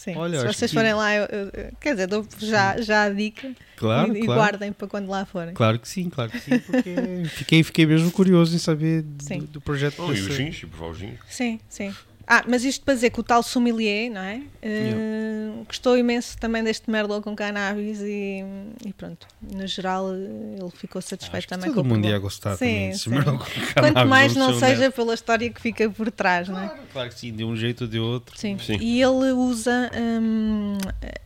Sim. 0.03 0.15
Olha, 0.17 0.39
Se 0.39 0.45
vocês 0.47 0.69
que- 0.69 0.75
forem 0.77 0.93
lá, 0.93 1.15
eu- 1.15 1.27
eu- 1.31 1.71
quer 1.79 1.91
dizer, 1.91 2.07
dou 2.07 2.27
já, 2.39 2.81
já 2.81 3.03
a 3.03 3.09
dica 3.09 3.51
Claro, 3.77 4.13
e, 4.13 4.19
e 4.19 4.25
claro. 4.25 4.41
guardem 4.41 4.73
para 4.73 4.85
quando 4.87 5.07
lá 5.07 5.23
forem. 5.25 5.53
Claro 5.53 5.79
que 5.79 5.87
sim, 5.87 6.09
claro 6.09 6.29
que 6.29 6.39
sim, 6.41 6.59
porque 6.59 6.93
fiquei, 7.29 7.63
fiquei 7.63 7.85
mesmo 7.85 8.11
curioso 8.11 8.53
em 8.53 8.59
saber 8.59 9.01
do, 9.03 9.47
do 9.47 9.61
projeto. 9.61 10.03
Oh, 10.05 10.09
e 10.13 10.19
os 10.19 10.27
vinhos, 10.35 10.61
e 10.61 10.65
provar 10.65 10.91
os 10.91 10.97
vinhos. 10.97 11.19
Sim, 11.29 11.57
sim. 11.69 11.93
Ah, 12.25 12.43
mas 12.47 12.63
isto 12.63 12.85
para 12.85 12.93
dizer 12.93 13.09
que 13.09 13.19
o 13.19 13.23
tal 13.23 13.43
sommelier, 13.43 14.09
não 14.09 14.21
é? 14.21 14.41
Eh, 14.61 15.63
Gostou 15.67 15.97
imenso 15.97 16.37
também 16.37 16.63
deste 16.63 16.89
Merlot 16.89 17.21
com 17.23 17.35
cannabis 17.35 17.99
e, 18.01 18.43
e 18.85 18.93
pronto, 18.93 19.27
no 19.41 19.65
geral 19.67 20.13
eh, 20.13 20.57
ele 20.59 20.71
ficou 20.71 21.01
satisfeito 21.01 21.37
Acho 21.37 21.47
que 21.47 21.53
também 21.53 21.69
todo 21.69 21.75
com 21.75 21.81
o 21.81 21.95
mundo 21.95 22.07
ia 22.07 22.17
gostar 22.19 22.55
Sim, 22.57 22.89
desse. 22.89 23.09
Merlot 23.09 23.37
com 23.39 23.45
Quanto 23.73 23.73
cannabis, 23.93 24.09
mais 24.09 24.33
vamos 24.33 24.53
não 24.53 24.59
seja 24.59 24.91
pela 24.91 25.13
história 25.13 25.49
que 25.49 25.59
fica 25.61 25.89
por 25.89 26.09
trás, 26.11 26.47
não 26.47 26.59
é? 26.63 26.67
Claro, 26.67 26.83
claro 26.93 27.09
que 27.09 27.19
sim, 27.19 27.33
de 27.33 27.43
um 27.43 27.55
jeito 27.55 27.81
ou 27.81 27.87
de 27.89 27.99
outro. 27.99 28.37
Sim. 28.37 28.57
Sim. 28.57 28.77
E 28.79 29.01
ele 29.01 29.31
usa 29.33 29.91
hum, 30.21 30.77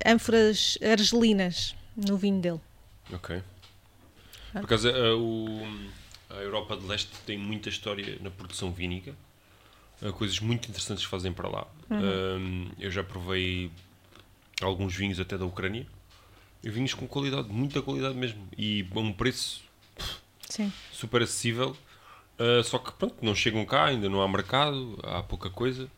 ânforas 0.06 0.78
argelinas 0.82 1.76
no 1.95 2.18
vinho 2.18 2.41
dele. 2.41 2.60
Ok. 3.14 3.41
Por 4.52 4.64
acaso, 4.64 4.89
a, 4.89 5.16
o- 5.16 5.68
a 6.32 6.36
Europa 6.41 6.76
de 6.76 6.86
Leste 6.88 7.12
tem 7.26 7.38
muita 7.38 7.70
história 7.70 8.18
na 8.22 8.30
produção 8.32 8.72
vínica. 8.72 9.14
Há 10.02 10.12
coisas 10.12 10.39
muito 10.39 10.70
interessantes 10.70 11.04
que 11.04 11.10
fazem 11.10 11.34
para 11.34 11.50
lá. 11.50 11.68
Um, 11.89 12.70
eu 12.80 12.91
já 12.91 13.04
provei 13.04 13.72
alguns 14.62 14.95
vinhos 14.95 15.20
até 15.20 15.38
da 15.38 15.45
Ucrânia. 15.45 15.86
E 16.64 16.70
vinhos 16.70 16.93
com 16.93 17.08
qualidade, 17.08 17.50
muita 17.50 17.82
qualidade 17.82 18.16
mesmo. 18.16 18.48
E 18.58 18.86
a 18.93 19.00
um 19.00 19.14
preço 19.14 19.64
Sim. 20.50 20.72
super 20.91 21.22
acessível. 21.22 21.76
Uh, 22.39 22.64
só 22.64 22.78
que 22.78 22.91
pronto, 22.91 23.16
não 23.22 23.34
chegam 23.34 23.66
cá, 23.66 23.86
ainda 23.86 24.08
não 24.08 24.22
há 24.22 24.28
mercado, 24.28 25.00
há 25.04 25.24
pouca 25.24 25.50
coisa. 25.50 25.89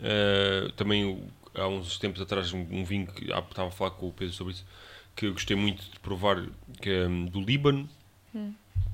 Uh, 0.00 0.72
também 0.72 1.22
há 1.54 1.68
uns 1.68 1.98
tempos 1.98 2.20
atrás 2.20 2.52
um, 2.52 2.84
vinho 2.84 3.06
que 3.06 3.24
estava 3.24 3.68
a 3.68 3.70
falar 3.70 3.92
com 3.92 4.08
o 4.08 4.12
Pedro 4.12 4.34
sobre 4.34 4.54
isso 4.54 4.64
que 5.14 5.26
eu 5.26 5.32
gostei 5.32 5.56
muito 5.56 5.82
de 5.90 5.98
provar 6.00 6.42
que 6.80 6.90
é 6.90 7.06
hum, 7.06 7.26
do 7.26 7.40
Líbano. 7.40 7.88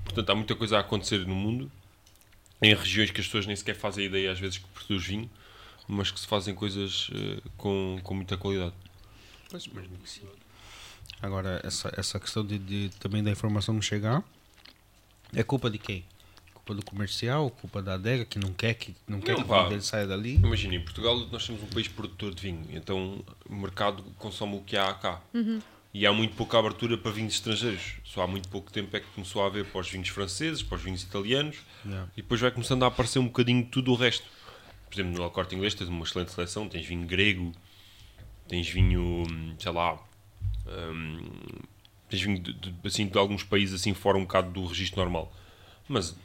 Portanto, 0.05 0.31
há 0.31 0.35
muita 0.35 0.55
coisa 0.55 0.79
a 0.79 0.81
acontecer 0.81 1.27
no 1.27 1.35
mundo 1.35 1.71
em 2.63 2.75
regiões 2.75 3.11
que 3.11 3.21
as 3.21 3.27
pessoas 3.27 3.47
nem 3.47 3.55
sequer 3.57 3.75
fazem 3.77 4.05
ideia 4.07 4.33
às 4.33 4.39
vezes 4.41 4.59
que 4.59 4.67
produz 4.69 5.05
vinho, 5.07 5.31
mas 5.87 6.11
que 6.11 6.19
se 6.21 6.27
fazem 6.27 6.55
coisas 6.55 7.09
uh, 7.11 7.43
com, 7.57 7.99
com 8.03 8.15
muita 8.15 8.37
qualidade. 8.37 8.75
Pois, 9.51 9.65
imagino 9.67 9.97
que 9.99 10.11
sim. 10.11 10.27
Agora, 11.23 11.61
essa, 11.65 11.93
essa 11.97 12.21
questão 12.21 12.45
de, 12.45 12.59
de- 12.59 12.91
também 12.99 13.23
da 13.25 13.31
informação 13.31 13.75
não 13.75 13.83
chegar, 13.83 14.23
é 15.35 15.43
culpa 15.43 15.69
de 15.71 15.79
quem? 15.79 16.05
Culpa 16.55 16.75
do 16.75 16.85
comercial, 16.85 17.51
culpa 17.51 17.81
da 17.83 17.95
adega 17.95 18.25
que 18.25 18.39
não 18.39 18.53
quer 18.53 18.75
que, 18.75 18.95
não 19.07 19.21
quer 19.21 19.33
Não, 19.33 19.39
que 19.39 19.45
o 19.45 19.49
pá. 19.49 19.69
dele 19.69 19.81
saia 19.83 20.07
dali? 20.07 20.35
Imagina, 20.35 20.75
em 20.75 20.81
Portugal 20.85 21.17
nós 21.33 21.43
somos 21.43 21.63
um 21.63 21.67
país 21.67 21.89
produtor 21.89 22.35
de 22.35 22.43
vinho, 22.43 22.63
então 22.71 23.25
o 23.49 23.55
mercado 23.55 24.03
consome 24.19 24.57
o 24.57 24.61
que 24.61 24.77
há 24.77 24.93
cá. 24.95 25.23
E 25.99 26.07
há 26.07 26.13
muito 26.13 26.37
pouca 26.37 26.57
abertura 26.57 26.97
para 26.97 27.11
vinhos 27.11 27.35
estrangeiros. 27.35 27.95
Só 28.05 28.23
há 28.23 28.27
muito 28.29 28.49
pouco 28.49 28.71
tempo 28.71 28.97
é 28.97 29.01
que 29.01 29.07
começou 29.09 29.43
a 29.43 29.47
haver 29.47 29.65
para 29.65 29.81
os 29.81 29.91
vinhos 29.91 30.09
franceses, 30.11 30.63
para 30.63 30.77
os 30.77 30.83
vinhos 30.83 31.03
italianos, 31.03 31.57
Yeah. 31.85 32.09
e 32.17 32.23
depois 32.23 32.41
vai 32.41 32.53
começando 32.53 32.85
a 32.85 32.87
aparecer 32.87 33.19
um 33.19 33.27
bocadinho 33.27 33.65
tudo 33.67 33.91
o 33.91 33.97
resto. 33.97 34.25
Por 34.89 34.95
exemplo, 34.95 35.19
no 35.19 35.25
El 35.25 35.31
Corte 35.31 35.57
Inglês 35.57 35.75
tens 35.75 35.89
uma 35.89 36.05
excelente 36.05 36.31
seleção, 36.31 36.69
tens 36.69 36.87
vinho 36.87 37.05
grego, 37.05 37.51
tens 38.47 38.69
vinho, 38.69 39.25
sei 39.59 39.73
lá, 39.73 39.99
hum, 40.67 41.19
tens 42.09 42.23
vinho 42.23 42.39
de, 42.39 42.53
de- 42.53 42.75
assim, 42.85 43.07
de 43.09 43.19
alguns 43.19 43.43
países 43.43 43.81
assim 43.81 43.93
fora 43.93 44.17
um 44.19 44.23
bocado 44.23 44.51
do 44.53 44.67
registro 44.67 45.01
normal. 45.01 45.33
Mas 45.89 46.17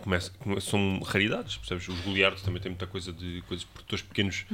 começa, 0.00 0.32
come- 0.40 0.60
são 0.60 1.00
raridades, 1.04 1.56
percebes? 1.58 1.86
Os 1.88 2.00
Goliardos 2.00 2.42
também 2.42 2.60
têm 2.60 2.70
muita 2.72 2.86
coisa 2.88 3.12
de 3.12 3.40
coisas 3.42 3.64
de 3.64 3.70
produtores 3.72 4.02
pequenos, 4.04 4.44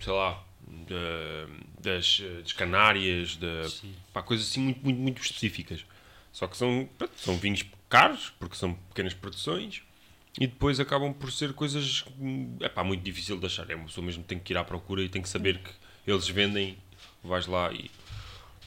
sei 0.00 0.12
lá, 0.12 0.42
da- 0.88 1.92
das, 1.92 2.20
das 2.42 2.52
Canárias, 2.52 3.36
da, 3.36 3.62
pá, 4.12 4.22
coisas 4.22 4.48
assim 4.48 4.60
muito, 4.60 4.80
muito, 4.82 4.98
muito 5.00 5.22
específicas. 5.22 5.84
Só 6.32 6.46
que 6.46 6.56
são, 6.56 6.88
pronto, 6.98 7.12
são 7.16 7.36
vinhos 7.36 7.64
caros, 7.88 8.32
porque 8.38 8.56
são 8.56 8.74
pequenas 8.74 9.14
produções, 9.14 9.82
e 10.40 10.46
depois 10.46 10.78
acabam 10.78 11.12
por 11.12 11.32
ser 11.32 11.52
coisas 11.52 12.04
é 12.60 12.68
pá, 12.68 12.84
muito 12.84 13.02
difícil 13.02 13.38
de 13.38 13.46
achar. 13.46 13.68
É 13.70 13.74
uma 13.74 13.86
pessoa 13.86 14.04
mesmo 14.04 14.22
que 14.22 14.28
tem 14.28 14.38
que 14.38 14.52
ir 14.52 14.56
à 14.56 14.64
procura 14.64 15.02
e 15.02 15.08
tem 15.08 15.22
que 15.22 15.28
saber 15.28 15.58
que 15.58 15.70
eles 16.06 16.28
vendem, 16.28 16.76
vais 17.24 17.46
lá 17.46 17.72
e. 17.72 17.90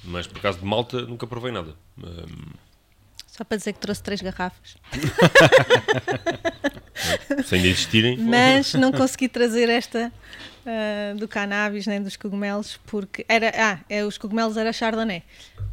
Mas 0.04 0.26
por 0.28 0.40
acaso 0.40 0.60
de 0.60 0.66
malta 0.66 1.02
nunca 1.04 1.28
provei 1.28 1.52
nada. 1.52 1.76
Hum, 1.98 2.54
Só 3.28 3.44
para 3.44 3.58
dizer 3.58 3.74
que 3.74 3.80
trouxe 3.80 4.02
três 4.02 4.22
garrafas. 4.22 4.76
se 7.46 7.56
ainda 7.56 7.68
existirem. 7.68 8.18
Mas 8.18 8.74
não 8.74 8.92
consegui 8.92 9.30
trazer 9.30 9.70
esta 9.70 10.12
ah, 10.66 11.14
do 11.18 11.28
cannabis 11.28 11.86
nem 11.88 12.02
dos 12.02 12.16
cogumelos 12.16 12.80
porque 12.86 13.26
era. 13.28 13.52
Ah, 13.56 13.80
é, 13.90 14.04
os 14.06 14.18
cogumelos 14.18 14.58
era 14.58 14.72
Chardonnay. 14.74 15.24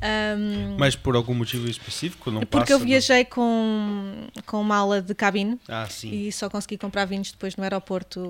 Ahm, 0.01 0.77
Mas 0.79 0.95
por 0.95 1.17
algum 1.17 1.35
motivo 1.35 1.69
específico? 1.69 2.31
Não 2.31 2.41
porque 2.43 2.57
passa 2.59 2.73
eu 2.73 2.79
viajei 2.79 3.25
com, 3.25 4.29
com 4.47 4.61
uma 4.61 4.77
ala 4.77 5.03
de 5.03 5.13
cabine 5.13 5.59
Ah, 5.69 5.89
sim. 5.91 6.13
e 6.13 6.31
só 6.31 6.49
consegui 6.49 6.79
comprar 6.79 7.05
vinhos 7.05 7.33
depois 7.33 7.57
no 7.57 7.65
aeroporto. 7.65 8.21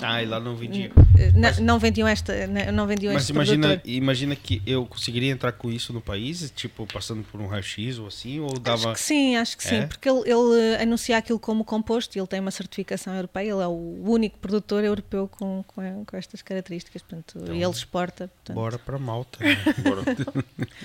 Ah, 0.00 0.22
e 0.22 0.26
lá 0.26 0.40
não 0.40 0.56
vendia. 0.56 0.90
Eh, 1.18 1.30
Não, 1.34 1.50
não 1.60 1.78
vendiam 1.78 2.08
esta, 2.08 2.46
não- 2.46 2.72
não 2.72 2.86
vendiam 2.86 3.12
Mas 3.12 3.28
imagina, 3.28 3.68
produtor. 3.68 3.90
imagina 3.92 4.34
que 4.34 4.62
eu 4.66 4.86
conseguiria 4.86 5.30
entrar 5.30 5.52
com 5.52 5.70
isso 5.70 5.92
no 5.92 6.00
país, 6.00 6.50
tipo, 6.56 6.86
passando 6.86 7.22
por 7.24 7.38
um 7.40 7.46
raio-x 7.46 7.98
ou 7.98 8.06
assim, 8.06 8.40
ou 8.40 8.58
dava... 8.58 8.92
Acho 8.92 8.94
que 8.94 9.00
sim, 9.00 9.36
acho 9.36 9.56
que 9.58 9.64
sim, 9.64 9.76
É? 9.76 9.86
porque 9.86 10.08
ele, 10.08 10.20
ele 10.30 10.76
anuncia 10.82 11.18
aquilo 11.18 11.38
como 11.38 11.64
composto 11.66 12.16
e 12.16 12.20
ele 12.20 12.26
tem 12.26 12.40
uma 12.40 12.50
certificação 12.50 13.14
europeia, 13.14 13.50
ele 13.52 13.62
é 13.62 13.66
o 13.66 14.02
único 14.06 14.38
produtor 14.38 14.82
europeu 14.84 15.28
com, 15.28 15.51
com, 15.66 16.04
com 16.04 16.16
estas 16.16 16.42
características, 16.42 17.02
portanto, 17.02 17.52
e 17.52 17.62
ele 17.62 17.70
exporta. 17.72 18.28
Portanto, 18.28 18.54
Bora 18.54 18.78
pra 18.78 18.98
Malta. 18.98 19.44
né? 19.44 19.56
Bora. 19.82 20.02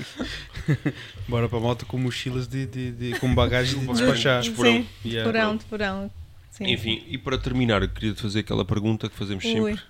Bora 1.28 1.50
pra 1.50 1.60
Malta 1.60 1.86
com 1.86 1.98
mochilas 1.98 2.48
de, 2.48 2.66
de, 2.66 2.92
de- 2.92 3.20
com 3.20 3.34
bagagem 3.34 3.80
de 3.80 3.88
despachar. 3.88 4.42
de 4.42 4.52
porão. 4.52 4.72
Sim, 4.74 4.88
de 5.04 5.10
Yeah. 5.10 5.32
porão, 5.32 5.58
de 5.58 5.66
porão. 5.66 6.12
Sim. 6.52 6.66
Enfim, 6.72 7.04
e 7.08 7.18
para 7.18 7.38
terminar, 7.38 7.82
eu 7.84 7.90
queria 7.90 8.14
te 8.14 8.22
fazer 8.22 8.40
aquela 8.40 8.66
pergunta 8.66 9.08
que 9.10 9.16
fazemos 9.16 9.44
Ui. 9.46 9.52
sempre: 9.52 9.82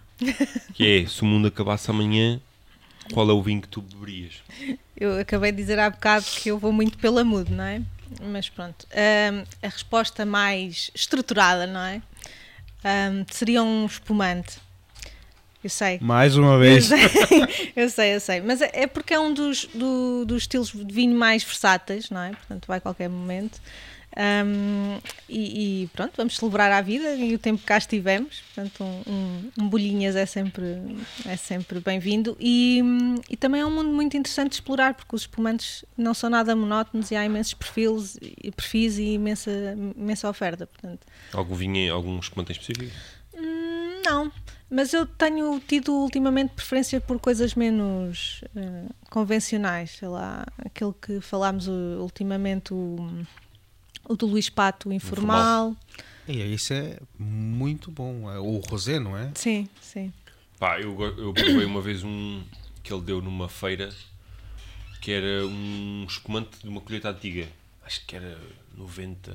que 0.73 0.85
é 0.85 1.05
se 1.07 1.21
o 1.21 1.25
mundo 1.25 1.47
acabasse 1.47 1.89
amanhã, 1.89 2.41
qual 3.13 3.29
é 3.29 3.33
o 3.33 3.41
vinho 3.41 3.61
que 3.61 3.67
tu 3.69 3.81
beberias? 3.81 4.41
Eu 4.95 5.17
acabei 5.19 5.51
de 5.51 5.57
dizer 5.57 5.79
há 5.79 5.89
bocado 5.89 6.25
que 6.25 6.49
eu 6.49 6.57
vou 6.59 6.73
muito 6.73 6.97
pela 6.97 7.23
mood, 7.23 7.51
não 7.53 7.63
é? 7.63 7.81
Mas 8.21 8.47
pronto, 8.49 8.87
ahm, 8.91 9.43
a 9.61 9.67
resposta 9.67 10.25
mais 10.25 10.89
estruturada, 10.95 11.67
não 11.67 11.81
é? 11.81 12.01
Ahm, 12.83 13.25
seria 13.31 13.61
um 13.63 13.85
espumante. 13.85 14.57
Eu 15.63 15.69
sei. 15.69 15.97
Mais 16.01 16.35
uma 16.37 16.53
Eu 16.53 16.59
vez. 16.59 16.85
sei, 16.85 16.99
eu 17.75 17.89
sei, 17.89 18.15
eu 18.15 18.19
sei. 18.19 18.41
Mas 18.41 18.61
é 18.61 18.69
é 18.73 18.87
porque 18.87 19.13
é 19.13 19.19
um 19.19 19.33
dos, 19.33 19.65
do- 19.73 20.23
dos 20.25 20.43
estilos 20.43 20.71
de 20.71 20.93
vinho 20.93 21.15
mais 21.17 21.43
versáteis, 21.43 22.09
não 22.09 22.21
é? 22.21 22.29
Portanto, 22.29 22.65
vai 22.67 22.77
a 22.77 22.81
qualquer 22.81 23.09
momento. 23.09 23.59
Um, 24.19 24.97
e, 25.29 25.83
e, 25.83 25.87
pronto, 25.89 26.13
vamos 26.17 26.35
celebrar 26.37 26.71
a 26.71 26.81
vida 26.81 27.13
e 27.15 27.35
o 27.35 27.39
tempo 27.39 27.59
que 27.59 27.65
cá 27.65 27.77
estivemos. 27.77 28.41
Portanto, 28.55 28.83
um, 28.83 29.03
um, 29.11 29.51
um 29.59 29.69
bolinhas 29.69 30.15
é 30.15 30.25
sempre, 30.25 30.63
é 31.25 31.35
sempre 31.37 31.79
bem-vindo. 31.79 32.35
E, 32.39 32.81
e 33.29 33.37
também 33.37 33.61
é 33.61 33.65
um 33.65 33.69
mundo 33.71 33.89
muito 33.89 34.17
interessante 34.17 34.49
de 34.51 34.55
explorar, 34.55 34.93
porque 34.95 35.15
os 35.15 35.21
espumantes 35.23 35.85
não 35.95 36.13
são 36.15 36.29
nada 36.31 36.55
monótonos 36.55 37.11
e 37.11 37.15
há 37.15 37.23
imensos 37.25 37.53
perfis, 37.53 38.17
perfis 38.55 38.97
e 38.97 39.13
imensa, 39.13 39.51
imensa 39.95 40.27
oferta. 40.29 40.65
Portanto. 40.65 41.01
Algum 41.33 41.53
vinho, 41.55 41.93
algum 41.93 42.17
espumante 42.19 42.51
em 42.51 42.55
específico? 42.55 42.91
Hum, 43.35 44.01
não, 44.03 44.31
mas 44.69 44.93
eu 44.93 45.05
tenho 45.05 45.59
tido 45.59 45.93
ultimamente 45.93 46.51
preferência 46.51 46.99
por 46.99 47.19
coisas 47.19 47.55
menos 47.55 48.41
uh, 48.55 48.93
convencionais. 49.09 49.91
Sei 49.91 50.07
lá, 50.07 50.45
aquele 50.57 50.93
que 51.01 51.21
falámos 51.21 51.67
uh, 51.67 52.01
ultimamente. 52.01 52.73
O, 52.73 53.09
o 54.07 54.15
do 54.15 54.25
Luís 54.25 54.49
Pato 54.49 54.91
informal. 54.91 55.75
E 56.27 56.53
isso 56.53 56.73
é 56.73 56.99
muito 57.17 57.89
bom. 57.91 58.29
É 58.31 58.39
o 58.39 58.57
rosé, 58.59 58.99
não 58.99 59.17
é? 59.17 59.31
Sim, 59.35 59.67
sim. 59.81 60.11
Pá, 60.59 60.79
eu, 60.79 60.99
eu 61.01 61.33
provei 61.33 61.65
uma 61.65 61.81
vez 61.81 62.03
um 62.03 62.43
que 62.83 62.91
ele 62.91 63.01
deu 63.01 63.21
numa 63.21 63.47
feira 63.47 63.89
que 65.01 65.11
era 65.11 65.45
um 65.45 66.05
espumante 66.07 66.59
de 66.61 66.67
uma 66.67 66.81
colheita 66.81 67.09
antiga. 67.09 67.47
Acho 67.85 68.05
que 68.05 68.15
era 68.15 68.37
90, 68.75 69.33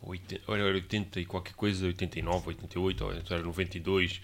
80, 0.00 0.42
ou 0.46 0.56
era 0.56 0.64
80 0.64 1.20
e 1.20 1.26
qualquer 1.26 1.54
coisa, 1.54 1.86
89, 1.86 2.48
88, 2.48 3.04
ou 3.04 3.12
era 3.12 3.42
92. 3.42 4.20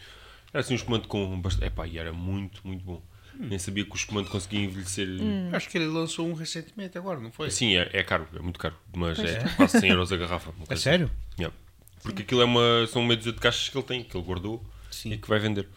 Era 0.53 0.61
assim 0.61 0.75
um 0.75 0.77
espumante 0.77 1.07
com 1.09 1.41
bastante. 1.41 1.67
Epá, 1.67 1.87
e 1.87 1.99
era 1.99 2.13
muito, 2.13 2.61
muito 2.65 2.85
bom. 2.85 3.03
Nem 3.39 3.59
sabia 3.59 3.85
que 3.85 3.93
o 3.93 3.97
espumante 3.97 4.29
conseguia 4.29 4.61
envelhecer. 4.61 5.09
Hum. 5.09 5.49
Acho 5.53 5.69
que 5.69 5.79
ele 5.79 5.87
lançou 5.87 6.29
um 6.29 6.35
recentemente 6.35 6.99
agora, 6.99 7.19
não 7.19 7.31
foi? 7.31 7.51
Sim, 7.51 7.77
é, 7.77 7.89
é 7.93 8.03
caro, 8.03 8.29
é 8.35 8.41
muito 8.41 8.59
caro. 8.59 8.77
Mas 8.95 9.19
é, 9.19 9.39
é 9.39 9.49
quase 9.57 9.81
100 9.81 9.91
euros 9.91 10.13
a 10.13 10.17
garrafa. 10.17 10.53
É 10.69 10.77
sério? 10.77 11.11
Yeah. 11.39 11.57
Porque 12.03 12.23
aquilo 12.23 12.43
é 12.43 12.45
uma, 12.45 12.87
são 12.87 13.03
meia 13.03 13.17
dúzia 13.17 13.33
de 13.33 13.39
caixas 13.39 13.69
que 13.69 13.77
ele 13.77 13.87
tem, 13.87 14.03
que 14.03 14.17
ele 14.17 14.25
guardou 14.25 14.63
Sim. 14.91 15.13
e 15.13 15.19
que 15.19 15.29
vai 15.29 15.39
vender. 15.39 15.69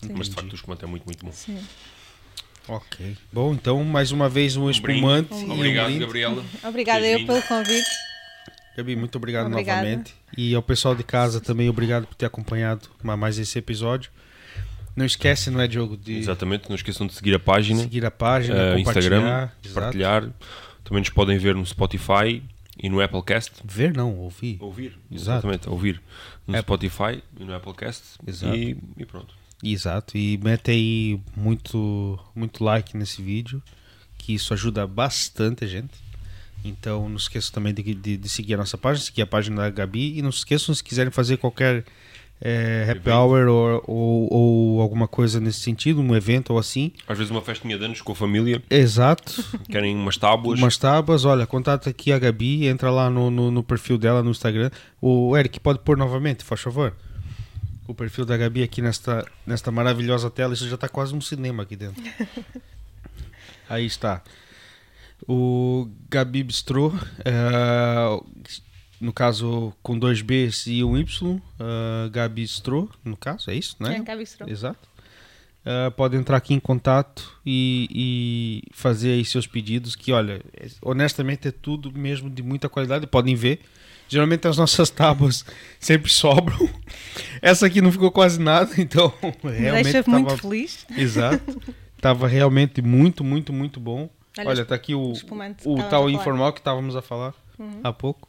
Sim. 0.00 0.14
Mas 0.16 0.28
de 0.28 0.34
facto 0.34 0.50
o 0.50 0.54
espumante 0.54 0.84
é 0.84 0.88
muito, 0.88 1.04
muito 1.04 1.24
bom. 1.24 1.32
Sim. 1.32 1.62
Ok. 2.68 3.16
Bom, 3.32 3.54
então 3.54 3.82
mais 3.84 4.12
uma 4.12 4.28
vez 4.28 4.56
um 4.56 4.70
espumante. 4.70 5.32
Um 5.34 5.52
obrigado, 5.52 5.90
um 5.90 5.98
Gabriela. 5.98 6.44
Obrigada 6.64 7.06
eu 7.06 7.26
pelo 7.26 7.42
convite. 7.42 7.90
Gabi, 8.76 8.96
muito 8.96 9.16
obrigado 9.16 9.46
Obrigada. 9.46 9.82
novamente. 9.82 10.14
E 10.36 10.54
ao 10.54 10.62
pessoal 10.62 10.94
de 10.94 11.02
casa 11.02 11.40
também, 11.40 11.68
obrigado 11.68 12.06
por 12.06 12.14
ter 12.14 12.26
acompanhado 12.26 12.88
mais 13.02 13.38
esse 13.38 13.58
episódio. 13.58 14.10
Não 14.94 15.04
esquece, 15.04 15.50
não 15.50 15.60
é, 15.60 15.68
Diogo? 15.68 15.96
De... 15.96 16.18
Exatamente, 16.18 16.68
não 16.68 16.76
esqueçam 16.76 17.06
de 17.06 17.14
seguir 17.14 17.34
a 17.34 17.38
página. 17.38 17.80
Seguir 17.80 18.04
a 18.04 18.10
página, 18.10 18.74
uh, 18.74 18.78
Instagram, 18.78 19.48
partilhar. 19.74 20.28
Também 20.84 21.00
nos 21.00 21.10
podem 21.10 21.38
ver 21.38 21.54
no 21.54 21.64
Spotify 21.64 22.42
e 22.82 22.88
no 22.88 23.00
Applecast. 23.00 23.52
Ver 23.64 23.94
não, 23.94 24.16
ouvir. 24.16 24.56
Ouvir, 24.60 24.98
exatamente, 25.10 25.62
Exato. 25.62 25.70
ouvir. 25.70 26.02
No 26.46 26.56
Apple. 26.58 26.88
Spotify 26.88 27.22
e 27.38 27.44
no 27.44 27.54
Applecast. 27.54 28.02
Exato. 28.26 28.56
E, 28.56 28.76
e, 28.96 29.06
pronto. 29.06 29.34
Exato, 29.62 30.16
e 30.16 30.38
mete 30.38 30.70
aí 30.70 31.20
muito, 31.36 32.18
muito 32.34 32.64
like 32.64 32.96
nesse 32.96 33.22
vídeo, 33.22 33.62
que 34.16 34.34
isso 34.34 34.54
ajuda 34.54 34.86
bastante 34.86 35.64
a 35.64 35.66
gente. 35.68 35.92
Então 36.64 37.08
não 37.08 37.16
esqueçam 37.16 37.52
também 37.52 37.72
de, 37.72 37.82
de, 37.94 38.16
de 38.16 38.28
seguir 38.28 38.54
a 38.54 38.58
nossa 38.58 38.76
página, 38.76 39.04
seguir 39.04 39.22
a 39.22 39.26
página 39.26 39.62
da 39.62 39.70
Gabi 39.70 40.18
e 40.18 40.22
não 40.22 40.30
se 40.30 40.38
esqueçam 40.38 40.74
se 40.74 40.84
quiserem 40.84 41.10
fazer 41.10 41.36
qualquer 41.38 41.84
é, 42.40 42.86
happy 42.90 43.10
hour 43.10 43.48
ou, 43.48 43.84
ou, 43.86 44.32
ou, 44.32 44.80
alguma 44.80 45.06
coisa 45.06 45.38
nesse 45.38 45.60
sentido, 45.60 46.00
um 46.00 46.16
evento 46.16 46.50
ou 46.50 46.58
assim. 46.58 46.92
Às 47.06 47.18
vezes 47.18 47.30
uma 47.30 47.42
festinha 47.42 47.78
de 47.78 47.84
anos 47.84 48.00
com 48.00 48.12
a 48.12 48.14
família. 48.14 48.62
Exato. 48.70 49.44
Querem 49.70 49.94
umas 49.94 50.16
tábuas. 50.16 50.58
Umas 50.58 50.76
tábuas, 50.78 51.24
olha, 51.24 51.46
contata 51.46 51.90
aqui 51.90 52.12
a 52.12 52.18
Gabi, 52.18 52.66
entra 52.66 52.90
lá 52.90 53.10
no, 53.10 53.30
no, 53.30 53.50
no, 53.50 53.62
perfil 53.62 53.98
dela 53.98 54.22
no 54.22 54.30
Instagram. 54.30 54.70
O 55.00 55.36
Eric, 55.36 55.60
pode 55.60 55.80
pôr 55.80 55.98
novamente, 55.98 56.42
faz 56.42 56.62
favor. 56.62 56.94
O 57.86 57.94
perfil 57.94 58.24
da 58.24 58.36
Gabi 58.36 58.62
aqui 58.62 58.80
nesta, 58.80 59.26
nesta 59.46 59.70
maravilhosa 59.70 60.30
tela, 60.30 60.54
isso 60.54 60.66
já 60.68 60.76
está 60.76 60.88
quase 60.88 61.14
um 61.14 61.20
cinema 61.20 61.64
aqui 61.64 61.76
dentro. 61.76 62.02
Aí 63.68 63.84
está. 63.84 64.22
O 65.28 65.88
Gabi 66.08 66.42
Bistrô. 66.42 66.88
Uh, 66.88 68.24
no 69.00 69.12
caso 69.12 69.72
com 69.82 69.98
dois 69.98 70.20
Bs 70.20 70.66
e 70.66 70.84
um 70.84 70.96
Y, 70.96 71.36
uh, 71.36 72.10
Gabi 72.10 72.42
Stro, 72.42 72.90
no 73.02 73.16
caso, 73.16 73.50
é 73.50 73.54
isso, 73.54 73.74
né? 73.80 73.96
É, 73.96 74.02
Gabi 74.02 74.24
Stro. 74.24 74.48
Exato. 74.48 74.90
Uh, 75.60 75.90
pode 75.92 76.16
entrar 76.16 76.36
aqui 76.36 76.54
em 76.54 76.60
contato 76.60 77.38
e, 77.44 77.88
e, 77.90 78.62
fazer 78.72 79.12
aí 79.12 79.24
seus 79.24 79.46
pedidos, 79.46 79.94
que 79.96 80.12
olha, 80.12 80.42
honestamente 80.82 81.48
é 81.48 81.50
tudo 81.50 81.92
mesmo 81.92 82.30
de 82.30 82.42
muita 82.42 82.68
qualidade, 82.68 83.06
podem 83.06 83.34
ver. 83.34 83.60
Geralmente 84.08 84.48
as 84.48 84.56
nossas 84.56 84.90
tábuas 84.90 85.44
sempre 85.78 86.10
sobram. 86.12 86.68
Essa 87.40 87.66
aqui 87.66 87.80
não 87.80 87.92
ficou 87.92 88.10
quase 88.10 88.40
nada, 88.40 88.70
então 88.76 89.12
realmente 89.42 89.84
deixa 89.84 90.02
tava... 90.02 90.18
muito 90.18 90.36
feliz. 90.36 90.86
Exato. 90.96 91.62
Tava 92.00 92.26
realmente 92.26 92.82
muito, 92.82 93.22
muito, 93.22 93.52
muito 93.52 93.78
bom. 93.78 94.10
Olha, 94.38 94.48
olha 94.48 94.64
tá 94.64 94.74
aqui 94.74 94.94
o, 94.94 95.12
o 95.64 95.82
tal 95.84 96.08
informal 96.08 96.52
que 96.52 96.60
estávamos 96.60 96.94
a 96.96 97.02
falar 97.02 97.34
uhum. 97.58 97.80
há 97.82 97.92
pouco. 97.92 98.28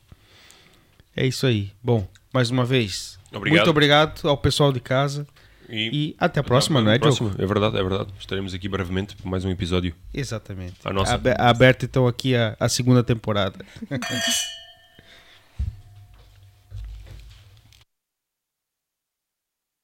É 1.16 1.26
isso 1.26 1.46
aí. 1.46 1.72
Bom, 1.84 2.08
mais 2.34 2.50
uma 2.50 2.66
vez, 2.66 3.20
obrigado. 3.32 3.58
muito 3.58 3.70
obrigado 3.70 4.28
ao 4.28 4.38
pessoal 4.38 4.72
de 4.72 4.80
casa. 4.80 5.28
E, 5.70 5.90
e 5.94 6.16
até 6.20 6.42
a 6.42 6.44
próxima, 6.44 6.80
até, 6.80 6.86
não 6.86 6.92
é, 6.92 7.00
próxima. 7.00 7.32
É 7.38 7.46
verdade, 7.46 7.78
é 7.78 7.82
verdade. 7.82 8.14
Estaremos 8.20 8.54
aqui 8.54 8.68
brevemente 8.68 9.16
para 9.16 9.30
mais 9.30 9.46
um 9.46 9.50
episódio. 9.50 9.96
Exatamente. 10.14 10.76
A 10.84 10.92
nossa. 10.92 11.20
Aberta 11.38 11.86
então 11.86 12.08
aqui 12.08 12.36
a, 12.36 12.58
a 12.60 12.68
segunda 12.68 13.04
temporada. 13.04 13.64